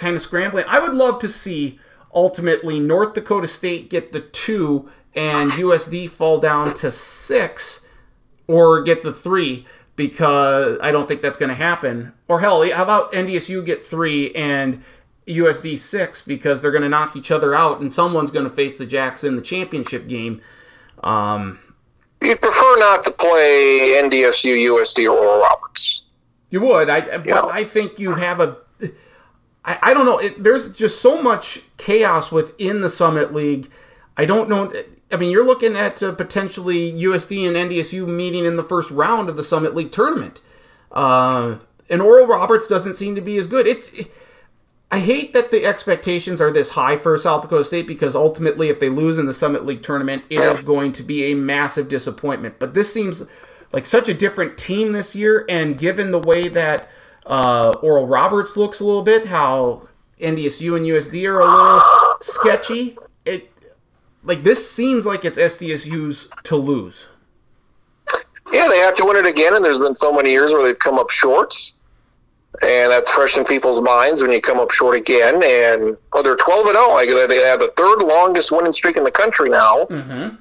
kind 0.00 0.16
of 0.16 0.22
scrambling. 0.22 0.64
I 0.66 0.80
would 0.80 0.94
love 0.94 1.18
to 1.20 1.28
see 1.28 1.78
ultimately 2.12 2.80
North 2.80 3.14
Dakota 3.14 3.46
State 3.46 3.88
get 3.88 4.12
the 4.12 4.20
two 4.20 4.90
and 5.14 5.52
USD 5.52 6.08
fall 6.08 6.38
down 6.38 6.74
to 6.74 6.90
six 6.90 7.86
or 8.46 8.82
get 8.82 9.04
the 9.04 9.12
three 9.12 9.66
because 9.96 10.78
I 10.82 10.90
don't 10.90 11.06
think 11.06 11.22
that's 11.22 11.36
going 11.36 11.50
to 11.50 11.54
happen. 11.54 12.12
Or 12.26 12.40
hell, 12.40 12.68
how 12.72 12.82
about 12.82 13.12
NDSU 13.12 13.64
get 13.64 13.84
three 13.84 14.32
and 14.34 14.82
USD 15.26 15.76
six 15.78 16.22
because 16.22 16.62
they're 16.62 16.70
going 16.70 16.82
to 16.82 16.88
knock 16.88 17.16
each 17.16 17.30
other 17.30 17.54
out 17.54 17.80
and 17.80 17.92
someone's 17.92 18.30
going 18.30 18.44
to 18.44 18.50
face 18.50 18.78
the 18.78 18.86
Jacks 18.86 19.22
in 19.22 19.36
the 19.36 19.42
championship 19.42 20.08
game. 20.08 20.40
Um, 21.04 21.58
You'd 22.22 22.40
prefer 22.40 22.78
not 22.78 23.04
to 23.04 23.10
play 23.12 24.00
NDSU, 24.02 24.56
USD, 24.68 25.06
or 25.06 25.16
Oral 25.16 25.40
Roberts. 25.40 26.02
you 26.50 26.60
would, 26.60 26.90
I, 26.90 27.00
but 27.00 27.26
Yeah. 27.26 27.44
I 27.44 27.64
think 27.64 27.98
you 27.98 28.14
have 28.14 28.40
a. 28.40 28.56
I, 29.64 29.78
I 29.82 29.94
don't 29.94 30.06
know. 30.06 30.18
It, 30.18 30.42
there's 30.42 30.74
just 30.74 31.00
so 31.00 31.22
much 31.22 31.60
chaos 31.76 32.32
within 32.32 32.80
the 32.80 32.88
Summit 32.88 33.34
League. 33.34 33.70
I 34.16 34.24
don't 34.24 34.48
know. 34.48 34.72
I 35.12 35.16
mean, 35.16 35.30
you're 35.30 35.46
looking 35.46 35.76
at 35.76 36.02
uh, 36.02 36.12
potentially 36.12 36.92
USD 36.92 37.46
and 37.46 37.70
NDSU 37.70 38.06
meeting 38.06 38.46
in 38.46 38.56
the 38.56 38.64
first 38.64 38.90
round 38.90 39.28
of 39.28 39.36
the 39.36 39.42
Summit 39.42 39.74
League 39.74 39.92
tournament. 39.92 40.42
Uh, 40.92 41.56
and 41.88 42.00
Oral 42.00 42.26
Roberts 42.26 42.66
doesn't 42.66 42.94
seem 42.94 43.14
to 43.14 43.20
be 43.20 43.36
as 43.36 43.46
good. 43.46 43.66
It's. 43.66 43.90
It, 43.92 44.10
I 44.92 44.98
hate 44.98 45.32
that 45.34 45.52
the 45.52 45.64
expectations 45.64 46.40
are 46.40 46.50
this 46.50 46.70
high 46.70 46.96
for 46.96 47.16
South 47.16 47.42
Dakota 47.42 47.62
State 47.62 47.86
because 47.86 48.16
ultimately, 48.16 48.70
if 48.70 48.80
they 48.80 48.88
lose 48.88 49.18
in 49.18 49.26
the 49.26 49.32
Summit 49.32 49.64
League 49.64 49.84
tournament, 49.84 50.24
it 50.28 50.40
is 50.40 50.60
going 50.60 50.90
to 50.92 51.04
be 51.04 51.30
a 51.30 51.34
massive 51.34 51.88
disappointment. 51.88 52.58
But 52.58 52.74
this 52.74 52.92
seems 52.92 53.22
like 53.72 53.86
such 53.86 54.08
a 54.08 54.14
different 54.14 54.58
team 54.58 54.90
this 54.90 55.14
year, 55.14 55.44
and 55.48 55.78
given 55.78 56.10
the 56.10 56.18
way 56.18 56.48
that 56.48 56.88
uh, 57.30 57.78
Oral 57.80 58.06
Roberts 58.06 58.56
looks 58.56 58.80
a 58.80 58.84
little 58.84 59.02
bit, 59.02 59.26
how 59.26 59.88
NDSU 60.18 60.76
and 60.76 60.84
USD 60.84 61.26
are 61.26 61.40
a 61.40 61.46
little 61.46 61.80
sketchy, 62.20 62.98
it 63.24 63.50
like 64.22 64.42
this 64.42 64.70
seems 64.70 65.06
like 65.06 65.24
it's 65.24 65.38
SDSU's 65.38 66.28
to 66.42 66.56
lose. 66.56 67.06
Yeah, 68.52 68.68
they 68.68 68.78
have 68.78 68.96
to 68.96 69.04
win 69.04 69.16
it 69.16 69.26
again, 69.26 69.54
and 69.54 69.64
there's 69.64 69.78
been 69.78 69.94
so 69.94 70.12
many 70.12 70.32
years 70.32 70.52
where 70.52 70.62
they've 70.62 70.78
come 70.78 70.98
up 70.98 71.10
short. 71.10 71.54
And 72.62 72.90
that's 72.90 73.10
fresh 73.10 73.38
in 73.38 73.44
people's 73.44 73.80
minds 73.80 74.22
when 74.22 74.32
you 74.32 74.40
come 74.42 74.58
up 74.58 74.72
short 74.72 74.96
again. 74.96 75.36
And 75.36 75.96
well, 76.12 76.22
they're 76.24 76.36
12 76.36 76.66
and 76.66 76.76
0. 76.76 76.88
Like 76.90 77.08
they 77.08 77.36
have 77.36 77.60
the 77.60 77.72
third 77.76 78.02
longest 78.02 78.50
winning 78.50 78.72
streak 78.72 78.96
in 78.96 79.04
the 79.04 79.10
country 79.10 79.48
now. 79.48 79.84
Mm-hmm. 79.84 80.34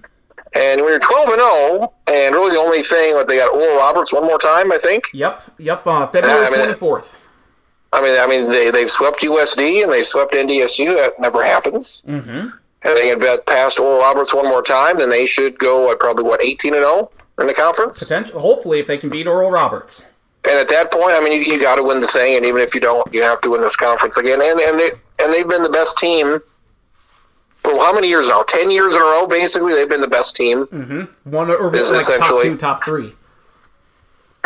And 0.54 0.82
when 0.82 0.90
you're 0.90 1.00
12 1.00 1.30
and 1.30 1.42
0, 1.42 1.94
and 2.08 2.36
really 2.36 2.52
the 2.52 2.60
only 2.60 2.82
thing 2.82 3.14
that 3.16 3.28
they 3.28 3.38
got 3.38 3.54
Oral 3.54 3.78
Roberts 3.78 4.12
one 4.12 4.24
more 4.24 4.40
time, 4.40 4.72
I 4.72 4.80
think. 4.80 5.04
Yep, 5.14 5.44
yep. 5.60 5.86
Uh, 5.86 6.08
February 6.08 6.46
I 6.46 6.50
mean- 6.50 6.60
twenty 6.60 6.74
fourth. 6.74 7.16
I 7.92 8.02
mean, 8.04 8.20
I 8.20 8.28
mean 8.28 8.50
they 8.50 8.70
they've 8.70 8.90
swept 8.90 9.22
USD 9.22 9.84
and 9.84 9.92
they 9.92 10.04
swept 10.04 10.34
NDSU. 10.34 10.96
That 10.96 11.20
never 11.20 11.44
happens. 11.44 12.04
Mm-hmm. 12.08 12.50
And 12.82 12.98
they 12.98 13.06
get 13.06 13.20
bet 13.20 13.46
past 13.46 13.80
Oral 13.80 14.00
Roberts 14.00 14.34
one 14.34 14.46
more 14.46 14.62
time, 14.62 14.98
then 15.00 15.10
they 15.10 15.26
should 15.26 15.58
go 15.60 15.92
at 15.92 16.00
probably 16.00 16.24
what 16.24 16.44
18 16.44 16.74
and 16.76 16.84
0 16.84 17.12
in 17.40 17.48
the 17.48 17.54
conference. 17.54 18.00
Potential. 18.00 18.40
Hopefully, 18.40 18.80
if 18.80 18.88
they 18.88 18.98
can 18.98 19.10
beat 19.10 19.28
Oral 19.28 19.52
Roberts. 19.52 20.06
And 20.46 20.54
at 20.58 20.70
that 20.70 20.92
point, 20.92 21.12
I 21.12 21.20
mean, 21.20 21.34
you, 21.34 21.52
you 21.52 21.60
got 21.60 21.76
to 21.76 21.84
win 21.84 22.00
the 22.00 22.08
thing, 22.08 22.38
and 22.38 22.46
even 22.46 22.62
if 22.62 22.74
you 22.74 22.80
don't, 22.80 23.12
you 23.14 23.22
have 23.24 23.42
to 23.42 23.50
win 23.50 23.62
this 23.62 23.76
conference 23.76 24.18
again. 24.18 24.42
And 24.42 24.60
and 24.60 24.80
they 24.80 24.92
and 25.20 25.34
they've 25.34 25.48
been 25.48 25.64
the 25.64 25.70
best 25.70 25.98
team 25.98 26.40
for 27.60 27.72
how 27.80 27.94
many 27.94 28.08
years 28.08 28.30
now? 28.30 28.44
Ten 28.44 28.72
years 28.72 28.96
in 28.96 29.02
a 29.02 29.06
row, 29.06 29.28
basically. 29.28 29.74
They've 29.74 29.90
been 29.90 30.02
the 30.02 30.08
best 30.08 30.36
team. 30.36 30.66
Mm-hmm. 30.68 31.32
One 31.32 31.50
or 31.50 31.76
Is 31.76 31.92
like 31.92 32.06
top 32.06 32.42
two, 32.42 32.58
top 32.58 32.84
three. 32.84 33.14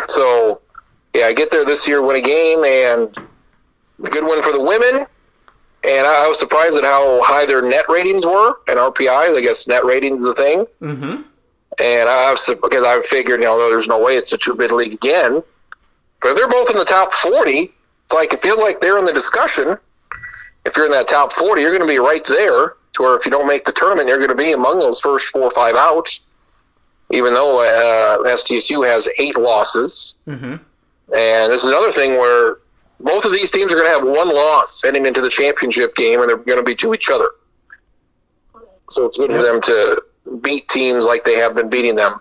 So, 0.08 0.62
yeah, 1.14 1.28
I 1.28 1.34
get 1.34 1.52
there 1.52 1.64
this 1.64 1.88
year, 1.88 2.02
win 2.02 2.16
a 2.16 2.22
game, 2.22 2.64
and 2.66 3.16
a 4.04 4.10
good 4.10 4.24
win 4.24 4.42
for 4.42 4.52
the 4.52 4.62
women. 4.62 5.06
And 5.84 6.08
I, 6.08 6.26
I 6.26 6.28
was 6.28 6.40
surprised 6.40 6.78
at 6.78 6.84
how 6.84 7.22
high 7.24 7.46
their 7.46 7.62
net 7.62 7.86
ratings 7.90 8.26
were 8.26 8.58
and 8.68 8.78
RPI. 8.78 9.38
I 9.38 9.42
guess 9.42 9.68
net 9.68 9.86
ratings 9.86 10.22
is 10.22 10.28
the 10.28 10.36
thing. 10.36 10.66
Mm-hmm. 10.82 11.22
And 11.80 12.10
I 12.10 12.32
was 12.32 12.46
because 12.48 12.84
I 12.84 13.02
figured, 13.04 13.42
you 13.42 13.48
know, 13.48 13.58
there's 13.70 13.88
no 13.88 14.00
way 14.02 14.16
it's 14.16 14.32
a 14.34 14.38
two 14.38 14.56
bid 14.56 14.72
league 14.72 14.94
again. 14.94 15.44
But 16.22 16.32
if 16.32 16.38
they're 16.38 16.48
both 16.48 16.70
in 16.70 16.78
the 16.78 16.86
top 16.86 17.14
40, 17.14 17.74
it's 18.06 18.14
like 18.14 18.34
it 18.34 18.42
feels 18.42 18.60
like 18.60 18.80
they're 18.80 18.98
in 18.98 19.06
the 19.06 19.14
discussion. 19.14 19.78
If 20.66 20.78
you're 20.78 20.86
in 20.86 20.92
that 20.94 21.08
top 21.08 21.34
40, 21.34 21.62
you're 21.62 21.76
going 21.76 21.88
to 21.88 21.94
be 21.94 22.00
right 22.00 22.24
there. 22.24 22.76
To 22.94 23.02
where 23.04 23.18
if 23.18 23.26
you 23.26 23.32
don't 23.32 23.48
make 23.48 23.66
the 23.66 23.72
tournament, 23.72 24.08
you're 24.08 24.18
going 24.18 24.30
to 24.30 24.36
be 24.36 24.52
among 24.54 24.80
those 24.80 25.00
first 25.00 25.28
four 25.28 25.42
or 25.44 25.52
five 25.52 25.76
out. 25.76 26.08
Even 27.12 27.34
though 27.34 27.60
uh, 27.60 28.18
SDSU 28.30 28.86
has 28.88 29.08
eight 29.20 29.38
losses, 29.38 30.16
Mm-hmm. 30.28 30.54
and 31.16 31.52
this 31.54 31.64
is 31.64 31.70
another 31.70 31.92
thing 31.92 32.14
where 32.14 32.58
both 33.00 33.26
of 33.26 33.32
these 33.34 33.52
teams 33.52 33.72
are 33.74 33.76
going 33.76 33.88
to 33.88 33.94
have 33.94 34.08
one 34.08 34.34
loss 34.34 34.82
heading 34.82 35.06
into 35.06 35.22
the 35.22 35.30
championship 35.30 35.96
game, 35.96 36.22
and 36.22 36.30
they're 36.30 36.38
going 36.38 36.58
to 36.58 36.64
be 36.64 36.76
to 36.76 36.94
each 36.94 37.10
other. 37.10 37.28
So 38.90 39.06
it's 39.06 39.18
good 39.18 39.32
for 39.32 39.42
them 39.42 39.62
to 39.62 40.02
beat 40.42 40.70
teams 40.70 41.04
like 41.06 41.24
they 41.26 41.36
have 41.38 41.56
been 41.56 41.70
beating 41.70 41.96
them. 41.96 42.20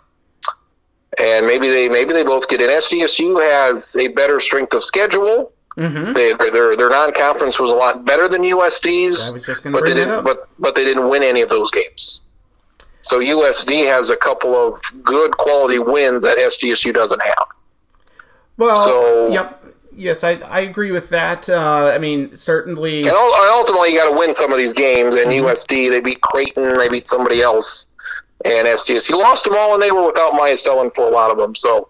And 1.18 1.46
maybe 1.46 1.68
they 1.68 1.88
maybe 1.88 2.12
they 2.14 2.22
both 2.24 2.48
get 2.48 2.60
in. 2.62 2.70
SDSU 2.70 3.42
has 3.42 3.94
a 3.96 4.08
better 4.08 4.40
strength 4.40 4.72
of 4.72 4.82
schedule. 4.82 5.52
Mm-hmm. 5.76 6.12
They, 6.12 6.34
their 6.34 6.50
their 6.50 6.76
their 6.76 6.90
non-conference 6.90 7.58
was 7.58 7.70
a 7.70 7.74
lot 7.74 8.04
better 8.04 8.28
than 8.28 8.42
USD's, 8.42 9.28
I 9.28 9.30
was 9.32 9.44
just 9.46 9.62
going 9.62 9.72
to 9.74 9.80
but 9.80 9.86
they 9.86 9.94
didn't 9.94 10.22
but 10.24 10.48
but 10.58 10.74
they 10.74 10.84
didn't 10.84 11.08
win 11.08 11.22
any 11.22 11.40
of 11.40 11.48
those 11.48 11.70
games. 11.70 12.20
So 13.02 13.18
USD 13.20 13.86
has 13.86 14.10
a 14.10 14.16
couple 14.16 14.54
of 14.54 14.80
good 15.02 15.36
quality 15.36 15.78
wins 15.78 16.22
that 16.22 16.38
SDSU 16.38 16.92
doesn't 16.94 17.20
have. 17.22 17.46
well, 18.56 18.76
so- 18.84 19.30
yep. 19.32 19.58
Yes, 19.94 20.24
I, 20.24 20.30
I 20.48 20.60
agree 20.60 20.90
with 20.90 21.10
that. 21.10 21.50
Uh, 21.50 21.92
I 21.94 21.98
mean, 21.98 22.34
certainly. 22.34 23.00
And 23.00 23.08
and 23.08 23.50
ultimately, 23.50 23.90
you 23.92 23.98
got 23.98 24.08
to 24.10 24.18
win 24.18 24.34
some 24.34 24.50
of 24.50 24.56
these 24.56 24.72
games. 24.72 25.16
And 25.16 25.26
Mm-hmm. 25.26 25.44
USD, 25.46 25.90
they 25.90 26.00
beat 26.00 26.18
Creighton, 26.22 26.78
they 26.78 26.88
beat 26.88 27.08
somebody 27.08 27.42
else, 27.42 27.86
and 28.46 28.66
SDSU 28.66 29.10
lost 29.18 29.44
them 29.44 29.54
all, 29.54 29.74
and 29.74 29.82
they 29.82 29.90
were 29.90 30.06
without 30.06 30.32
Myah 30.32 30.54
Selland 30.56 30.94
for 30.94 31.06
a 31.06 31.10
lot 31.10 31.30
of 31.30 31.36
them. 31.36 31.54
So, 31.54 31.88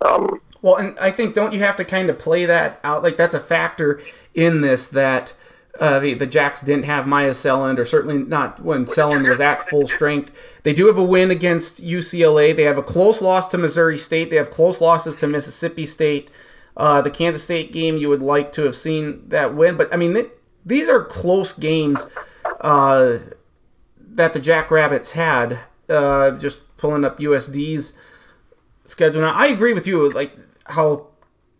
um, 0.00 0.40
Well, 0.60 0.76
and 0.76 0.98
I 0.98 1.10
think 1.10 1.34
don't 1.34 1.52
you 1.52 1.60
have 1.60 1.76
to 1.76 1.84
kind 1.84 2.10
of 2.10 2.18
play 2.18 2.44
that 2.46 2.80
out? 2.82 3.02
Like 3.02 3.16
that's 3.16 3.34
a 3.34 3.40
factor 3.40 4.00
in 4.34 4.60
this 4.60 4.88
that 4.88 5.34
uh, 5.78 6.00
the, 6.00 6.14
the 6.14 6.26
Jacks 6.26 6.60
didn't 6.60 6.86
have 6.86 7.06
Myah 7.06 7.30
Selland, 7.30 7.78
or 7.78 7.84
certainly 7.84 8.18
not 8.18 8.62
when 8.62 8.86
Selland 8.86 9.28
was 9.28 9.40
at 9.40 9.62
full 9.62 9.86
strength. 9.86 10.32
They 10.64 10.72
do 10.72 10.86
have 10.88 10.98
a 10.98 11.04
win 11.04 11.30
against 11.30 11.82
UCLA. 11.82 12.54
They 12.54 12.64
have 12.64 12.78
a 12.78 12.82
close 12.82 13.22
loss 13.22 13.46
to 13.48 13.58
Missouri 13.58 13.98
State. 13.98 14.30
They 14.30 14.36
have 14.36 14.50
close 14.50 14.80
losses 14.80 15.16
to 15.16 15.28
Mississippi 15.28 15.84
State. 15.84 16.30
Uh, 16.76 17.00
the 17.00 17.10
Kansas 17.10 17.44
State 17.44 17.72
game, 17.72 17.96
you 17.96 18.08
would 18.08 18.22
like 18.22 18.50
to 18.52 18.62
have 18.62 18.74
seen 18.74 19.28
that 19.28 19.54
win, 19.54 19.76
but 19.76 19.92
I 19.92 19.96
mean, 19.96 20.14
th- 20.14 20.30
these 20.64 20.88
are 20.88 21.02
close 21.02 21.52
games 21.52 22.06
uh, 22.60 23.18
that 23.98 24.32
the 24.32 24.40
Jackrabbits 24.40 25.12
had. 25.12 25.60
Uh, 25.88 26.32
just 26.32 26.76
pulling 26.76 27.04
up 27.04 27.18
USD's 27.18 27.96
schedule 28.84 29.22
now. 29.22 29.32
I 29.32 29.46
agree 29.46 29.72
with 29.72 29.86
you. 29.86 30.10
Like 30.10 30.34
how 30.68 31.08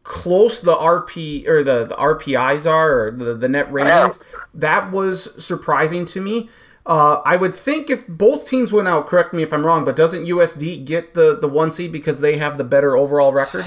close 0.09 0.61
the 0.61 0.75
RP 0.75 1.47
or 1.47 1.63
the, 1.63 1.85
the 1.85 1.95
RPIs 1.95 2.69
are, 2.69 3.09
or 3.09 3.11
the, 3.11 3.35
the 3.35 3.49
net 3.49 3.71
ratings. 3.71 4.19
That 4.55 4.91
was 4.91 5.45
surprising 5.45 6.07
to 6.07 6.21
me. 6.21 6.49
Uh, 6.87 7.21
I 7.27 7.37
would 7.37 7.55
think 7.55 7.91
if 7.91 8.09
both 8.09 8.49
teams 8.49 8.73
went 8.73 8.89
out, 8.89 9.07
correct 9.07 9.35
me 9.35 9.43
if 9.43 9.53
I'm 9.53 9.67
wrong, 9.67 9.85
but 9.85 9.95
doesn't 9.95 10.25
USD 10.25 10.87
get 10.87 11.13
the, 11.13 11.39
the 11.39 11.49
one 11.49 11.71
seed 11.71 11.93
because 11.93 12.21
they 12.21 12.39
have 12.39 12.57
the 12.57 12.65
better 12.65 12.97
overall 12.97 13.35
record? 13.35 13.67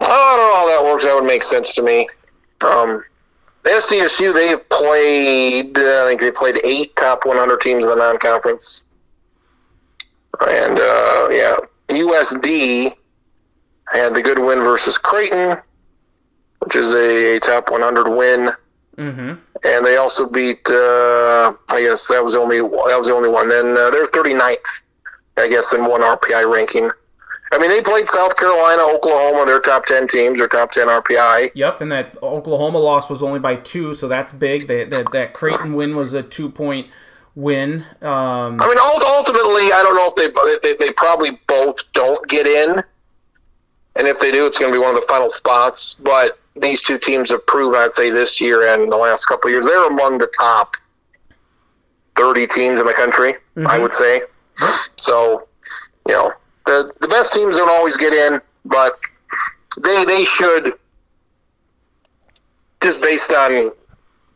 Oh, 0.00 0.06
I 0.06 0.36
don't 0.36 0.48
know 0.48 0.56
how 0.56 0.66
that 0.66 0.92
works. 0.92 1.04
That 1.04 1.14
would 1.14 1.24
make 1.24 1.44
sense 1.44 1.72
to 1.74 1.82
me. 1.82 2.08
Um, 2.60 3.04
SDSU, 3.62 4.34
they've 4.34 4.68
played, 4.68 5.78
uh, 5.78 6.04
I 6.04 6.08
think 6.08 6.20
they 6.20 6.32
played 6.32 6.58
eight 6.64 6.96
top 6.96 7.24
100 7.24 7.60
teams 7.60 7.84
in 7.84 7.90
the 7.90 7.96
non 7.96 8.18
conference. 8.18 8.84
And, 10.40 10.80
uh, 10.80 11.28
yeah, 11.30 11.56
USD 11.88 12.96
had 13.98 14.14
the 14.14 14.22
good 14.22 14.38
win 14.38 14.60
versus 14.60 14.98
Creighton, 14.98 15.58
which 16.60 16.76
is 16.76 16.94
a, 16.94 17.36
a 17.36 17.40
top 17.40 17.70
100 17.70 18.08
win. 18.08 18.52
Mm-hmm. 18.96 19.34
And 19.64 19.86
they 19.86 19.96
also 19.96 20.28
beat, 20.28 20.68
uh, 20.70 21.54
I 21.70 21.80
guess 21.80 22.06
that 22.08 22.22
was 22.22 22.34
the 22.34 22.40
only 22.40 22.58
that 22.58 22.96
was 22.98 23.06
the 23.06 23.14
only 23.14 23.28
one. 23.28 23.48
Then 23.48 23.76
uh, 23.76 23.90
they're 23.90 24.06
39th, 24.06 24.82
I 25.36 25.48
guess, 25.48 25.72
in 25.72 25.84
one 25.84 26.00
RPI 26.00 26.52
ranking. 26.52 26.90
I 27.52 27.58
mean, 27.58 27.68
they 27.70 27.82
played 27.82 28.08
South 28.08 28.36
Carolina, 28.36 28.82
Oklahoma. 28.82 29.44
They're 29.46 29.60
top 29.60 29.86
10 29.86 30.08
teams. 30.08 30.38
They're 30.38 30.48
top 30.48 30.72
10 30.72 30.88
RPI. 30.88 31.52
Yep, 31.54 31.80
and 31.80 31.92
that 31.92 32.16
Oklahoma 32.22 32.78
loss 32.78 33.08
was 33.08 33.22
only 33.22 33.38
by 33.38 33.56
two, 33.56 33.94
so 33.94 34.08
that's 34.08 34.32
big. 34.32 34.66
That 34.66 34.90
that, 34.90 35.12
that 35.12 35.34
Creighton 35.34 35.74
win 35.74 35.94
was 35.94 36.14
a 36.14 36.22
two 36.22 36.50
point 36.50 36.88
win. 37.34 37.84
Um, 38.02 38.60
I 38.60 38.68
mean, 38.68 38.78
ultimately, 38.78 39.72
I 39.72 39.82
don't 39.82 39.94
know 39.94 40.12
if 40.14 40.62
they, 40.62 40.68
they 40.68 40.76
they 40.84 40.92
probably 40.92 41.38
both 41.46 41.76
don't 41.92 42.26
get 42.28 42.46
in, 42.46 42.82
and 43.96 44.08
if 44.08 44.18
they 44.18 44.30
do, 44.30 44.46
it's 44.46 44.58
going 44.58 44.72
to 44.72 44.78
be 44.78 44.82
one 44.82 44.94
of 44.94 45.00
the 45.00 45.06
final 45.06 45.28
spots. 45.28 45.94
But 45.94 46.38
these 46.56 46.82
two 46.82 46.98
teams 46.98 47.30
have 47.30 47.46
proven, 47.46 47.80
I'd 47.80 47.94
say, 47.94 48.10
this 48.10 48.40
year 48.40 48.74
and 48.74 48.90
the 48.90 48.96
last 48.96 49.26
couple 49.26 49.48
of 49.48 49.52
years, 49.52 49.66
they're 49.66 49.86
among 49.86 50.18
the 50.18 50.30
top 50.38 50.76
30 52.16 52.46
teams 52.48 52.80
in 52.80 52.86
the 52.86 52.92
country, 52.92 53.34
I 53.56 53.60
mm-hmm. 53.60 53.82
would 53.82 53.92
say. 53.92 54.22
So, 54.96 55.48
you 56.06 56.14
know, 56.14 56.32
the, 56.66 56.92
the 57.00 57.08
best 57.08 57.32
teams 57.32 57.56
don't 57.56 57.70
always 57.70 57.96
get 57.96 58.12
in, 58.12 58.40
but 58.64 58.98
they, 59.82 60.04
they 60.04 60.24
should, 60.24 60.74
just 62.82 63.00
based 63.00 63.32
on 63.32 63.72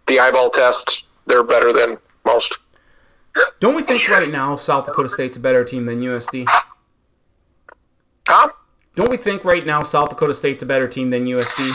the 0.07 0.19
eyeball 0.19 0.51
test, 0.51 1.05
they're 1.27 1.45
better 1.45 1.73
than 1.73 1.99
most. 2.25 2.59
don't 3.61 3.77
we 3.77 3.83
think 3.83 4.09
right 4.09 4.29
now 4.29 4.57
South 4.57 4.87
Dakota 4.87 5.09
State's 5.09 5.37
a 5.37 5.41
better 5.41 5.65
team 5.65 5.87
than 5.87 6.01
USD? 6.01 6.47
Huh? 8.27 8.51
Don't 8.99 9.11
we 9.11 9.17
think 9.17 9.45
right 9.45 9.65
now 9.65 9.85
South 9.85 10.09
Dakota 10.09 10.35
State's 10.35 10.65
a 10.65 10.67
better 10.67 10.89
team 10.89 11.11
than 11.11 11.25
USD? 11.25 11.73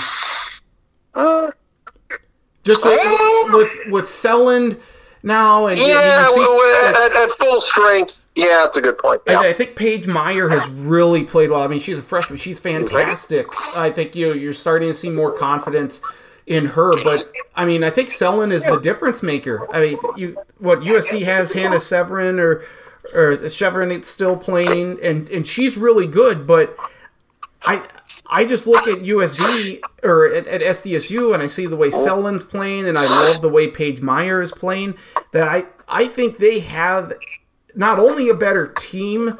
Uh, 1.14 1.52
Just 2.66 2.84
with 2.84 3.00
with, 3.54 3.72
with 3.90 4.06
Selland 4.08 4.78
now, 5.24 5.68
and, 5.68 5.80
yeah, 5.80 6.28
you 6.28 6.34
see, 6.34 6.42
like, 6.42 6.96
at, 6.98 7.16
at 7.16 7.30
full 7.38 7.62
strength, 7.62 8.28
yeah, 8.36 8.64
that's 8.66 8.76
a 8.76 8.82
good 8.82 8.98
point. 8.98 9.22
Yeah. 9.26 9.40
I, 9.40 9.48
I 9.48 9.54
think 9.54 9.78
Paige 9.78 10.06
Meyer 10.06 10.50
has 10.50 10.68
really 10.68 11.24
played 11.24 11.50
well. 11.50 11.62
I 11.62 11.68
mean, 11.68 11.80
she's 11.80 11.98
a 11.98 12.02
freshman; 12.02 12.38
she's 12.38 12.60
fantastic. 12.60 13.48
I 13.74 13.90
think 13.90 14.18
you 14.18 14.34
you're 14.34 14.52
starting 14.52 14.90
to 14.90 14.94
see 14.94 15.10
more 15.10 15.32
confidence 15.32 16.02
in 16.46 16.66
her. 16.66 17.02
But 17.06 17.32
I 17.56 17.64
mean, 17.64 17.86
I 17.86 17.90
think 17.90 18.10
Selland 18.10 18.52
is 18.52 18.66
the 18.66 18.80
difference 18.80 19.24
maker. 19.24 19.66
I 19.74 19.80
mean, 19.80 19.98
you 20.18 20.38
what 20.58 20.82
USD 20.82 21.24
has 21.24 21.54
Hannah 21.54 21.80
Severin 21.80 22.38
or 22.38 22.64
or 23.14 23.38
Sjerven 23.38 23.96
it's 23.96 24.10
still 24.10 24.36
playing, 24.36 25.00
and 25.02 25.30
and 25.30 25.48
she's 25.48 25.78
really 25.78 26.06
good. 26.06 26.46
But 26.46 26.78
I 27.66 27.88
I 28.28 28.46
just 28.46 28.66
look 28.66 28.88
at 28.88 29.00
USD 29.00 29.80
or 30.04 30.34
at, 30.34 30.48
at 30.48 30.62
SDSU 30.62 31.34
and 31.34 31.44
I 31.44 31.48
see 31.48 31.66
the 31.66 31.76
way 31.76 31.90
Selland's 31.90 32.46
playing, 32.46 32.88
and 32.88 32.98
I 32.98 33.06
love 33.06 33.42
the 33.42 33.50
way 33.50 33.68
Paige 33.68 34.02
Meyer 34.02 34.42
is 34.42 34.52
playing. 34.52 34.96
That 35.32 35.48
I 35.48 35.66
I 35.88 36.08
think 36.08 36.38
they 36.38 36.60
have 36.60 37.14
not 37.76 38.00
only 38.00 38.30
a 38.30 38.34
better 38.34 38.68
team, 38.68 39.38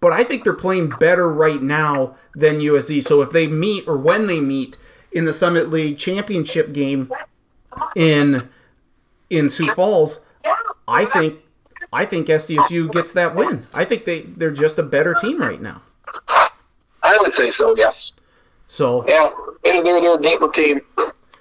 but 0.00 0.12
I 0.12 0.24
think 0.24 0.44
they're 0.44 0.52
playing 0.52 0.90
better 1.00 1.28
right 1.28 1.62
now 1.62 2.16
than 2.34 2.60
USD. 2.60 3.02
So 3.02 3.22
if 3.22 3.30
they 3.30 3.46
meet 3.46 3.86
or 3.86 3.96
when 3.96 4.26
they 4.26 4.40
meet 4.40 4.76
in 5.12 5.24
the 5.24 5.32
Summit 5.32 5.68
League 5.70 5.98
championship 5.98 6.72
game 6.72 7.12
in 7.94 8.48
in 9.30 9.48
Sioux 9.48 9.72
Falls, 9.72 10.20
I 10.86 11.04
think 11.04 11.40
I 11.92 12.04
think 12.04 12.26
SDSU 12.26 12.90
gets 12.90 13.12
that 13.12 13.34
win. 13.34 13.66
I 13.72 13.84
think 13.84 14.04
they 14.04 14.20
they're 14.22 14.50
just 14.50 14.78
a 14.78 14.82
better 14.82 15.14
team 15.14 15.40
right 15.40 15.60
now. 15.60 15.82
I 17.02 17.18
would 17.20 17.34
say 17.34 17.50
so. 17.50 17.76
Yes. 17.76 18.12
So 18.68 19.06
Yeah, 19.06 19.30
they're 19.64 19.82
they're 19.82 20.18
a 20.18 20.22
deeper 20.22 20.48
team. 20.48 20.80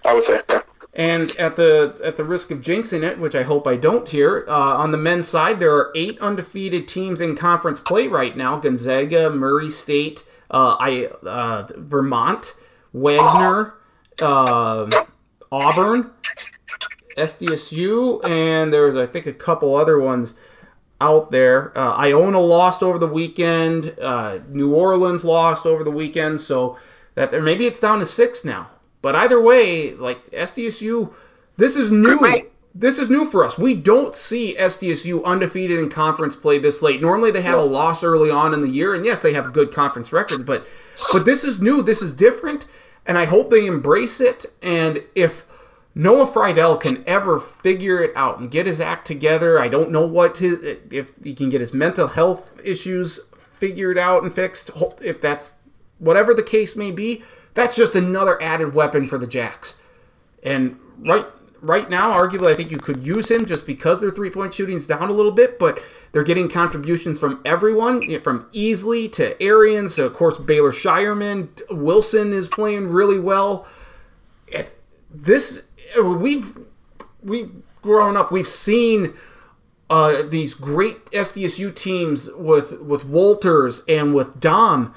I 0.06 0.14
would 0.14 0.24
say. 0.24 0.42
Yeah. 0.50 0.62
And 0.94 1.32
at 1.38 1.56
the 1.56 1.98
at 2.04 2.18
the 2.18 2.26
risk 2.26 2.52
of 2.52 2.60
jinxing 2.60 3.04
it, 3.04 3.18
which 3.18 3.34
I 3.34 3.44
hope 3.44 3.66
I 3.66 3.78
don't 3.78 4.10
here, 4.10 4.44
uh, 4.48 4.52
on 4.52 4.92
the 4.92 4.98
men's 4.98 5.28
side, 5.28 5.62
there 5.62 5.74
are 5.74 5.92
eight 5.96 6.20
undefeated 6.20 6.88
teams 6.88 7.22
in 7.22 7.38
conference 7.38 7.80
play 7.80 8.08
right 8.08 8.36
now: 8.36 8.58
Gonzaga, 8.58 9.30
Murray 9.30 9.70
State, 9.70 10.26
uh, 10.50 10.76
I 10.80 11.06
uh, 11.26 11.68
Vermont, 11.78 12.56
Wagner, 12.92 13.76
uh, 14.22 15.06
Auburn, 15.50 16.12
SDSU, 17.16 18.26
and 18.26 18.74
there's 18.74 18.98
I 18.98 19.06
think 19.06 19.26
a 19.26 19.34
couple 19.34 19.76
other 19.76 19.98
ones 19.98 20.34
out 21.02 21.32
there. 21.32 21.78
Uh, 21.78 21.94
Iona 21.96 22.40
lost 22.40 22.84
over 22.84 22.98
the 22.98 23.08
weekend. 23.08 24.00
Uh, 24.00 24.40
New 24.50 24.74
Orleans 24.74 25.26
lost 25.26 25.66
over 25.66 25.84
the 25.84 25.92
weekend. 25.92 26.40
So 26.40 26.78
that 27.16 27.32
there 27.32 27.42
maybe 27.42 27.66
it's 27.66 27.80
down 27.80 28.00
to 28.00 28.06
six 28.06 28.46
now. 28.46 28.70
But 29.02 29.16
either 29.16 29.42
way, 29.42 29.96
like 29.96 30.30
SDSU, 30.32 31.12
this 31.58 31.76
is 31.76 31.92
new. 31.92 32.20
This 32.74 32.98
is 32.98 33.10
new 33.10 33.26
for 33.26 33.44
us. 33.44 33.58
We 33.58 33.74
don't 33.74 34.16
see 34.16 34.56
SDSU 34.58 35.26
undefeated 35.26 35.78
in 35.78 35.90
conference 35.90 36.38
play 36.38 36.58
this 36.58 36.82
late. 36.82 37.02
Normally 37.02 37.30
they 37.30 37.42
have 37.42 37.60
a 37.60 37.64
loss 37.64 38.02
early 38.02 38.30
on 38.30 38.54
in 38.54 38.62
the 38.62 38.70
year, 38.70 38.96
and 38.96 39.04
yes, 39.04 39.22
they 39.22 39.34
have 39.34 39.52
good 39.52 39.74
conference 39.74 40.14
records. 40.14 40.44
But 40.44 40.66
but 41.12 41.26
this 41.26 41.44
is 41.44 41.62
new. 41.62 41.82
This 41.82 42.02
is 42.02 42.14
different, 42.14 42.68
and 43.06 43.18
I 43.18 43.26
hope 43.26 43.50
they 43.50 43.66
embrace 43.66 44.22
it. 44.22 44.46
And 44.62 45.04
if 45.16 45.46
Noah 45.94 46.26
Freidel 46.26 46.80
can 46.80 47.04
ever 47.06 47.40
figure 47.40 48.02
it 48.02 48.14
out 48.16 48.40
and 48.40 48.50
get 48.50 48.66
his 48.66 48.80
act 48.80 49.06
together. 49.06 49.60
I 49.60 49.68
don't 49.68 49.92
know 49.92 50.06
what 50.06 50.38
his 50.38 50.78
if 50.90 51.12
he 51.24 51.34
can 51.34 51.50
get 51.50 51.62
his 51.62 51.74
mental 51.74 52.08
health 52.08 52.58
issues 52.64 53.20
figured 53.36 53.98
out 53.98 54.24
and 54.24 54.34
fixed. 54.34 54.72
If 55.02 55.20
that's 55.20 55.56
whatever 56.00 56.34
the 56.34 56.44
case 56.44 56.76
may 56.76 56.92
be, 56.92 57.24
that's 57.54 57.76
just 57.76 57.96
another 57.96 58.42
added 58.42 58.74
weapon 58.74 59.08
for 59.08 59.18
the 59.18 59.28
Jacks. 59.28 59.80
And 60.44 60.80
right 61.00 61.26
right 61.62 61.90
now, 61.90 62.18
arguably, 62.18 62.52
I 62.52 62.56
think 62.56 62.72
you 62.72 62.78
could 62.78 63.04
use 63.04 63.30
him 63.30 63.46
just 63.46 63.68
because 63.68 64.00
their 64.02 64.10
three 64.10 64.30
point 64.30 64.54
shooting's 64.54 64.88
down 64.88 65.10
a 65.10 65.14
little 65.14 65.32
bit, 65.32 65.60
but 65.60 65.84
they're 66.12 66.24
getting 66.24 66.50
contributions 66.50 67.20
from 67.20 67.42
everyone, 67.46 68.20
from 68.22 68.46
Easley 68.54 69.12
to 69.14 69.42
Arians 69.42 69.96
to, 69.96 70.06
of 70.06 70.14
course, 70.14 70.38
Baylor 70.38 70.72
Scheierman. 70.72 71.50
Wilson 71.70 72.34
is 72.34 72.48
playing 72.48 72.88
really 72.88 73.20
well. 73.20 73.68
This 75.14 75.68
we've 76.00 76.58
we've 77.24 77.54
grown 77.82 78.18
up. 78.18 78.32
We've 78.32 78.48
seen 78.48 79.14
uh, 79.90 80.24
these 80.24 80.54
great 80.54 81.06
SDSU 81.08 81.76
teams 81.76 82.30
with 82.36 82.80
with 82.82 83.06
Wolters 83.06 83.84
and 83.88 84.16
with 84.16 84.40
Daum, 84.40 84.94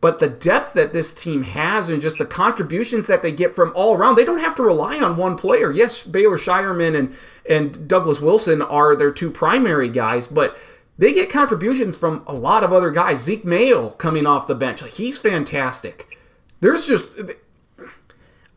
but 0.00 0.18
the 0.18 0.28
depth 0.28 0.74
that 0.74 0.92
this 0.92 1.14
team 1.14 1.44
has 1.44 1.88
and 1.88 2.02
just 2.02 2.18
the 2.18 2.26
contributions 2.26 3.06
that 3.06 3.22
they 3.22 3.32
get 3.32 3.54
from 3.54 3.72
all 3.74 3.96
around, 3.96 4.16
they 4.16 4.24
don't 4.24 4.40
have 4.40 4.54
to 4.56 4.62
rely 4.62 4.98
on 4.98 5.16
one 5.16 5.36
player. 5.36 5.72
Yes, 5.72 6.04
Baylor 6.04 6.38
Scheierman 6.38 6.96
and 6.96 7.16
and 7.48 7.88
Douglas 7.88 8.20
Wilson 8.20 8.60
are 8.60 8.94
their 8.94 9.10
two 9.10 9.30
primary 9.30 9.88
guys, 9.88 10.26
but 10.26 10.58
they 10.98 11.14
get 11.14 11.30
contributions 11.30 11.96
from 11.96 12.24
a 12.26 12.34
lot 12.34 12.64
of 12.64 12.72
other 12.72 12.90
guys. 12.90 13.22
Zeke 13.22 13.44
Mayo 13.44 13.90
coming 13.90 14.26
off 14.26 14.46
the 14.46 14.54
bench, 14.54 14.82
like 14.82 14.92
he's 14.92 15.18
fantastic. 15.18 16.18
There's 16.60 16.86
just 16.86 17.08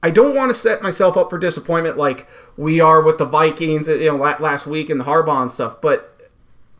I 0.04 0.10
don't 0.10 0.36
want 0.36 0.50
to 0.50 0.54
set 0.54 0.82
myself 0.82 1.16
up 1.16 1.30
for 1.30 1.38
disappointment 1.38 1.98
like 1.98 2.28
we 2.58 2.80
are 2.80 3.02
with 3.02 3.18
the 3.18 3.26
Vikings, 3.26 3.88
you 3.88 4.12
know, 4.12 4.16
last 4.16 4.66
week 4.66 4.90
and 4.90 5.00
the 5.00 5.04
Harbaugh 5.04 5.44
and 5.44 5.52
stuff. 5.52 5.80
But 5.80 6.30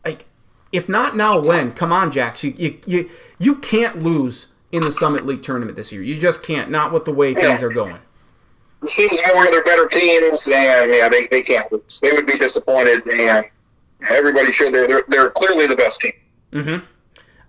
like, 0.04 0.26
if 0.72 0.88
not 0.88 1.16
now, 1.16 1.40
when? 1.40 1.72
Come 1.72 1.92
on, 1.92 2.10
Jacks, 2.10 2.42
You 2.42 2.54
you 2.56 2.78
you, 2.86 3.10
you 3.38 3.56
can't 3.56 4.02
lose 4.02 4.48
in 4.72 4.82
the 4.82 4.90
Summit 4.90 5.24
League 5.26 5.42
tournament 5.42 5.76
this 5.76 5.92
year. 5.92 6.02
You 6.02 6.18
just 6.18 6.42
can't. 6.42 6.70
Not 6.70 6.92
with 6.92 7.04
the 7.04 7.12
way 7.12 7.34
things 7.34 7.62
are 7.62 7.68
going. 7.68 7.98
Seems 8.86 9.18
like 9.18 9.34
one 9.34 9.46
of 9.46 9.52
their 9.52 9.62
better 9.62 9.86
teams, 9.86 10.48
and 10.48 10.90
yeah, 10.90 11.08
they, 11.08 11.28
they 11.28 11.42
can't 11.42 11.70
lose. 11.70 12.00
They 12.02 12.12
would 12.12 12.26
be 12.26 12.36
disappointed, 12.36 13.06
and 13.06 13.46
everybody 14.08 14.50
should. 14.50 14.74
They're 14.74 14.88
they're, 14.88 15.04
they're 15.06 15.30
clearly 15.30 15.68
the 15.68 15.76
best 15.76 16.00
team. 16.00 16.12
Mm-hmm. 16.52 16.84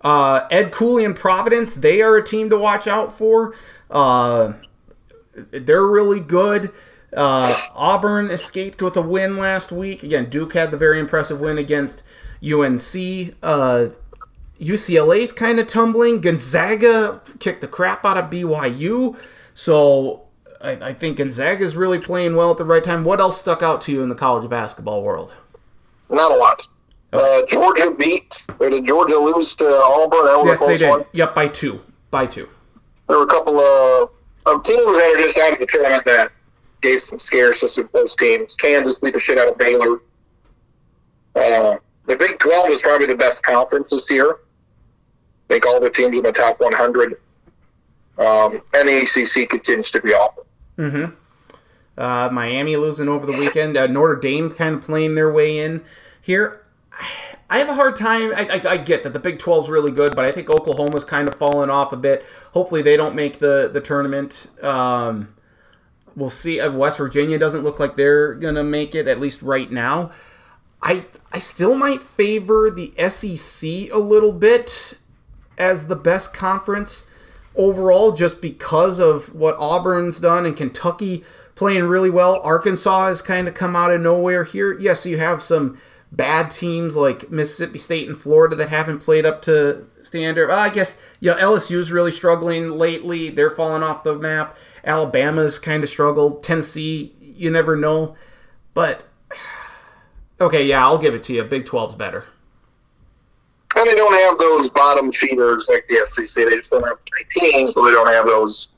Uh, 0.02 0.46
Ed 0.50 0.70
Cooley 0.70 1.04
and 1.04 1.16
Providence, 1.16 1.74
they 1.74 2.02
are 2.02 2.16
a 2.16 2.22
team 2.22 2.50
to 2.50 2.58
watch 2.58 2.86
out 2.86 3.16
for. 3.16 3.54
Uh, 3.90 4.52
they're 5.50 5.86
really 5.86 6.20
good. 6.20 6.70
Uh, 7.16 7.54
Auburn 7.74 8.30
escaped 8.30 8.82
with 8.82 8.96
a 8.96 9.00
win 9.02 9.36
last 9.36 9.70
week. 9.70 10.02
Again, 10.02 10.28
Duke 10.28 10.54
had 10.54 10.70
the 10.70 10.76
very 10.76 10.98
impressive 10.98 11.40
win 11.40 11.58
against 11.58 12.02
UNC. 12.42 13.34
Uh, 13.42 13.88
UCLA's 14.60 15.32
kind 15.32 15.58
of 15.60 15.66
tumbling. 15.66 16.20
Gonzaga 16.20 17.20
kicked 17.38 17.60
the 17.60 17.68
crap 17.68 18.04
out 18.04 18.16
of 18.18 18.30
BYU. 18.30 19.16
So 19.52 20.22
I, 20.60 20.72
I 20.72 20.92
think 20.92 21.18
Gonzaga's 21.18 21.76
really 21.76 21.98
playing 21.98 22.34
well 22.36 22.50
at 22.50 22.58
the 22.58 22.64
right 22.64 22.82
time. 22.82 23.04
What 23.04 23.20
else 23.20 23.38
stuck 23.40 23.62
out 23.62 23.80
to 23.82 23.92
you 23.92 24.02
in 24.02 24.08
the 24.08 24.14
college 24.14 24.48
basketball 24.50 25.02
world? 25.02 25.34
Not 26.10 26.32
a 26.32 26.36
lot. 26.36 26.66
Uh, 27.12 27.42
Georgia 27.46 27.92
beat, 27.92 28.44
or 28.58 28.70
did 28.70 28.86
Georgia 28.86 29.16
lose 29.16 29.54
to 29.56 29.66
Auburn? 29.66 30.24
That 30.24 30.36
was 30.38 30.46
Yes, 30.46 30.58
they 30.60 30.78
close 30.78 30.90
one. 30.90 30.98
did. 30.98 31.06
Yep, 31.12 31.34
by 31.34 31.46
two. 31.48 31.80
By 32.10 32.26
two. 32.26 32.48
There 33.08 33.18
were 33.18 33.24
a 33.24 33.28
couple 33.28 33.60
of, 33.60 34.10
of 34.46 34.62
teams 34.62 34.98
that 34.98 35.14
are 35.14 35.18
just 35.18 35.38
out 35.38 35.52
of 35.54 35.58
the 35.58 35.66
tournament 35.66 36.04
that 36.04 36.32
gave 36.82 37.00
some 37.00 37.18
scares 37.18 37.60
to 37.60 37.68
some 37.68 37.88
those 37.92 38.14
teams. 38.14 38.54
Kansas 38.56 38.98
beat 38.98 39.14
the 39.14 39.20
shit 39.20 39.38
out 39.38 39.48
of 39.48 39.58
Baylor. 39.58 40.00
Uh, 41.34 41.76
the 42.06 42.16
Big 42.16 42.38
12 42.38 42.70
is 42.70 42.82
probably 42.82 43.06
the 43.06 43.14
best 43.16 43.42
conference 43.42 43.90
this 43.90 44.10
year. 44.10 44.32
I 44.32 45.54
think 45.54 45.66
all 45.66 45.80
the 45.80 45.90
teams 45.90 46.16
in 46.16 46.22
the 46.22 46.32
top 46.32 46.60
100. 46.60 47.20
Um, 48.16 48.62
and 48.74 48.88
the 48.88 48.98
ACC 48.98 49.48
continues 49.48 49.90
to 49.90 50.00
be 50.00 50.12
awful. 50.12 50.46
Uh, 51.96 52.28
Miami 52.32 52.76
losing 52.76 53.08
over 53.08 53.26
the 53.26 53.32
weekend. 53.32 53.76
Uh, 53.76 53.86
Notre 53.86 54.16
Dame 54.16 54.50
kind 54.50 54.76
of 54.76 54.82
playing 54.82 55.14
their 55.14 55.32
way 55.32 55.58
in 55.58 55.82
here. 56.20 56.60
I 57.50 57.58
have 57.58 57.68
a 57.68 57.74
hard 57.74 57.96
time. 57.96 58.32
I, 58.34 58.46
I, 58.46 58.70
I 58.72 58.76
get 58.78 59.02
that 59.02 59.12
the 59.12 59.18
Big 59.18 59.38
12 59.38 59.64
is 59.64 59.70
really 59.70 59.92
good, 59.92 60.16
but 60.16 60.24
I 60.24 60.32
think 60.32 60.48
Oklahoma's 60.48 61.04
kind 61.04 61.28
of 61.28 61.34
fallen 61.34 61.70
off 61.70 61.92
a 61.92 61.96
bit. 61.96 62.24
Hopefully, 62.52 62.82
they 62.82 62.96
don't 62.96 63.14
make 63.14 63.38
the 63.38 63.68
the 63.72 63.80
tournament. 63.80 64.48
Um, 64.62 65.34
we'll 66.16 66.30
see. 66.30 66.60
Uh, 66.60 66.72
West 66.72 66.98
Virginia 66.98 67.38
doesn't 67.38 67.62
look 67.62 67.78
like 67.78 67.96
they're 67.96 68.34
gonna 68.34 68.64
make 68.64 68.94
it 68.94 69.06
at 69.06 69.20
least 69.20 69.42
right 69.42 69.70
now. 69.70 70.10
I 70.82 71.06
I 71.32 71.38
still 71.38 71.74
might 71.74 72.02
favor 72.02 72.70
the 72.70 72.92
SEC 73.08 73.92
a 73.92 73.98
little 73.98 74.32
bit 74.32 74.94
as 75.58 75.86
the 75.86 75.96
best 75.96 76.34
conference 76.34 77.10
overall, 77.56 78.12
just 78.12 78.40
because 78.40 78.98
of 78.98 79.34
what 79.34 79.56
Auburn's 79.58 80.18
done 80.18 80.44
and 80.44 80.56
Kentucky 80.56 81.24
playing 81.54 81.84
really 81.84 82.10
well. 82.10 82.40
Arkansas 82.42 83.08
has 83.08 83.22
kind 83.22 83.46
of 83.46 83.54
come 83.54 83.76
out 83.76 83.92
of 83.92 84.00
nowhere 84.00 84.44
here. 84.44 84.76
Yes, 84.78 85.06
you 85.06 85.18
have 85.18 85.42
some 85.42 85.78
bad 86.16 86.50
teams 86.50 86.96
like 86.96 87.30
Mississippi 87.30 87.78
State 87.78 88.08
and 88.08 88.18
Florida 88.18 88.54
that 88.56 88.68
haven't 88.68 89.00
played 89.00 89.26
up 89.26 89.42
to 89.42 89.86
standard. 90.02 90.48
Well, 90.48 90.58
I 90.58 90.68
guess 90.68 91.02
you 91.20 91.30
know 91.30 91.36
LSU's 91.36 91.90
really 91.90 92.10
struggling 92.10 92.70
lately. 92.70 93.30
They're 93.30 93.50
falling 93.50 93.82
off 93.82 94.04
the 94.04 94.14
map. 94.14 94.56
Alabama's 94.84 95.58
kind 95.58 95.82
of 95.82 95.88
struggled. 95.88 96.42
Tennessee, 96.42 97.14
you 97.20 97.50
never 97.50 97.76
know. 97.76 98.16
But 98.74 99.04
okay, 100.40 100.64
yeah, 100.64 100.84
I'll 100.84 100.98
give 100.98 101.14
it 101.14 101.22
to 101.24 101.34
you. 101.34 101.44
Big 101.44 101.64
12's 101.64 101.94
better. 101.94 102.24
And 103.76 103.88
they 103.88 103.96
don't 103.96 104.14
have 104.14 104.38
those 104.38 104.70
bottom 104.70 105.10
feeders 105.10 105.68
like 105.68 105.88
the 105.88 106.06
SEC. 106.06 106.48
They 106.48 106.56
just 106.56 106.70
don't 106.70 106.86
have 106.86 106.98
three 107.08 107.50
teams, 107.50 107.74
so 107.74 107.84
they 107.84 107.90
don't 107.90 108.06
have 108.06 108.24
those 108.24 108.68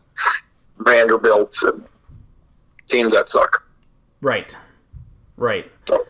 Vanderbilts 0.79 1.63
and 1.65 1.85
teams 2.89 3.13
that 3.13 3.29
suck. 3.29 3.63
Right. 4.23 4.57
Right. 5.37 5.71
So, 5.87 6.07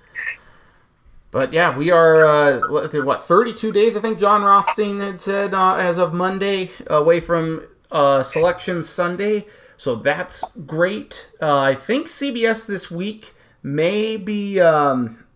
But 1.37 1.53
yeah, 1.53 1.77
we 1.77 1.91
are 1.91 2.25
uh, 2.25 2.61
what 2.71 2.95
what, 3.05 3.23
32 3.23 3.71
days. 3.71 3.95
I 3.95 4.01
think 4.01 4.19
Jon 4.19 4.41
Rothstein 4.41 5.01
had 5.01 5.21
said 5.21 5.53
uh, 5.53 5.75
as 5.75 5.99
of 5.99 6.15
Monday 6.15 6.71
away 6.87 7.21
from 7.21 7.69
uh, 7.91 8.23
Selection 8.23 8.83
Sunday. 8.83 9.45
So 9.77 9.97
that's 9.97 10.43
great. 10.65 11.31
Uh, 11.39 11.59
I 11.59 11.75
think 11.75 12.07
CBS 12.07 12.67
this 12.67 12.91
week 12.91 13.35
may 13.63 14.17
be 14.17 14.59
um, 14.61 15.27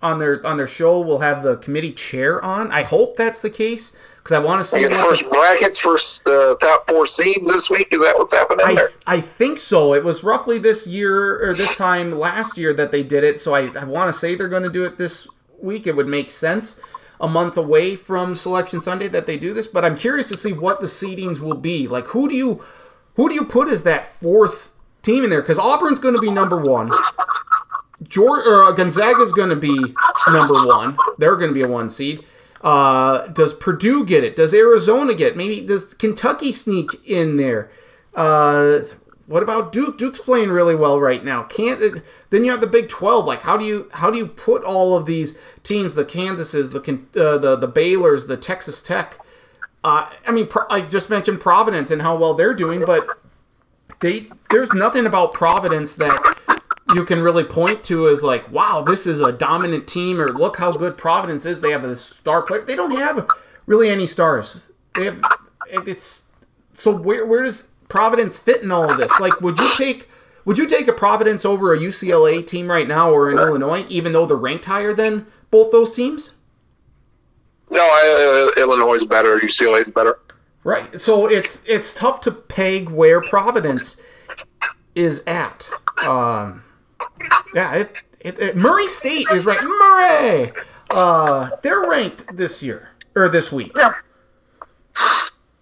on 0.00 0.18
their 0.18 0.40
on 0.46 0.56
their 0.56 0.66
show. 0.66 0.98
Will 0.98 1.18
have 1.18 1.42
the 1.42 1.58
committee 1.58 1.92
chair 1.92 2.42
on. 2.42 2.72
I 2.72 2.82
hope 2.82 3.16
that's 3.16 3.42
the 3.42 3.50
case 3.50 3.94
because 4.16 4.32
I 4.32 4.38
want 4.38 4.62
to 4.62 4.64
see 4.66 4.86
the 4.86 4.94
first 4.94 5.28
brackets 5.28 5.78
for 5.78 5.98
the 6.24 6.56
top 6.58 6.88
four 6.88 7.06
seeds 7.06 7.46
this 7.46 7.68
week. 7.68 7.88
Is 7.92 8.00
that 8.00 8.16
what's 8.16 8.32
happening 8.32 8.64
I, 8.64 8.74
there? 8.76 8.88
I 9.06 9.20
think 9.20 9.58
so. 9.58 9.92
It 9.92 10.04
was 10.04 10.24
roughly 10.24 10.58
this 10.58 10.86
year 10.86 11.46
or 11.46 11.52
this 11.52 11.76
time 11.76 12.18
last 12.18 12.56
year 12.56 12.72
that 12.72 12.92
they 12.92 13.02
did 13.02 13.24
it. 13.24 13.38
So 13.38 13.54
I, 13.54 13.70
I 13.78 13.84
want 13.84 14.08
to 14.08 14.18
say 14.18 14.34
they're 14.34 14.48
going 14.48 14.62
to 14.62 14.70
do 14.70 14.86
it 14.86 14.96
this 14.96 15.28
week. 15.64 15.86
It 15.86 15.96
would 15.96 16.08
make 16.08 16.30
sense 16.30 16.80
a 17.20 17.28
month 17.28 17.56
away 17.56 17.96
from 17.96 18.34
Selection 18.34 18.80
Sunday 18.80 19.08
that 19.08 19.26
they 19.26 19.36
do 19.36 19.52
this. 19.54 19.66
But 19.66 19.84
I'm 19.84 19.96
curious 19.96 20.28
to 20.28 20.36
see 20.36 20.52
what 20.52 20.80
the 20.80 20.86
seedings 20.86 21.40
will 21.40 21.56
be. 21.56 21.86
Like 21.86 22.08
who 22.08 22.28
do 22.28 22.34
you 22.34 22.62
who 23.16 23.28
do 23.28 23.34
you 23.34 23.44
put 23.44 23.68
as 23.68 23.84
that 23.84 24.06
fourth 24.06 24.72
team 25.02 25.24
in 25.24 25.30
there? 25.30 25.40
Because 25.40 25.58
Auburn's 25.58 26.00
going 26.00 26.14
to 26.14 26.20
be 26.20 26.30
number 26.30 26.60
one. 26.60 26.90
George, 28.02 28.44
or 28.46 28.72
Gonzaga's 28.72 29.32
going 29.32 29.50
to 29.50 29.56
be 29.56 29.94
number 30.28 30.66
one. 30.66 30.96
They're 31.18 31.36
going 31.36 31.50
to 31.50 31.54
be 31.54 31.62
a 31.62 31.68
one 31.68 31.88
seed. 31.88 32.24
Uh, 32.60 33.26
does 33.28 33.52
Purdue 33.52 34.04
get 34.04 34.24
it? 34.24 34.36
Does 34.36 34.54
Arizona 34.54 35.14
get 35.14 35.32
it? 35.32 35.36
Maybe 35.36 35.60
does 35.60 35.94
Kentucky 35.94 36.50
sneak 36.50 36.88
in 37.06 37.36
there? 37.36 37.70
Uh, 38.14 38.80
what 39.26 39.42
about 39.42 39.72
Duke? 39.72 39.98
Duke's 39.98 40.20
playing 40.20 40.50
really 40.50 40.74
well 40.74 41.00
right 41.00 41.24
now. 41.24 41.44
Can't 41.44 42.02
then 42.30 42.44
you 42.44 42.50
have 42.50 42.60
the 42.60 42.66
Big 42.66 42.88
Twelve? 42.88 43.24
Like 43.24 43.42
how 43.42 43.56
do 43.56 43.64
you 43.64 43.88
how 43.94 44.10
do 44.10 44.18
you 44.18 44.26
put 44.26 44.64
all 44.64 44.96
of 44.96 45.06
these 45.06 45.38
teams? 45.62 45.94
The 45.94 46.04
Kansases, 46.04 46.72
the 46.72 46.80
uh, 47.20 47.38
the 47.38 47.56
the 47.56 47.68
Baylor's, 47.68 48.26
the 48.26 48.36
Texas 48.36 48.82
Tech. 48.82 49.18
Uh, 49.82 50.10
I 50.26 50.32
mean, 50.32 50.48
I 50.70 50.80
just 50.80 51.10
mentioned 51.10 51.40
Providence 51.40 51.90
and 51.90 52.00
how 52.00 52.16
well 52.16 52.34
they're 52.34 52.54
doing, 52.54 52.84
but 52.84 53.06
they 54.00 54.28
there's 54.50 54.72
nothing 54.72 55.06
about 55.06 55.34
Providence 55.34 55.94
that 55.96 56.36
you 56.94 57.04
can 57.04 57.22
really 57.22 57.44
point 57.44 57.84
to 57.84 58.08
as 58.08 58.22
like, 58.22 58.50
wow, 58.50 58.82
this 58.82 59.06
is 59.06 59.20
a 59.20 59.32
dominant 59.32 59.86
team, 59.86 60.20
or 60.20 60.30
look 60.30 60.56
how 60.58 60.72
good 60.72 60.96
Providence 60.96 61.44
is. 61.44 61.60
They 61.60 61.70
have 61.70 61.84
a 61.84 61.96
star 61.96 62.42
player. 62.42 62.62
They 62.62 62.76
don't 62.76 62.92
have 62.92 63.28
really 63.66 63.90
any 63.90 64.06
stars. 64.06 64.70
They 64.94 65.06
have 65.06 65.22
it's 65.70 66.24
so 66.72 66.94
where 66.94 67.24
where 67.26 67.42
does 67.42 67.68
Providence 67.88 68.36
fit 68.38 68.62
in 68.62 68.70
all 68.70 68.90
of 68.90 68.98
this? 68.98 69.10
Like, 69.20 69.40
would 69.40 69.58
you 69.58 69.68
take 69.76 70.08
would 70.44 70.58
you 70.58 70.66
take 70.66 70.88
a 70.88 70.92
Providence 70.92 71.44
over 71.44 71.72
a 71.72 71.78
UCLA 71.78 72.46
team 72.46 72.70
right 72.70 72.86
now 72.86 73.10
or 73.10 73.30
in 73.30 73.38
Illinois, 73.38 73.86
even 73.88 74.12
though 74.12 74.26
they're 74.26 74.36
ranked 74.36 74.66
higher 74.66 74.92
than 74.92 75.26
both 75.50 75.72
those 75.72 75.94
teams? 75.94 76.32
No, 77.70 77.80
I, 77.82 78.52
uh, 78.56 78.60
Illinois 78.60 78.94
is 78.94 79.04
better. 79.04 79.38
UCLA 79.40 79.82
is 79.82 79.90
better. 79.90 80.18
Right. 80.64 80.98
So 81.00 81.26
it's 81.28 81.64
it's 81.66 81.94
tough 81.94 82.20
to 82.22 82.30
peg 82.30 82.88
where 82.90 83.20
Providence 83.20 84.00
is 84.94 85.22
at. 85.26 85.70
Um, 85.98 86.62
yeah, 87.54 87.74
it, 87.74 87.92
it, 88.20 88.38
it- 88.38 88.56
Murray 88.56 88.86
State 88.86 89.26
is 89.32 89.44
ranked. 89.46 89.64
Murray, 89.64 90.52
uh, 90.90 91.50
they're 91.62 91.88
ranked 91.88 92.36
this 92.36 92.62
year 92.62 92.90
or 93.16 93.28
this 93.28 93.50
week. 93.52 93.72
Yeah. 93.76 93.94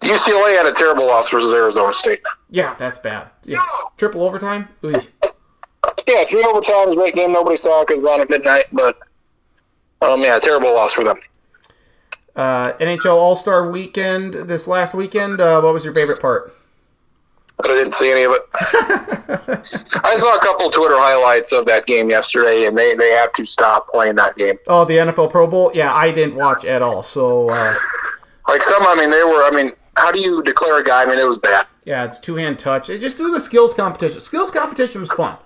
UCLA 0.03 0.55
had 0.57 0.65
a 0.65 0.73
terrible 0.73 1.07
loss 1.07 1.29
versus 1.29 1.53
Arizona 1.53 1.93
State. 1.93 2.21
Yeah, 2.49 2.75
that's 2.75 2.97
bad. 2.97 3.29
Yeah, 3.43 3.63
triple 3.97 4.23
overtime. 4.23 4.67
Yeah, 4.81 6.25
three 6.25 6.43
overtimes, 6.43 6.95
great 6.95 7.15
game. 7.15 7.31
Nobody 7.31 7.55
saw 7.55 7.83
because 7.83 8.03
it 8.03 8.05
was 8.05 8.13
on 8.13 8.21
at 8.21 8.29
midnight, 8.29 8.65
but 8.71 8.97
um, 10.01 10.21
yeah, 10.21 10.39
terrible 10.39 10.73
loss 10.73 10.93
for 10.93 11.03
them. 11.03 11.17
Uh, 12.35 12.73
NHL 12.73 13.15
All 13.15 13.35
Star 13.35 13.69
Weekend 13.69 14.33
this 14.33 14.67
last 14.67 14.93
weekend. 14.93 15.39
Uh, 15.39 15.61
what 15.61 15.73
was 15.73 15.85
your 15.85 15.93
favorite 15.93 16.19
part? 16.19 16.55
But 17.57 17.69
I 17.69 17.75
didn't 17.75 17.93
see 17.93 18.11
any 18.11 18.23
of 18.23 18.31
it. 18.31 18.41
I 20.03 20.15
saw 20.17 20.35
a 20.35 20.39
couple 20.39 20.69
Twitter 20.71 20.97
highlights 20.97 21.53
of 21.53 21.65
that 21.67 21.85
game 21.85 22.09
yesterday, 22.09 22.65
and 22.65 22.75
they, 22.77 22.95
they 22.95 23.11
have 23.11 23.31
to 23.33 23.45
stop 23.45 23.87
playing 23.89 24.15
that 24.15 24.35
game. 24.35 24.57
Oh, 24.67 24.83
the 24.85 24.97
NFL 24.97 25.29
Pro 25.31 25.45
Bowl. 25.45 25.71
Yeah, 25.73 25.93
I 25.93 26.11
didn't 26.11 26.35
watch 26.35 26.65
at 26.65 26.81
all. 26.81 27.03
So 27.03 27.49
uh, 27.49 27.75
Like 28.47 28.63
some, 28.63 28.81
I 28.83 28.95
mean, 28.95 29.11
they 29.11 29.23
were. 29.23 29.43
I 29.43 29.51
mean, 29.51 29.71
how 29.95 30.11
do 30.11 30.19
you 30.19 30.41
declare 30.43 30.79
a 30.79 30.83
guy? 30.83 31.03
I 31.03 31.05
mean, 31.05 31.19
it 31.19 31.27
was 31.27 31.37
bad. 31.37 31.67
yeah, 31.85 32.03
it's 32.05 32.19
two 32.19 32.35
hand 32.35 32.59
touch. 32.59 32.87
Just 32.87 33.17
do 33.17 33.31
the 33.31 33.39
skills 33.39 33.73
competition. 33.73 34.19
Skills 34.19 34.51
competition 34.51 35.01
was 35.01 35.11
fun. 35.11 35.37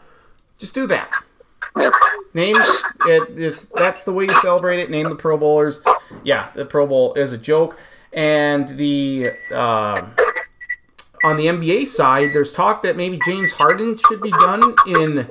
Just 0.57 0.73
do 0.73 0.87
that. 0.87 1.11
Yeah. 1.77 1.91
Name 2.33 2.55
it. 3.05 3.29
Is 3.37 3.67
that's 3.69 4.03
the 4.03 4.13
way 4.13 4.25
you 4.25 4.33
celebrate 4.41 4.79
it. 4.79 4.89
Name 4.89 5.09
the 5.09 5.15
Pro 5.15 5.37
Bowlers. 5.37 5.81
Yeah, 6.23 6.49
the 6.55 6.65
Pro 6.65 6.87
Bowl 6.87 7.13
is 7.13 7.33
a 7.33 7.37
joke. 7.37 7.79
And 8.13 8.67
the 8.69 9.31
uh, 9.51 10.07
on 11.23 11.37
the 11.37 11.45
NBA 11.45 11.85
side, 11.87 12.29
there's 12.33 12.51
talk 12.51 12.81
that 12.83 12.95
maybe 12.95 13.19
James 13.25 13.51
Harden 13.51 13.97
should 14.07 14.21
be 14.21 14.31
done 14.31 14.73
in 14.87 15.29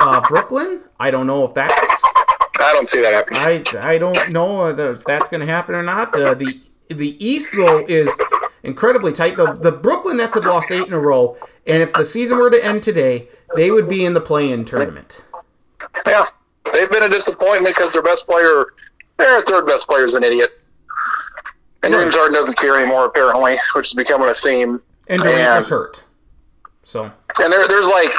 uh, 0.00 0.20
Brooklyn. 0.28 0.80
I 0.98 1.10
don't 1.10 1.26
know 1.26 1.44
if 1.44 1.52
that's. 1.54 2.02
I 2.58 2.72
don't 2.72 2.88
see 2.88 3.02
that 3.02 3.12
happening. 3.12 3.40
I 3.76 3.94
I 3.94 3.98
don't 3.98 4.30
know 4.30 4.68
if 4.68 5.04
that's 5.04 5.28
going 5.28 5.40
to 5.40 5.46
happen 5.46 5.74
or 5.74 5.82
not. 5.82 6.16
Uh, 6.16 6.34
the 6.34 6.60
the 6.94 7.24
East 7.24 7.52
though 7.56 7.84
is 7.86 8.10
incredibly 8.62 9.12
tight. 9.12 9.36
The 9.36 9.52
the 9.52 9.72
Brooklyn 9.72 10.16
Nets 10.16 10.34
have 10.34 10.44
lost 10.44 10.70
eight 10.70 10.86
in 10.86 10.92
a 10.92 10.98
row, 10.98 11.36
and 11.66 11.82
if 11.82 11.92
the 11.92 12.04
season 12.04 12.38
were 12.38 12.50
to 12.50 12.64
end 12.64 12.82
today, 12.82 13.28
they 13.56 13.70
would 13.70 13.88
be 13.88 14.04
in 14.04 14.14
the 14.14 14.20
play-in 14.20 14.64
tournament. 14.64 15.22
Yeah, 16.06 16.26
they've 16.72 16.90
been 16.90 17.02
a 17.02 17.08
disappointment 17.08 17.76
because 17.76 17.92
their 17.92 18.02
best 18.02 18.26
player, 18.26 18.66
their 19.18 19.42
third 19.42 19.66
best 19.66 19.86
player, 19.86 20.06
is 20.06 20.14
an 20.14 20.24
idiot. 20.24 20.50
And 21.82 21.92
James 21.92 22.14
Harden 22.14 22.34
doesn't 22.34 22.56
care 22.56 22.78
anymore, 22.78 23.04
apparently, 23.04 23.58
which 23.74 23.88
is 23.88 23.94
becoming 23.94 24.28
a 24.28 24.34
theme. 24.34 24.80
And 25.08 25.20
Durant 25.20 25.56
was 25.56 25.68
hurt. 25.68 26.02
So 26.82 27.12
And 27.38 27.52
there, 27.52 27.68
there's 27.68 27.86
like 27.86 28.12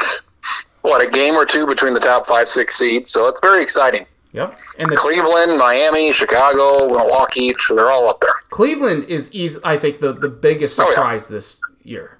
what 0.82 1.00
a 1.00 1.10
game 1.10 1.34
or 1.34 1.44
two 1.44 1.66
between 1.66 1.92
the 1.92 2.00
top 2.00 2.28
five, 2.28 2.48
six 2.48 2.76
seeds. 2.78 3.10
So 3.10 3.26
it's 3.26 3.40
very 3.40 3.62
exciting. 3.62 4.06
Yep. 4.32 4.58
And 4.78 4.90
the 4.90 4.96
Cleveland, 4.96 5.56
Miami, 5.58 6.12
Chicago, 6.12 6.88
Milwaukee, 6.88 7.52
they're 7.70 7.90
all 7.90 8.08
up 8.08 8.20
there. 8.20 8.34
Cleveland 8.50 9.04
is, 9.04 9.32
easy, 9.32 9.58
I 9.64 9.78
think, 9.78 10.00
the, 10.00 10.12
the 10.12 10.28
biggest 10.28 10.78
Oh, 10.78 10.84
yeah. 10.84 10.94
surprise 10.94 11.28
this 11.28 11.58
year. 11.82 12.18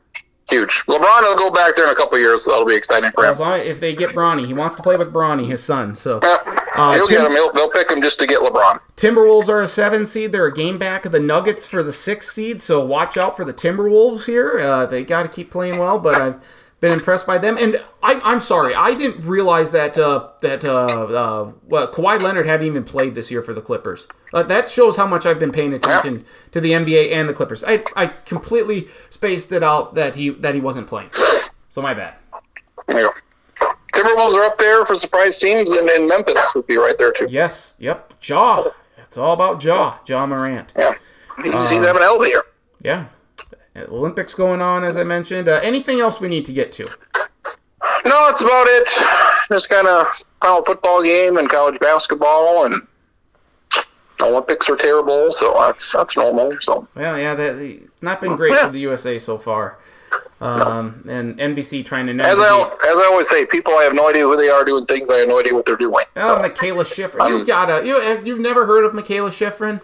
Huge. 0.49 0.85
LeBron 0.87 1.23
will 1.23 1.37
go 1.37 1.51
back 1.51 1.74
there 1.74 1.87
in 1.87 1.91
a 1.91 1.95
couple 1.97 2.16
years, 2.19 2.45
so 2.45 2.53
that'll 2.53 2.65
be 2.66 2.77
exciting 2.77 3.11
for 3.12 3.24
him. 3.24 3.31
As 3.33 3.41
long, 3.41 3.59
if 3.59 3.81
they 3.81 3.95
get 3.95 4.11
Bronny, 4.11 4.47
he 4.47 4.55
wants 4.55 4.77
to 4.77 4.83
play 4.83 4.97
with 4.97 5.12
Bronny, 5.12 5.47
his 5.49 5.62
son. 5.62 5.97
So 5.97 6.20
Yeah. 6.23 6.39
Uh, 6.77 6.93
He'll 6.95 7.07
Tim- 7.07 7.16
get 7.23 7.27
him. 7.27 7.33
He'll, 7.33 7.53
they'll 7.53 7.70
pick 7.70 7.91
him 7.91 8.01
just 8.01 8.19
to 8.20 8.27
get 8.28 8.41
LeBron. 8.41 8.78
Timberwolves 8.97 9.49
are 9.49 9.61
a 9.61 9.66
seven 9.66 10.07
seed. 10.07 10.31
They're 10.31 10.47
a 10.47 10.55
game 10.55 10.78
back 10.78 11.05
of 11.05 11.11
the 11.12 11.19
Nuggets 11.19 11.66
for 11.66 11.83
the 11.83 11.91
six 11.93 12.31
seed. 12.31 12.61
So 12.61 12.85
watch 12.85 13.16
out 13.16 13.37
for 13.37 13.45
the 13.45 13.53
Timberwolves 13.55 14.27
here. 14.27 14.59
Uh, 14.61 14.87
they 14.87 15.03
got 15.03 15.24
to 15.24 15.28
keep 15.28 15.51
playing 15.51 15.78
well, 15.78 15.99
but 15.99 16.15
I've 16.20 16.37
been 16.86 16.98
impressed 16.98 17.26
by 17.26 17.36
them. 17.38 17.56
And 17.58 17.82
I, 18.02 18.20
I'm 18.22 18.40
sorry, 18.40 18.74
I 18.74 18.94
didn't 18.94 19.26
realize 19.26 19.72
that 19.72 19.98
uh, 19.98 20.28
that 20.40 20.64
uh, 20.64 20.70
uh, 20.70 21.52
well, 21.64 21.88
Kawhi 21.88 22.20
Leonard 22.20 22.46
hadn't 22.46 22.66
even 22.66 22.84
played 22.84 23.14
this 23.16 23.30
year 23.30 23.42
for 23.42 23.52
the 23.52 23.60
Clippers. 23.60 24.06
Uh, 24.32 24.44
that 24.44 24.68
shows 24.68 24.96
how 24.96 25.06
much 25.06 25.26
I've 25.26 25.40
been 25.40 25.50
paying 25.50 25.72
attention 25.72 26.24
to 26.52 26.60
the 26.60 26.70
NBA 26.70 27.12
and 27.12 27.28
the 27.28 27.34
Clippers. 27.34 27.64
I, 27.64 27.82
I 27.96 28.06
completely 28.06 28.88
spaced 29.10 29.50
it 29.50 29.64
out 29.64 29.94
that 29.96 30.14
he 30.14 30.30
that 30.30 30.54
he 30.54 30.60
wasn't 30.60 30.86
playing. 30.86 31.10
So 31.70 31.82
my 31.82 31.92
bad. 31.92 32.14
Go. 32.86 33.12
Timberwolves 33.92 34.34
are 34.34 34.44
up 34.44 34.58
there 34.58 34.84
for 34.86 34.94
surprise 34.94 35.38
teams, 35.38 35.70
and, 35.70 35.88
and 35.88 36.06
Memphis 36.06 36.38
would 36.54 36.66
be 36.66 36.76
right 36.76 36.96
there 36.98 37.12
too. 37.12 37.26
Yes. 37.28 37.76
Yep. 37.78 38.14
Ja. 38.22 38.64
It's 38.98 39.18
all 39.18 39.32
about 39.32 39.64
Ja. 39.64 39.98
Ja 40.06 40.26
Morant. 40.26 40.72
Yeah, 40.76 40.94
he's, 41.42 41.70
he's 41.70 41.82
having 41.82 42.02
a 42.02 42.04
hell 42.04 42.16
of 42.16 42.22
a 42.22 42.28
year. 42.28 42.44
Yeah. 42.82 43.06
Olympics 43.89 44.35
going 44.35 44.61
on, 44.61 44.85
as 44.85 44.97
I 44.97 45.05
mentioned. 45.05 45.48
Uh, 45.48 45.61
anything 45.62 46.01
else 46.01 46.20
we 46.20 46.28
need 46.28 46.44
to 46.47 46.53
get 46.53 46.73
to? 46.73 46.89
No, 48.05 48.31
that's 48.31 48.43
about 48.43 48.66
it. 48.69 48.89
Just 49.51 49.69
kind 49.69 49.86
of 49.86 50.07
final 50.40 50.65
football 50.65 51.03
game 51.03 51.36
and 51.36 51.48
college 51.48 51.78
basketball, 51.81 52.65
and 52.66 52.86
Olympics 54.20 54.69
are 54.69 54.77
terrible, 54.77 55.31
so 55.32 55.55
that's 55.59 55.93
that's 55.93 56.16
normal. 56.16 56.57
So 56.61 56.89
Well, 56.94 57.19
yeah, 57.19 57.35
that 57.35 57.81
not 58.01 58.20
been 58.20 58.36
great 58.36 58.59
for 58.59 58.70
the 58.70 58.81
USA 58.81 59.19
so 59.19 59.39
far. 59.39 59.78
Um, 60.40 61.03
and 61.09 61.39
NBC 61.39 61.85
trying 61.85 62.07
to 62.07 62.12
as. 62.24 62.39
I 62.39 62.62
as 62.89 62.97
I 62.98 63.09
always 63.11 63.28
say, 63.28 63.47
people 63.47 63.74
I 63.74 63.85
have 63.85 63.94
no 63.94 64.09
idea 64.09 64.23
who 64.23 64.36
they 64.36 64.51
are 64.51 64.65
doing 64.65 64.85
things. 64.86 65.09
I 65.09 65.19
have 65.19 65.28
no 65.28 65.40
idea 65.40 65.55
what 65.55 65.65
they're 65.65 65.77
doing. 65.77 66.05
Oh, 66.16 66.23
So 66.23 66.36
Mikaela 66.36 66.85
Shiffrin. 66.85 67.28
You've 67.28 67.47
gotta. 67.47 67.86
You 67.86 68.20
you've 68.24 68.40
never 68.40 68.66
heard 68.66 68.85
of 68.85 68.93
Mikaela 68.93 69.31
Shiffrin? 69.31 69.81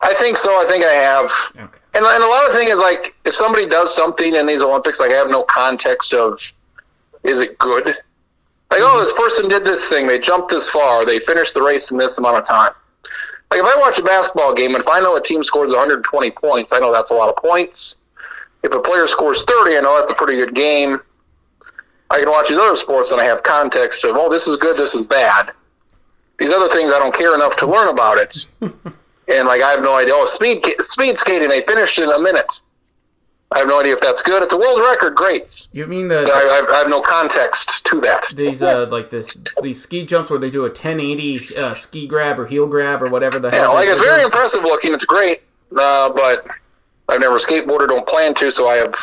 I 0.00 0.14
think 0.14 0.36
so. 0.36 0.60
I 0.60 0.66
think 0.66 0.84
I 0.84 0.92
have. 0.92 1.30
Okay. 1.56 1.78
And, 1.94 2.04
and 2.04 2.24
a 2.24 2.26
lot 2.26 2.46
of 2.46 2.52
thing 2.54 2.68
is 2.68 2.78
like 2.78 3.14
if 3.24 3.34
somebody 3.34 3.68
does 3.68 3.94
something 3.94 4.34
in 4.34 4.46
these 4.46 4.62
Olympics, 4.62 4.98
like 4.98 5.12
I 5.12 5.16
have 5.16 5.28
no 5.28 5.42
context 5.44 6.14
of 6.14 6.40
is 7.22 7.40
it 7.40 7.58
good? 7.58 7.86
Like 7.86 8.80
oh, 8.80 8.84
mm-hmm. 8.84 9.00
this 9.00 9.12
person 9.12 9.48
did 9.48 9.64
this 9.64 9.86
thing, 9.88 10.06
they 10.06 10.18
jumped 10.18 10.48
this 10.48 10.68
far, 10.68 11.04
they 11.04 11.20
finished 11.20 11.54
the 11.54 11.62
race 11.62 11.90
in 11.90 11.98
this 11.98 12.16
amount 12.16 12.38
of 12.38 12.46
time. 12.46 12.72
Like 13.50 13.60
if 13.60 13.66
I 13.66 13.76
watch 13.78 13.98
a 13.98 14.02
basketball 14.02 14.54
game 14.54 14.74
and 14.74 14.82
if 14.82 14.88
I 14.88 15.00
know 15.00 15.16
a 15.16 15.22
team 15.22 15.44
scores 15.44 15.70
120 15.70 16.30
points, 16.30 16.72
I 16.72 16.78
know 16.78 16.90
that's 16.90 17.10
a 17.10 17.14
lot 17.14 17.28
of 17.28 17.36
points. 17.36 17.96
If 18.62 18.74
a 18.74 18.80
player 18.80 19.06
scores 19.06 19.44
30, 19.44 19.76
I 19.76 19.80
know 19.80 19.98
that's 19.98 20.12
a 20.12 20.14
pretty 20.14 20.36
good 20.36 20.54
game. 20.54 21.00
I 22.08 22.20
can 22.20 22.30
watch 22.30 22.48
these 22.48 22.58
other 22.58 22.76
sports 22.76 23.10
and 23.10 23.20
I 23.20 23.24
have 23.24 23.42
context 23.42 24.04
of 24.04 24.16
oh, 24.16 24.30
this 24.30 24.46
is 24.46 24.56
good, 24.56 24.78
this 24.78 24.94
is 24.94 25.02
bad. 25.02 25.52
These 26.38 26.52
other 26.52 26.68
things 26.68 26.90
I 26.92 26.98
don't 26.98 27.14
care 27.14 27.34
enough 27.34 27.56
to 27.56 27.66
learn 27.66 27.88
about 27.88 28.16
it. 28.16 28.46
and 29.28 29.46
like 29.46 29.62
I 29.62 29.70
have 29.70 29.82
no 29.82 29.94
idea. 29.94 30.14
Oh, 30.14 30.26
speed 30.26 30.64
speed 30.80 31.18
skating, 31.18 31.48
they 31.48 31.62
finished 31.62 31.98
in 31.98 32.08
a 32.10 32.18
minute. 32.18 32.60
I 33.50 33.58
have 33.58 33.68
no 33.68 33.80
idea 33.80 33.92
if 33.92 34.00
that's 34.00 34.22
good. 34.22 34.42
It's 34.42 34.54
a 34.54 34.56
world 34.56 34.80
record, 34.80 35.14
great. 35.14 35.68
You 35.72 35.86
mean 35.86 36.08
the 36.08 36.20
I, 36.20 36.64
I, 36.70 36.74
I 36.74 36.78
have 36.78 36.88
no 36.88 37.02
context 37.02 37.84
to 37.86 38.00
that. 38.00 38.24
these 38.34 38.62
uh 38.62 38.86
like 38.90 39.10
this 39.10 39.36
these 39.62 39.82
ski 39.82 40.06
jumps 40.06 40.30
where 40.30 40.38
they 40.38 40.50
do 40.50 40.60
a 40.60 40.68
1080 40.68 41.56
uh, 41.56 41.74
ski 41.74 42.06
grab 42.06 42.38
or 42.40 42.46
heel 42.46 42.66
grab 42.66 43.02
or 43.02 43.10
whatever 43.10 43.38
the 43.38 43.50
hell. 43.50 43.62
Yeah, 43.62 43.68
like 43.68 43.88
it's 43.88 44.00
they 44.00 44.06
very 44.06 44.22
impressive 44.22 44.62
looking. 44.62 44.94
It's 44.94 45.04
great, 45.04 45.42
uh, 45.76 46.10
but 46.12 46.46
I've 47.08 47.20
never 47.20 47.38
skateboarded. 47.38 47.88
Don't 47.88 48.06
plan 48.06 48.34
to, 48.34 48.50
so 48.50 48.68
I 48.68 48.76
have 48.76 48.94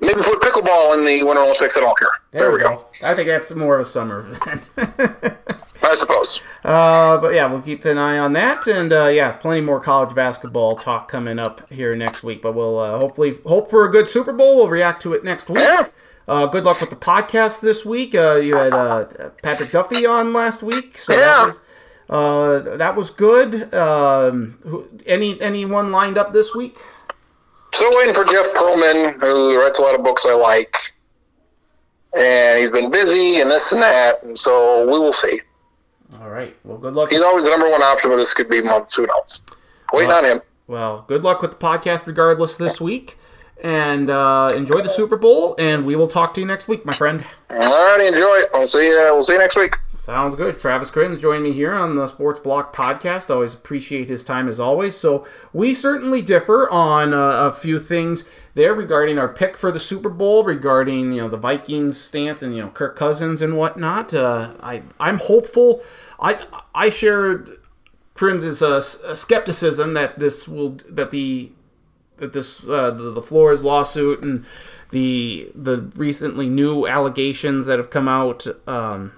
maybe 0.00 0.22
put 0.22 0.40
pickleball 0.40 0.96
in 0.98 1.04
the 1.04 1.22
Winter 1.22 1.42
Olympics. 1.42 1.76
I 1.76 1.80
don't 1.80 1.98
care. 1.98 2.08
There, 2.32 2.50
we 2.50 2.58
go. 2.58 2.86
I 3.02 3.14
think 3.14 3.28
that's 3.28 3.54
more 3.54 3.74
of 3.74 3.86
a 3.86 3.90
summer 3.90 4.26
event. 4.30 4.68
I 5.82 5.94
suppose. 5.94 6.40
Uh, 6.64 7.16
but 7.18 7.34
yeah, 7.34 7.46
we'll 7.46 7.62
keep 7.62 7.84
an 7.84 7.96
eye 7.98 8.18
on 8.18 8.32
that, 8.34 8.66
and 8.66 8.92
uh, 8.92 9.06
yeah, 9.08 9.32
plenty 9.32 9.60
more 9.62 9.80
college 9.80 10.14
basketball 10.14 10.76
talk 10.76 11.08
coming 11.10 11.38
up 11.38 11.68
here 11.70 11.94
next 11.96 12.22
week. 12.22 12.42
But 12.42 12.54
we'll 12.54 12.78
uh, 12.78 12.98
hopefully 12.98 13.38
hope 13.46 13.70
for 13.70 13.84
a 13.86 13.90
good 13.90 14.08
Super 14.08 14.32
Bowl. 14.32 14.56
We'll 14.56 14.68
react 14.68 15.00
to 15.02 15.14
it 15.14 15.24
next 15.24 15.48
week. 15.48 15.60
Yeah. 15.64 15.88
Uh, 16.28 16.46
good 16.46 16.64
luck 16.64 16.80
with 16.80 16.90
the 16.90 16.96
podcast 16.96 17.60
this 17.60 17.84
week. 17.84 18.14
Uh, 18.14 18.36
you 18.36 18.54
had 18.56 18.72
uh, 18.72 19.04
Patrick 19.42 19.72
Duffy 19.72 20.06
on 20.06 20.32
last 20.32 20.62
week, 20.62 20.96
so 20.98 21.12
Yeah. 21.14 21.18
that 21.26 21.46
was 21.46 21.60
uh, 22.10 22.76
that 22.76 22.94
was 22.96 23.10
good. 23.10 23.72
Um, 23.74 24.58
who, 24.62 24.86
any 25.06 25.40
anyone 25.40 25.90
lined 25.92 26.18
up 26.18 26.32
this 26.32 26.54
week? 26.54 26.76
Still 27.74 27.90
waiting 27.96 28.14
for 28.14 28.24
Jeff 28.24 28.46
Pearlman, 28.54 29.18
who 29.20 29.58
writes 29.58 29.78
a 29.78 29.82
lot 29.82 29.94
of 29.94 30.02
books 30.02 30.26
I 30.26 30.34
like, 30.34 30.76
and 32.16 32.58
he's 32.60 32.70
been 32.70 32.90
busy 32.90 33.40
and 33.40 33.50
this 33.50 33.72
and 33.72 33.80
that, 33.82 34.22
and 34.22 34.38
so 34.38 34.84
we 34.84 34.98
will 34.98 35.12
see. 35.12 35.40
All 36.20 36.28
right. 36.30 36.56
Well, 36.64 36.78
good 36.78 36.94
luck. 36.94 37.10
He's 37.10 37.20
always 37.20 37.44
the 37.44 37.50
number 37.50 37.70
one 37.70 37.82
option, 37.82 38.10
but 38.10 38.16
this 38.16 38.34
could 38.34 38.48
be 38.48 38.60
months. 38.60 38.94
Who 38.96 39.06
knows? 39.06 39.40
Waiting 39.92 40.12
on 40.12 40.24
him. 40.24 40.40
Well, 40.66 41.04
good 41.08 41.24
luck 41.24 41.42
with 41.42 41.52
the 41.52 41.56
podcast, 41.56 42.06
regardless, 42.06 42.56
this 42.56 42.80
week, 42.80 43.18
and 43.62 44.08
uh, 44.08 44.52
enjoy 44.54 44.82
the 44.82 44.88
Super 44.88 45.16
Bowl. 45.16 45.56
And 45.58 45.84
we 45.84 45.96
will 45.96 46.06
talk 46.08 46.32
to 46.34 46.40
you 46.40 46.46
next 46.46 46.68
week, 46.68 46.84
my 46.84 46.92
friend. 46.92 47.24
Alrighty, 47.48 48.08
enjoy 48.08 48.36
it. 48.36 48.50
We'll 48.52 48.66
see 48.66 48.86
you. 48.86 48.92
We'll 48.92 49.24
see 49.24 49.32
you 49.32 49.38
next 49.40 49.56
week. 49.56 49.76
Sounds 49.94 50.36
good. 50.36 50.58
Travis 50.60 50.90
Crittens 50.90 51.20
joined 51.20 51.42
me 51.42 51.52
here 51.52 51.74
on 51.74 51.96
the 51.96 52.06
Sports 52.06 52.38
Block 52.38 52.74
podcast. 52.74 53.30
Always 53.30 53.54
appreciate 53.54 54.08
his 54.08 54.22
time 54.22 54.48
as 54.48 54.60
always. 54.60 54.96
So 54.96 55.26
we 55.52 55.74
certainly 55.74 56.22
differ 56.22 56.70
on 56.70 57.12
uh, 57.12 57.48
a 57.48 57.52
few 57.52 57.78
things 57.80 58.24
there 58.54 58.74
regarding 58.74 59.18
our 59.18 59.28
pick 59.28 59.56
for 59.56 59.72
the 59.72 59.78
Super 59.80 60.08
Bowl, 60.08 60.44
regarding 60.44 61.12
you 61.12 61.20
know 61.22 61.28
the 61.28 61.36
Vikings 61.36 62.00
stance 62.00 62.42
and 62.42 62.54
you 62.54 62.62
know 62.62 62.68
Kirk 62.70 62.96
Cousins 62.96 63.42
and 63.42 63.56
whatnot. 63.56 64.14
Uh, 64.14 64.52
I 64.60 64.82
I'm 64.98 65.18
hopeful. 65.18 65.82
I 66.20 66.46
I 66.74 66.88
shared 66.88 67.50
uh, 68.20 68.26
uh, 68.26 68.80
skepticism 68.80 69.94
that 69.94 70.18
this 70.18 70.46
will 70.46 70.78
that 70.88 71.10
the 71.10 71.52
that 72.18 72.32
this 72.32 72.66
uh, 72.68 72.90
the, 72.90 73.10
the 73.12 73.22
Flores 73.22 73.64
lawsuit 73.64 74.22
and 74.22 74.44
the 74.90 75.50
the 75.54 75.90
recently 75.96 76.48
new 76.48 76.86
allegations 76.86 77.66
that 77.66 77.78
have 77.78 77.90
come 77.90 78.08
out. 78.08 78.46
Um, 78.68 79.12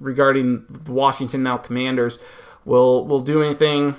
regarding 0.00 0.64
the 0.68 0.92
Washington 0.92 1.42
now 1.42 1.56
Commanders 1.56 2.18
will 2.64 3.06
will 3.06 3.20
do 3.20 3.42
anything. 3.42 3.96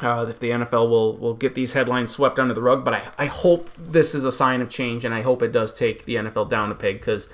Uh, 0.00 0.26
if 0.28 0.40
the 0.40 0.50
NFL 0.50 0.88
will 0.88 1.16
will 1.16 1.34
get 1.34 1.54
these 1.54 1.74
headlines 1.74 2.10
swept 2.10 2.38
under 2.38 2.54
the 2.54 2.62
rug, 2.62 2.84
but 2.84 2.94
I, 2.94 3.02
I 3.18 3.26
hope 3.26 3.70
this 3.76 4.14
is 4.14 4.24
a 4.24 4.32
sign 4.32 4.60
of 4.60 4.68
change, 4.68 5.04
and 5.04 5.14
I 5.14 5.22
hope 5.22 5.42
it 5.42 5.52
does 5.52 5.72
take 5.72 6.04
the 6.04 6.16
NFL 6.16 6.50
down 6.50 6.72
a 6.72 6.74
peg 6.74 6.98
because 6.98 7.28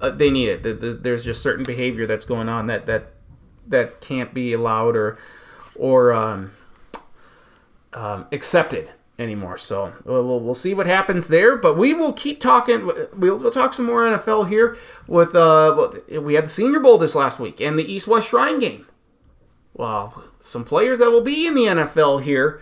uh, 0.00 0.10
they 0.10 0.30
need 0.30 0.48
it. 0.48 0.62
The, 0.62 0.74
the, 0.74 0.92
there's 0.92 1.24
just 1.24 1.42
certain 1.42 1.64
behavior 1.64 2.06
that's 2.06 2.24
going 2.24 2.48
on 2.48 2.66
that 2.66 2.86
that 2.86 3.12
that 3.66 4.00
can't 4.00 4.32
be 4.34 4.52
allowed 4.52 4.96
or 4.96 5.18
or 5.74 6.12
um, 6.12 6.52
um, 7.92 8.26
accepted 8.32 8.92
anymore. 9.18 9.56
So 9.56 9.92
we'll, 10.04 10.40
we'll 10.40 10.54
see 10.54 10.74
what 10.74 10.86
happens 10.86 11.28
there. 11.28 11.56
But 11.56 11.76
we 11.76 11.94
will 11.94 12.12
keep 12.12 12.40
talking. 12.40 12.86
We'll, 12.86 13.38
we'll 13.38 13.50
talk 13.50 13.72
some 13.72 13.86
more 13.86 14.04
NFL 14.04 14.48
here. 14.48 14.76
With 15.06 15.34
uh, 15.34 15.90
we 16.20 16.34
had 16.34 16.44
the 16.44 16.48
Senior 16.48 16.80
Bowl 16.80 16.98
this 16.98 17.14
last 17.14 17.40
week 17.40 17.60
and 17.60 17.78
the 17.78 17.90
East 17.90 18.06
West 18.06 18.28
Shrine 18.28 18.58
game. 18.58 18.86
Well, 19.74 20.24
some 20.40 20.64
players 20.64 20.98
that 20.98 21.10
will 21.10 21.22
be 21.22 21.46
in 21.46 21.54
the 21.54 21.64
NFL 21.64 22.22
here 22.22 22.60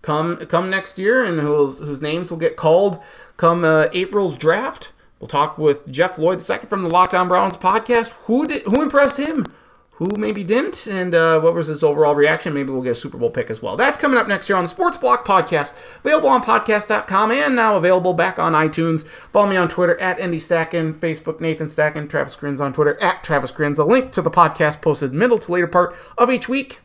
come 0.00 0.36
come 0.46 0.70
next 0.70 0.98
year, 0.98 1.24
and 1.24 1.40
whose 1.40 1.78
whose 1.78 2.00
names 2.00 2.30
will 2.30 2.38
get 2.38 2.56
called 2.56 3.02
come 3.36 3.64
uh, 3.64 3.88
April's 3.92 4.36
draft. 4.38 4.92
We'll 5.20 5.28
talk 5.28 5.56
with 5.56 5.88
Jeff 5.88 6.18
Lloyd 6.18 6.42
second 6.42 6.68
from 6.68 6.82
the 6.82 6.90
Lockdown 6.90 7.28
Browns 7.28 7.56
podcast. 7.56 8.08
Who 8.24 8.46
did 8.46 8.62
who 8.62 8.82
impressed 8.82 9.18
him? 9.18 9.46
Who 9.96 10.08
maybe 10.16 10.42
didn't, 10.42 10.86
and 10.86 11.14
uh, 11.14 11.38
what 11.40 11.54
was 11.54 11.66
his 11.66 11.84
overall 11.84 12.14
reaction? 12.14 12.54
Maybe 12.54 12.70
we'll 12.72 12.82
get 12.82 12.92
a 12.92 12.94
Super 12.94 13.18
Bowl 13.18 13.28
pick 13.30 13.50
as 13.50 13.60
well. 13.60 13.76
That's 13.76 13.98
coming 13.98 14.18
up 14.18 14.26
next 14.26 14.48
year 14.48 14.56
on 14.56 14.64
the 14.64 14.68
Sports 14.68 14.96
Block 14.96 15.26
Podcast, 15.26 15.74
available 15.98 16.30
on 16.30 16.42
podcast.com 16.42 17.30
and 17.30 17.54
now 17.54 17.76
available 17.76 18.14
back 18.14 18.38
on 18.38 18.54
iTunes. 18.54 19.06
Follow 19.06 19.50
me 19.50 19.56
on 19.56 19.68
Twitter 19.68 20.00
at 20.00 20.18
Andy 20.18 20.38
Stacken, 20.38 20.94
Facebook 20.94 21.40
Nathan 21.42 21.66
Stacken, 21.66 22.08
Travis 22.08 22.36
Grins 22.36 22.60
on 22.60 22.72
Twitter 22.72 23.00
at 23.02 23.22
Travis 23.22 23.50
Grins. 23.50 23.78
A 23.78 23.84
link 23.84 24.12
to 24.12 24.22
the 24.22 24.30
podcast 24.30 24.80
posted 24.80 25.12
middle 25.12 25.38
to 25.38 25.52
later 25.52 25.66
part 25.66 25.94
of 26.16 26.30
each 26.30 26.48
week. 26.48 26.80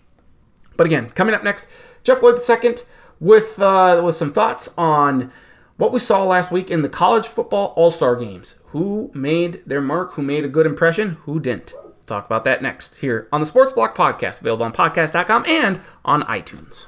But 0.75 0.85
again, 0.85 1.09
coming 1.09 1.34
up 1.34 1.43
next, 1.43 1.65
Jeff 2.03 2.21
Lloyd 2.21 2.38
II 2.38 2.75
with 3.21 3.57
uh, 3.59 4.01
with 4.03 4.15
some 4.15 4.34
thoughts 4.34 4.73
on 4.77 5.31
what 5.77 5.93
we 5.93 5.99
saw 5.99 6.23
last 6.23 6.51
week 6.51 6.69
in 6.69 6.81
the 6.81 6.89
college 6.89 7.25
football 7.27 7.73
All 7.77 7.89
Star 7.89 8.17
games. 8.17 8.59
Who 8.67 9.11
made 9.13 9.63
their 9.65 9.81
mark? 9.81 10.13
Who 10.13 10.21
made 10.21 10.43
a 10.43 10.49
good 10.49 10.65
impression? 10.65 11.17
Who 11.21 11.39
didn't? 11.39 11.73
Talk 12.07 12.25
about 12.25 12.45
that 12.45 12.61
next 12.61 12.95
here 12.95 13.27
on 13.34 13.41
the 13.41 13.45
Sports 13.45 13.73
Block 13.73 13.95
Podcast, 13.95 14.39
available 14.39 14.65
on 14.65 14.71
podcast.com 14.71 15.43
and 15.45 15.81
on 16.05 16.23
iTunes. 16.23 16.88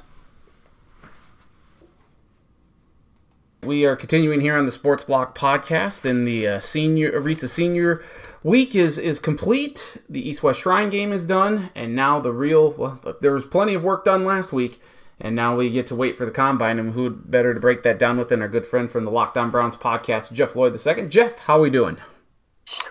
We 3.62 3.84
are 3.84 3.96
continuing 3.96 4.40
here 4.40 4.56
on 4.56 4.64
the 4.64 4.72
Sports 4.72 5.04
Block 5.04 5.36
podcast, 5.36 6.06
and 6.08 6.26
the 6.26 6.48
uh, 6.48 6.58
senior 6.60 7.12
Arisa 7.12 7.46
Senior 7.46 8.02
Week 8.42 8.74
is 8.74 8.96
is 8.96 9.20
complete. 9.20 9.98
The 10.08 10.26
East 10.26 10.42
West 10.42 10.60
Shrine 10.60 10.88
game 10.88 11.12
is 11.12 11.26
done, 11.26 11.68
and 11.74 11.94
now 11.94 12.18
the 12.20 12.32
real. 12.32 12.72
Well, 12.72 13.16
there 13.20 13.34
was 13.34 13.44
plenty 13.44 13.74
of 13.74 13.84
work 13.84 14.06
done 14.06 14.24
last 14.24 14.50
week, 14.50 14.80
and 15.20 15.36
now 15.36 15.54
we 15.54 15.68
get 15.68 15.84
to 15.88 15.94
wait 15.94 16.16
for 16.16 16.24
the 16.24 16.30
combine. 16.30 16.78
And 16.78 16.94
who 16.94 17.10
better 17.10 17.52
to 17.52 17.60
break 17.60 17.82
that 17.82 17.98
down 17.98 18.16
with 18.16 18.30
than 18.30 18.40
our 18.40 18.48
good 18.48 18.64
friend 18.64 18.90
from 18.90 19.04
the 19.04 19.10
Lockdown 19.10 19.50
Browns 19.50 19.76
podcast, 19.76 20.32
Jeff 20.32 20.56
Lloyd 20.56 20.74
II. 20.74 21.08
Jeff, 21.08 21.40
how 21.40 21.58
are 21.58 21.60
we 21.60 21.68
doing? 21.68 21.98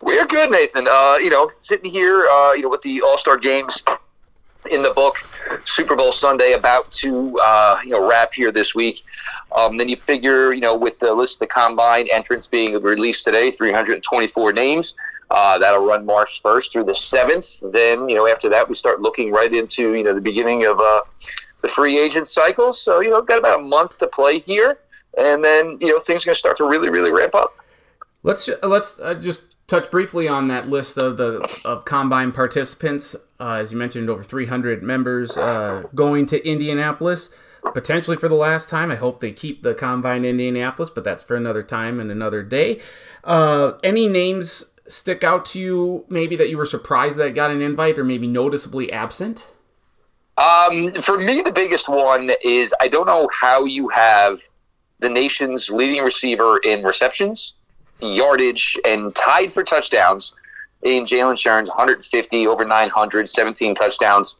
We're 0.01 0.25
good, 0.25 0.51
Nathan. 0.51 0.87
Uh, 0.89 1.17
you 1.17 1.29
know, 1.29 1.49
sitting 1.61 1.91
here, 1.91 2.27
uh, 2.27 2.53
you 2.53 2.61
know, 2.61 2.69
with 2.69 2.81
the 2.81 3.01
All 3.01 3.17
Star 3.17 3.37
games 3.37 3.83
in 4.69 4.83
the 4.83 4.91
book, 4.91 5.15
Super 5.65 5.95
Bowl 5.95 6.11
Sunday 6.11 6.53
about 6.53 6.91
to 6.93 7.37
uh, 7.39 7.79
you 7.83 7.91
know 7.91 8.07
wrap 8.07 8.33
here 8.33 8.51
this 8.51 8.75
week. 8.75 9.03
Um, 9.55 9.77
then 9.77 9.89
you 9.89 9.97
figure, 9.97 10.53
you 10.53 10.61
know, 10.61 10.77
with 10.77 10.99
the 10.99 11.13
list 11.13 11.35
of 11.35 11.39
the 11.39 11.47
combine 11.47 12.07
entrants 12.11 12.47
being 12.47 12.79
released 12.81 13.25
today, 13.25 13.51
324 13.51 14.53
names. 14.53 14.93
Uh, 15.31 15.57
that'll 15.59 15.85
run 15.85 16.05
March 16.05 16.41
1st 16.43 16.71
through 16.71 16.83
the 16.83 16.91
7th. 16.91 17.71
Then, 17.71 18.09
you 18.09 18.15
know, 18.15 18.27
after 18.27 18.49
that, 18.49 18.67
we 18.67 18.75
start 18.75 18.99
looking 18.99 19.31
right 19.31 19.53
into, 19.53 19.93
you 19.93 20.03
know, 20.03 20.13
the 20.13 20.21
beginning 20.21 20.65
of 20.65 20.79
uh, 20.79 21.01
the 21.61 21.67
free 21.67 21.99
agent 21.99 22.27
cycle. 22.27 22.73
So, 22.73 22.99
you 22.99 23.09
know, 23.09 23.21
got 23.21 23.39
about 23.39 23.59
a 23.59 23.63
month 23.63 23.97
to 23.99 24.07
play 24.07 24.39
here. 24.39 24.79
And 25.17 25.43
then, 25.43 25.77
you 25.81 25.87
know, 25.87 25.99
things 25.99 26.23
are 26.23 26.27
going 26.27 26.35
to 26.35 26.39
start 26.39 26.57
to 26.57 26.67
really, 26.67 26.89
really 26.89 27.11
ramp 27.11 27.35
up. 27.35 27.55
Let's 28.21 28.49
let's 28.63 28.99
uh, 28.99 29.13
just 29.13 29.48
touch 29.69 29.89
briefly 29.91 30.27
on 30.27 30.47
that 30.47 30.69
list 30.69 30.97
of 30.97 31.17
the 31.17 31.47
of 31.63 31.85
combine 31.85 32.31
participants. 32.31 33.15
Uh, 33.39 33.53
as 33.53 33.71
you 33.71 33.77
mentioned, 33.77 34.09
over 34.09 34.23
300 34.23 34.83
members 34.83 35.37
uh, 35.37 35.83
going 35.95 36.25
to 36.27 36.45
Indianapolis 36.47 37.29
potentially 37.73 38.17
for 38.17 38.27
the 38.27 38.35
last 38.35 38.69
time. 38.69 38.91
I 38.91 38.95
hope 38.95 39.19
they 39.19 39.31
keep 39.31 39.61
the 39.61 39.73
combine 39.73 40.25
in 40.25 40.39
Indianapolis, 40.39 40.89
but 40.89 41.03
that's 41.03 41.23
for 41.23 41.35
another 41.35 41.63
time 41.63 41.99
and 41.99 42.11
another 42.11 42.43
day. 42.43 42.79
Uh, 43.23 43.73
any 43.83 44.07
names 44.07 44.71
stick 44.87 45.23
out 45.23 45.45
to 45.45 45.59
you, 45.59 46.05
maybe 46.09 46.35
that 46.35 46.49
you 46.49 46.57
were 46.57 46.65
surprised 46.65 47.17
that 47.17 47.35
got 47.35 47.51
an 47.51 47.61
invite, 47.61 47.99
or 47.99 48.03
maybe 48.03 48.27
noticeably 48.27 48.91
absent? 48.91 49.47
Um, 50.37 50.93
for 51.01 51.17
me, 51.17 51.41
the 51.41 51.51
biggest 51.51 51.89
one 51.89 52.31
is 52.43 52.73
I 52.79 52.87
don't 52.87 53.05
know 53.05 53.29
how 53.33 53.65
you 53.65 53.89
have 53.89 54.39
the 54.99 55.09
nation's 55.09 55.69
leading 55.69 56.03
receiver 56.03 56.59
in 56.59 56.83
receptions 56.83 57.55
yardage 58.01 58.77
and 58.85 59.13
tied 59.15 59.53
for 59.53 59.63
touchdowns 59.63 60.33
in 60.83 61.03
Jalen 61.03 61.37
Sterns, 61.37 61.69
150 61.69 62.47
over 62.47 62.65
900, 62.65 63.29
17 63.29 63.75
touchdowns. 63.75 64.35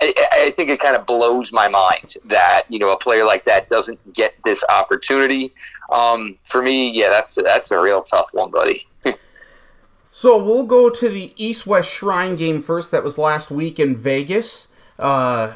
I, 0.00 0.28
I, 0.32 0.50
think 0.50 0.68
it 0.68 0.78
kind 0.78 0.94
of 0.94 1.06
blows 1.06 1.52
my 1.52 1.68
mind 1.68 2.14
that 2.26 2.64
you 2.68 2.78
know 2.78 2.90
a 2.90 2.98
player 2.98 3.24
like 3.24 3.46
that 3.46 3.70
doesn't 3.70 4.12
get 4.12 4.34
this 4.44 4.62
opportunity. 4.68 5.54
Um, 5.90 6.38
for 6.44 6.60
me, 6.60 6.90
yeah, 6.90 7.08
that's 7.08 7.36
that's 7.36 7.70
a 7.70 7.80
real 7.80 8.02
tough 8.02 8.28
one, 8.32 8.50
buddy. 8.50 8.86
so 10.10 10.44
we'll 10.44 10.66
go 10.66 10.90
to 10.90 11.08
the 11.08 11.32
East 11.42 11.66
West 11.66 11.90
Shrine 11.90 12.36
game 12.36 12.60
first. 12.60 12.90
That 12.90 13.04
was 13.04 13.16
last 13.16 13.50
week 13.50 13.80
in 13.80 13.96
Vegas. 13.96 14.68
Uh, 14.98 15.54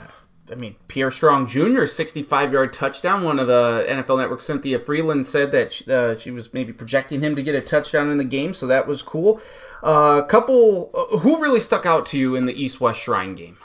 I 0.50 0.54
mean, 0.56 0.76
Pierre 0.88 1.10
Strong 1.10 1.48
Jr. 1.48 1.86
65 1.86 2.52
yard 2.52 2.72
touchdown. 2.72 3.24
One 3.24 3.38
of 3.38 3.46
the 3.46 3.84
NFL 3.88 4.18
Network, 4.18 4.40
Cynthia 4.40 4.78
Frelund, 4.78 5.24
said 5.24 5.52
that 5.52 5.72
she, 5.72 5.90
uh, 5.90 6.16
she, 6.16 6.30
was 6.30 6.52
maybe 6.52 6.72
projecting 6.72 7.20
him 7.20 7.36
to 7.36 7.42
get 7.42 7.54
a 7.54 7.60
touchdown 7.60 8.10
in 8.10 8.18
the 8.18 8.24
game, 8.24 8.54
so 8.54 8.66
that 8.66 8.86
was 8.86 9.02
cool. 9.02 9.40
A 9.82 9.86
uh, 9.86 10.26
couple, 10.26 10.90
uh, 10.94 11.18
who 11.18 11.40
really 11.40 11.60
stuck 11.60 11.86
out 11.86 12.04
to 12.06 12.18
you 12.18 12.34
in 12.34 12.46
the 12.46 12.52
East 12.52 12.80
West 12.80 13.00
Shrine 13.00 13.34
game? 13.34 13.58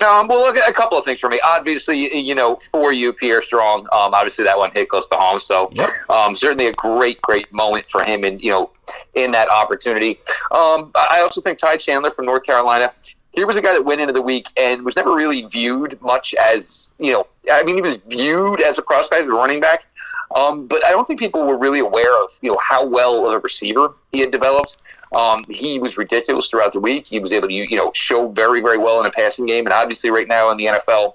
Um, 0.00 0.28
well, 0.28 0.40
look, 0.40 0.56
a 0.56 0.72
couple 0.74 0.98
of 0.98 1.04
things 1.06 1.20
for 1.20 1.30
me. 1.30 1.40
Obviously, 1.42 2.14
you 2.14 2.34
know, 2.34 2.56
for 2.70 2.92
you, 2.92 3.14
Pierre 3.14 3.40
Strong, 3.40 3.80
um, 3.92 4.12
obviously 4.12 4.44
that 4.44 4.58
one 4.58 4.70
hit 4.72 4.90
close 4.90 5.08
to 5.08 5.16
home. 5.16 5.38
So, 5.38 5.70
yep. 5.72 5.88
um, 6.10 6.34
certainly 6.34 6.66
a 6.66 6.72
great, 6.74 7.20
great 7.22 7.50
moment 7.50 7.86
for 7.88 8.02
him, 8.04 8.24
and 8.24 8.40
you 8.42 8.50
know, 8.50 8.70
in 9.14 9.30
that 9.32 9.50
opportunity. 9.50 10.20
Um, 10.50 10.92
I 10.94 11.20
also 11.22 11.40
think 11.40 11.58
Ty 11.58 11.78
Chandler 11.78 12.10
from 12.10 12.26
North 12.26 12.44
Carolina 12.44 12.92
here 13.36 13.46
was 13.46 13.56
a 13.56 13.62
guy 13.62 13.74
that 13.74 13.84
went 13.84 14.00
into 14.00 14.14
the 14.14 14.22
week 14.22 14.48
and 14.56 14.82
was 14.82 14.96
never 14.96 15.14
really 15.14 15.42
viewed 15.42 16.00
much 16.00 16.34
as 16.34 16.88
you 16.98 17.12
know. 17.12 17.26
I 17.52 17.62
mean, 17.62 17.76
he 17.76 17.82
was 17.82 17.98
viewed 17.98 18.60
as 18.62 18.78
a 18.78 18.82
prospect, 18.82 19.22
a 19.22 19.26
running 19.26 19.60
back, 19.60 19.84
um, 20.34 20.66
but 20.66 20.84
I 20.84 20.90
don't 20.90 21.06
think 21.06 21.20
people 21.20 21.46
were 21.46 21.58
really 21.58 21.80
aware 21.80 22.12
of 22.24 22.30
you 22.40 22.50
know 22.50 22.58
how 22.60 22.84
well 22.84 23.26
of 23.26 23.34
a 23.34 23.38
receiver 23.38 23.94
he 24.10 24.20
had 24.20 24.30
developed. 24.30 24.78
Um, 25.14 25.44
he 25.48 25.78
was 25.78 25.96
ridiculous 25.96 26.48
throughout 26.48 26.72
the 26.72 26.80
week. 26.80 27.06
He 27.06 27.20
was 27.20 27.32
able 27.32 27.46
to 27.48 27.54
you 27.54 27.76
know 27.76 27.92
show 27.94 28.28
very 28.28 28.60
very 28.60 28.78
well 28.78 28.98
in 29.00 29.06
a 29.06 29.10
passing 29.10 29.44
game, 29.44 29.66
and 29.66 29.72
obviously 29.72 30.10
right 30.10 30.26
now 30.26 30.50
in 30.50 30.56
the 30.56 30.64
NFL, 30.66 31.14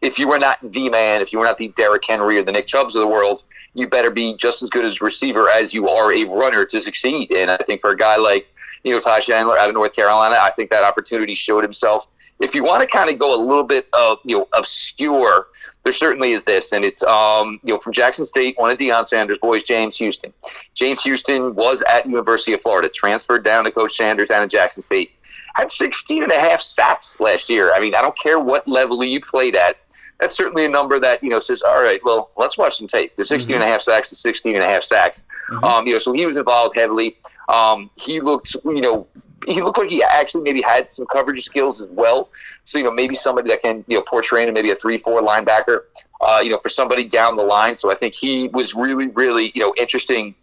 if 0.00 0.20
you 0.20 0.30
are 0.30 0.38
not 0.38 0.58
the 0.62 0.88
man, 0.88 1.20
if 1.20 1.32
you 1.32 1.40
are 1.40 1.44
not 1.44 1.58
the 1.58 1.68
Derrick 1.76 2.04
Henry 2.06 2.38
or 2.38 2.44
the 2.44 2.52
Nick 2.52 2.68
Chubbs 2.68 2.94
of 2.94 3.00
the 3.00 3.08
world, 3.08 3.42
you 3.74 3.88
better 3.88 4.10
be 4.10 4.36
just 4.36 4.62
as 4.62 4.70
good 4.70 4.84
as 4.84 5.00
receiver 5.00 5.50
as 5.50 5.74
you 5.74 5.88
are 5.88 6.12
a 6.12 6.24
runner 6.24 6.64
to 6.66 6.80
succeed. 6.80 7.32
And 7.32 7.50
I 7.50 7.56
think 7.56 7.80
for 7.80 7.90
a 7.90 7.96
guy 7.96 8.16
like 8.16 8.46
you 8.84 8.92
know, 8.92 9.00
Ty 9.00 9.20
Chandler 9.20 9.58
out 9.58 9.68
of 9.68 9.74
North 9.74 9.94
Carolina. 9.94 10.36
I 10.40 10.50
think 10.50 10.70
that 10.70 10.84
opportunity 10.84 11.34
showed 11.34 11.62
himself. 11.62 12.08
If 12.40 12.54
you 12.54 12.64
want 12.64 12.80
to 12.80 12.86
kind 12.86 13.08
of 13.08 13.18
go 13.18 13.34
a 13.34 13.40
little 13.40 13.64
bit 13.64 13.86
of, 13.92 14.18
you 14.24 14.38
know, 14.38 14.48
obscure, 14.52 15.46
there 15.84 15.92
certainly 15.92 16.32
is 16.32 16.44
this, 16.44 16.72
and 16.72 16.84
it's 16.84 17.02
um, 17.02 17.58
you 17.64 17.74
know 17.74 17.80
from 17.80 17.92
Jackson 17.92 18.24
State, 18.24 18.54
one 18.56 18.70
of 18.70 18.78
Deion 18.78 19.06
Sanders' 19.06 19.38
boys, 19.38 19.64
James 19.64 19.96
Houston. 19.96 20.32
James 20.74 21.02
Houston 21.02 21.54
was 21.54 21.82
at 21.82 22.06
University 22.06 22.52
of 22.52 22.62
Florida, 22.62 22.88
transferred 22.88 23.44
down 23.44 23.64
to 23.64 23.70
Coach 23.70 23.96
Sanders 23.96 24.28
down 24.28 24.42
at 24.42 24.50
Jackson 24.50 24.82
State. 24.82 25.12
Had 25.54 25.70
16 25.70 26.22
and 26.22 26.32
a 26.32 26.38
half 26.38 26.60
sacks 26.60 27.18
last 27.20 27.50
year. 27.50 27.74
I 27.74 27.80
mean, 27.80 27.94
I 27.94 28.00
don't 28.00 28.16
care 28.16 28.38
what 28.38 28.66
level 28.66 29.02
you 29.04 29.20
played 29.20 29.54
at. 29.56 29.76
That's 30.18 30.36
certainly 30.36 30.64
a 30.64 30.68
number 30.68 31.00
that, 31.00 31.22
you 31.22 31.28
know, 31.28 31.40
says, 31.40 31.62
all 31.62 31.82
right, 31.82 32.00
well, 32.04 32.30
let's 32.36 32.56
watch 32.56 32.78
some 32.78 32.86
tape. 32.86 33.16
The 33.16 33.24
16 33.24 33.52
mm-hmm. 33.52 33.60
and 33.60 33.68
a 33.68 33.72
half 33.72 33.82
sacks 33.82 34.08
the 34.08 34.16
16 34.16 34.54
and 34.54 34.62
a 34.62 34.66
half 34.66 34.84
sacks. 34.84 35.24
Mm-hmm. 35.50 35.64
Um, 35.64 35.86
you 35.86 35.94
know, 35.94 35.98
so 35.98 36.12
he 36.12 36.24
was 36.24 36.36
involved 36.36 36.76
heavily. 36.76 37.18
Um, 37.52 37.90
he 37.96 38.20
looked, 38.20 38.56
you 38.64 38.80
know, 38.80 39.06
he 39.46 39.60
looked 39.60 39.78
like 39.78 39.90
he 39.90 40.02
actually 40.02 40.42
maybe 40.42 40.62
had 40.62 40.90
some 40.90 41.06
coverage 41.06 41.44
skills 41.44 41.80
as 41.80 41.88
well. 41.90 42.30
So 42.64 42.78
you 42.78 42.84
know, 42.84 42.92
maybe 42.92 43.14
somebody 43.14 43.50
that 43.50 43.62
can 43.62 43.84
you 43.88 43.96
know 43.96 44.02
portray 44.02 44.46
him 44.46 44.54
maybe 44.54 44.70
a 44.70 44.74
three-four 44.74 45.20
linebacker. 45.22 45.82
Uh, 46.20 46.40
you 46.40 46.50
know, 46.50 46.58
for 46.58 46.68
somebody 46.68 47.02
down 47.02 47.36
the 47.36 47.42
line. 47.42 47.76
So 47.76 47.90
I 47.90 47.96
think 47.96 48.14
he 48.14 48.46
was 48.48 48.74
really, 48.74 49.08
really 49.08 49.50
you 49.54 49.60
know 49.60 49.74
interesting 49.76 50.34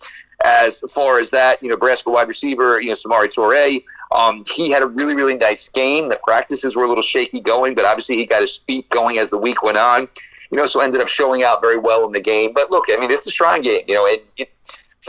as 0.43 0.79
far 0.91 1.19
as 1.19 1.31
that. 1.31 1.61
You 1.63 1.69
know, 1.69 1.75
Nebraska 1.75 2.09
wide 2.09 2.27
receiver. 2.27 2.81
You 2.81 2.89
know, 2.89 2.95
Samori 2.95 3.33
Toure. 3.33 3.83
Um, 4.11 4.43
he 4.53 4.71
had 4.71 4.81
a 4.81 4.87
really, 4.87 5.15
really 5.15 5.35
nice 5.35 5.69
game. 5.69 6.09
The 6.09 6.19
practices 6.23 6.75
were 6.75 6.83
a 6.83 6.87
little 6.87 7.03
shaky 7.03 7.41
going, 7.41 7.75
but 7.75 7.85
obviously 7.85 8.17
he 8.17 8.25
got 8.25 8.41
his 8.41 8.57
feet 8.57 8.89
going 8.89 9.19
as 9.19 9.29
the 9.29 9.37
week 9.37 9.61
went 9.61 9.77
on. 9.77 10.07
You 10.51 10.57
know, 10.57 10.65
so 10.65 10.79
ended 10.79 10.99
up 10.99 11.07
showing 11.07 11.43
out 11.43 11.61
very 11.61 11.77
well 11.77 12.05
in 12.07 12.11
the 12.11 12.19
game. 12.19 12.53
But 12.53 12.71
look, 12.71 12.85
I 12.89 12.97
mean, 12.97 13.11
it's 13.11 13.25
a 13.25 13.29
strong 13.29 13.61
game. 13.61 13.83
You 13.87 13.93
know, 13.93 14.05
it, 14.07 14.25
it 14.37 14.49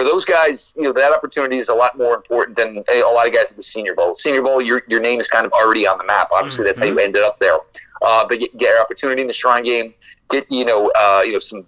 for 0.00 0.04
those 0.04 0.24
guys, 0.24 0.72
you 0.76 0.82
know, 0.82 0.94
that 0.94 1.12
opportunity 1.12 1.58
is 1.58 1.68
a 1.68 1.74
lot 1.74 1.98
more 1.98 2.14
important 2.14 2.56
than 2.56 2.82
a 2.90 3.02
lot 3.02 3.26
of 3.26 3.34
guys 3.34 3.50
at 3.50 3.56
the 3.56 3.62
Senior 3.62 3.94
Bowl. 3.94 4.16
Senior 4.16 4.40
Bowl, 4.40 4.62
your, 4.62 4.82
your 4.88 4.98
name 4.98 5.20
is 5.20 5.28
kind 5.28 5.44
of 5.44 5.52
already 5.52 5.86
on 5.86 5.98
the 5.98 6.04
map. 6.04 6.30
Obviously, 6.32 6.60
mm-hmm. 6.60 6.68
that's 6.68 6.78
how 6.78 6.86
you 6.86 6.92
mm-hmm. 6.92 7.00
ended 7.00 7.22
up 7.22 7.38
there. 7.38 7.58
Uh, 8.00 8.26
but 8.26 8.38
get, 8.38 8.56
get 8.56 8.80
opportunity 8.80 9.20
in 9.20 9.28
the 9.28 9.34
Shrine 9.34 9.62
Game, 9.62 9.92
get 10.30 10.50
you 10.50 10.64
know, 10.64 10.90
uh, 10.96 11.20
you 11.22 11.32
know, 11.32 11.38
some 11.38 11.66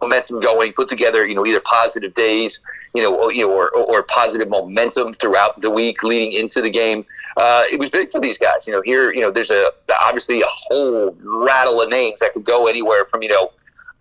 momentum 0.00 0.40
going, 0.40 0.72
put 0.72 0.88
together, 0.88 1.24
you 1.24 1.36
know, 1.36 1.46
either 1.46 1.60
positive 1.60 2.12
days, 2.14 2.58
you 2.94 3.02
know, 3.04 3.14
or, 3.14 3.32
you 3.32 3.46
know, 3.46 3.52
or, 3.52 3.70
or 3.70 4.02
positive 4.02 4.48
momentum 4.48 5.12
throughout 5.12 5.60
the 5.60 5.70
week 5.70 6.02
leading 6.02 6.32
into 6.32 6.62
the 6.62 6.70
game. 6.70 7.06
Uh, 7.36 7.62
it 7.70 7.78
was 7.78 7.90
big 7.90 8.10
for 8.10 8.20
these 8.20 8.38
guys. 8.38 8.66
You 8.66 8.72
know, 8.72 8.82
here, 8.82 9.14
you 9.14 9.20
know, 9.20 9.30
there's 9.30 9.52
a 9.52 9.70
obviously 10.00 10.42
a 10.42 10.48
whole 10.48 11.16
rattle 11.22 11.80
of 11.80 11.90
names 11.90 12.18
that 12.18 12.32
could 12.32 12.44
go 12.44 12.66
anywhere 12.66 13.04
from 13.04 13.22
you 13.22 13.28
know, 13.28 13.52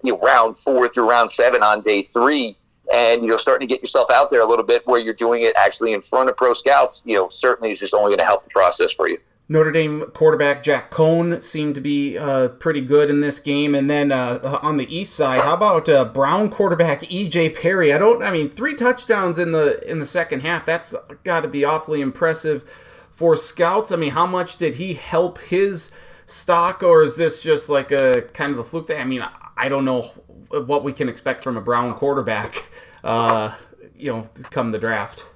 you 0.02 0.14
know, 0.14 0.20
round 0.20 0.58
four 0.58 0.88
through 0.88 1.08
round 1.08 1.30
seven 1.30 1.62
on 1.62 1.82
day 1.82 2.02
three 2.02 2.58
and 2.94 3.22
you 3.22 3.28
know 3.28 3.38
starting 3.38 3.68
to 3.68 3.74
get 3.74 3.82
yourself 3.82 4.10
out 4.10 4.30
there 4.32 4.42
a 4.42 4.48
little 4.48 4.66
bit 4.66 4.86
where 4.86 5.00
you're 5.00 5.14
doing 5.14 5.44
it 5.44 5.54
actually 5.56 5.94
in 5.94 6.02
front 6.02 6.30
of 6.30 6.38
pro 6.38 6.54
scouts 6.54 7.02
you 7.06 7.16
know 7.16 7.30
certainly 7.30 7.72
is 7.72 7.80
just 7.80 7.94
only 7.94 8.10
going 8.10 8.20
to 8.20 8.26
help 8.26 8.44
the 8.44 8.50
process 8.50 8.92
for 8.92 9.08
you 9.08 9.18
Notre 9.52 9.72
Dame 9.72 10.06
quarterback 10.14 10.64
Jack 10.64 10.92
Coan 10.92 11.44
seemed 11.44 11.76
to 11.76 11.82
be 11.82 12.18
uh, 12.18 12.48
pretty 12.48 12.80
good 12.80 13.10
in 13.10 13.20
this 13.20 13.38
game, 13.42 13.76
and 13.76 13.90
then 13.90 14.10
uh, 14.10 14.60
on 14.62 14.78
the 14.78 14.88
east 14.96 15.14
side, 15.14 15.42
how 15.42 15.56
about 15.56 15.90
uh, 15.90 16.06
Brown 16.06 16.50
quarterback 16.50 17.02
EJ 17.02 17.62
Perry? 17.62 17.92
I 17.92 17.98
don't, 17.98 18.24
I 18.24 18.32
mean, 18.32 18.50
three 18.50 18.76
touchdowns 18.76 19.38
in 19.38 19.52
the 19.52 19.86
in 19.86 20.00
the 20.00 20.06
second 20.06 20.44
half. 20.44 20.66
That's 20.66 20.96
got 21.26 21.42
to 21.42 21.50
be 21.50 21.66
awfully 21.66 22.00
impressive 22.00 22.64
for 23.10 23.36
scouts. 23.36 23.92
I 23.92 23.98
mean, 23.98 24.12
how 24.12 24.26
much 24.26 24.56
did 24.56 24.76
he 24.76 24.94
help 24.94 25.38
his 25.40 25.92
stock, 26.26 26.82
or 26.82 27.04
is 27.04 27.18
this 27.18 27.44
just 27.44 27.68
like 27.68 27.92
a 27.92 28.22
kind 28.34 28.54
of 28.54 28.58
a 28.58 28.64
fluke 28.64 28.88
thing? 28.88 29.02
I 29.02 29.04
mean, 29.04 29.28
I 29.58 29.68
don't 29.68 29.84
know 29.84 30.12
what 30.60 30.84
we 30.84 30.94
can 30.94 31.10
expect 31.10 31.44
from 31.44 31.58
a 31.58 31.62
Brown 31.62 31.94
quarterback, 31.96 32.70
uh, 33.04 33.54
you 33.96 34.12
know, 34.12 34.30
come 34.50 34.72
the 34.72 34.80
draft. 34.80 35.28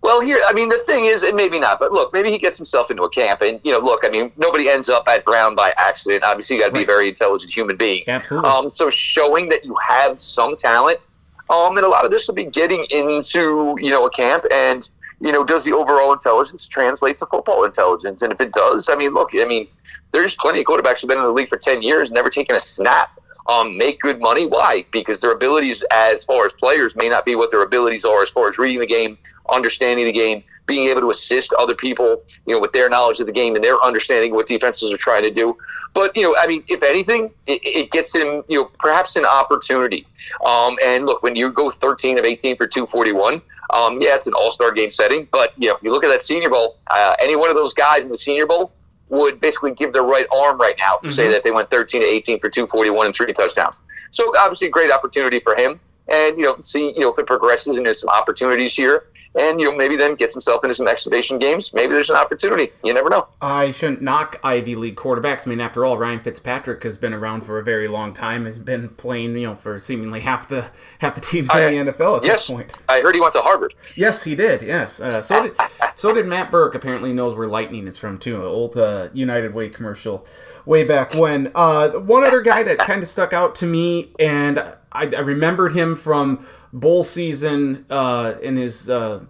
Well, 0.00 0.20
here, 0.20 0.40
I 0.46 0.52
mean, 0.52 0.68
the 0.68 0.78
thing 0.86 1.06
is, 1.06 1.22
and 1.22 1.36
maybe 1.36 1.58
not, 1.58 1.80
but 1.80 1.92
look, 1.92 2.12
maybe 2.12 2.30
he 2.30 2.38
gets 2.38 2.56
himself 2.56 2.90
into 2.90 3.02
a 3.02 3.10
camp, 3.10 3.40
and 3.42 3.60
you 3.64 3.72
know, 3.72 3.80
look, 3.80 4.04
I 4.04 4.08
mean, 4.08 4.32
nobody 4.36 4.68
ends 4.68 4.88
up 4.88 5.08
at 5.08 5.24
Brown 5.24 5.56
by 5.56 5.74
accident. 5.76 6.22
Obviously, 6.22 6.56
you 6.56 6.62
got 6.62 6.68
to 6.68 6.74
be 6.74 6.84
a 6.84 6.86
very 6.86 7.08
intelligent 7.08 7.52
human 7.52 7.76
being. 7.76 8.04
Absolutely. 8.06 8.48
Um, 8.48 8.70
so 8.70 8.90
showing 8.90 9.48
that 9.48 9.64
you 9.64 9.76
have 9.86 10.20
some 10.20 10.56
talent, 10.56 11.00
um, 11.50 11.76
and 11.76 11.84
a 11.84 11.88
lot 11.88 12.04
of 12.04 12.12
this 12.12 12.28
will 12.28 12.36
be 12.36 12.44
getting 12.44 12.84
into 12.90 13.76
you 13.80 13.90
know 13.90 14.06
a 14.06 14.10
camp, 14.10 14.44
and 14.52 14.88
you 15.20 15.32
know, 15.32 15.42
does 15.42 15.64
the 15.64 15.72
overall 15.72 16.12
intelligence 16.12 16.66
translate 16.66 17.18
to 17.18 17.26
football 17.26 17.64
intelligence? 17.64 18.22
And 18.22 18.32
if 18.32 18.40
it 18.40 18.52
does, 18.52 18.88
I 18.88 18.94
mean, 18.94 19.14
look, 19.14 19.30
I 19.34 19.44
mean, 19.46 19.66
there's 20.12 20.36
plenty 20.36 20.60
of 20.60 20.66
quarterbacks 20.66 21.00
who've 21.00 21.08
been 21.08 21.18
in 21.18 21.24
the 21.24 21.32
league 21.32 21.48
for 21.48 21.58
ten 21.58 21.82
years, 21.82 22.12
never 22.12 22.30
taken 22.30 22.54
a 22.54 22.60
snap 22.60 23.17
um, 23.48 23.76
make 23.76 24.00
good 24.00 24.20
money. 24.20 24.46
Why? 24.46 24.84
Because 24.92 25.20
their 25.20 25.32
abilities 25.32 25.82
as 25.90 26.24
far 26.24 26.46
as 26.46 26.52
players 26.52 26.94
may 26.94 27.08
not 27.08 27.24
be 27.24 27.34
what 27.34 27.50
their 27.50 27.62
abilities 27.62 28.04
are 28.04 28.22
as 28.22 28.30
far 28.30 28.48
as 28.48 28.58
reading 28.58 28.80
the 28.80 28.86
game, 28.86 29.18
understanding 29.48 30.04
the 30.04 30.12
game, 30.12 30.44
being 30.66 30.88
able 30.90 31.00
to 31.00 31.10
assist 31.10 31.52
other 31.54 31.74
people, 31.74 32.22
you 32.46 32.54
know, 32.54 32.60
with 32.60 32.72
their 32.72 32.88
knowledge 32.90 33.18
of 33.20 33.26
the 33.26 33.32
game 33.32 33.54
and 33.56 33.64
their 33.64 33.82
understanding 33.82 34.30
of 34.32 34.36
what 34.36 34.46
defenses 34.46 34.92
are 34.92 34.98
trying 34.98 35.22
to 35.22 35.30
do. 35.30 35.56
But 35.94 36.14
you 36.14 36.22
know, 36.22 36.36
I 36.38 36.46
mean, 36.46 36.62
if 36.68 36.82
anything, 36.82 37.30
it, 37.46 37.60
it 37.64 37.90
gets 37.90 38.14
him, 38.14 38.44
you 38.48 38.60
know, 38.60 38.70
perhaps 38.78 39.16
an 39.16 39.24
opportunity. 39.24 40.06
Um, 40.44 40.76
and 40.84 41.06
look, 41.06 41.22
when 41.22 41.34
you 41.34 41.50
go 41.50 41.70
13 41.70 42.18
of 42.18 42.26
18 42.26 42.56
for 42.56 42.66
241, 42.66 43.40
um, 43.70 43.98
yeah, 44.00 44.14
it's 44.14 44.26
an 44.26 44.34
All 44.34 44.50
Star 44.50 44.70
game 44.70 44.92
setting. 44.92 45.26
But 45.32 45.54
you 45.56 45.70
know, 45.70 45.78
you 45.82 45.90
look 45.90 46.04
at 46.04 46.08
that 46.08 46.20
Senior 46.20 46.50
Bowl. 46.50 46.76
Uh, 46.88 47.14
any 47.18 47.34
one 47.34 47.48
of 47.48 47.56
those 47.56 47.72
guys 47.72 48.02
in 48.02 48.10
the 48.10 48.18
Senior 48.18 48.46
Bowl 48.46 48.72
would 49.08 49.40
basically 49.40 49.72
give 49.72 49.92
their 49.92 50.02
right 50.02 50.26
arm 50.34 50.58
right 50.58 50.76
now 50.78 50.96
to 50.96 51.08
mm-hmm. 51.08 51.14
say 51.14 51.28
that 51.28 51.44
they 51.44 51.50
went 51.50 51.70
13 51.70 52.00
to 52.00 52.06
18 52.06 52.40
for 52.40 52.50
241 52.50 53.06
and 53.06 53.14
three 53.14 53.32
touchdowns. 53.32 53.80
So 54.10 54.32
obviously, 54.38 54.68
great 54.68 54.90
opportunity 54.90 55.40
for 55.40 55.54
him. 55.54 55.80
And 56.08 56.38
you 56.38 56.44
know, 56.44 56.56
see, 56.62 56.92
you 56.94 57.00
know, 57.00 57.12
if 57.12 57.18
it 57.18 57.26
progresses 57.26 57.76
and 57.76 57.84
there's 57.84 58.00
some 58.00 58.08
opportunities 58.08 58.74
here, 58.74 59.07
and 59.34 59.60
you 59.60 59.70
know 59.70 59.76
maybe 59.76 59.96
then 59.96 60.14
gets 60.14 60.32
himself 60.32 60.64
into 60.64 60.74
some 60.74 60.88
exhibition 60.88 61.38
games. 61.38 61.72
Maybe 61.72 61.92
there's 61.92 62.10
an 62.10 62.16
opportunity. 62.16 62.70
You 62.84 62.94
never 62.94 63.08
know. 63.08 63.28
I 63.40 63.70
shouldn't 63.70 64.02
knock 64.02 64.40
Ivy 64.42 64.76
League 64.76 64.96
quarterbacks. 64.96 65.46
I 65.46 65.50
mean, 65.50 65.60
after 65.60 65.84
all, 65.84 65.98
Ryan 65.98 66.20
Fitzpatrick 66.20 66.82
has 66.84 66.96
been 66.96 67.12
around 67.12 67.42
for 67.42 67.58
a 67.58 67.64
very 67.64 67.88
long 67.88 68.12
time. 68.12 68.46
Has 68.46 68.58
been 68.58 68.90
playing, 68.90 69.36
you 69.36 69.48
know, 69.48 69.54
for 69.54 69.78
seemingly 69.78 70.20
half 70.20 70.48
the 70.48 70.70
half 70.98 71.14
the 71.14 71.20
teams 71.20 71.50
I, 71.50 71.68
in 71.68 71.86
the 71.86 71.92
NFL 71.92 72.18
at 72.18 72.24
yes, 72.24 72.46
this 72.46 72.50
point. 72.50 72.72
I 72.88 73.00
heard 73.00 73.14
he 73.14 73.20
went 73.20 73.32
to 73.34 73.40
Harvard. 73.40 73.74
Yes, 73.94 74.24
he 74.24 74.34
did. 74.34 74.62
Yes, 74.62 75.00
uh, 75.00 75.20
so 75.20 75.44
did 75.44 75.56
so 75.94 76.12
did 76.12 76.26
Matt 76.26 76.50
Birk. 76.50 76.74
Apparently 76.74 77.12
knows 77.12 77.34
where 77.34 77.46
lightning 77.46 77.86
is 77.86 77.98
from 77.98 78.18
too. 78.18 78.36
An 78.36 78.42
old 78.42 78.76
uh, 78.76 79.08
United 79.12 79.54
Way 79.54 79.68
commercial 79.68 80.26
way 80.68 80.84
back 80.84 81.14
when. 81.14 81.50
Uh, 81.54 81.90
one 81.90 82.24
other 82.24 82.42
guy 82.42 82.62
that 82.62 82.78
kind 82.78 83.02
of 83.02 83.08
stuck 83.08 83.32
out 83.32 83.54
to 83.56 83.66
me, 83.66 84.12
and 84.18 84.58
I, 84.92 85.06
I 85.06 85.20
remembered 85.20 85.72
him 85.72 85.96
from 85.96 86.46
bowl 86.72 87.04
season 87.04 87.86
uh, 87.90 88.34
in 88.42 88.56
his 88.56 88.88
uh, 88.88 89.24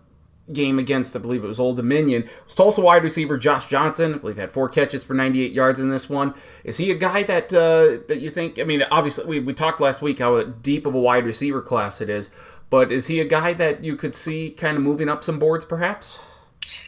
game 0.52 0.78
against, 0.78 1.14
I 1.16 1.18
believe 1.18 1.44
it 1.44 1.48
was 1.48 1.60
Old 1.60 1.76
Dominion. 1.76 2.28
Was 2.44 2.54
Tulsa 2.54 2.80
wide 2.80 3.02
receiver 3.02 3.36
Josh 3.38 3.66
Johnson. 3.66 4.14
I 4.14 4.18
believe 4.18 4.36
had 4.36 4.50
four 4.52 4.68
catches 4.68 5.04
for 5.04 5.14
98 5.14 5.52
yards 5.52 5.80
in 5.80 5.90
this 5.90 6.08
one. 6.08 6.34
Is 6.64 6.78
he 6.78 6.90
a 6.90 6.94
guy 6.94 7.22
that 7.24 7.52
uh, 7.52 8.04
that 8.08 8.20
you 8.20 8.30
think? 8.30 8.58
I 8.58 8.64
mean, 8.64 8.82
obviously 8.90 9.26
we, 9.26 9.40
we 9.40 9.54
talked 9.54 9.80
last 9.80 10.02
week 10.02 10.18
how 10.18 10.42
deep 10.42 10.86
of 10.86 10.94
a 10.94 11.00
wide 11.00 11.24
receiver 11.24 11.62
class 11.62 12.00
it 12.00 12.10
is, 12.10 12.30
but 12.70 12.90
is 12.90 13.06
he 13.08 13.20
a 13.20 13.24
guy 13.24 13.52
that 13.54 13.84
you 13.84 13.96
could 13.96 14.14
see 14.14 14.50
kind 14.50 14.76
of 14.76 14.82
moving 14.82 15.08
up 15.08 15.22
some 15.22 15.38
boards, 15.38 15.64
perhaps? 15.64 16.20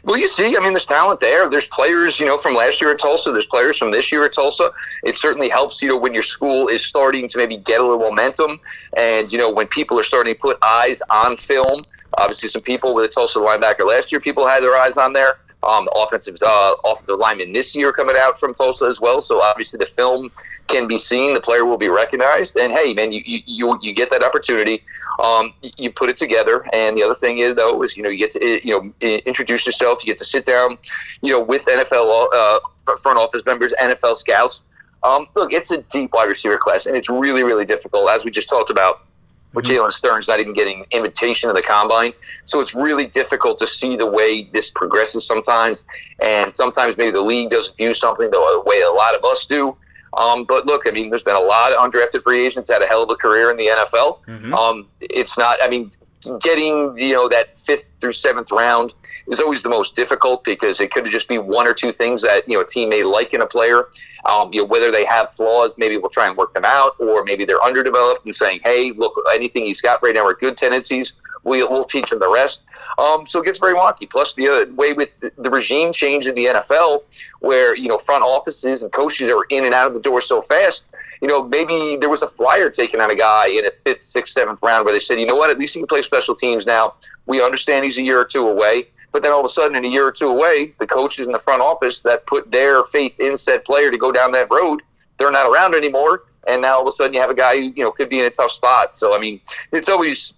Well, 0.03 0.17
you 0.17 0.27
see, 0.27 0.57
I 0.57 0.59
mean, 0.59 0.73
there's 0.73 0.85
talent 0.85 1.19
there. 1.19 1.49
There's 1.49 1.67
players, 1.67 2.19
you 2.19 2.25
know, 2.25 2.37
from 2.37 2.55
last 2.55 2.81
year 2.81 2.91
at 2.91 2.99
Tulsa. 2.99 3.31
There's 3.31 3.45
players 3.45 3.77
from 3.77 3.91
this 3.91 4.11
year 4.11 4.25
at 4.25 4.33
Tulsa. 4.33 4.71
It 5.03 5.17
certainly 5.17 5.49
helps, 5.49 5.81
you 5.81 5.89
know, 5.89 5.97
when 5.97 6.13
your 6.13 6.23
school 6.23 6.67
is 6.67 6.85
starting 6.85 7.27
to 7.29 7.37
maybe 7.37 7.57
get 7.57 7.81
a 7.81 7.83
little 7.83 7.99
momentum, 7.99 8.59
and 8.97 9.31
you 9.31 9.37
know, 9.37 9.51
when 9.51 9.67
people 9.67 9.99
are 9.99 10.03
starting 10.03 10.33
to 10.33 10.39
put 10.39 10.57
eyes 10.63 11.01
on 11.09 11.37
film 11.37 11.83
Obviously, 12.17 12.49
some 12.49 12.61
people 12.61 12.93
with 12.93 13.05
a 13.05 13.07
Tulsa 13.07 13.39
linebacker 13.39 13.87
last 13.87 14.11
year, 14.11 14.19
people 14.19 14.45
had 14.45 14.63
their 14.63 14.75
eyes 14.75 14.97
on 14.97 15.13
there. 15.13 15.37
Um, 15.63 15.85
the 15.85 15.91
offensive 15.91 16.37
uh, 16.41 16.75
offensive 16.83 17.19
lineman 17.19 17.53
this 17.53 17.75
year 17.75 17.93
coming 17.93 18.15
out 18.17 18.39
from 18.39 18.55
Tulsa 18.55 18.85
as 18.85 18.99
well. 18.99 19.21
So 19.21 19.41
obviously 19.41 19.77
the 19.77 19.85
film 19.85 20.31
can 20.67 20.87
be 20.87 20.97
seen, 20.97 21.33
the 21.33 21.41
player 21.41 21.65
will 21.65 21.77
be 21.77 21.89
recognized, 21.89 22.57
and 22.57 22.73
hey, 22.73 22.93
man, 22.93 23.11
you 23.11 23.21
you 23.25 23.77
you 23.81 23.93
get 23.93 24.09
that 24.11 24.23
opportunity. 24.23 24.83
Um, 25.19 25.53
you 25.61 25.91
put 25.91 26.09
it 26.09 26.17
together, 26.17 26.65
and 26.73 26.97
the 26.97 27.03
other 27.03 27.13
thing 27.13 27.39
is 27.39 27.55
though 27.55 27.83
is 27.83 27.95
you 27.95 28.03
know 28.03 28.09
you 28.09 28.17
get 28.17 28.31
to 28.31 28.67
you 28.67 28.93
know 28.99 29.07
introduce 29.25 29.65
yourself. 29.65 30.03
You 30.03 30.07
get 30.07 30.17
to 30.19 30.25
sit 30.25 30.45
down, 30.45 30.77
you 31.21 31.31
know, 31.31 31.41
with 31.41 31.65
NFL 31.65 32.27
uh, 32.33 32.59
front 32.97 33.19
office 33.19 33.43
members, 33.45 33.73
NFL 33.79 34.17
scouts. 34.17 34.61
Um, 35.03 35.27
look, 35.35 35.51
it's 35.51 35.71
a 35.71 35.79
deep 35.83 36.13
wide 36.13 36.29
receiver 36.29 36.57
class, 36.57 36.85
and 36.85 36.95
it's 36.95 37.09
really 37.09 37.43
really 37.43 37.65
difficult, 37.65 38.09
as 38.09 38.25
we 38.25 38.31
just 38.31 38.49
talked 38.49 38.69
about 38.69 39.03
with 39.53 39.65
mm-hmm. 39.65 39.81
Jaylon 39.81 39.91
Stern's 39.91 40.27
not 40.27 40.39
even 40.39 40.53
getting 40.53 40.85
invitation 40.91 41.49
to 41.49 41.53
the 41.53 41.61
combine. 41.61 42.13
So 42.45 42.59
it's 42.59 42.73
really 42.73 43.05
difficult 43.05 43.57
to 43.59 43.67
see 43.67 43.95
the 43.95 44.09
way 44.09 44.49
this 44.51 44.71
progresses 44.71 45.25
sometimes. 45.25 45.83
And 46.19 46.55
sometimes 46.55 46.97
maybe 46.97 47.11
the 47.11 47.21
league 47.21 47.51
doesn't 47.51 47.77
view 47.77 47.93
something 47.93 48.29
the 48.29 48.63
way 48.65 48.81
a 48.81 48.91
lot 48.91 49.15
of 49.15 49.23
us 49.23 49.45
do. 49.45 49.75
Um, 50.13 50.43
but 50.43 50.65
look, 50.65 50.83
I 50.87 50.91
mean, 50.91 51.09
there's 51.09 51.23
been 51.23 51.35
a 51.35 51.39
lot 51.39 51.71
of 51.71 51.77
undrafted 51.77 52.23
free 52.23 52.45
agents 52.45 52.69
had 52.69 52.81
a 52.81 52.85
hell 52.85 53.03
of 53.03 53.09
a 53.09 53.15
career 53.15 53.49
in 53.49 53.57
the 53.57 53.67
NFL. 53.67 54.19
Mm-hmm. 54.25 54.53
Um, 54.53 54.87
it's 54.99 55.37
not, 55.37 55.57
I 55.61 55.69
mean, 55.69 55.91
getting 56.39 56.97
you 56.97 57.13
know 57.13 57.27
that 57.29 57.57
fifth 57.57 57.89
through 57.99 58.13
seventh 58.13 58.51
round 58.51 58.93
is 59.27 59.39
always 59.39 59.61
the 59.61 59.69
most 59.69 59.95
difficult 59.95 60.43
because 60.43 60.79
it 60.79 60.91
could 60.91 61.05
just 61.05 61.27
be 61.27 61.37
one 61.37 61.67
or 61.67 61.73
two 61.73 61.91
things 61.91 62.21
that 62.21 62.47
you 62.47 62.55
know 62.55 62.61
a 62.61 62.67
team 62.67 62.89
may 62.89 63.03
like 63.03 63.33
in 63.33 63.41
a 63.41 63.47
player. 63.47 63.89
Um, 64.25 64.51
you 64.53 64.61
know 64.61 64.67
whether 64.67 64.91
they 64.91 65.05
have 65.05 65.31
flaws, 65.33 65.73
maybe 65.77 65.97
we'll 65.97 66.09
try 66.09 66.27
and 66.27 66.37
work 66.37 66.53
them 66.53 66.65
out, 66.65 66.93
or 66.99 67.23
maybe 67.23 67.45
they're 67.45 67.63
underdeveloped 67.63 68.25
and 68.25 68.35
saying, 68.35 68.61
"Hey, 68.63 68.91
look, 68.91 69.13
anything 69.33 69.65
he's 69.65 69.81
got 69.81 70.01
right 70.03 70.15
now 70.15 70.25
are 70.25 70.35
good 70.35 70.57
tendencies. 70.57 71.13
We, 71.43 71.63
we'll 71.63 71.85
teach 71.85 72.11
him 72.11 72.19
the 72.19 72.29
rest." 72.29 72.61
Um, 72.97 73.25
so 73.25 73.41
it 73.41 73.45
gets 73.45 73.59
very 73.59 73.73
wonky. 73.73 74.09
Plus, 74.09 74.33
the 74.33 74.47
uh, 74.47 74.73
way 74.73 74.93
with 74.93 75.13
the 75.37 75.49
regime 75.49 75.91
change 75.93 76.27
in 76.27 76.35
the 76.35 76.45
NFL, 76.45 77.03
where 77.39 77.75
you 77.75 77.87
know 77.87 77.97
front 77.97 78.23
offices 78.23 78.83
and 78.83 78.91
coaches 78.91 79.29
are 79.29 79.45
in 79.49 79.65
and 79.65 79.73
out 79.73 79.87
of 79.87 79.93
the 79.93 79.99
door 79.99 80.21
so 80.21 80.41
fast, 80.41 80.85
you 81.21 81.27
know, 81.27 81.43
maybe 81.43 81.97
there 81.97 82.09
was 82.09 82.23
a 82.23 82.27
flyer 82.27 82.69
taken 82.69 82.99
on 82.99 83.11
a 83.11 83.15
guy 83.15 83.47
in 83.47 83.65
a 83.65 83.71
fifth, 83.85 84.03
sixth, 84.03 84.33
seventh 84.33 84.59
round 84.61 84.85
where 84.85 84.93
they 84.93 84.99
said, 84.99 85.19
you 85.19 85.27
know 85.27 85.35
what, 85.35 85.51
at 85.51 85.59
least 85.59 85.75
he 85.75 85.79
can 85.79 85.87
play 85.87 86.01
special 86.01 86.35
teams 86.35 86.65
now. 86.65 86.95
We 87.27 87.43
understand 87.43 87.85
he's 87.85 87.99
a 87.99 88.01
year 88.01 88.19
or 88.19 88.25
two 88.25 88.47
away. 88.47 88.87
But 89.11 89.23
then 89.23 89.31
all 89.31 89.39
of 89.39 89.45
a 89.45 89.49
sudden, 89.49 89.75
in 89.75 89.85
a 89.85 89.87
year 89.87 90.07
or 90.07 90.11
two 90.11 90.27
away, 90.27 90.73
the 90.79 90.87
coaches 90.87 91.27
in 91.27 91.33
the 91.33 91.39
front 91.39 91.61
office 91.61 92.01
that 92.01 92.25
put 92.25 92.49
their 92.49 92.83
faith 92.85 93.13
in 93.19 93.37
said 93.37 93.65
player 93.65 93.91
to 93.91 93.97
go 93.97 94.11
down 94.11 94.31
that 94.31 94.49
road, 94.49 94.81
they're 95.17 95.31
not 95.31 95.45
around 95.45 95.75
anymore. 95.75 96.23
And 96.47 96.61
now 96.61 96.75
all 96.75 96.81
of 96.81 96.87
a 96.87 96.91
sudden, 96.93 97.13
you 97.13 97.19
have 97.19 97.29
a 97.29 97.35
guy 97.35 97.57
who 97.57 97.73
you 97.75 97.83
know 97.83 97.91
could 97.91 98.09
be 98.09 98.19
in 98.19 98.25
a 98.25 98.29
tough 98.29 98.51
spot. 98.51 98.97
So 98.97 99.13
I 99.13 99.19
mean, 99.19 99.41
it's 99.71 99.89
always 99.89 100.33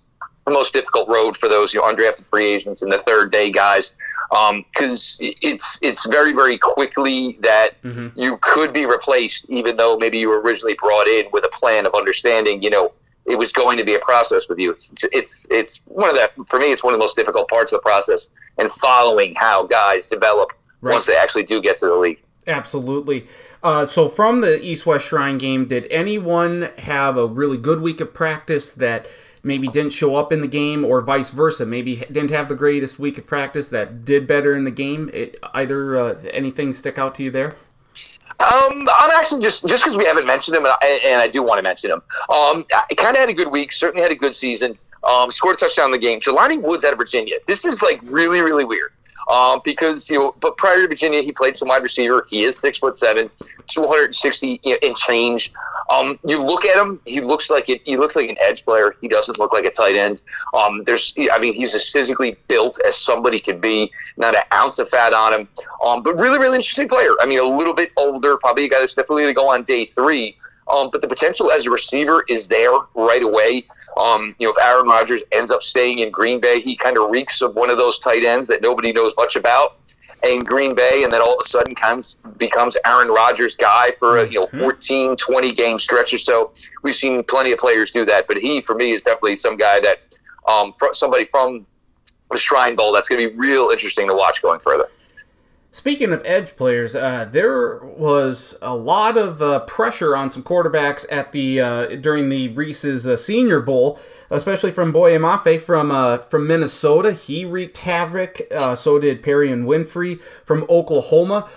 the 0.46 0.52
most 0.52 0.74
difficult 0.74 1.08
road 1.08 1.38
for 1.38 1.48
those 1.48 1.74
you 1.74 1.80
know 1.80 1.88
undrafted 1.88 2.30
free 2.30 2.46
agents 2.46 2.82
and 2.82 2.92
the 2.92 2.98
third 3.00 3.32
day 3.32 3.50
guys 3.50 3.92
because 4.74 5.20
um, 5.22 5.30
it's 5.42 5.78
it's 5.82 6.08
very 6.08 6.34
very 6.34 6.58
quickly 6.58 7.38
that 7.42 7.82
mm-hmm. 7.84 8.20
you 8.20 8.38
could 8.42 8.74
be 8.74 8.86
replaced, 8.86 9.46
even 9.50 9.78
though 9.78 9.98
maybe 9.98 10.18
you 10.18 10.30
were 10.30 10.42
originally 10.42 10.76
brought 10.80 11.08
in 11.08 11.26
with 11.32 11.46
a 11.46 11.50
plan 11.50 11.86
of 11.86 11.94
understanding. 11.94 12.64
You 12.64 12.72
know, 12.72 12.94
it 13.26 13.36
was 13.36 13.52
going 13.52 13.78
to 13.78 13.84
be 13.84 13.94
a 13.94 14.00
process 14.00 14.48
with 14.50 14.58
you. 14.58 14.72
It's 14.72 14.92
it's 15.12 15.48
it's 15.52 15.82
one 15.86 16.10
of 16.10 16.16
that 16.16 16.34
for 16.48 16.58
me. 16.60 16.72
It's 16.72 16.84
one 16.84 16.94
of 16.94 17.00
the 17.00 17.04
most 17.04 17.16
difficult 17.16 17.48
parts 17.48 17.72
of 17.72 17.78
the 17.78 17.84
process 17.84 18.30
and 18.58 18.72
following 18.72 19.36
how 19.36 19.68
guys 19.68 20.08
develop 20.08 20.54
right. 20.82 20.94
once 20.94 21.06
they 21.06 21.16
actually 21.16 21.44
do 21.44 21.62
get 21.62 21.78
to 21.80 21.86
the 21.86 21.96
league. 21.96 22.20
Absolutely. 22.48 23.28
Uh, 23.62 23.86
so 23.86 24.10
from 24.10 24.42
the 24.42 24.62
East 24.62 24.86
West 24.86 25.06
Shrine 25.08 25.38
game, 25.38 25.66
did 25.66 25.88
anyone 25.90 26.70
have 26.80 27.18
a 27.18 27.26
really 27.26 27.58
good 27.58 27.82
week 27.82 28.02
of 28.02 28.14
practice 28.14 28.74
that? 28.74 29.06
Maybe 29.44 29.68
didn't 29.68 29.92
show 29.94 30.16
up 30.16 30.32
in 30.32 30.42
the 30.42 30.48
game, 30.48 30.84
or 30.86 31.02
vice 31.02 31.32
versa. 31.32 31.66
Maybe 31.66 31.98
didn't 32.12 32.32
have 32.32 32.48
the 32.48 32.56
greatest 32.56 32.98
week 32.98 33.18
of 33.18 33.28
practice 33.28 33.70
that 33.70 34.06
did 34.06 34.26
better 34.26 34.56
in 34.56 34.64
the 34.64 34.72
game. 34.72 35.10
It, 35.14 35.40
either 35.54 35.98
uh, 35.98 36.22
anything 36.32 36.74
stick 36.74 36.98
out 36.98 37.14
to 37.16 37.24
you 37.24 37.32
there? 37.32 37.56
Um, 38.40 38.90
I'm 38.98 39.12
actually 39.12 39.42
just 39.42 39.66
just 39.68 39.84
because 39.84 39.98
we 39.98 40.06
haven't 40.06 40.26
mentioned 40.26 40.58
him, 40.58 40.66
and 40.66 40.74
I, 40.82 41.02
and 41.06 41.22
I 41.22 41.28
do 41.28 41.44
want 41.44 41.60
to 41.60 41.64
mention 41.64 41.92
him. 41.92 42.02
Um, 42.30 42.66
I 42.74 42.94
kind 42.96 43.16
of 43.16 43.20
had 43.22 43.30
a 43.30 43.34
good 43.34 43.50
week. 43.50 43.72
Certainly 43.72 44.02
had 44.02 44.12
a 44.12 44.16
good 44.16 44.36
season. 44.36 44.78
Um, 45.04 45.32
scored 45.32 45.58
a 45.58 45.60
touchdown 45.60 45.86
in 45.86 45.92
the 45.92 45.98
game. 45.98 46.20
Jelani 46.20 46.62
Woods 46.62 46.84
out 46.86 46.94
of 46.94 46.98
Virginia. 46.98 47.36
This 47.48 47.66
is 47.66 47.82
like 47.82 48.00
really 48.04 48.42
really 48.42 48.66
weird. 48.66 48.92
Um, 49.30 49.62
because 49.64 50.10
you 50.10 50.20
know, 50.20 50.36
but 50.42 50.58
prior 50.58 50.82
to 50.82 50.88
Virginia, 50.88 51.22
he 51.22 51.32
played 51.32 51.56
some 51.56 51.70
wide 51.70 51.84
receiver. 51.84 52.26
He 52.30 52.44
is 52.44 52.58
six 52.58 52.80
foot 52.80 52.98
seven, 52.98 53.30
two 53.68 53.88
hundred 53.88 54.16
sixty 54.16 54.60
and 54.66 54.96
change. 54.96 55.54
Um, 55.90 56.20
you 56.26 56.42
look 56.42 56.66
at 56.66 56.78
him; 56.78 57.00
he 57.06 57.22
looks 57.22 57.50
like 57.50 57.70
it. 57.70 57.82
He 57.86 57.98
looks 57.98 58.16
like 58.16 58.30
an 58.30 58.38
edge 58.40 58.64
player. 58.66 58.96
He 59.02 59.08
doesn't 59.08 59.40
look 59.40 59.54
like 59.54 59.66
a 59.66 59.72
tight 59.72 59.96
end. 59.96 60.22
Um, 60.54 60.84
there's, 60.86 61.14
I 61.32 61.40
mean, 61.40 61.54
he's 61.54 61.76
as 61.76 61.90
physically 61.90 62.38
built 62.48 62.80
as 62.86 62.98
somebody 62.98 63.40
could 63.40 63.62
be. 63.62 63.92
Not 64.18 64.36
an 64.36 64.44
ounce 64.54 64.80
of 64.80 64.90
fat 64.90 65.14
on 65.14 65.34
him. 65.34 65.48
Um, 65.84 66.04
but 66.04 66.18
really, 66.18 66.40
really 66.40 66.58
interesting 66.58 66.88
player. 66.88 67.12
I 67.22 67.26
mean, 67.26 67.40
a 67.40 67.44
little 67.44 67.74
bit 67.74 67.92
older, 67.98 68.38
probably 68.38 68.66
a 68.66 68.70
guy 68.70 68.80
that's 68.80 68.96
definitely 68.96 69.24
going 69.24 69.36
to 69.36 69.40
go 69.40 69.50
on 69.50 69.64
day 69.64 69.86
three. 69.86 70.38
Um, 70.72 70.90
but 70.92 71.02
the 71.02 71.08
potential 71.08 71.52
as 71.52 71.66
a 71.66 71.70
receiver 71.70 72.24
is 72.30 72.48
there 72.48 72.72
right 72.96 73.22
away. 73.22 73.66
Um, 73.98 74.36
you 74.40 74.48
know, 74.48 74.54
if 74.54 74.58
Aaron 74.64 74.88
Rodgers 74.88 75.22
ends 75.32 75.52
up 75.52 75.62
staying 75.62 76.00
in 76.00 76.10
Green 76.10 76.40
Bay, 76.40 76.60
he 76.60 76.76
kind 76.76 76.98
of 76.98 77.12
reeks 77.12 77.42
of 77.42 77.56
one 77.56 77.70
of 77.70 77.78
those 77.78 78.00
tight 78.00 78.24
ends 78.24 78.48
that 78.48 78.62
nobody 78.62 78.92
knows 78.92 79.14
much 79.18 79.36
about 79.36 79.78
in 80.24 80.40
Green 80.40 80.74
Bay, 80.74 81.04
and 81.04 81.12
then 81.12 81.22
all 81.22 81.34
of 81.34 81.46
a 81.46 81.48
sudden 81.48 81.76
comes 81.76 82.16
becomes 82.38 82.78
Aaron 82.86 83.10
Rodgers' 83.10 83.56
guy 83.56 83.92
for 84.00 84.18
a 84.18 84.28
you 84.28 84.40
know 84.40 84.48
mm-hmm. 84.48 84.60
14, 84.60 85.16
20 85.18 85.52
game 85.54 85.80
stretch 85.80 86.14
or 86.14 86.18
so. 86.18 86.54
We've 86.82 86.96
seen 86.96 87.24
plenty 87.24 87.52
of 87.52 87.60
players 87.60 87.92
do 87.92 88.06
that, 88.06 88.28
but 88.28 88.38
he, 88.38 88.62
for 88.62 88.76
me, 88.76 88.92
is 88.92 89.04
definitely 89.04 89.36
some 89.36 89.58
guy 89.58 89.80
that 89.82 90.00
um, 90.48 90.74
somebody 90.94 91.26
from 91.26 91.66
the 92.32 92.38
Shrine 92.38 92.76
Bowl 92.76 92.92
that's 92.92 93.10
going 93.10 93.22
to 93.22 93.30
be 93.30 93.36
real 93.36 93.70
interesting 93.70 94.08
to 94.08 94.16
watch 94.16 94.42
going 94.42 94.60
further. 94.60 94.90
Speaking 95.74 96.14
of 96.14 96.22
edge 96.24 96.56
players, 96.56 96.96
uh, 96.96 97.28
there 97.32 97.80
was 97.80 98.60
a 98.62 98.76
lot 98.76 99.18
of 99.18 99.42
uh, 99.42 99.62
pressure 99.62 100.16
on 100.16 100.30
some 100.30 100.44
quarterbacks 100.44 101.04
at 101.12 101.32
the 101.32 101.60
uh, 101.60 101.88
during 101.96 102.30
the 102.30 102.50
Reese's 102.50 103.08
uh, 103.08 103.18
Senior 103.18 103.60
Bowl, 103.60 104.00
especially 104.30 104.72
from 104.72 104.92
Boye 104.92 105.18
Mafe 105.18 105.60
from 105.60 105.90
uh, 105.90 106.20
from 106.20 106.46
Minnesota. 106.46 107.12
He 107.12 107.44
wreaked 107.44 107.80
havoc. 107.80 108.42
Uh, 108.52 108.76
so 108.76 109.00
did 109.00 109.24
Perrion 109.24 109.66
Winfrey 109.66 110.22
from 110.46 110.64
Oklahoma. 110.70 111.50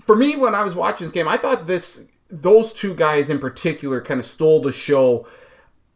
For 0.00 0.16
me, 0.16 0.34
when 0.34 0.56
I 0.56 0.64
was 0.64 0.74
watching 0.74 1.04
this 1.04 1.12
game, 1.12 1.28
I 1.28 1.36
thought 1.36 1.68
this 1.68 2.04
those 2.28 2.72
two 2.72 2.94
guys 2.94 3.30
in 3.30 3.38
particular 3.38 4.00
kind 4.00 4.18
of 4.18 4.26
stole 4.26 4.60
the 4.60 4.72
show. 4.72 5.24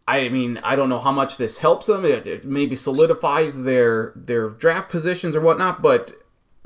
I 0.06 0.28
mean, 0.28 0.60
I 0.62 0.76
don't 0.76 0.88
know 0.88 1.00
how 1.00 1.10
much 1.10 1.36
this 1.36 1.58
helps 1.58 1.86
them. 1.86 2.04
It, 2.04 2.28
it 2.28 2.44
maybe 2.44 2.76
solidifies 2.76 3.64
their 3.64 4.12
their 4.14 4.50
draft 4.50 4.88
positions 4.88 5.34
or 5.34 5.40
whatnot, 5.40 5.82
but 5.82 6.12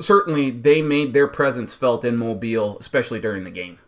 certainly 0.00 0.50
they 0.50 0.82
made 0.82 1.12
their 1.12 1.26
presence 1.26 1.74
felt 1.74 2.04
in 2.04 2.16
Mobile, 2.16 2.78
especially 2.78 3.20
during 3.20 3.44
the 3.44 3.50
game. 3.50 3.78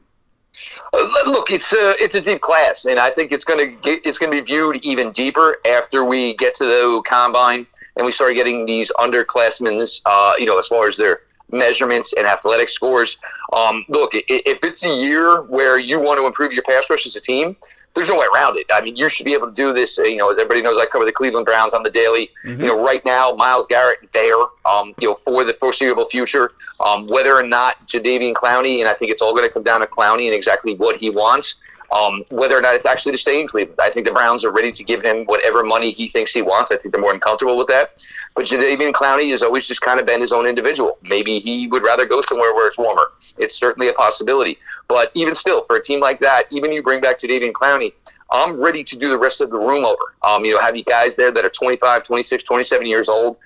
Uh, 0.93 1.07
look, 1.27 1.51
it's 1.51 1.73
a 1.73 1.95
it's 2.03 2.15
a 2.15 2.21
deep 2.21 2.41
class, 2.41 2.87
and 2.87 2.99
I 2.99 3.11
think 3.11 3.33
it's 3.33 3.45
going 3.45 3.79
to 3.83 4.09
it's 4.09 4.19
to 4.19 4.31
be 4.31 4.41
viewed 4.41 4.77
even 4.85 5.13
deeper 5.13 5.59
after 5.67 6.05
we 6.05 6.35
get 6.37 6.55
to 6.57 6.65
the 6.65 7.03
combine 7.07 7.67
and 7.97 8.07
we 8.07 8.13
start 8.13 8.35
getting 8.35 8.65
these 8.65 8.91
underclassmen. 8.99 10.01
Uh, 10.07 10.33
you 10.39 10.47
know, 10.47 10.59
as 10.59 10.67
far 10.69 10.89
as 10.89 10.97
their 10.97 11.21
measurements 11.51 12.13
and 12.17 12.27
athletic 12.27 12.69
scores. 12.69 13.19
Um, 13.53 13.85
look, 13.89 14.13
if 14.15 14.59
it's 14.63 14.85
a 14.85 14.95
year 14.95 15.43
where 15.43 15.79
you 15.79 16.01
want 16.01 16.19
to 16.19 16.27
improve 16.27 16.53
your 16.53 16.65
pass 16.65 16.91
rush 16.91 17.07
as 17.07 17.17
a 17.17 17.21
team, 17.21 17.57
there's 17.97 18.09
no 18.09 18.17
way 18.17 18.27
around 18.33 18.57
it. 18.59 18.67
I 18.71 18.83
mean, 18.83 18.95
you 18.95 19.09
should 19.09 19.25
be 19.25 19.33
able 19.33 19.49
to 19.49 19.53
do 19.53 19.73
this. 19.73 19.97
You 19.97 20.17
know, 20.17 20.31
as 20.31 20.39
everybody 20.39 20.63
knows, 20.63 20.79
I 20.81 20.87
cover 20.87 21.05
the 21.05 21.13
Cleveland 21.13 21.47
Browns 21.47 21.73
on 21.73 21.83
the 21.83 21.91
daily. 21.91 22.31
Mm-hmm. 22.45 22.61
You 22.61 22.67
know, 22.69 22.85
right 22.85 23.05
now, 23.05 23.33
Myles 23.33 23.67
Garrett 23.67 24.09
there, 24.13 24.37
um, 24.67 24.95
you 25.01 25.09
know, 25.09 25.15
for 25.15 25.45
the 25.45 25.55
foreseeable 25.55 26.05
future. 26.07 26.53
Um, 26.85 27.07
whether 27.07 27.35
or 27.35 27.43
not 27.43 27.89
Jadeveon 27.89 28.35
Clowney, 28.35 28.81
and 28.81 28.89
I 28.89 28.95
think 28.95 29.11
it's 29.11 29.23
all 29.23 29.33
going 29.33 29.49
to 29.49 29.53
come 29.53 29.63
down 29.63 29.81
to 29.81 29.87
Clowney 29.87 30.27
and 30.27 30.35
exactly 30.35 30.75
what 30.77 30.97
he 30.97 31.11
wants. 31.11 31.57
Um, 31.93 32.25
whether 32.31 32.59
or 32.59 32.61
not 32.61 32.75
it's 32.75 32.85
actually 32.85 33.13
to 33.13 33.19
stay 33.19 33.41
in 33.41 33.47
Cleveland, 33.47 33.79
I 33.81 33.91
think 33.91 34.07
the 34.07 34.13
Browns 34.13 34.45
are 34.45 34.51
ready 34.51 34.73
to 34.73 34.85
give 34.85 35.03
him 35.03 35.25
whatever 35.25 35.63
money 35.63 35.91
he 35.91 36.09
thinks 36.09 36.33
he 36.33 36.43
wants. 36.43 36.73
I 36.73 36.77
think 36.77 36.93
they're 36.93 37.01
more 37.01 37.13
than 37.13 37.21
comfortable 37.21 37.57
with 37.57 37.69
that. 37.69 38.05
But 38.35 38.47
Jadeveon 38.47 38.93
Clowney 38.93 39.31
has 39.31 39.43
always 39.43 39.67
just 39.67 39.81
kind 39.81 40.01
of 40.01 40.07
been 40.07 40.21
his 40.21 40.33
own 40.33 40.47
individual. 40.47 40.99
Maybe 41.03 41.39
he 41.39 41.69
would 41.69 41.85
rather 41.85 42.05
go 42.05 42.21
somewhere 42.23 42.55
where 42.55 42.67
it's 42.67 42.77
warmer. 42.77 43.13
It's 43.39 43.57
certainly 43.57 43.89
a 43.89 43.93
possibility. 43.93 44.59
But 44.89 45.11
even 45.15 45.35
still, 45.35 45.65
for 45.65 45.77
a 45.77 45.83
team 45.83 46.01
like 46.01 46.21
that, 46.21 46.47
even 46.51 46.73
you 46.73 46.83
bring 46.83 47.01
back 47.01 47.21
Jadeveon 47.21 47.53
Clowney, 47.53 47.93
I'm 48.31 48.61
ready 48.61 48.83
to 48.85 48.97
do 48.97 49.09
the 49.09 49.19
rest 49.19 49.41
of 49.41 49.51
the 49.51 49.59
room 49.59 49.85
over. 49.85 50.15
Um, 50.23 50.45
you 50.45 50.55
know, 50.55 50.61
have 50.61 50.77
you 50.77 50.85
guys 50.85 51.17
there 51.17 51.31
that 51.33 51.45
are 51.45 51.51
25, 51.51 52.03
26, 52.05 52.45
27 52.45 52.87
years 52.87 53.09
old. 53.09 53.37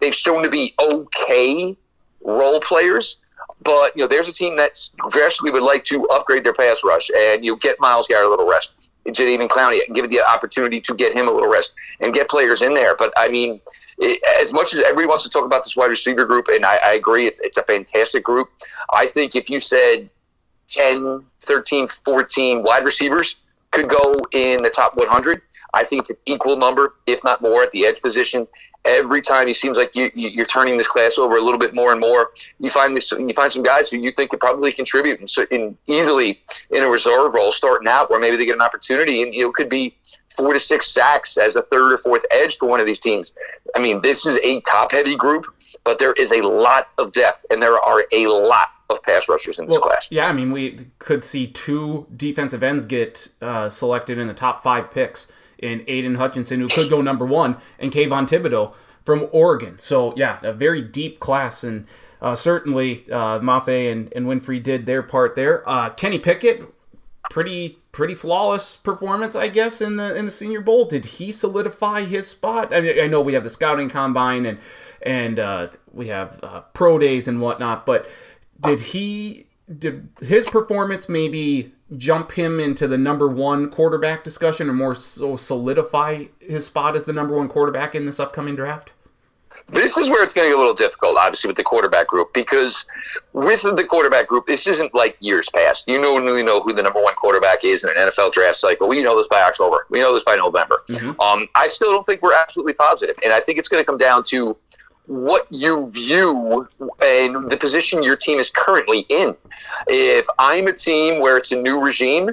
They've 0.00 0.14
shown 0.14 0.42
to 0.42 0.50
be 0.50 0.74
okay 0.78 1.76
role 2.22 2.60
players, 2.60 3.18
but 3.62 3.96
you 3.96 4.02
know, 4.02 4.08
there's 4.08 4.28
a 4.28 4.32
team 4.32 4.56
that 4.56 4.78
drastically 5.10 5.50
would 5.52 5.62
like 5.62 5.84
to 5.84 6.06
upgrade 6.08 6.44
their 6.44 6.52
pass 6.52 6.82
rush, 6.84 7.10
and 7.16 7.44
you 7.44 7.56
get 7.56 7.80
Myles 7.80 8.06
Garrett 8.06 8.26
a 8.26 8.30
little 8.30 8.48
rest, 8.48 8.72
even 9.06 9.48
Clowney, 9.48 9.80
give 9.94 10.04
it 10.04 10.10
the 10.10 10.20
opportunity 10.20 10.80
to 10.82 10.94
get 10.94 11.14
him 11.14 11.28
a 11.28 11.30
little 11.30 11.50
rest 11.50 11.72
and 12.00 12.12
get 12.12 12.28
players 12.28 12.60
in 12.62 12.74
there. 12.74 12.94
But 12.96 13.12
I 13.16 13.28
mean, 13.28 13.60
as 14.40 14.52
much 14.52 14.74
as 14.74 14.80
everybody 14.80 15.06
wants 15.06 15.24
to 15.24 15.30
talk 15.30 15.44
about 15.44 15.64
this 15.64 15.76
wide 15.76 15.86
receiver 15.86 16.26
group, 16.26 16.48
and 16.48 16.66
I, 16.66 16.76
I 16.84 16.92
agree, 16.92 17.26
it's, 17.26 17.40
it's 17.40 17.56
a 17.56 17.62
fantastic 17.62 18.22
group. 18.24 18.48
I 18.92 19.06
think 19.06 19.34
if 19.34 19.48
you 19.48 19.60
said 19.60 20.10
10, 20.68 21.24
13, 21.42 21.88
14 21.88 22.62
wide 22.62 22.84
receivers 22.84 23.36
could 23.70 23.88
go 23.88 24.14
in 24.32 24.62
the 24.62 24.70
top 24.70 24.96
100. 24.96 25.42
I 25.74 25.84
think 25.84 26.02
it's 26.02 26.10
an 26.10 26.16
equal 26.24 26.56
number, 26.56 26.94
if 27.06 27.22
not 27.22 27.42
more, 27.42 27.62
at 27.62 27.70
the 27.72 27.84
edge 27.84 28.00
position. 28.00 28.48
Every 28.86 29.20
time 29.20 29.48
it 29.48 29.56
seems 29.56 29.76
like 29.76 29.94
you, 29.94 30.10
you, 30.14 30.42
are 30.42 30.46
turning 30.46 30.78
this 30.78 30.88
class 30.88 31.18
over 31.18 31.36
a 31.36 31.40
little 31.40 31.58
bit 31.58 31.74
more 31.74 31.90
and 31.92 32.00
more. 32.00 32.30
You 32.60 32.70
find 32.70 32.96
this, 32.96 33.10
you 33.12 33.34
find 33.34 33.52
some 33.52 33.62
guys 33.62 33.90
who 33.90 33.98
you 33.98 34.12
think 34.12 34.30
could 34.30 34.40
probably 34.40 34.72
contribute 34.72 35.20
and, 35.20 35.28
so, 35.28 35.44
easily 35.86 36.40
in 36.70 36.82
a 36.82 36.88
reserve 36.88 37.34
role 37.34 37.52
starting 37.52 37.88
out, 37.88 38.10
where 38.10 38.20
maybe 38.20 38.36
they 38.36 38.46
get 38.46 38.54
an 38.54 38.62
opportunity, 38.62 39.22
and 39.22 39.34
it 39.34 39.52
could 39.54 39.68
be 39.68 39.96
four 40.36 40.52
to 40.52 40.60
six 40.60 40.88
sacks 40.88 41.36
as 41.36 41.56
a 41.56 41.62
third 41.62 41.92
or 41.92 41.98
fourth 41.98 42.24
edge 42.30 42.56
for 42.56 42.68
one 42.68 42.80
of 42.80 42.86
these 42.86 43.00
teams. 43.00 43.32
I 43.74 43.80
mean, 43.80 44.00
this 44.02 44.24
is 44.24 44.38
a 44.42 44.60
top-heavy 44.62 45.16
group, 45.16 45.46
but 45.84 45.98
there 45.98 46.12
is 46.14 46.32
a 46.32 46.40
lot 46.40 46.88
of 46.96 47.12
depth, 47.12 47.44
and 47.50 47.60
there 47.60 47.78
are 47.78 48.04
a 48.12 48.26
lot 48.28 48.68
of 48.88 49.02
pass 49.02 49.28
rushers 49.28 49.58
in 49.58 49.66
this 49.66 49.74
well, 49.74 49.82
class. 49.82 50.08
Yeah, 50.10 50.26
I 50.28 50.32
mean, 50.32 50.52
we 50.52 50.88
could 50.98 51.24
see 51.24 51.46
two 51.46 52.06
defensive 52.14 52.62
ends 52.62 52.84
get 52.84 53.28
uh, 53.42 53.68
selected 53.68 54.18
in 54.18 54.28
the 54.28 54.34
top 54.34 54.62
five 54.62 54.90
picks 54.90 55.30
in 55.58 55.84
Aidan 55.86 56.16
Hutchinson, 56.16 56.60
who 56.60 56.68
could 56.68 56.90
go 56.90 57.00
number 57.00 57.24
one, 57.24 57.56
and 57.78 57.90
Kayvon 57.90 58.28
Thibodeaux 58.28 58.74
from 59.02 59.28
Oregon. 59.32 59.78
So, 59.78 60.14
yeah, 60.16 60.38
a 60.42 60.52
very 60.52 60.82
deep 60.82 61.20
class, 61.20 61.64
and 61.64 61.86
uh, 62.20 62.34
certainly 62.34 63.10
uh, 63.10 63.40
Mafe 63.40 63.90
and, 63.90 64.12
and 64.14 64.26
Winfrey 64.26 64.62
did 64.62 64.86
their 64.86 65.02
part 65.02 65.36
there. 65.36 65.68
Uh, 65.68 65.90
Kenny 65.90 66.18
Pickett, 66.18 66.62
pretty 67.30 67.78
pretty 67.92 68.14
flawless 68.14 68.76
performance, 68.76 69.34
I 69.34 69.48
guess, 69.48 69.80
in 69.80 69.96
the 69.96 70.14
in 70.14 70.26
the 70.26 70.30
Senior 70.30 70.60
Bowl. 70.60 70.84
Did 70.84 71.04
he 71.04 71.30
solidify 71.30 72.04
his 72.04 72.28
spot? 72.28 72.72
I, 72.74 72.80
mean, 72.80 73.00
I 73.00 73.06
know 73.06 73.20
we 73.20 73.32
have 73.32 73.44
the 73.44 73.50
scouting 73.50 73.88
combine 73.88 74.44
and 74.44 74.58
and 75.02 75.38
uh, 75.38 75.68
we 75.92 76.08
have 76.08 76.40
uh, 76.42 76.60
pro 76.72 76.98
days 76.98 77.28
and 77.28 77.40
whatnot, 77.40 77.86
but 77.86 78.10
did 78.60 78.80
he 78.80 79.46
did 79.78 80.08
his 80.20 80.46
performance 80.46 81.08
maybe 81.08 81.72
jump 81.96 82.32
him 82.32 82.58
into 82.60 82.88
the 82.88 82.98
number 82.98 83.28
one 83.28 83.70
quarterback 83.70 84.24
discussion 84.24 84.68
or 84.68 84.72
more 84.72 84.94
so 84.94 85.36
solidify 85.36 86.24
his 86.40 86.66
spot 86.66 86.96
as 86.96 87.04
the 87.04 87.12
number 87.12 87.36
one 87.36 87.48
quarterback 87.48 87.94
in 87.94 88.06
this 88.06 88.20
upcoming 88.20 88.56
draft? 88.56 88.92
This 89.68 89.96
is 89.96 90.08
where 90.08 90.22
it's 90.22 90.32
going 90.32 90.46
to 90.46 90.50
get 90.50 90.56
a 90.56 90.58
little 90.58 90.74
difficult, 90.74 91.16
obviously, 91.16 91.48
with 91.48 91.56
the 91.56 91.64
quarterback 91.64 92.06
group 92.06 92.32
because 92.32 92.86
with 93.32 93.62
the 93.62 93.84
quarterback 93.84 94.28
group, 94.28 94.46
this 94.46 94.64
isn't 94.68 94.94
like 94.94 95.16
years 95.18 95.48
past. 95.50 95.88
You 95.88 96.00
know, 96.00 96.14
we 96.14 96.42
know 96.44 96.60
who 96.60 96.72
the 96.72 96.82
number 96.82 97.02
one 97.02 97.14
quarterback 97.16 97.64
is 97.64 97.82
in 97.82 97.90
an 97.90 97.96
NFL 97.96 98.32
draft 98.32 98.58
cycle. 98.58 98.86
We 98.86 99.02
know 99.02 99.16
this 99.16 99.26
by 99.26 99.42
October. 99.42 99.86
We 99.90 99.98
know 99.98 100.14
this 100.14 100.22
by 100.22 100.36
November. 100.36 100.84
Mm-hmm. 100.88 101.20
Um, 101.20 101.48
I 101.56 101.66
still 101.66 101.90
don't 101.90 102.06
think 102.06 102.22
we're 102.22 102.32
absolutely 102.32 102.74
positive, 102.74 103.16
and 103.24 103.32
I 103.32 103.40
think 103.40 103.58
it's 103.58 103.68
going 103.68 103.80
to 103.80 103.84
come 103.84 103.98
down 103.98 104.22
to 104.24 104.56
what 105.06 105.46
you 105.50 105.90
view 105.90 106.66
and 107.02 107.50
the 107.50 107.56
position 107.56 108.02
your 108.02 108.16
team 108.16 108.38
is 108.38 108.50
currently 108.50 109.00
in. 109.08 109.34
If 109.86 110.26
I'm 110.38 110.66
a 110.66 110.72
team 110.72 111.20
where 111.20 111.36
it's 111.36 111.52
a 111.52 111.56
new 111.56 111.80
regime, 111.80 112.30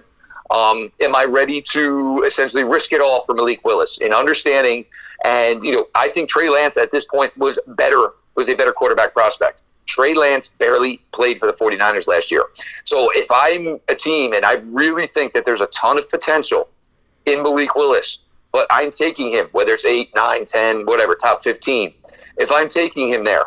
um, 0.49 0.91
am 0.99 1.15
I 1.15 1.25
ready 1.25 1.61
to 1.73 2.23
essentially 2.25 2.63
risk 2.63 2.93
it 2.93 3.01
all 3.01 3.21
for 3.21 3.33
Malik 3.33 3.63
Willis 3.65 3.99
in 3.99 4.13
understanding? 4.13 4.85
And 5.23 5.63
you 5.63 5.71
know, 5.71 5.87
I 5.95 6.09
think 6.09 6.29
Trey 6.29 6.49
Lance 6.49 6.77
at 6.77 6.91
this 6.91 7.05
point 7.05 7.35
was 7.37 7.57
better, 7.67 8.13
was 8.35 8.49
a 8.49 8.55
better 8.55 8.73
quarterback 8.73 9.13
prospect. 9.13 9.61
Trey 9.85 10.13
Lance 10.13 10.51
barely 10.59 11.01
played 11.11 11.39
for 11.39 11.45
the 11.45 11.53
49ers 11.53 12.07
last 12.07 12.31
year. 12.31 12.43
So 12.85 13.09
if 13.13 13.27
I'm 13.31 13.79
a 13.89 13.95
team 13.95 14.33
and 14.33 14.45
I 14.45 14.53
really 14.65 15.07
think 15.07 15.33
that 15.33 15.45
there's 15.45 15.61
a 15.61 15.67
ton 15.67 15.97
of 15.97 16.09
potential 16.09 16.69
in 17.25 17.43
Malik 17.43 17.75
Willis, 17.75 18.19
but 18.51 18.67
I'm 18.69 18.91
taking 18.91 19.31
him, 19.31 19.49
whether 19.51 19.73
it's 19.73 19.85
8, 19.85 20.13
9, 20.15 20.45
10, 20.45 20.85
whatever, 20.85 21.15
top 21.15 21.43
15, 21.43 21.93
if 22.37 22.51
I'm 22.51 22.69
taking 22.69 23.09
him 23.09 23.23
there, 23.23 23.45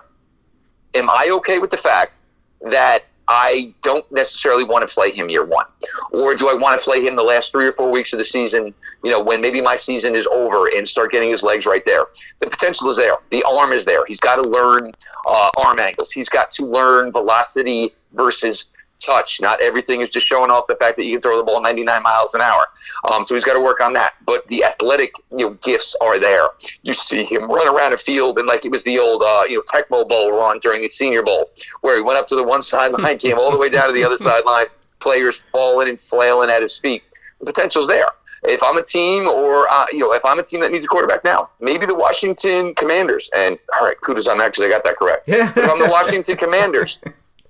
am 0.95 1.11
I 1.11 1.29
okay 1.33 1.59
with 1.59 1.71
the 1.71 1.77
fact 1.77 2.21
that 2.63 3.05
I 3.29 3.75
don't 3.83 4.11
necessarily 4.13 4.63
want 4.63 4.89
to 4.89 4.93
play 4.93 5.11
him 5.11 5.29
year 5.29 5.45
one? 5.45 5.67
Or 6.13 6.35
do 6.35 6.49
I 6.49 6.55
want 6.55 6.81
to 6.81 6.85
play 6.85 7.05
him 7.05 7.17
the 7.17 7.25
last 7.25 7.51
three 7.51 7.67
or 7.67 7.73
four 7.73 7.91
weeks 7.91 8.13
of 8.13 8.19
the 8.19 8.25
season, 8.25 8.73
you 9.03 9.11
know, 9.11 9.23
when 9.23 9.41
maybe 9.41 9.61
my 9.61 9.75
season 9.77 10.15
is 10.15 10.27
over 10.29 10.69
and 10.69 10.87
start 10.87 11.11
getting 11.11 11.31
his 11.31 11.43
legs 11.43 11.67
right 11.67 11.85
there? 11.85 12.07
The 12.39 12.47
potential 12.47 12.89
is 12.89 12.97
there. 12.97 13.17
The 13.31 13.43
arm 13.45 13.73
is 13.73 13.85
there. 13.85 14.07
He's 14.07 14.21
got 14.21 14.37
to 14.37 14.43
learn 14.43 14.93
uh, 15.27 15.51
arm 15.57 15.81
angles. 15.81 16.13
He's 16.13 16.29
got 16.29 16.53
to 16.53 16.65
learn 16.65 17.11
velocity 17.11 17.91
versus 18.13 18.67
touch. 18.99 19.41
Not 19.41 19.61
everything 19.61 20.01
is 20.01 20.11
just 20.11 20.27
showing 20.27 20.51
off 20.51 20.67
the 20.67 20.77
fact 20.77 20.97
that 20.97 21.05
you 21.05 21.13
can 21.13 21.23
throw 21.23 21.37
the 21.37 21.45
ball 21.45 21.63
99 21.63 22.03
miles 22.03 22.35
an 22.35 22.41
hour. 22.41 22.67
Um, 23.11 23.27
so 23.27 23.35
he's 23.35 23.45
got 23.45 23.55
to 23.55 23.61
work 23.61 23.81
on 23.81 23.93
that. 23.95 24.15
But 24.25 24.47
the 24.49 24.65
athletic 24.65 25.13
you 25.31 25.47
know, 25.47 25.55
gifts 25.63 25.97
are 26.01 26.19
there. 26.19 26.49
You 26.83 26.93
see 26.93 27.25
him 27.25 27.51
run 27.51 27.69
around 27.69 27.93
a 27.93 27.97
field 27.97 28.39
and 28.39 28.47
like 28.47 28.65
it 28.65 28.71
was 28.71 28.83
the 28.85 28.99
old 28.99 29.23
uh, 29.23 29.45
you 29.49 29.57
know 29.57 29.63
Tecmo 29.63 30.09
Bowl 30.09 30.33
run 30.33 30.59
during 30.61 30.83
the 30.83 30.89
Senior 30.89 31.23
Bowl, 31.23 31.51
where 31.81 31.97
he 31.97 32.03
went 32.03 32.19
up 32.19 32.27
to 32.29 32.37
the 32.37 32.45
one 32.45 32.63
sideline, 32.63 33.19
came 33.19 33.39
all 33.39 33.51
the 33.51 33.59
way 33.59 33.69
down 33.69 33.87
to 33.87 33.93
the 33.93 34.05
other 34.05 34.19
sideline, 34.19 34.67
players 35.01 35.45
falling 35.53 35.89
and 35.89 36.01
flailing 36.01 36.51
at 36.51 36.63
his 36.63 36.79
feet. 36.79 37.03
The 37.41 37.47
potential's 37.47 37.87
there. 37.87 38.09
If 38.43 38.63
I'm 38.63 38.77
a 38.77 38.83
team, 38.83 39.27
or 39.27 39.71
uh, 39.73 39.87
you 39.91 39.99
know, 39.99 40.13
if 40.13 40.25
I'm 40.25 40.39
a 40.39 40.43
team 40.43 40.61
that 40.61 40.71
needs 40.71 40.85
a 40.85 40.89
quarterback 40.89 41.25
now, 41.25 41.49
maybe 41.61 41.87
the 41.87 41.95
Washington 41.95 42.75
Commanders. 42.75 43.29
And 43.35 43.59
all 43.77 43.85
right, 43.85 44.01
kudos 44.01 44.29
on 44.29 44.39
that 44.39 44.53
because 44.53 44.65
I 44.65 44.69
got 44.69 44.85
that 44.85 44.97
correct. 44.97 45.29
Yeah. 45.29 45.51
if 45.51 45.69
I'm 45.69 45.79
the 45.79 45.89
Washington 45.91 46.37
Commanders, 46.37 46.99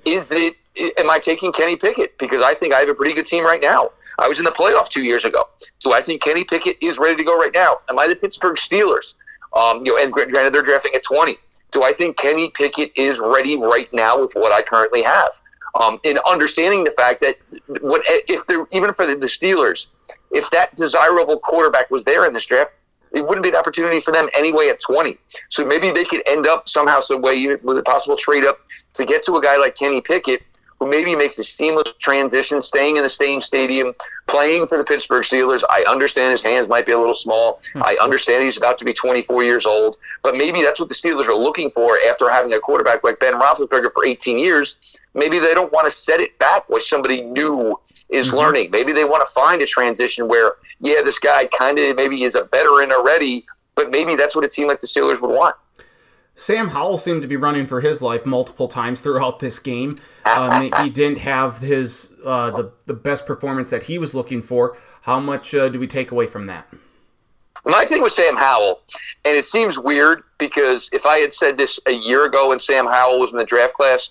is 0.04 0.32
it 0.32 0.54
am 0.98 1.10
I 1.10 1.18
taking 1.18 1.52
Kenny 1.52 1.76
Pickett? 1.76 2.18
Because 2.18 2.42
I 2.42 2.54
think 2.54 2.74
I 2.74 2.80
have 2.80 2.88
a 2.88 2.94
pretty 2.94 3.14
good 3.14 3.26
team 3.26 3.44
right 3.44 3.60
now. 3.60 3.90
I 4.18 4.28
was 4.28 4.38
in 4.38 4.44
the 4.44 4.50
playoff 4.50 4.88
two 4.88 5.02
years 5.02 5.24
ago. 5.24 5.44
So 5.78 5.92
I 5.92 6.00
think 6.02 6.22
Kenny 6.22 6.44
Pickett 6.44 6.76
is 6.80 6.98
ready 6.98 7.16
to 7.16 7.24
go 7.24 7.38
right 7.38 7.52
now. 7.52 7.78
Am 7.88 7.98
I 7.98 8.06
the 8.06 8.16
Pittsburgh 8.16 8.56
Steelers? 8.56 9.14
Um, 9.54 9.84
you 9.84 9.94
know, 9.94 10.02
and 10.02 10.12
granted 10.12 10.54
they're 10.54 10.62
drafting 10.62 10.92
at 10.94 11.02
20. 11.02 11.36
Do 11.72 11.82
I 11.82 11.92
think 11.92 12.16
Kenny 12.16 12.50
Pickett 12.50 12.92
is 12.96 13.18
ready 13.18 13.58
right 13.58 13.92
now 13.92 14.20
with 14.20 14.32
what 14.34 14.52
I 14.52 14.62
currently 14.62 15.02
have? 15.02 15.30
Um, 15.78 16.00
in 16.04 16.18
understanding 16.26 16.84
the 16.84 16.90
fact 16.92 17.20
that 17.20 17.36
what 17.82 18.02
if 18.06 18.66
even 18.72 18.92
for 18.94 19.06
the, 19.06 19.14
the 19.14 19.26
Steelers, 19.26 19.88
if 20.30 20.48
that 20.50 20.74
desirable 20.74 21.38
quarterback 21.38 21.90
was 21.90 22.04
there 22.04 22.24
in 22.26 22.32
this 22.32 22.46
draft, 22.46 22.70
it 23.12 23.26
wouldn't 23.26 23.42
be 23.42 23.50
an 23.50 23.56
opportunity 23.56 24.00
for 24.00 24.12
them 24.12 24.28
anyway 24.34 24.68
at 24.68 24.80
20. 24.80 25.18
So 25.50 25.66
maybe 25.66 25.90
they 25.90 26.04
could 26.04 26.22
end 26.26 26.46
up 26.46 26.68
somehow, 26.68 27.00
some 27.00 27.20
way, 27.20 27.46
with 27.56 27.78
a 27.78 27.82
possible 27.82 28.16
trade 28.16 28.44
up 28.44 28.58
to 28.94 29.04
get 29.04 29.22
to 29.24 29.36
a 29.36 29.42
guy 29.42 29.56
like 29.56 29.74
Kenny 29.74 30.00
Pickett 30.00 30.42
who 30.78 30.86
maybe 30.86 31.16
makes 31.16 31.38
a 31.38 31.44
seamless 31.44 31.92
transition, 31.98 32.60
staying 32.60 32.96
in 32.96 33.02
the 33.02 33.08
same 33.08 33.40
stadium, 33.40 33.94
playing 34.26 34.66
for 34.66 34.76
the 34.76 34.84
Pittsburgh 34.84 35.24
Steelers. 35.24 35.62
I 35.70 35.84
understand 35.88 36.32
his 36.32 36.42
hands 36.42 36.68
might 36.68 36.86
be 36.86 36.92
a 36.92 36.98
little 36.98 37.14
small. 37.14 37.60
Hmm. 37.72 37.82
I 37.82 37.96
understand 38.00 38.44
he's 38.44 38.56
about 38.56 38.78
to 38.78 38.84
be 38.84 38.92
24 38.92 39.42
years 39.42 39.64
old, 39.64 39.96
but 40.22 40.36
maybe 40.36 40.62
that's 40.62 40.78
what 40.78 40.88
the 40.88 40.94
Steelers 40.94 41.26
are 41.26 41.34
looking 41.34 41.70
for 41.70 41.98
after 42.08 42.30
having 42.30 42.52
a 42.52 42.60
quarterback 42.60 43.04
like 43.04 43.18
Ben 43.20 43.34
Roethlisberger 43.34 43.92
for 43.92 44.04
18 44.04 44.38
years. 44.38 44.76
Maybe 45.14 45.38
they 45.38 45.54
don't 45.54 45.72
want 45.72 45.88
to 45.88 45.90
set 45.90 46.20
it 46.20 46.38
back 46.38 46.68
with 46.68 46.82
somebody 46.82 47.22
new 47.22 47.78
is 48.08 48.28
mm-hmm. 48.28 48.36
learning. 48.36 48.70
Maybe 48.70 48.92
they 48.92 49.04
want 49.04 49.26
to 49.26 49.32
find 49.32 49.60
a 49.62 49.66
transition 49.66 50.28
where, 50.28 50.52
yeah, 50.80 51.02
this 51.02 51.18
guy 51.18 51.46
kind 51.46 51.78
of 51.78 51.96
maybe 51.96 52.22
is 52.22 52.34
a 52.34 52.44
veteran 52.44 52.92
already, 52.92 53.46
but 53.74 53.90
maybe 53.90 54.14
that's 54.14 54.36
what 54.36 54.44
a 54.44 54.48
team 54.48 54.68
like 54.68 54.80
the 54.80 54.86
Steelers 54.86 55.20
would 55.20 55.30
want. 55.30 55.56
Sam 56.38 56.68
Howell 56.68 56.98
seemed 56.98 57.22
to 57.22 57.28
be 57.28 57.36
running 57.36 57.66
for 57.66 57.80
his 57.80 58.02
life 58.02 58.26
multiple 58.26 58.68
times 58.68 59.00
throughout 59.00 59.38
this 59.38 59.58
game. 59.58 59.98
Um, 60.26 60.70
he 60.82 60.90
didn't 60.90 61.18
have 61.18 61.58
his 61.58 62.14
uh, 62.24 62.50
the 62.50 62.72
the 62.84 62.94
best 62.94 63.26
performance 63.26 63.70
that 63.70 63.84
he 63.84 63.96
was 63.98 64.14
looking 64.14 64.42
for. 64.42 64.76
How 65.02 65.18
much 65.18 65.54
uh, 65.54 65.70
do 65.70 65.80
we 65.80 65.86
take 65.86 66.10
away 66.10 66.26
from 66.26 66.46
that? 66.46 66.68
My 67.64 67.86
thing 67.86 68.02
with 68.02 68.12
Sam 68.12 68.36
Howell, 68.36 68.80
and 69.24 69.34
it 69.34 69.46
seems 69.46 69.78
weird 69.78 70.24
because 70.36 70.90
if 70.92 71.06
I 71.06 71.18
had 71.18 71.32
said 71.32 71.56
this 71.56 71.80
a 71.86 71.92
year 71.92 72.26
ago 72.26 72.50
when 72.50 72.58
Sam 72.58 72.86
Howell 72.86 73.18
was 73.18 73.32
in 73.32 73.38
the 73.38 73.44
draft 73.44 73.72
class, 73.72 74.10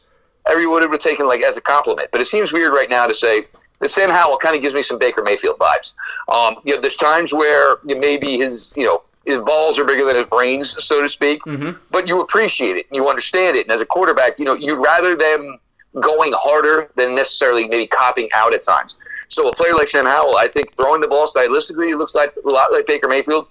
everyone 0.49 0.81
would 0.81 0.91
have 0.91 0.99
taken 0.99 1.27
like 1.27 1.41
as 1.41 1.57
a 1.57 1.61
compliment. 1.61 2.09
But 2.11 2.21
it 2.21 2.25
seems 2.25 2.51
weird 2.51 2.73
right 2.73 2.89
now 2.89 3.05
to 3.05 3.13
say 3.13 3.45
that 3.79 3.89
Sam 3.89 4.09
Howell 4.09 4.39
kind 4.39 4.55
of 4.55 4.63
gives 4.63 4.73
me 4.73 4.81
some 4.81 4.97
Baker 4.97 5.21
Mayfield 5.21 5.59
vibes. 5.59 5.93
Um, 6.27 6.55
you 6.63 6.73
know, 6.73 6.81
there's 6.81 6.97
times 6.97 7.33
where 7.33 7.77
maybe 7.83 8.37
his 8.37 8.73
you 8.75 8.85
know 8.85 9.03
his 9.25 9.39
balls 9.39 9.79
are 9.79 9.85
bigger 9.85 10.05
than 10.05 10.15
his 10.15 10.25
brains, 10.25 10.75
so 10.83 11.01
to 11.01 11.09
speak. 11.09 11.41
Mm-hmm. 11.43 11.77
But 11.91 12.07
you 12.07 12.21
appreciate 12.21 12.77
it, 12.77 12.87
and 12.89 12.95
you 12.95 13.07
understand 13.07 13.57
it, 13.57 13.65
and 13.65 13.71
as 13.71 13.81
a 13.81 13.85
quarterback, 13.85 14.39
you 14.39 14.45
know 14.45 14.53
you'd 14.53 14.81
rather 14.81 15.15
them 15.15 15.59
going 16.01 16.33
harder 16.33 16.91
than 16.95 17.15
necessarily 17.15 17.67
maybe 17.67 17.87
copping 17.87 18.29
out 18.33 18.53
at 18.53 18.61
times. 18.61 18.97
So 19.29 19.47
a 19.47 19.53
player 19.53 19.73
like 19.73 19.87
Sam 19.87 20.05
Howell, 20.05 20.37
I 20.37 20.47
think 20.47 20.75
throwing 20.75 21.01
the 21.01 21.07
ball 21.07 21.27
stylistically 21.27 21.97
looks 21.97 22.13
like 22.13 22.33
a 22.45 22.49
lot 22.49 22.71
like 22.71 22.85
Baker 22.85 23.07
Mayfield. 23.07 23.47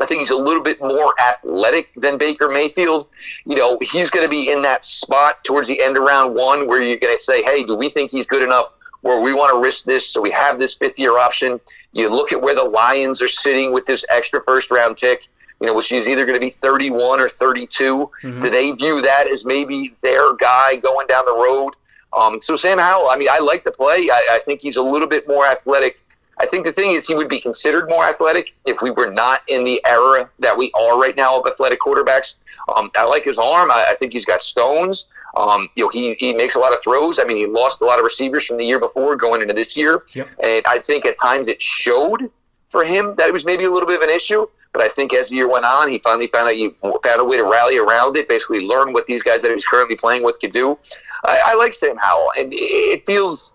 I 0.00 0.06
think 0.06 0.20
he's 0.20 0.30
a 0.30 0.36
little 0.36 0.62
bit 0.62 0.80
more 0.80 1.14
athletic 1.20 1.90
than 1.94 2.18
Baker 2.18 2.48
Mayfield. 2.48 3.08
You 3.44 3.56
know, 3.56 3.78
he's 3.80 4.10
going 4.10 4.24
to 4.24 4.28
be 4.28 4.50
in 4.50 4.60
that 4.62 4.84
spot 4.84 5.44
towards 5.44 5.68
the 5.68 5.80
end 5.80 5.96
of 5.96 6.02
round 6.02 6.34
one 6.34 6.66
where 6.66 6.82
you're 6.82 6.98
going 6.98 7.16
to 7.16 7.22
say, 7.22 7.42
hey, 7.42 7.62
do 7.64 7.76
we 7.76 7.90
think 7.90 8.10
he's 8.10 8.26
good 8.26 8.42
enough 8.42 8.70
where 9.04 9.20
we 9.20 9.34
want 9.34 9.52
to 9.52 9.60
risk 9.60 9.84
this 9.84 10.08
so 10.08 10.20
we 10.20 10.30
have 10.30 10.58
this 10.58 10.74
fifth 10.74 10.98
year 10.98 11.18
option? 11.18 11.60
You 11.92 12.08
look 12.08 12.32
at 12.32 12.40
where 12.40 12.54
the 12.54 12.64
Lions 12.64 13.20
are 13.20 13.28
sitting 13.28 13.72
with 13.72 13.84
this 13.84 14.04
extra 14.10 14.42
first 14.44 14.70
round 14.70 14.96
pick, 14.96 15.28
you 15.60 15.66
know, 15.66 15.74
which 15.74 15.92
is 15.92 16.08
either 16.08 16.24
going 16.24 16.40
to 16.40 16.44
be 16.44 16.50
31 16.50 17.20
or 17.20 17.28
32. 17.28 18.10
Mm-hmm. 18.22 18.40
Do 18.40 18.50
they 18.50 18.72
view 18.72 19.02
that 19.02 19.28
as 19.28 19.44
maybe 19.44 19.94
their 20.02 20.34
guy 20.36 20.76
going 20.76 21.06
down 21.06 21.26
the 21.26 21.34
road? 21.34 21.74
Um, 22.14 22.40
so 22.40 22.56
Sam 22.56 22.78
Howell, 22.78 23.10
I 23.10 23.16
mean, 23.16 23.28
I 23.30 23.40
like 23.40 23.62
the 23.64 23.72
play. 23.72 24.08
I, 24.10 24.26
I 24.32 24.40
think 24.46 24.62
he's 24.62 24.76
a 24.76 24.82
little 24.82 25.08
bit 25.08 25.28
more 25.28 25.46
athletic. 25.46 26.00
I 26.38 26.46
think 26.46 26.64
the 26.64 26.72
thing 26.72 26.92
is 26.92 27.06
he 27.06 27.14
would 27.14 27.28
be 27.28 27.40
considered 27.40 27.88
more 27.90 28.06
athletic 28.06 28.54
if 28.64 28.80
we 28.80 28.90
were 28.90 29.10
not 29.10 29.42
in 29.48 29.64
the 29.64 29.80
era 29.86 30.30
that 30.38 30.56
we 30.56 30.72
are 30.74 30.98
right 30.98 31.14
now 31.14 31.38
of 31.38 31.46
athletic 31.46 31.80
quarterbacks. 31.80 32.36
Um, 32.74 32.90
I 32.96 33.04
like 33.04 33.24
his 33.24 33.38
arm. 33.38 33.70
I, 33.70 33.88
I 33.90 33.96
think 33.96 34.14
he's 34.14 34.24
got 34.24 34.40
stones. 34.40 35.06
Um, 35.36 35.68
you 35.74 35.84
know, 35.84 35.90
he, 35.90 36.14
he 36.14 36.32
makes 36.32 36.54
a 36.54 36.58
lot 36.58 36.72
of 36.72 36.82
throws. 36.82 37.18
I 37.18 37.24
mean, 37.24 37.36
he 37.36 37.46
lost 37.46 37.80
a 37.80 37.84
lot 37.84 37.98
of 37.98 38.04
receivers 38.04 38.46
from 38.46 38.56
the 38.56 38.64
year 38.64 38.78
before 38.78 39.16
going 39.16 39.42
into 39.42 39.54
this 39.54 39.76
year. 39.76 40.02
Yep. 40.14 40.28
And 40.42 40.62
I 40.66 40.78
think 40.78 41.06
at 41.06 41.18
times 41.18 41.48
it 41.48 41.60
showed 41.60 42.30
for 42.68 42.84
him 42.84 43.14
that 43.18 43.28
it 43.28 43.32
was 43.32 43.44
maybe 43.44 43.64
a 43.64 43.70
little 43.70 43.86
bit 43.86 43.96
of 43.96 44.08
an 44.08 44.14
issue. 44.14 44.46
But 44.72 44.82
I 44.82 44.88
think 44.88 45.14
as 45.14 45.28
the 45.28 45.36
year 45.36 45.48
went 45.48 45.64
on, 45.64 45.88
he 45.88 45.98
finally 45.98 46.26
found 46.26 46.48
out 46.48 46.54
he 46.54 46.74
found 46.82 47.20
a 47.20 47.24
way 47.24 47.36
to 47.36 47.44
rally 47.44 47.78
around 47.78 48.16
it, 48.16 48.28
basically 48.28 48.66
learn 48.66 48.92
what 48.92 49.06
these 49.06 49.22
guys 49.22 49.40
that 49.42 49.52
he's 49.52 49.64
currently 49.64 49.94
playing 49.94 50.24
with 50.24 50.38
could 50.40 50.52
do. 50.52 50.76
I, 51.24 51.40
I 51.46 51.54
like 51.54 51.74
Sam 51.74 51.96
Howell, 51.96 52.32
and 52.36 52.52
it 52.52 53.06
feels 53.06 53.52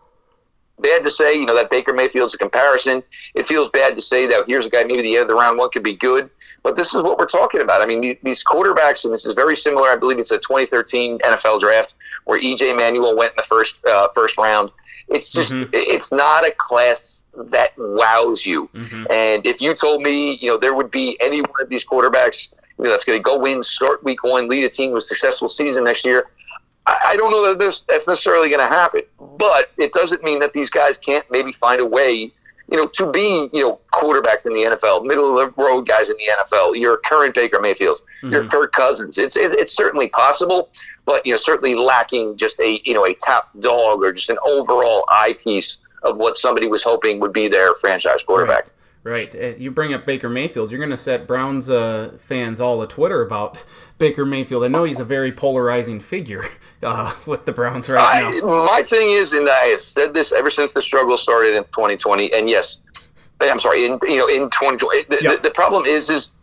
bad 0.79 1.03
to 1.03 1.11
say, 1.11 1.33
you 1.33 1.45
know, 1.45 1.55
that 1.55 1.69
Baker 1.69 1.91
Mayfield's 1.91 2.33
a 2.35 2.37
comparison. 2.37 3.03
It 3.35 3.45
feels 3.45 3.67
bad 3.67 3.97
to 3.97 4.01
say 4.01 4.27
that 4.27 4.45
here's 4.47 4.65
a 4.65 4.69
guy 4.69 4.85
maybe 4.85 5.01
the 5.01 5.15
end 5.15 5.23
of 5.23 5.27
the 5.27 5.35
round 5.35 5.57
one 5.57 5.69
could 5.71 5.83
be 5.83 5.95
good. 5.95 6.29
But 6.63 6.75
this 6.75 6.93
is 6.93 7.01
what 7.01 7.17
we're 7.17 7.25
talking 7.25 7.61
about. 7.61 7.81
I 7.81 7.85
mean, 7.85 8.17
these 8.23 8.43
quarterbacks, 8.43 9.05
and 9.05 9.13
this 9.13 9.25
is 9.25 9.33
very 9.33 9.55
similar. 9.55 9.89
I 9.89 9.95
believe 9.95 10.19
it's 10.19 10.31
a 10.31 10.37
2013 10.39 11.19
NFL 11.19 11.61
draft 11.61 11.95
where 12.25 12.39
EJ 12.39 12.75
Manuel 12.75 13.17
went 13.17 13.31
in 13.31 13.37
the 13.37 13.43
first 13.43 13.83
uh, 13.85 14.09
first 14.13 14.37
round. 14.37 14.71
It's 15.07 15.29
just 15.29 15.53
mm-hmm. 15.53 15.69
it's 15.73 16.11
not 16.11 16.47
a 16.47 16.51
class 16.51 17.23
that 17.35 17.71
wows 17.77 18.45
you. 18.45 18.69
Mm-hmm. 18.73 19.05
And 19.09 19.45
if 19.45 19.61
you 19.61 19.73
told 19.73 20.01
me, 20.01 20.35
you 20.35 20.49
know, 20.49 20.57
there 20.57 20.73
would 20.73 20.91
be 20.91 21.17
any 21.21 21.41
one 21.41 21.61
of 21.61 21.69
these 21.69 21.85
quarterbacks 21.85 22.49
you 22.77 22.85
know, 22.85 22.91
that's 22.91 23.03
going 23.03 23.19
to 23.19 23.23
go 23.23 23.45
in, 23.45 23.61
start 23.63 24.03
week 24.03 24.23
one, 24.23 24.47
lead 24.47 24.63
a 24.63 24.69
team 24.69 24.91
with 24.91 25.03
a 25.03 25.07
successful 25.07 25.49
season 25.49 25.83
next 25.83 26.05
year, 26.05 26.27
I, 26.85 26.97
I 27.07 27.15
don't 27.17 27.31
know 27.31 27.47
that 27.47 27.59
this, 27.59 27.81
that's 27.81 28.07
necessarily 28.07 28.49
going 28.49 28.61
to 28.61 28.67
happen. 28.67 29.01
But 29.37 29.71
it 29.77 29.91
doesn't 29.93 30.23
mean 30.23 30.39
that 30.39 30.53
these 30.53 30.69
guys 30.69 30.97
can't 30.97 31.25
maybe 31.29 31.51
find 31.53 31.81
a 31.81 31.85
way 31.85 32.31
you 32.71 32.77
know, 32.77 32.85
to 32.85 33.11
be, 33.11 33.49
you 33.51 33.63
know, 33.63 33.79
quarterback 33.91 34.45
in 34.45 34.53
the 34.53 34.61
NFL, 34.61 35.05
middle 35.05 35.39
of 35.39 35.55
the 35.55 35.61
road 35.61 35.87
guys 35.87 36.09
in 36.09 36.15
the 36.17 36.25
NFL, 36.39 36.79
your 36.79 36.97
current 36.97 37.33
Baker 37.33 37.59
Mayfield, 37.59 37.99
mm-hmm. 38.21 38.33
your 38.33 38.47
Kirk 38.47 38.73
Cousins. 38.73 39.17
It's 39.17 39.35
it, 39.35 39.51
it's 39.53 39.75
certainly 39.75 40.09
possible, 40.09 40.69
but 41.05 41.25
you 41.25 41.33
know, 41.33 41.37
certainly 41.37 41.75
lacking 41.75 42.37
just 42.37 42.59
a 42.59 42.81
you 42.85 42.93
know 42.93 43.05
a 43.05 43.13
top 43.15 43.49
dog 43.59 44.03
or 44.03 44.13
just 44.13 44.29
an 44.29 44.37
overall 44.45 45.05
eyepiece 45.09 45.77
of 46.03 46.17
what 46.17 46.37
somebody 46.37 46.67
was 46.67 46.83
hoping 46.83 47.19
would 47.19 47.33
be 47.33 47.47
their 47.47 47.75
franchise 47.75 48.21
quarterback. 48.23 48.65
Right. 48.65 48.73
Right. 49.09 49.33
Uh, 49.33 49.55
you 49.57 49.71
bring 49.71 49.91
up 49.91 50.05
Baker 50.05 50.29
Mayfield, 50.29 50.69
you're 50.69 50.77
going 50.77 50.91
to 50.91 50.97
set 50.97 51.25
Browns 51.25 51.67
uh, 51.67 52.15
fans 52.19 52.61
all 52.61 52.79
a 52.83 52.87
Twitter 52.87 53.23
about 53.23 53.65
Baker 53.97 54.23
Mayfield. 54.23 54.63
I 54.63 54.67
know 54.67 54.83
he's 54.83 54.99
a 54.99 55.05
very 55.05 55.31
polarizing 55.31 55.99
figure 55.99 56.45
uh, 56.83 57.15
with 57.25 57.45
the 57.45 57.51
Browns 57.51 57.89
right 57.89 58.23
I, 58.23 58.29
now. 58.29 58.65
My 58.65 58.83
thing 58.83 59.09
is, 59.09 59.33
and 59.33 59.49
I 59.49 59.65
have 59.65 59.81
said 59.81 60.13
this 60.13 60.31
ever 60.31 60.51
since 60.51 60.73
the 60.73 60.81
struggle 60.81 61.17
started 61.17 61.55
in 61.55 61.63
2020, 61.63 62.31
and 62.33 62.47
yes, 62.47 62.79
I'm 63.41 63.57
sorry, 63.57 63.85
in 63.85 63.97
you 64.03 64.17
know 64.17 64.27
in 64.27 64.49
2020, 64.51 65.03
the, 65.05 65.17
yep. 65.23 65.37
the, 65.37 65.49
the 65.49 65.51
problem 65.55 65.85
is 65.85 66.11
is 66.11 66.33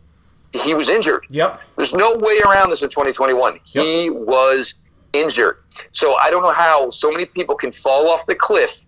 he 0.51 0.73
was 0.73 0.89
injured. 0.89 1.25
Yep. 1.29 1.61
There's 1.77 1.93
no 1.93 2.15
way 2.17 2.39
around 2.45 2.69
this 2.69 2.81
in 2.81 2.89
2021. 2.89 3.59
Yep. 3.65 3.83
He 3.83 4.09
was 4.09 4.75
injured. 5.13 5.59
So 5.93 6.15
I 6.15 6.29
don't 6.29 6.43
know 6.43 6.51
how 6.51 6.89
so 6.89 7.11
many 7.11 7.25
people 7.25 7.55
can 7.55 7.71
fall 7.71 8.09
off 8.09 8.25
the 8.25 8.35
cliff 8.35 8.85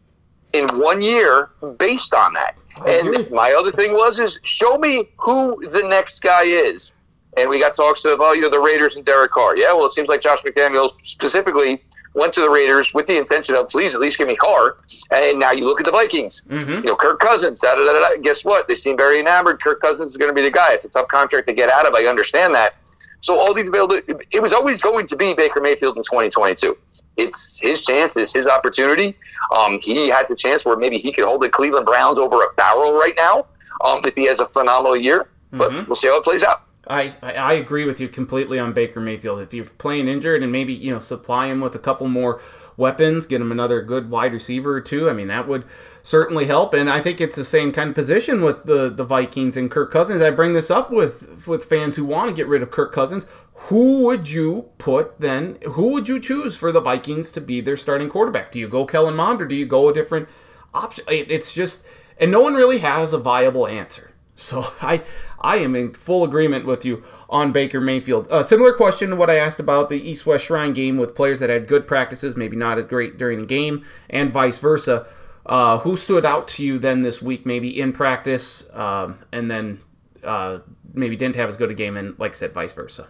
in 0.52 0.68
one 0.78 1.02
year 1.02 1.52
based 1.78 2.14
on 2.14 2.34
that. 2.34 2.59
And 2.88 3.30
my 3.32 3.54
other 3.54 3.72
thing 3.72 3.94
was 3.94 4.20
is 4.20 4.40
show 4.44 4.78
me 4.78 5.10
who 5.18 5.64
the 5.70 5.84
next 5.84 6.22
guy 6.22 6.44
is. 6.44 6.92
And 7.38 7.50
we 7.50 7.60
got 7.60 7.76
talks 7.76 8.06
of 8.06 8.20
oh 8.22 8.34
you're 8.34 8.50
the 8.50 8.60
Raiders 8.60 8.96
and 8.96 9.06
Derek 9.06 9.32
Carr. 9.32 9.58
Yeah, 9.58 9.74
well 9.74 9.86
it 9.86 9.94
seems 9.94 10.08
like 10.08 10.22
Josh 10.22 10.42
McDaniels 10.42 10.94
specifically 11.04 11.84
went 12.16 12.34
to 12.34 12.42
the 12.42 12.50
Raiders 12.50 12.94
with 12.94 13.06
the 13.08 13.18
intention 13.18 13.56
of 13.56 13.70
please 13.70 13.94
at 13.94 14.02
least 14.02 14.18
give 14.18 14.28
me 14.28 14.36
Carr. 14.36 14.78
And 15.12 15.40
now 15.40 15.52
you 15.52 15.66
look 15.66 15.80
at 15.80 15.86
the 15.86 15.92
Vikings. 15.92 16.42
Mm-hmm. 16.50 16.72
You 16.72 16.82
know 16.82 16.96
Kirk 16.96 17.20
Cousins. 17.20 17.60
Da, 17.60 17.76
da, 17.76 17.86
da, 17.86 17.94
da, 17.94 18.22
Guess 18.22 18.46
what? 18.46 18.68
They 18.68 18.76
seem 18.76 18.98
very 18.98 19.20
enamored. 19.20 19.62
Kirk 19.62 19.82
Cousins 19.82 20.12
is 20.12 20.18
going 20.18 20.30
to 20.30 20.36
be 20.36 20.42
the 20.42 20.52
guy. 20.52 20.74
It's 20.74 20.86
a 20.86 20.90
tough 20.90 21.08
contract 21.08 21.48
to 21.48 21.54
get 21.54 21.70
out 21.70 21.86
of. 21.86 21.94
I 21.94 22.06
understand 22.06 22.56
that. 22.56 22.76
So 23.22 23.38
all 23.38 23.54
these 23.54 23.68
available, 23.68 24.00
it 24.32 24.42
was 24.42 24.54
always 24.54 24.82
going 24.82 25.06
to 25.08 25.16
be 25.16 25.34
Baker 25.34 25.60
Mayfield 25.60 25.98
in 25.98 26.04
2022 26.04 26.78
it's 27.20 27.60
his 27.60 27.84
chance, 27.84 28.18
it's 28.18 28.34
his 28.34 28.48
opportunity. 28.48 29.18
Um, 29.56 29.80
he 29.80 30.08
has 30.10 30.30
a 30.30 30.36
chance 30.36 30.66
where 30.66 30.78
maybe 30.78 30.98
he 30.98 31.12
could 31.12 31.26
hold 31.26 31.42
the 31.42 31.50
Cleveland 31.50 31.86
Browns 31.86 32.18
over 32.18 32.44
a 32.44 32.54
barrel 32.54 32.94
right 32.94 33.14
now 33.18 33.46
um, 33.82 34.02
if 34.06 34.16
he 34.16 34.26
has 34.26 34.40
a 34.40 34.48
phenomenal 34.48 34.96
year. 34.96 35.28
But 35.52 35.72
mm-hmm. 35.72 35.88
we'll 35.88 35.96
see 35.96 36.08
how 36.08 36.18
it 36.18 36.24
plays 36.24 36.44
out. 36.44 36.64
I, 36.88 37.14
I 37.22 37.54
agree 37.54 37.86
with 37.86 38.00
you 38.00 38.08
completely 38.08 38.58
on 38.58 38.74
Baker 38.74 39.00
Mayfield. 39.00 39.42
If 39.42 39.54
you're 39.54 39.66
playing 39.66 40.08
injured 40.08 40.42
and 40.42 40.52
maybe 40.52 40.74
you 40.74 40.92
know 40.92 41.00
supply 41.00 41.48
him 41.48 41.62
with 41.62 41.76
a 41.76 41.80
couple 41.80 42.08
more 42.08 42.42
weapons, 42.78 43.28
get 43.28 43.42
him 43.42 43.52
another 43.52 43.84
good 43.84 44.10
wide 44.10 44.34
receiver 44.34 44.76
or 44.76 44.82
two. 44.82 45.08
I 45.08 45.14
mean 45.14 45.28
that 45.28 45.48
would 45.48 45.66
certainly 46.02 46.48
help. 46.48 46.74
And 46.74 46.90
I 46.90 47.00
think 47.00 47.22
it's 47.22 47.36
the 47.36 47.44
same 47.44 47.72
kind 47.72 47.90
of 47.90 47.96
position 47.96 48.42
with 48.42 48.64
the 48.64 48.90
the 48.90 49.04
Vikings 49.04 49.56
and 49.56 49.70
Kirk 49.70 49.92
Cousins. 49.92 50.22
I 50.22 50.32
bring 50.32 50.54
this 50.54 50.72
up 50.72 50.90
with 50.90 51.48
with 51.48 51.66
fans 51.66 51.96
who 51.96 52.06
want 52.06 52.30
to 52.30 52.36
get 52.36 52.48
rid 52.48 52.64
of 52.64 52.72
Kirk 52.72 52.92
Cousins. 52.92 53.28
Who 53.64 54.04
would 54.06 54.30
you 54.30 54.70
put 54.78 55.20
then? 55.20 55.58
Who 55.72 55.94
would 55.94 56.08
you 56.08 56.20
choose 56.20 56.56
for 56.56 56.72
the 56.72 56.82
Vikings 56.82 57.30
to 57.32 57.42
be 57.42 57.62
their 57.62 57.78
starting 57.78 58.10
quarterback? 58.10 58.52
Do 58.52 58.60
you 58.60 58.68
go 58.68 58.86
Kellen 58.86 59.16
Mond 59.16 59.42
or 59.42 59.46
do 59.46 59.56
you 59.56 59.66
go 59.66 59.90
a 59.90 59.94
different 59.94 60.30
option? 60.74 61.04
It's 61.08 61.54
just 61.54 61.84
and 62.20 62.32
no 62.32 62.42
one 62.42 62.54
really 62.54 62.80
has 62.80 63.14
a 63.14 63.18
viable 63.18 63.68
answer. 63.68 64.12
So 64.36 64.74
I 64.82 65.02
I 65.40 65.58
am 65.58 65.76
in 65.76 65.94
full 65.94 66.24
agreement 66.24 66.66
with 66.66 66.86
you 66.86 67.04
on 67.30 67.52
Baker 67.52 67.82
Mayfield. 67.82 68.28
A 68.28 68.36
uh, 68.36 68.44
similar 68.44 68.74
question 68.74 69.10
to 69.12 69.16
what 69.16 69.30
I 69.30 69.36
asked 69.36 69.60
about 69.60 69.90
the 69.90 70.02
East 70.02 70.26
West 70.26 70.46
Shrine 70.46 70.74
game 70.74 70.98
with 70.98 71.16
players 71.16 71.40
that 71.40 71.50
had 71.50 71.68
good 71.68 71.86
practices, 71.86 72.36
maybe 72.36 72.56
not 72.56 72.80
as 72.80 72.86
great 72.86 73.18
during 73.18 73.42
the 73.42 73.46
game, 73.46 73.86
and 74.10 74.32
vice 74.32 74.60
versa. 74.60 75.06
Uh, 75.46 75.80
who 75.80 75.96
stood 75.96 76.26
out 76.26 76.48
to 76.48 76.64
you 76.64 76.78
then 76.78 77.02
this 77.02 77.24
week, 77.24 77.44
maybe 77.44 77.80
in 77.80 77.92
practice, 77.92 78.70
um, 78.74 79.18
and 79.32 79.50
then 79.50 79.80
uh, 80.24 80.60
maybe 80.94 81.16
didn't 81.16 81.38
have 81.38 81.50
as 81.50 81.58
good 81.58 81.72
a 81.72 81.74
game, 81.74 81.98
and 81.98 82.18
like 82.20 82.32
I 82.32 82.36
said, 82.36 82.54
vice 82.54 82.74
versa? 82.74 83.08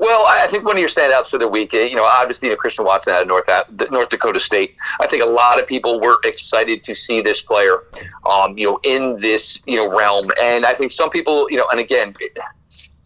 Well, 0.00 0.24
I 0.26 0.46
think 0.46 0.64
one 0.64 0.76
of 0.76 0.80
your 0.80 0.88
standouts 0.88 1.28
for 1.28 1.36
the 1.36 1.46
week, 1.46 1.74
you 1.74 1.94
know, 1.94 2.04
obviously 2.04 2.48
you 2.48 2.54
know, 2.54 2.56
Christian 2.56 2.86
Watson 2.86 3.12
out 3.12 3.20
of 3.20 3.28
North 3.28 3.44
North 3.90 4.08
Dakota 4.08 4.40
State. 4.40 4.74
I 4.98 5.06
think 5.06 5.22
a 5.22 5.26
lot 5.26 5.60
of 5.60 5.66
people 5.66 6.00
were 6.00 6.18
excited 6.24 6.82
to 6.84 6.94
see 6.94 7.20
this 7.20 7.42
player, 7.42 7.84
um, 8.24 8.56
you 8.56 8.66
know, 8.66 8.80
in 8.82 9.20
this 9.20 9.60
you 9.66 9.76
know 9.76 9.94
realm, 9.94 10.30
and 10.40 10.64
I 10.64 10.74
think 10.74 10.90
some 10.90 11.10
people, 11.10 11.46
you 11.50 11.58
know, 11.58 11.66
and 11.70 11.78
again, 11.78 12.14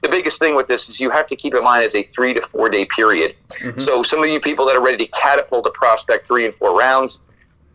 the 0.03 0.09
biggest 0.09 0.39
thing 0.39 0.55
with 0.55 0.69
this 0.69 0.89
is 0.89 1.01
you 1.01 1.11
have 1.11 1.27
to 1.27 1.35
keep 1.35 1.53
in 1.57 1.65
mind 1.65 1.83
as 1.83 1.97
a 1.97 2.05
three 2.05 2.33
to 2.33 2.41
four 2.43 2.69
day 2.69 2.85
period. 2.85 3.35
Mm-hmm. 3.59 3.81
So 3.81 4.05
some 4.05 4.23
of 4.23 4.29
you 4.29 4.39
people 4.39 4.65
that 4.67 4.77
are 4.77 4.85
ready 4.85 5.05
to 5.05 5.11
catapult 5.11 5.67
a 5.67 5.71
prospect 5.71 6.29
three 6.29 6.45
and 6.45 6.55
four 6.55 6.79
rounds, 6.79 7.19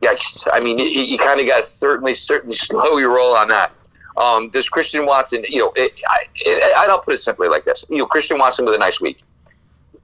yikes! 0.01 0.47
I 0.53 0.61
mean, 0.61 0.79
you, 0.79 0.85
you 0.85 1.17
kind 1.17 1.41
of 1.41 1.45
got 1.45 1.65
to 1.65 1.69
certainly 1.69 2.13
certainly 2.13 2.55
slow 2.55 2.97
your 2.97 3.13
roll 3.13 3.35
on 3.35 3.49
that. 3.49 3.73
Um, 4.19 4.49
does 4.49 4.67
Christian 4.67 5.05
Watson, 5.05 5.45
you 5.47 5.59
know, 5.59 5.71
it, 5.75 5.93
I, 6.07 6.23
it, 6.35 6.73
I'll 6.77 6.99
put 6.99 7.13
it 7.13 7.19
simply 7.19 7.47
like 7.47 7.65
this. 7.65 7.85
You 7.89 7.97
know, 7.97 8.05
Christian 8.05 8.37
Watson 8.37 8.65
with 8.65 8.75
a 8.75 8.77
nice 8.77 8.99
week. 8.99 9.21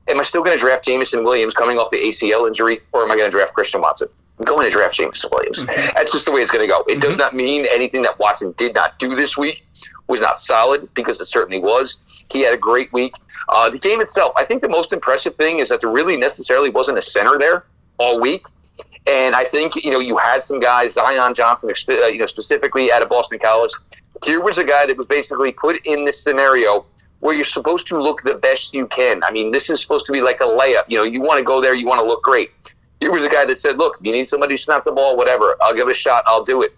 Am 0.07 0.19
I 0.19 0.23
still 0.23 0.43
going 0.43 0.57
to 0.57 0.61
draft 0.61 0.85
Jameson 0.85 1.23
Williams 1.23 1.53
coming 1.53 1.77
off 1.77 1.91
the 1.91 1.97
ACL 1.97 2.47
injury, 2.47 2.79
or 2.93 3.03
am 3.03 3.11
I 3.11 3.15
going 3.15 3.29
to 3.29 3.35
draft 3.35 3.53
Christian 3.53 3.81
Watson? 3.81 4.07
I'm 4.39 4.45
going 4.45 4.65
to 4.65 4.69
draft 4.69 4.95
James 4.95 5.25
Williams. 5.31 5.65
Mm-hmm. 5.65 5.91
That's 5.95 6.11
just 6.11 6.25
the 6.25 6.31
way 6.31 6.41
it's 6.41 6.51
going 6.51 6.61
to 6.61 6.67
go. 6.67 6.83
It 6.87 7.01
does 7.01 7.17
not 7.17 7.33
mean 7.33 7.65
anything 7.71 8.01
that 8.03 8.19
Watson 8.19 8.53
did 8.57 8.73
not 8.73 8.99
do 8.99 9.15
this 9.15 9.37
week 9.37 9.65
was 10.07 10.21
not 10.21 10.37
solid 10.37 10.93
because 10.93 11.19
it 11.19 11.25
certainly 11.25 11.59
was. 11.59 11.97
He 12.31 12.41
had 12.41 12.53
a 12.53 12.57
great 12.57 12.91
week. 12.93 13.13
Uh, 13.49 13.69
the 13.69 13.79
game 13.79 14.01
itself, 14.01 14.33
I 14.35 14.45
think 14.45 14.61
the 14.61 14.69
most 14.69 14.93
impressive 14.93 15.35
thing 15.35 15.59
is 15.59 15.69
that 15.69 15.81
there 15.81 15.89
really 15.89 16.17
necessarily 16.17 16.69
wasn't 16.69 16.97
a 16.97 17.01
center 17.01 17.37
there 17.37 17.65
all 17.97 18.19
week. 18.19 18.45
And 19.07 19.35
I 19.35 19.45
think 19.45 19.75
you 19.75 19.91
know 19.91 19.99
you 19.99 20.17
had 20.17 20.43
some 20.43 20.59
guys, 20.59 20.93
Zion 20.93 21.35
Johnson, 21.35 21.69
uh, 21.69 22.07
you 22.07 22.17
know 22.17 22.25
specifically 22.25 22.91
out 22.91 23.03
of 23.03 23.09
Boston 23.09 23.39
College. 23.39 23.71
Here 24.23 24.41
was 24.41 24.57
a 24.57 24.63
guy 24.63 24.85
that 24.85 24.97
was 24.97 25.07
basically 25.07 25.51
put 25.51 25.85
in 25.85 26.05
this 26.05 26.21
scenario 26.21 26.85
where 27.19 27.35
you're 27.35 27.45
supposed 27.45 27.87
to 27.87 28.01
look 28.01 28.21
the 28.23 28.35
best 28.35 28.73
you 28.73 28.87
can. 28.87 29.23
I 29.23 29.31
mean, 29.31 29.51
this 29.51 29.69
is 29.69 29.81
supposed 29.81 30.05
to 30.07 30.11
be 30.11 30.21
like 30.21 30.41
a 30.41 30.45
layup. 30.45 30.83
You 30.87 30.97
know, 30.97 31.03
you 31.03 31.21
want 31.21 31.39
to 31.39 31.43
go 31.43 31.61
there, 31.61 31.73
you 31.73 31.87
want 31.87 31.99
to 31.99 32.05
look 32.05 32.23
great. 32.23 32.51
Here 32.99 33.11
was 33.11 33.23
a 33.23 33.29
guy 33.29 33.45
that 33.45 33.57
said, 33.57 33.77
"Look, 33.77 33.97
you 34.01 34.11
need 34.11 34.29
somebody 34.29 34.55
to 34.55 34.61
snap 34.61 34.85
the 34.85 34.91
ball, 34.91 35.17
whatever. 35.17 35.55
I'll 35.61 35.75
give 35.75 35.87
it 35.87 35.91
a 35.91 35.95
shot. 35.95 36.23
I'll 36.27 36.43
do 36.43 36.61
it." 36.61 36.73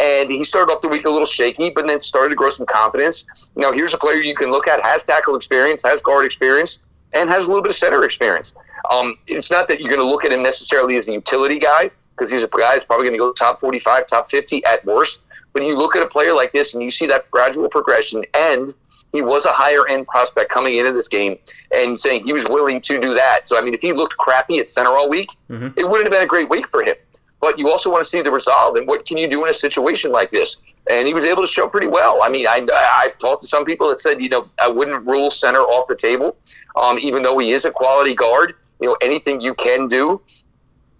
And 0.00 0.30
he 0.30 0.44
started 0.44 0.72
off 0.72 0.80
the 0.80 0.88
week 0.88 1.04
a 1.04 1.10
little 1.10 1.26
shaky, 1.26 1.70
but 1.70 1.86
then 1.86 2.00
started 2.00 2.30
to 2.30 2.36
grow 2.36 2.50
some 2.50 2.66
confidence. 2.66 3.24
Now, 3.56 3.72
here's 3.72 3.92
a 3.94 3.98
player 3.98 4.16
you 4.16 4.34
can 4.34 4.50
look 4.50 4.66
at 4.68 4.82
has 4.82 5.02
tackle 5.02 5.36
experience, 5.36 5.82
has 5.82 6.00
guard 6.00 6.24
experience, 6.24 6.78
and 7.12 7.28
has 7.28 7.44
a 7.44 7.48
little 7.48 7.62
bit 7.62 7.70
of 7.70 7.76
center 7.76 8.04
experience. 8.04 8.52
Um, 8.90 9.18
it's 9.26 9.50
not 9.50 9.68
that 9.68 9.80
you're 9.80 9.90
going 9.90 10.00
to 10.00 10.06
look 10.06 10.24
at 10.24 10.32
him 10.32 10.42
necessarily 10.42 10.96
as 10.96 11.08
a 11.08 11.12
utility 11.12 11.58
guy 11.58 11.90
because 12.16 12.30
he's 12.30 12.42
a 12.42 12.48
guy 12.48 12.74
that's 12.74 12.84
probably 12.84 13.06
going 13.06 13.14
to 13.14 13.18
go 13.18 13.32
top 13.32 13.60
45, 13.60 14.06
top 14.06 14.30
50 14.30 14.64
at 14.64 14.84
worst. 14.84 15.20
But 15.58 15.66
you 15.66 15.76
look 15.76 15.96
at 15.96 16.02
a 16.04 16.06
player 16.06 16.32
like 16.34 16.52
this 16.52 16.74
and 16.74 16.82
you 16.84 16.90
see 16.90 17.06
that 17.08 17.28
gradual 17.32 17.68
progression, 17.68 18.24
and 18.32 18.72
he 19.12 19.22
was 19.22 19.44
a 19.44 19.50
higher 19.50 19.88
end 19.88 20.06
prospect 20.06 20.52
coming 20.52 20.76
into 20.76 20.92
this 20.92 21.08
game 21.08 21.36
and 21.74 21.98
saying 21.98 22.24
he 22.24 22.32
was 22.32 22.46
willing 22.48 22.80
to 22.82 23.00
do 23.00 23.12
that. 23.14 23.48
So, 23.48 23.58
I 23.58 23.62
mean, 23.62 23.74
if 23.74 23.80
he 23.80 23.92
looked 23.92 24.16
crappy 24.18 24.60
at 24.60 24.70
center 24.70 24.90
all 24.90 25.08
week, 25.08 25.30
Mhm. 25.50 25.76
it 25.76 25.82
wouldn't 25.82 26.04
have 26.04 26.12
been 26.12 26.22
a 26.22 26.26
great 26.26 26.48
week 26.48 26.68
for 26.68 26.84
him. 26.84 26.94
But 27.40 27.58
you 27.58 27.68
also 27.70 27.90
want 27.90 28.04
to 28.04 28.08
see 28.08 28.22
the 28.22 28.30
resolve 28.30 28.76
and 28.76 28.86
what 28.86 29.04
can 29.04 29.16
you 29.16 29.26
do 29.26 29.44
in 29.44 29.50
a 29.50 29.54
situation 29.54 30.12
like 30.12 30.30
this? 30.30 30.58
And 30.88 31.08
he 31.08 31.14
was 31.14 31.24
able 31.24 31.42
to 31.42 31.48
show 31.48 31.68
pretty 31.68 31.88
well. 31.88 32.22
I 32.22 32.28
mean, 32.28 32.46
I, 32.46 32.64
I've 32.72 33.18
talked 33.18 33.42
to 33.42 33.48
some 33.48 33.64
people 33.64 33.88
that 33.88 34.00
said, 34.00 34.22
you 34.22 34.28
know, 34.28 34.48
I 34.60 34.68
wouldn't 34.68 35.04
rule 35.06 35.32
center 35.32 35.62
off 35.62 35.88
the 35.88 35.96
table, 35.96 36.36
um, 36.76 36.98
even 37.00 37.24
though 37.24 37.38
he 37.38 37.50
is 37.50 37.64
a 37.64 37.72
quality 37.72 38.14
guard. 38.14 38.54
You 38.80 38.90
know, 38.90 38.96
anything 39.00 39.40
you 39.40 39.54
can 39.54 39.88
do, 39.88 40.20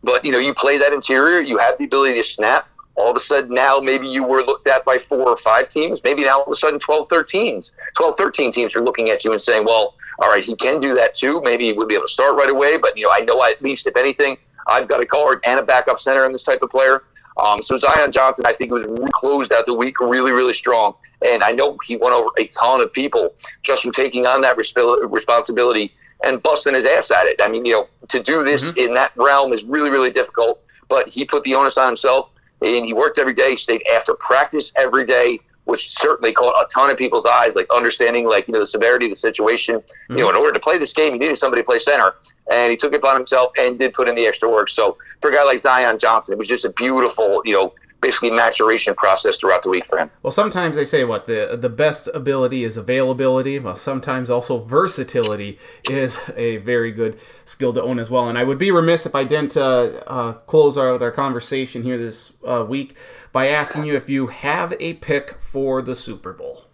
but 0.03 0.25
you 0.25 0.33
know, 0.33 0.39
you 0.39 0.53
play 0.53 0.79
that 0.79 0.93
interior, 0.93 1.41
you 1.41 1.59
have 1.59 1.79
the 1.79 1.85
ability 1.85 2.15
to 2.21 2.25
snap. 2.25 2.67
All 2.99 3.11
of 3.11 3.17
a 3.17 3.21
sudden, 3.21 3.55
now 3.55 3.79
maybe 3.79 4.09
you 4.09 4.25
were 4.25 4.43
looked 4.43 4.67
at 4.67 4.85
by 4.85 4.99
four 4.99 5.29
or 5.29 5.37
five 5.37 5.69
teams. 5.69 6.03
Maybe 6.03 6.25
now 6.25 6.41
all 6.41 6.45
of 6.45 6.53
a 6.53 6.57
sudden 6.57 6.81
12, 6.81 7.09
13, 7.09 7.63
12, 7.97 8.17
13 8.19 8.53
teams 8.53 8.75
are 8.75 8.83
looking 8.83 9.09
at 9.11 9.25
you 9.25 9.33
and 9.33 9.41
saying, 9.41 9.65
well, 9.65 9.95
all 10.19 10.29
right, 10.29 10.45
he 10.45 10.57
can 10.57 10.81
do 10.81 10.95
that 10.95 11.15
too. 11.15 11.41
Maybe 11.43 11.67
he 11.67 11.73
would 11.73 11.89
be 11.89 11.95
able 11.95 12.07
to 12.07 12.13
start 12.13 12.35
right 12.37 12.51
away. 12.51 12.77
But, 12.77 12.97
you 12.97 13.05
know, 13.05 13.13
I 13.13 13.21
know 13.21 13.43
at 13.45 13.63
least, 13.63 13.87
if 13.87 13.97
anything, 13.97 14.37
I've 14.67 14.89
got 14.89 15.01
a 15.01 15.07
guard 15.07 15.41
and 15.45 15.61
a 15.61 15.63
backup 15.63 16.01
center 16.01 16.27
in 16.27 16.33
this 16.33 16.43
type 16.43 16.61
of 16.63 16.71
player. 16.71 17.05
Um, 17.39 17.63
so 17.63 17.77
Zion 17.79 18.11
Johnson, 18.11 18.45
I 18.47 18.53
think, 18.53 18.73
was 18.73 18.87
closed 19.13 19.53
out 19.53 19.67
the 19.67 19.75
week 19.75 20.01
really, 20.01 20.33
really 20.33 20.53
strong. 20.53 20.95
And 21.25 21.43
I 21.43 21.53
know 21.53 21.79
he 21.87 21.97
won 21.97 22.13
over 22.13 22.29
a 22.39 22.47
ton 22.49 22.81
of 22.81 22.93
people 22.93 23.33
just 23.63 23.83
from 23.83 23.93
taking 23.93 24.27
on 24.27 24.41
that 24.43 24.57
resp- 24.57 25.13
responsibility 25.13 25.95
and 26.25 26.43
busting 26.43 26.75
his 26.75 26.85
ass 26.85 27.11
at 27.11 27.27
it. 27.27 27.41
I 27.41 27.49
mean, 27.49 27.65
you 27.65 27.73
know, 27.73 27.87
to 28.09 28.21
do 28.21 28.45
this 28.45 28.73
in 28.73 28.95
that 28.95 29.13
realm 29.17 29.53
is 29.53 29.65
really, 29.65 29.91
really 29.91 30.11
difficult. 30.11 30.61
But 30.89 31.09
he 31.09 31.25
put 31.25 31.45
the 31.45 31.55
onus 31.55 31.77
on 31.77 31.89
himself, 31.89 32.31
and 32.63 32.85
he 32.85 32.93
worked 32.93 33.19
every 33.19 33.35
day. 33.35 33.57
Stayed 33.57 33.87
after 33.93 34.15
practice 34.15 34.73
every 34.77 35.05
day, 35.05 35.41
which 35.65 35.97
certainly 35.99 36.33
caught 36.33 36.55
a 36.65 36.69
ton 36.73 36.91
of 36.91 36.97
people's 36.97 37.27
eyes, 37.27 37.55
like 37.55 37.67
understanding, 37.73 38.27
like 38.27 38.49
you 38.49 38.53
know, 38.55 38.61
the 38.61 38.67
severity 38.67 39.07
of 39.07 39.13
the 39.13 39.17
situation. 39.17 39.83
You 40.09 40.17
know, 40.17 40.27
mm-hmm. 40.27 40.37
in 40.37 40.37
order 40.37 40.53
to 40.53 40.61
play 40.61 40.79
this 40.79 40.93
game, 40.93 41.13
you 41.13 41.19
needed 41.19 41.39
somebody 41.39 41.63
to 41.63 41.67
play 41.67 41.79
center, 41.79 42.15
and 42.51 42.71
he 42.71 42.77
took 42.77 42.93
it 42.93 42.97
upon 42.97 43.17
himself 43.17 43.53
and 43.59 43.79
did 43.79 43.95
put 43.95 44.09
in 44.09 44.15
the 44.15 44.27
extra 44.27 44.49
work. 44.49 44.69
So 44.69 44.97
for 45.21 45.31
a 45.31 45.35
guy 45.35 45.45
like 45.45 45.61
Zion 45.61 45.99
Johnson, 45.99 46.33
it 46.33 46.39
was 46.39 46.49
just 46.49 46.65
a 46.65 46.71
beautiful, 46.71 47.43
you 47.45 47.55
know, 47.55 47.75
basically 48.01 48.31
maturation 48.31 48.95
process 48.95 49.37
throughout 49.37 49.63
the 49.63 49.69
week 49.69 49.85
for 49.85 49.99
him. 49.99 50.11
Well, 50.23 50.31
sometimes 50.31 50.77
they 50.77 50.85
say 50.85 51.05
what 51.05 51.27
the 51.27 51.57
the 51.61 51.69
best 51.69 52.09
ability 52.15 52.65
is 52.65 52.77
availability. 52.77 53.59
Well, 53.59 53.77
sometimes 53.77 54.31
also 54.31 54.59
versatility 54.59 55.59
is 55.91 56.21
a 56.37 56.59
very 56.59 56.93
good 56.93 57.19
skill 57.45 57.73
to 57.73 57.83
own 57.83 57.99
as 57.99 58.11
well. 58.11 58.29
And 58.29 58.39
I 58.39 58.45
would 58.45 58.59
be 58.59 58.71
remiss 58.71 59.07
if 59.07 59.15
I 59.15 59.25
didn't 59.25 59.57
uh, 59.57 60.03
uh, 60.07 60.33
close 60.33 60.79
out 60.79 61.03
our 61.03 61.11
conversation 61.11 61.83
here 61.83 61.99
this 61.99 62.33
uh, 62.47 62.65
week 62.69 62.97
by 63.33 63.49
asking 63.49 63.85
you 63.85 63.97
if 63.97 64.09
you 64.09 64.29
have 64.29 64.75
a 64.81 64.95
pick 64.95 65.41
for 65.41 65.83
the 65.83 65.97
Super 65.97 66.33
Bowl. 66.33 66.65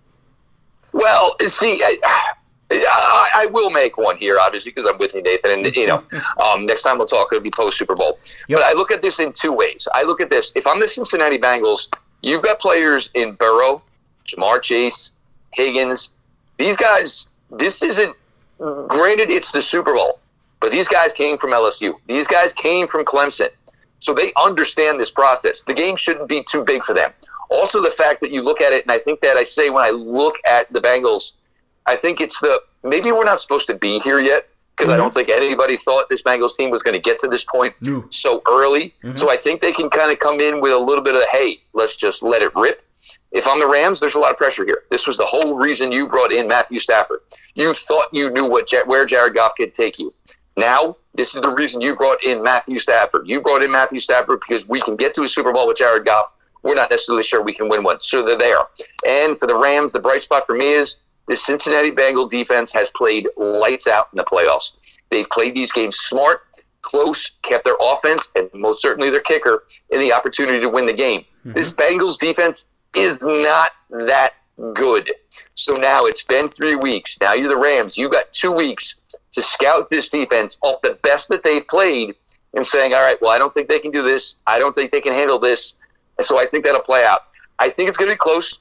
Well, 0.92 1.36
see, 1.46 1.82
I, 1.82 2.34
I, 2.82 3.30
I 3.34 3.46
will 3.46 3.70
make 3.70 3.96
one 3.96 4.16
here, 4.16 4.38
obviously, 4.40 4.72
because 4.72 4.88
I'm 4.88 4.98
with 4.98 5.14
you, 5.14 5.22
Nathan. 5.22 5.51
And, 5.51 5.76
you 5.76 5.86
know, 5.86 6.02
um, 6.42 6.66
next 6.66 6.82
time 6.82 6.98
we'll 6.98 7.06
talk, 7.06 7.28
it'll 7.32 7.42
be 7.42 7.51
post 7.51 7.78
Super 7.78 7.94
Bowl. 7.94 8.18
Yep. 8.48 8.59
But 8.59 8.66
I 8.66 8.72
look 8.72 8.90
at 8.90 9.02
this 9.02 9.20
in 9.20 9.32
two 9.32 9.52
ways. 9.52 9.86
I 9.94 10.02
look 10.02 10.20
at 10.20 10.30
this 10.30 10.52
if 10.55 10.66
I'm 10.66 10.80
the 10.80 10.88
Cincinnati 10.88 11.38
Bengals, 11.38 11.88
you've 12.22 12.42
got 12.42 12.59
players 12.59 13.10
in 13.14 13.32
Burrow, 13.34 13.82
Ja'Marr 14.26 14.62
Chase, 14.62 15.10
Higgins. 15.52 16.10
These 16.59 16.76
guys, 16.76 17.28
this 17.51 17.82
isn't, 17.82 18.16
granted, 18.59 19.30
it's 19.30 19.52
the 19.52 19.60
Super 19.60 19.94
Bowl, 19.94 20.20
but 20.60 20.72
these 20.72 20.88
guys 20.88 21.12
came 21.12 21.38
from 21.38 21.51
LSU. 21.51 21.94
These 22.06 22.26
guys 22.26 22.52
came 22.52 22.86
from 22.86 23.05
Clemson. 23.05 23.51
So 24.01 24.12
they 24.12 24.32
understand 24.36 25.01
this 25.01 25.10
process. 25.10 25.64
The 25.64 25.74
game 25.74 25.96
shouldn't 25.96 26.28
be 26.28 26.44
too 26.44 26.62
big 26.62 26.84
for 26.84 26.92
them. 26.92 27.12
Also, 27.51 27.82
the 27.82 27.90
fact 27.90 28.20
that 28.20 28.30
you 28.30 28.42
look 28.42 28.60
at 28.60 28.72
it, 28.72 28.82
and 28.82 28.92
I 28.92 28.98
think 28.98 29.20
that 29.20 29.36
I 29.36 29.44
say 29.44 29.70
when 29.70 29.84
I 29.84 29.90
look 29.90 30.36
at 30.46 30.72
the 30.72 30.80
Bengals, 30.80 31.32
I 31.86 31.97
think 31.97 32.20
it's 32.20 32.39
the 32.40 32.61
maybe 32.82 33.12
we're 33.12 33.24
not 33.24 33.40
supposed 33.40 33.66
to 33.69 33.74
be 33.74 33.98
here 34.01 34.20
yet 34.20 34.48
because 34.77 34.93
I 34.93 34.97
don't 34.97 35.11
mm-hmm. 35.11 35.27
think 35.27 35.28
anybody 35.28 35.77
thought 35.77 36.09
this 36.09 36.23
Bengals 36.23 36.56
team 36.56 36.70
was 36.70 36.82
going 36.82 36.94
to 36.94 37.01
get 37.01 37.19
to 37.20 37.28
this 37.28 37.44
point 37.44 37.74
No. 37.81 38.05
so 38.11 38.43
early. 38.48 38.94
Mm-hmm. 39.05 39.16
So 39.16 39.31
I 39.31 39.36
think 39.36 39.61
they 39.61 39.73
can 39.73 39.89
kind 39.89 40.11
of 40.11 40.19
come 40.19 40.40
in 40.40 40.61
with 40.61 40.73
a 40.73 40.78
little 40.78 41.05
bit 41.05 41.15
of 41.15 41.23
hey, 41.31 41.61
let's 41.73 41.97
just 41.97 42.23
let 42.23 42.43
it 42.43 42.55
rip. 42.56 42.82
If 43.32 43.47
I'm 43.47 43.59
the 43.59 43.69
Rams, 43.69 44.01
there's 44.01 44.15
a 44.15 44.19
lot 44.19 44.31
of 44.31 44.39
pressure 44.39 44.65
here. 44.65 44.82
This 44.90 45.06
was 45.06 45.16
the 45.16 45.27
whole 45.27 45.56
reason 45.56 45.93
you 45.93 46.09
brought 46.09 46.32
in 46.32 46.48
Matthew 46.48 46.78
Stafford. 46.78 47.20
You 47.55 47.74
thought 47.74 48.06
you 48.12 48.31
knew 48.31 48.48
what 48.48 48.73
where 48.86 49.05
Jared 49.05 49.35
Goff 49.35 49.52
could 49.56 49.74
take 49.74 49.98
you. 49.98 50.15
Now, 50.56 50.97
this 51.15 51.35
is 51.35 51.43
the 51.43 51.51
reason 51.51 51.81
you 51.81 51.97
brought 51.97 52.23
in 52.24 52.43
Matthew 52.43 52.78
Stafford. 52.78 53.28
You 53.28 53.40
brought 53.40 53.62
in 53.62 53.70
Matthew 53.70 53.98
Stafford 53.98 54.40
because 54.47 54.66
we 54.69 54.81
can 54.81 54.97
get 54.97 55.15
to 55.15 55.23
a 55.23 55.28
Super 55.28 55.52
Bowl 55.52 55.66
with 55.66 55.78
Jared 55.78 56.05
Goff. 56.05 56.32
We're 56.62 56.74
not 56.74 56.90
necessarily 56.90 57.23
sure 57.23 57.43
we 57.43 57.52
can 57.52 57.69
win 57.69 57.82
one. 57.82 58.01
So 58.01 58.24
they're 58.24 58.39
there. 58.39 58.59
And 59.06 59.36
for 59.36 59.47
the 59.47 59.56
Rams, 59.56 59.93
the 59.93 60.01
bright 60.01 60.23
spot 60.23 60.47
for 60.47 60.55
me 60.55 60.73
is 60.73 60.98
the 61.28 61.36
Cincinnati 61.36 61.90
Bengal 61.90 62.28
defense 62.28 62.72
has 62.72 62.90
played 62.94 63.28
lights 63.36 63.86
out 63.86 64.09
in 64.12 64.18
the 64.18 64.24
playoffs. 64.24 64.72
They've 65.10 65.28
played 65.30 65.55
these 65.55 65.72
games 65.72 65.96
smart, 65.96 66.40
close, 66.82 67.32
kept 67.42 67.64
their 67.64 67.76
offense 67.80 68.28
and 68.34 68.51
most 68.52 68.82
certainly 68.82 69.10
their 69.10 69.20
kicker 69.20 69.64
in 69.90 70.01
the 70.01 70.12
opportunity 70.12 70.60
to 70.60 70.68
win 70.68 70.86
the 70.86 70.92
game. 70.92 71.20
Mm-hmm. 71.20 71.52
This 71.52 71.72
Bengals 71.72 72.18
defense 72.18 72.66
is 72.94 73.20
not 73.22 73.72
that 73.90 74.34
good. 74.74 75.12
So 75.55 75.72
now 75.74 76.05
it's 76.05 76.22
been 76.22 76.48
three 76.48 76.76
weeks. 76.76 77.16
Now 77.20 77.32
you're 77.32 77.48
the 77.48 77.56
Rams. 77.56 77.96
You 77.96 78.09
got 78.09 78.32
two 78.32 78.52
weeks 78.52 78.96
to 79.32 79.42
scout 79.42 79.90
this 79.90 80.09
defense 80.09 80.59
off 80.62 80.80
the 80.82 80.98
best 81.02 81.28
that 81.30 81.42
they've 81.42 81.66
played 81.66 82.14
and 82.55 82.66
saying, 82.66 82.94
all 82.94 83.02
right, 83.02 83.20
well, 83.20 83.32
I 83.32 83.38
don't 83.38 83.52
think 83.52 83.68
they 83.68 83.80
can 83.80 83.90
do 83.90 84.02
this. 84.02 84.36
I 84.46 84.59
don't 84.59 84.74
think 84.74 84.92
they 84.92 85.01
can 85.01 85.12
handle 85.12 85.38
this. 85.38 85.74
And 86.18 86.26
so 86.26 86.38
I 86.38 86.46
think 86.46 86.64
that'll 86.64 86.82
play 86.82 87.05
out. 87.05 87.20
I 87.59 87.70
think 87.70 87.88
it's 87.88 87.96
going 87.96 88.10
to 88.10 88.14
be 88.14 88.18
close. 88.18 88.59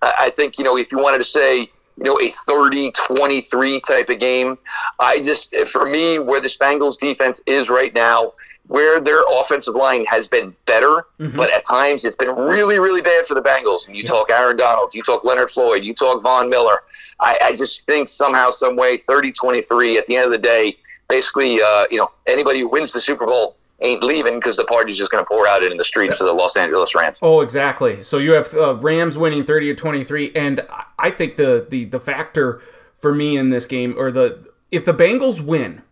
I 0.00 0.14
I 0.18 0.30
think, 0.30 0.58
you 0.58 0.64
know, 0.64 0.76
if 0.76 0.90
you 0.90 0.98
wanted 0.98 1.18
to 1.18 1.24
say, 1.24 1.70
you 1.96 2.04
know, 2.04 2.18
a 2.20 2.30
30 2.30 2.92
23 2.92 3.80
type 3.80 4.08
of 4.08 4.18
game, 4.18 4.58
I 4.98 5.20
just, 5.20 5.54
for 5.66 5.86
me, 5.86 6.18
where 6.18 6.40
the 6.40 6.48
Spangles 6.48 6.96
defense 6.96 7.40
is 7.46 7.68
right 7.68 7.94
now, 7.94 8.32
where 8.68 9.00
their 9.00 9.22
offensive 9.30 9.74
line 9.74 10.04
has 10.06 10.28
been 10.28 10.54
better, 10.66 11.06
but 11.36 11.50
at 11.50 11.64
times 11.66 12.04
it's 12.04 12.16
been 12.16 12.34
really, 12.34 12.78
really 12.78 13.02
bad 13.02 13.26
for 13.26 13.34
the 13.34 13.42
Bengals. 13.42 13.86
And 13.86 13.96
you 13.96 14.04
talk 14.04 14.30
Aaron 14.30 14.56
Donald, 14.56 14.94
you 14.94 15.02
talk 15.02 15.24
Leonard 15.24 15.50
Floyd, 15.50 15.84
you 15.84 15.94
talk 15.94 16.22
Von 16.22 16.48
Miller. 16.48 16.82
I, 17.20 17.38
I 17.42 17.54
just 17.54 17.84
think 17.86 18.08
somehow, 18.08 18.50
some 18.50 18.76
way, 18.76 18.96
30 18.98 19.32
23 19.32 19.98
at 19.98 20.06
the 20.06 20.16
end 20.16 20.26
of 20.26 20.32
the 20.32 20.38
day, 20.38 20.78
basically, 21.08 21.60
uh, 21.60 21.86
you 21.90 21.98
know, 21.98 22.10
anybody 22.26 22.60
who 22.60 22.68
wins 22.68 22.92
the 22.92 23.00
Super 23.00 23.26
Bowl 23.26 23.56
ain't 23.82 24.02
leaving 24.02 24.36
because 24.36 24.56
the 24.56 24.64
party's 24.64 24.96
just 24.98 25.10
going 25.10 25.22
to 25.24 25.28
pour 25.28 25.46
out 25.46 25.62
in 25.62 25.76
the 25.76 25.84
streets 25.84 26.20
of 26.20 26.26
the 26.26 26.32
Los 26.32 26.56
Angeles 26.56 26.94
Rams. 26.94 27.18
Oh, 27.22 27.40
exactly. 27.40 28.02
So 28.02 28.18
you 28.18 28.32
have 28.32 28.54
uh, 28.54 28.76
Rams 28.76 29.18
winning 29.18 29.44
30 29.44 29.68
to 29.68 29.74
23 29.74 30.32
and 30.34 30.60
I- 30.70 30.84
I 30.98 31.10
think 31.10 31.34
the, 31.36 31.66
the 31.68 31.84
the 31.86 31.98
factor 31.98 32.60
for 32.96 33.12
me 33.12 33.36
in 33.36 33.50
this 33.50 33.66
game 33.66 33.94
or 33.98 34.12
the 34.12 34.48
if 34.70 34.84
the 34.84 34.94
Bengals 34.94 35.40
win, 35.40 35.82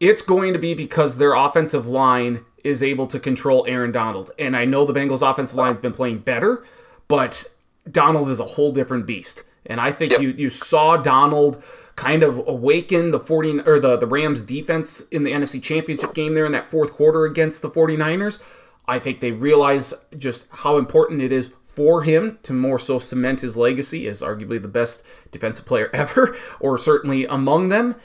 it's 0.00 0.20
going 0.22 0.52
to 0.52 0.58
be 0.58 0.74
because 0.74 1.18
their 1.18 1.32
offensive 1.34 1.86
line 1.86 2.44
is 2.64 2.82
able 2.82 3.06
to 3.06 3.18
control 3.20 3.64
Aaron 3.68 3.92
Donald. 3.92 4.32
And 4.38 4.56
I 4.56 4.64
know 4.64 4.84
the 4.84 4.92
Bengals 4.92 5.22
offensive 5.28 5.56
line's 5.56 5.78
been 5.78 5.92
playing 5.92 6.18
better, 6.18 6.64
but 7.08 7.44
Donald 7.90 8.28
is 8.28 8.40
a 8.40 8.44
whole 8.44 8.72
different 8.72 9.06
beast. 9.06 9.44
And 9.64 9.80
I 9.80 9.92
think 9.92 10.10
Yep. 10.12 10.20
you 10.22 10.28
you 10.30 10.50
saw 10.50 10.96
Donald 10.96 11.62
kind 11.96 12.22
of 12.22 12.38
awaken 12.46 13.10
the 13.10 13.20
40 13.20 13.60
or 13.60 13.78
the 13.78 13.96
the 13.96 14.06
Rams 14.06 14.42
defense 14.42 15.02
in 15.10 15.24
the 15.24 15.32
NFC 15.32 15.62
Championship 15.62 16.14
game 16.14 16.34
there 16.34 16.46
in 16.46 16.52
that 16.52 16.64
fourth 16.64 16.92
quarter 16.92 17.24
against 17.24 17.62
the 17.62 17.70
49ers. 17.70 18.42
I 18.88 18.98
think 18.98 19.20
they 19.20 19.32
realize 19.32 19.94
just 20.16 20.46
how 20.50 20.76
important 20.76 21.22
it 21.22 21.32
is 21.32 21.50
for 21.62 22.02
him 22.02 22.38
to 22.42 22.52
more 22.52 22.78
so 22.78 22.98
cement 22.98 23.40
his 23.40 23.56
legacy 23.56 24.06
as 24.06 24.20
arguably 24.20 24.60
the 24.60 24.68
best 24.68 25.02
defensive 25.30 25.64
player 25.64 25.90
ever 25.94 26.36
or 26.60 26.78
certainly 26.78 27.24
among 27.26 27.68
them. 27.68 27.96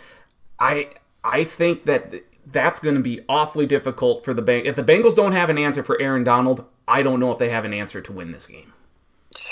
I 0.60 0.90
I 1.24 1.44
think 1.44 1.86
that 1.86 2.16
that's 2.46 2.80
going 2.80 2.96
to 2.96 3.02
be 3.02 3.20
awfully 3.28 3.66
difficult 3.66 4.24
for 4.24 4.34
the 4.34 4.42
Bengals. 4.42 4.66
If 4.66 4.76
the 4.76 4.84
Bengals 4.84 5.16
don't 5.16 5.34
have 5.34 5.50
an 5.50 5.58
answer 5.58 5.84
for 5.84 6.00
Aaron 6.02 6.24
Donald, 6.24 6.66
I 6.88 7.04
don't 7.04 7.20
know 7.20 7.32
if 7.32 7.40
they 7.40 7.50
have 7.50 7.66
an 7.66 7.74
answer 7.74 8.00
to 8.02 8.12
win 8.12 8.32
this 8.32 8.48
game. 8.48 8.74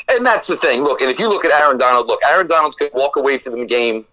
And 0.07 0.25
that's 0.25 0.47
the 0.47 0.57
thing. 0.57 0.83
Look, 0.83 1.01
and 1.01 1.09
if 1.09 1.19
you 1.19 1.27
look 1.27 1.43
at 1.43 1.51
Aaron 1.51 1.77
Donald, 1.77 2.07
look, 2.07 2.21
Aaron 2.25 2.47
Donald's 2.47 2.77
going 2.77 2.91
to 2.91 2.97
walk 2.97 3.17
away 3.17 3.37
from 3.37 3.59
the 3.59 3.65
game 3.65 4.05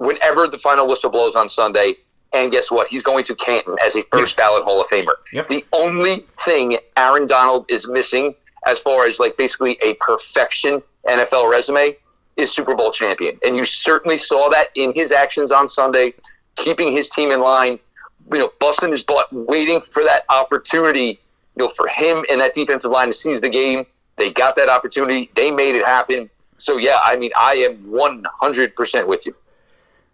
whenever 0.00 0.48
the 0.48 0.58
final 0.58 0.88
whistle 0.88 1.10
blows 1.10 1.36
on 1.36 1.48
Sunday. 1.48 1.94
And 2.32 2.50
guess 2.50 2.70
what? 2.70 2.86
He's 2.86 3.02
going 3.02 3.24
to 3.24 3.34
Canton 3.34 3.76
as 3.84 3.96
a 3.96 4.02
first 4.12 4.32
yes. 4.32 4.36
ballot 4.36 4.64
Hall 4.64 4.80
of 4.80 4.86
Famer. 4.86 5.14
Yep. 5.32 5.48
The 5.48 5.64
only 5.72 6.24
thing 6.44 6.78
Aaron 6.96 7.26
Donald 7.26 7.66
is 7.68 7.86
missing, 7.88 8.34
as 8.66 8.78
far 8.78 9.06
as 9.06 9.18
like 9.18 9.36
basically 9.36 9.78
a 9.82 9.94
perfection 9.94 10.82
NFL 11.06 11.50
resume, 11.50 11.96
is 12.36 12.52
Super 12.52 12.74
Bowl 12.74 12.92
champion. 12.92 13.38
And 13.44 13.56
you 13.56 13.64
certainly 13.64 14.16
saw 14.16 14.48
that 14.50 14.68
in 14.74 14.92
his 14.94 15.12
actions 15.12 15.50
on 15.50 15.68
Sunday, 15.68 16.14
keeping 16.56 16.92
his 16.92 17.10
team 17.10 17.30
in 17.30 17.40
line, 17.40 17.78
you 18.32 18.38
know, 18.38 18.52
busting 18.60 18.92
his 18.92 19.02
butt, 19.02 19.26
waiting 19.32 19.80
for 19.80 20.04
that 20.04 20.24
opportunity, 20.28 21.20
you 21.56 21.64
know, 21.64 21.68
for 21.68 21.88
him 21.88 22.24
and 22.30 22.40
that 22.40 22.54
defensive 22.54 22.92
line 22.92 23.08
to 23.08 23.12
seize 23.12 23.40
the 23.40 23.50
game. 23.50 23.84
They 24.18 24.30
got 24.30 24.54
that 24.56 24.68
opportunity. 24.68 25.30
They 25.34 25.50
made 25.50 25.74
it 25.74 25.84
happen. 25.84 26.30
So 26.58 26.76
yeah, 26.76 27.00
I 27.02 27.16
mean, 27.16 27.32
I 27.36 27.54
am 27.54 27.84
100% 27.86 29.06
with 29.08 29.26
you. 29.26 29.34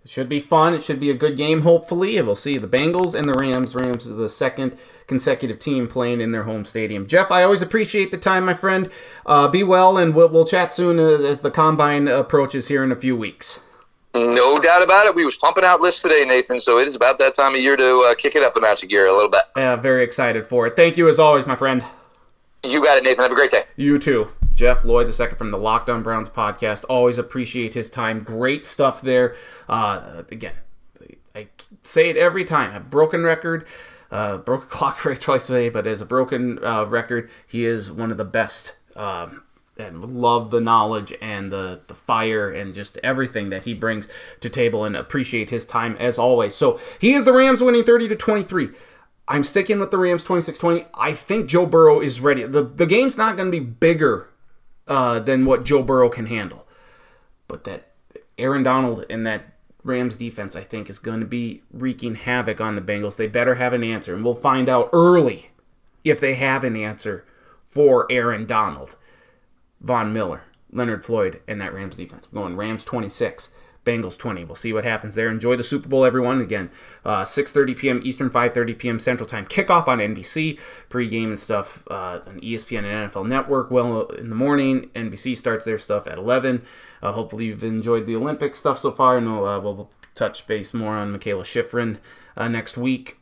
It 0.07 0.11
should 0.11 0.29
be 0.29 0.39
fun. 0.39 0.73
It 0.73 0.85
should 0.85 1.01
be 1.01 1.11
a 1.11 1.15
good 1.15 1.37
game, 1.37 1.63
hopefully. 1.63 2.23
We'll 2.23 2.37
see 2.37 2.59
the 2.59 2.69
Bengals 2.69 3.13
and 3.13 3.29
the 3.29 3.33
Rams. 3.33 3.75
Rams 3.75 4.07
are 4.07 4.13
the 4.15 4.29
second 4.29 4.79
consecutive 5.09 5.59
team 5.59 5.89
playing 5.89 6.21
in 6.21 6.31
their 6.31 6.45
home 6.45 6.65
stadium. 6.65 7.09
Jeff, 7.09 7.33
I 7.33 7.43
always 7.43 7.61
appreciate 7.61 8.13
the 8.13 8.17
time, 8.17 8.47
my 8.47 8.55
friend. 8.55 8.89
Uh, 9.27 9.49
be 9.49 9.65
well, 9.65 9.99
and 9.99 10.15
we'll, 10.15 10.29
we'll 10.29 10.45
chat 10.45 10.71
soon 10.71 11.01
as 11.01 11.41
the 11.41 11.51
combine 11.51 12.07
approaches 12.07 12.69
here 12.69 12.85
in 12.85 12.93
a 12.93 12.95
few 12.95 13.17
weeks. 13.17 13.65
No 14.15 14.55
doubt 14.59 14.81
about 14.81 15.07
it. 15.07 15.15
We 15.17 15.25
was 15.25 15.35
pumping 15.35 15.65
out 15.65 15.81
lists 15.81 16.03
today, 16.03 16.25
Nathan. 16.25 16.61
So 16.61 16.79
it 16.79 16.87
is 16.87 16.95
about 16.95 17.19
that 17.19 17.35
time 17.35 17.57
of 17.57 17.61
year 17.61 17.77
to 17.77 17.99
uh, 18.03 18.15
kick 18.15 18.37
it 18.37 18.45
up 18.45 18.57
a 18.57 18.61
notch 18.61 18.85
of 18.85 18.89
gear 18.89 19.09
a 19.09 19.13
little 19.13 19.29
bit. 19.29 19.43
Yeah, 19.57 19.75
very 19.75 20.05
excited 20.05 20.47
for 20.47 20.69
it. 20.69 20.77
Thank 20.77 20.97
you 20.97 21.09
as 21.09 21.19
always, 21.19 21.49
my 21.49 21.57
friend. 21.57 21.83
You 22.63 22.81
got 22.81 22.97
it, 22.97 23.03
Nathan. 23.03 23.25
Have 23.25 23.33
a 23.33 23.35
great 23.35 23.51
day. 23.51 23.65
You 23.75 23.99
too. 23.99 24.31
Jeff 24.57 24.87
Lloyd, 24.87 25.07
the 25.07 25.13
second 25.13 25.37
from 25.37 25.51
the 25.51 25.59
Locked 25.59 25.91
On 25.91 26.03
Browns 26.03 26.31
podcast. 26.31 26.85
Always 26.89 27.19
appreciate 27.19 27.75
his 27.75 27.91
time. 27.91 28.23
Great 28.23 28.65
stuff 28.65 29.03
there. 29.03 29.37
Uh, 29.69 30.23
again, 30.31 30.55
I 31.35 31.49
say 31.83 32.09
it 32.09 32.17
every 32.17 32.47
time. 32.47 32.75
A 32.75 32.81
broken 32.81 33.23
record, 33.23 33.67
uh, 34.11 34.39
broken 34.39 34.69
clock 34.71 35.05
rate 35.05 35.21
twice 35.21 35.47
today, 35.47 35.69
but 35.69 35.87
as 35.87 36.01
a 36.01 36.07
broken 36.07 36.59
uh, 36.65 36.87
record, 36.87 37.31
he 37.47 37.67
is 37.67 37.93
one 37.93 38.11
of 38.11 38.17
the 38.17 38.25
best. 38.25 38.77
Um, 38.97 39.43
and 39.79 40.03
love 40.23 40.51
the 40.51 40.61
knowledge 40.63 41.13
and 41.21 41.53
the, 41.53 41.83
the 41.87 41.95
fire 41.95 42.51
and 42.51 42.75
just 42.75 42.97
everything 43.03 43.51
that 43.51 43.65
he 43.65 43.75
brings 43.75 44.09
to 44.41 44.49
table 44.49 44.87
and 44.87 44.97
appreciate 44.97 45.51
his 45.51 45.67
time 45.67 45.95
as 46.01 46.19
always. 46.19 46.55
So 46.55 46.81
he 46.99 47.13
is 47.13 47.27
the 47.27 47.35
Rams 47.35 47.61
winning 47.61 47.85
30 47.85 48.09
to 48.09 48.17
23. 48.17 48.71
I'm 49.29 49.45
sticking 49.45 49.79
with 49.79 49.91
the 49.91 49.99
Rams 49.99 50.25
26-20. 50.25 50.89
I 50.95 51.13
think 51.13 51.47
Joe 51.51 51.67
Burrow 51.67 52.01
is 52.01 52.21
ready. 52.21 52.45
The 52.45 52.63
the 52.63 52.87
game's 52.87 53.19
not 53.19 53.37
going 53.37 53.53
to 53.53 53.61
be 53.61 53.63
bigger 53.63 54.31
uh, 54.87 55.19
than 55.21 55.45
what 55.45 55.65
Joe 55.65 55.83
Burrow 55.83 56.09
can 56.09 56.27
handle. 56.27 56.67
But 57.49 57.65
that 57.65 57.93
Aaron 58.39 58.63
Donald 58.63 59.05
and 59.09 59.27
that 59.27 59.55
Rams 59.83 60.17
defense, 60.17 60.57
I 60.57 60.63
think, 60.63 60.91
is 60.91 60.99
going 60.99 61.21
to 61.21 61.27
be 61.27 61.63
wreaking 61.73 62.17
havoc 62.17 62.61
on 62.61 62.75
the 62.75 62.81
Bengals. 62.81 63.17
They 63.17 63.29
better 63.29 63.55
have 63.55 63.73
an 63.73 63.85
answer, 63.85 64.15
and 64.15 64.25
we'll 64.25 64.35
find 64.35 64.69
out 64.69 64.91
early 64.93 65.51
if 66.05 66.19
they 66.21 66.35
have 66.35 66.65
an 66.65 66.77
answer 66.77 67.25
for 67.67 68.07
Aaron 68.11 68.47
Donald, 68.47 68.97
Von 69.81 70.13
Miller, 70.13 70.43
Leonard 70.73 71.05
Floyd, 71.05 71.41
and 71.47 71.61
that 71.61 71.73
Rams 71.73 71.97
defense. 71.97 72.27
I'm 72.27 72.39
going 72.39 72.57
Rams 72.57 72.85
26. 72.85 73.53
Bengals 73.87 74.19
20. 74.19 74.45
We'll 74.45 74.55
see 74.55 74.73
what 74.73 74.85
happens 74.85 75.15
there. 75.15 75.31
Enjoy 75.31 75.57
the 75.57 75.63
Super 75.63 75.89
Bowl, 75.89 76.05
everyone. 76.05 76.41
Again, 76.41 76.71
uh, 77.05 77.23
6:30 77.23 77.79
p.m. 77.79 78.01
Eastern, 78.05 78.29
5:30 78.29 78.79
p.m. 78.79 78.99
Central 78.99 79.27
Time. 79.27 79.47
Kickoff 79.47 79.89
on 79.89 79.99
NBC, 79.99 80.59
pregame 80.91 81.29
and 81.29 81.39
stuff 81.39 81.87
uh, 81.91 82.21
on 82.27 82.41
ESPN 82.41 82.85
and 82.85 83.11
NFL 83.11 83.27
Network. 83.27 83.71
Well, 83.71 84.07
in 84.09 84.29
the 84.29 84.35
morning, 84.35 84.91
NBC 84.95 85.37
starts 85.37 85.65
their 85.65 85.79
stuff 85.79 86.07
at 86.07 86.19
11. 86.19 86.63
Uh, 87.03 87.13
hopefully, 87.13 87.47
you've 87.47 87.65
enjoyed 87.65 88.07
the 88.07 88.17
Olympic 88.17 88.55
stuff 88.55 88.77
so 88.77 88.91
far. 88.91 89.21
Know 89.21 89.47
uh, 89.47 89.61
we'll 89.61 89.89
touch 90.15 90.47
base 90.47 90.75
more 90.75 90.95
on 90.95 91.17
Mikaela 91.17 91.45
Shiffrin 91.45 91.99
uh, 92.37 92.49
next 92.49 92.77
week 92.77 93.19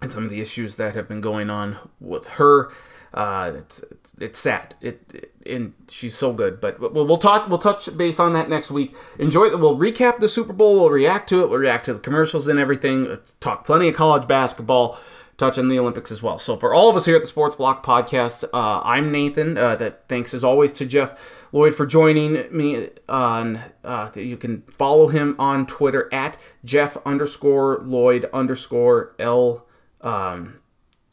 and 0.00 0.10
some 0.10 0.24
of 0.24 0.30
the 0.30 0.40
issues 0.40 0.76
that 0.76 0.94
have 0.94 1.08
been 1.08 1.20
going 1.20 1.50
on 1.50 1.78
with 2.00 2.26
her. 2.26 2.72
Uh, 3.12 3.52
it's, 3.56 3.82
it's, 3.90 4.14
it's 4.20 4.38
sad. 4.38 4.74
It, 4.80 5.02
it, 5.12 5.32
and 5.46 5.74
she's 5.88 6.16
so 6.16 6.32
good. 6.32 6.60
But 6.60 6.80
we'll, 6.80 7.06
we'll 7.06 7.18
talk. 7.18 7.48
We'll 7.48 7.58
touch 7.58 7.96
base 7.96 8.20
on 8.20 8.32
that 8.34 8.48
next 8.48 8.70
week. 8.70 8.94
Enjoy. 9.18 9.56
We'll 9.56 9.76
recap 9.76 10.20
the 10.20 10.28
Super 10.28 10.52
Bowl. 10.52 10.76
We'll 10.76 10.90
react 10.90 11.28
to 11.30 11.42
it. 11.42 11.50
We'll 11.50 11.58
react 11.58 11.84
to 11.86 11.94
the 11.94 11.98
commercials 11.98 12.46
and 12.48 12.58
everything. 12.58 13.18
Talk 13.40 13.64
plenty 13.64 13.88
of 13.88 13.94
college 13.94 14.28
basketball. 14.28 14.98
Touch 15.38 15.56
on 15.58 15.68
the 15.68 15.78
Olympics 15.78 16.12
as 16.12 16.22
well. 16.22 16.38
So 16.38 16.58
for 16.58 16.74
all 16.74 16.90
of 16.90 16.96
us 16.96 17.06
here 17.06 17.16
at 17.16 17.22
the 17.22 17.28
Sports 17.28 17.54
Block 17.54 17.84
Podcast, 17.84 18.44
uh, 18.52 18.82
I'm 18.84 19.10
Nathan. 19.10 19.56
Uh, 19.56 19.74
that 19.76 20.06
thanks 20.06 20.34
as 20.34 20.44
always 20.44 20.70
to 20.74 20.84
Jeff 20.84 21.48
Lloyd 21.50 21.74
for 21.74 21.86
joining 21.86 22.44
me 22.54 22.90
on. 23.08 23.62
Uh, 23.82 24.10
you 24.14 24.36
can 24.36 24.60
follow 24.70 25.08
him 25.08 25.36
on 25.38 25.66
Twitter 25.66 26.12
at 26.12 26.36
Jeff 26.62 26.98
underscore 27.06 27.80
Lloyd 27.82 28.28
underscore 28.34 29.14
L. 29.18 29.66
Um, 30.02 30.59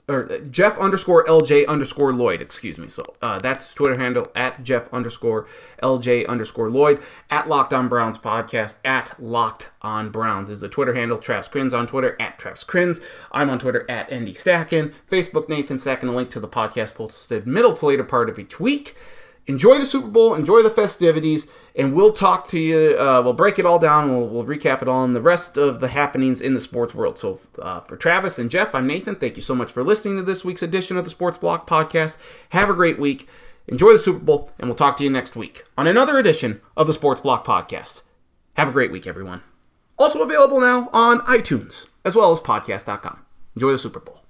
or 0.10 0.40
Jeff 0.52 0.78
underscore 0.78 1.26
LJ 1.26 1.68
underscore 1.68 2.14
Lloyd, 2.14 2.42
excuse 2.42 2.78
me. 2.78 2.88
So 2.88 3.04
uh, 3.22 3.40
that's 3.40 3.74
Twitter 3.74 4.00
handle 4.02 4.32
at 4.36 4.64
Jeff 4.64 4.92
underscore 4.94 5.48
LJ 5.84 6.28
underscore 6.28 6.70
Lloyd 6.70 7.02
at 7.30 7.50
Locked 7.50 7.74
On 7.74 7.90
Browns 7.90 8.18
podcast 8.18 8.76
at 8.86 9.22
Locked 9.22 9.72
On 9.82 10.10
Browns 10.10 10.50
is 10.50 10.62
the 10.62 10.70
Twitter 10.70 10.94
handle. 10.94 11.18
Travis 11.18 11.50
Crins 11.50 11.78
on 11.78 11.88
Twitter 11.88 12.16
at 12.22 12.40
Travis 12.40 12.64
Crins. 12.64 13.02
I'm 13.34 13.50
on 13.50 13.60
Twitter 13.60 13.86
at 13.90 14.10
Andy 14.12 14.34
Stacken. 14.34 14.94
Facebook 15.10 15.50
Nathan 15.50 15.78
Stacken. 15.78 16.08
A 16.08 16.12
link 16.12 16.30
to 16.30 16.40
the 16.40 16.48
podcast 16.48 16.96
posted 16.96 17.46
middle 17.46 17.74
to 17.74 17.86
later 17.86 18.04
part 18.04 18.30
of 18.30 18.40
each 18.40 18.60
week 18.60 18.96
enjoy 19.48 19.80
the 19.80 19.86
Super 19.86 20.08
Bowl, 20.08 20.36
enjoy 20.36 20.62
the 20.62 20.70
festivities, 20.70 21.48
and 21.76 21.94
we'll 21.94 22.14
talk 22.14 22.48
to 22.50 22.60
you. 22.60 22.96
Uh, 23.00 23.22
we'll 23.24 23.34
break 23.34 23.58
it 23.58 23.66
all 23.66 23.80
down. 23.80 24.12
We'll, 24.12 24.28
we'll 24.28 24.46
recap 24.46 24.82
it 24.82 24.88
all 24.88 25.04
and 25.04 25.16
the 25.16 25.22
rest 25.22 25.58
of 25.58 25.80
the 25.80 25.88
happenings 25.88 26.42
in 26.42 26.54
the 26.54 26.60
sports 26.60 26.94
world. 26.94 27.18
So, 27.18 27.40
uh, 27.60 27.80
for 27.82 27.98
Travis 27.98 28.38
and 28.38 28.52
Jeff, 28.52 28.76
I'm 28.76 28.86
Nathan. 28.86 29.16
Thank 29.16 29.36
you 29.36 29.42
so 29.42 29.56
much 29.56 29.72
for 29.72 29.84
listening 29.84 30.18
to 30.18 30.24
this 30.24 30.46
week's 30.46 30.64
edition 30.64 30.98
of 30.98 31.04
the 31.04 31.10
Sports 31.10 31.38
Block 31.38 31.68
Podcast. 31.68 32.18
Have 32.50 32.70
a 32.70 32.74
great 32.74 33.00
week. 33.00 33.28
Enjoy 33.68 33.92
the 33.92 34.00
Super 34.00 34.20
Bowl, 34.20 34.52
and 34.60 34.70
we'll 34.70 34.76
talk 34.76 34.96
to 34.98 35.04
you 35.04 35.10
next 35.10 35.36
week 35.36 35.66
on 35.78 35.88
another 35.88 36.18
edition 36.18 36.62
of 36.78 36.88
the 36.88 36.94
Sports 36.94 37.22
Block 37.22 37.46
Podcast. 37.46 38.02
Have 38.54 38.70
a 38.70 38.72
great 38.72 38.92
week, 38.92 39.06
everyone. 39.06 39.42
Also 40.00 40.22
available 40.22 40.60
now 40.60 40.90
on 40.94 41.20
iTunes 41.22 41.88
as 42.06 42.16
well 42.16 42.32
as 42.32 42.40
podcast.com. 42.40 43.20
Enjoy 43.56 43.72
the 43.72 43.78
Super 43.78 44.00
Bowl. 44.00 44.22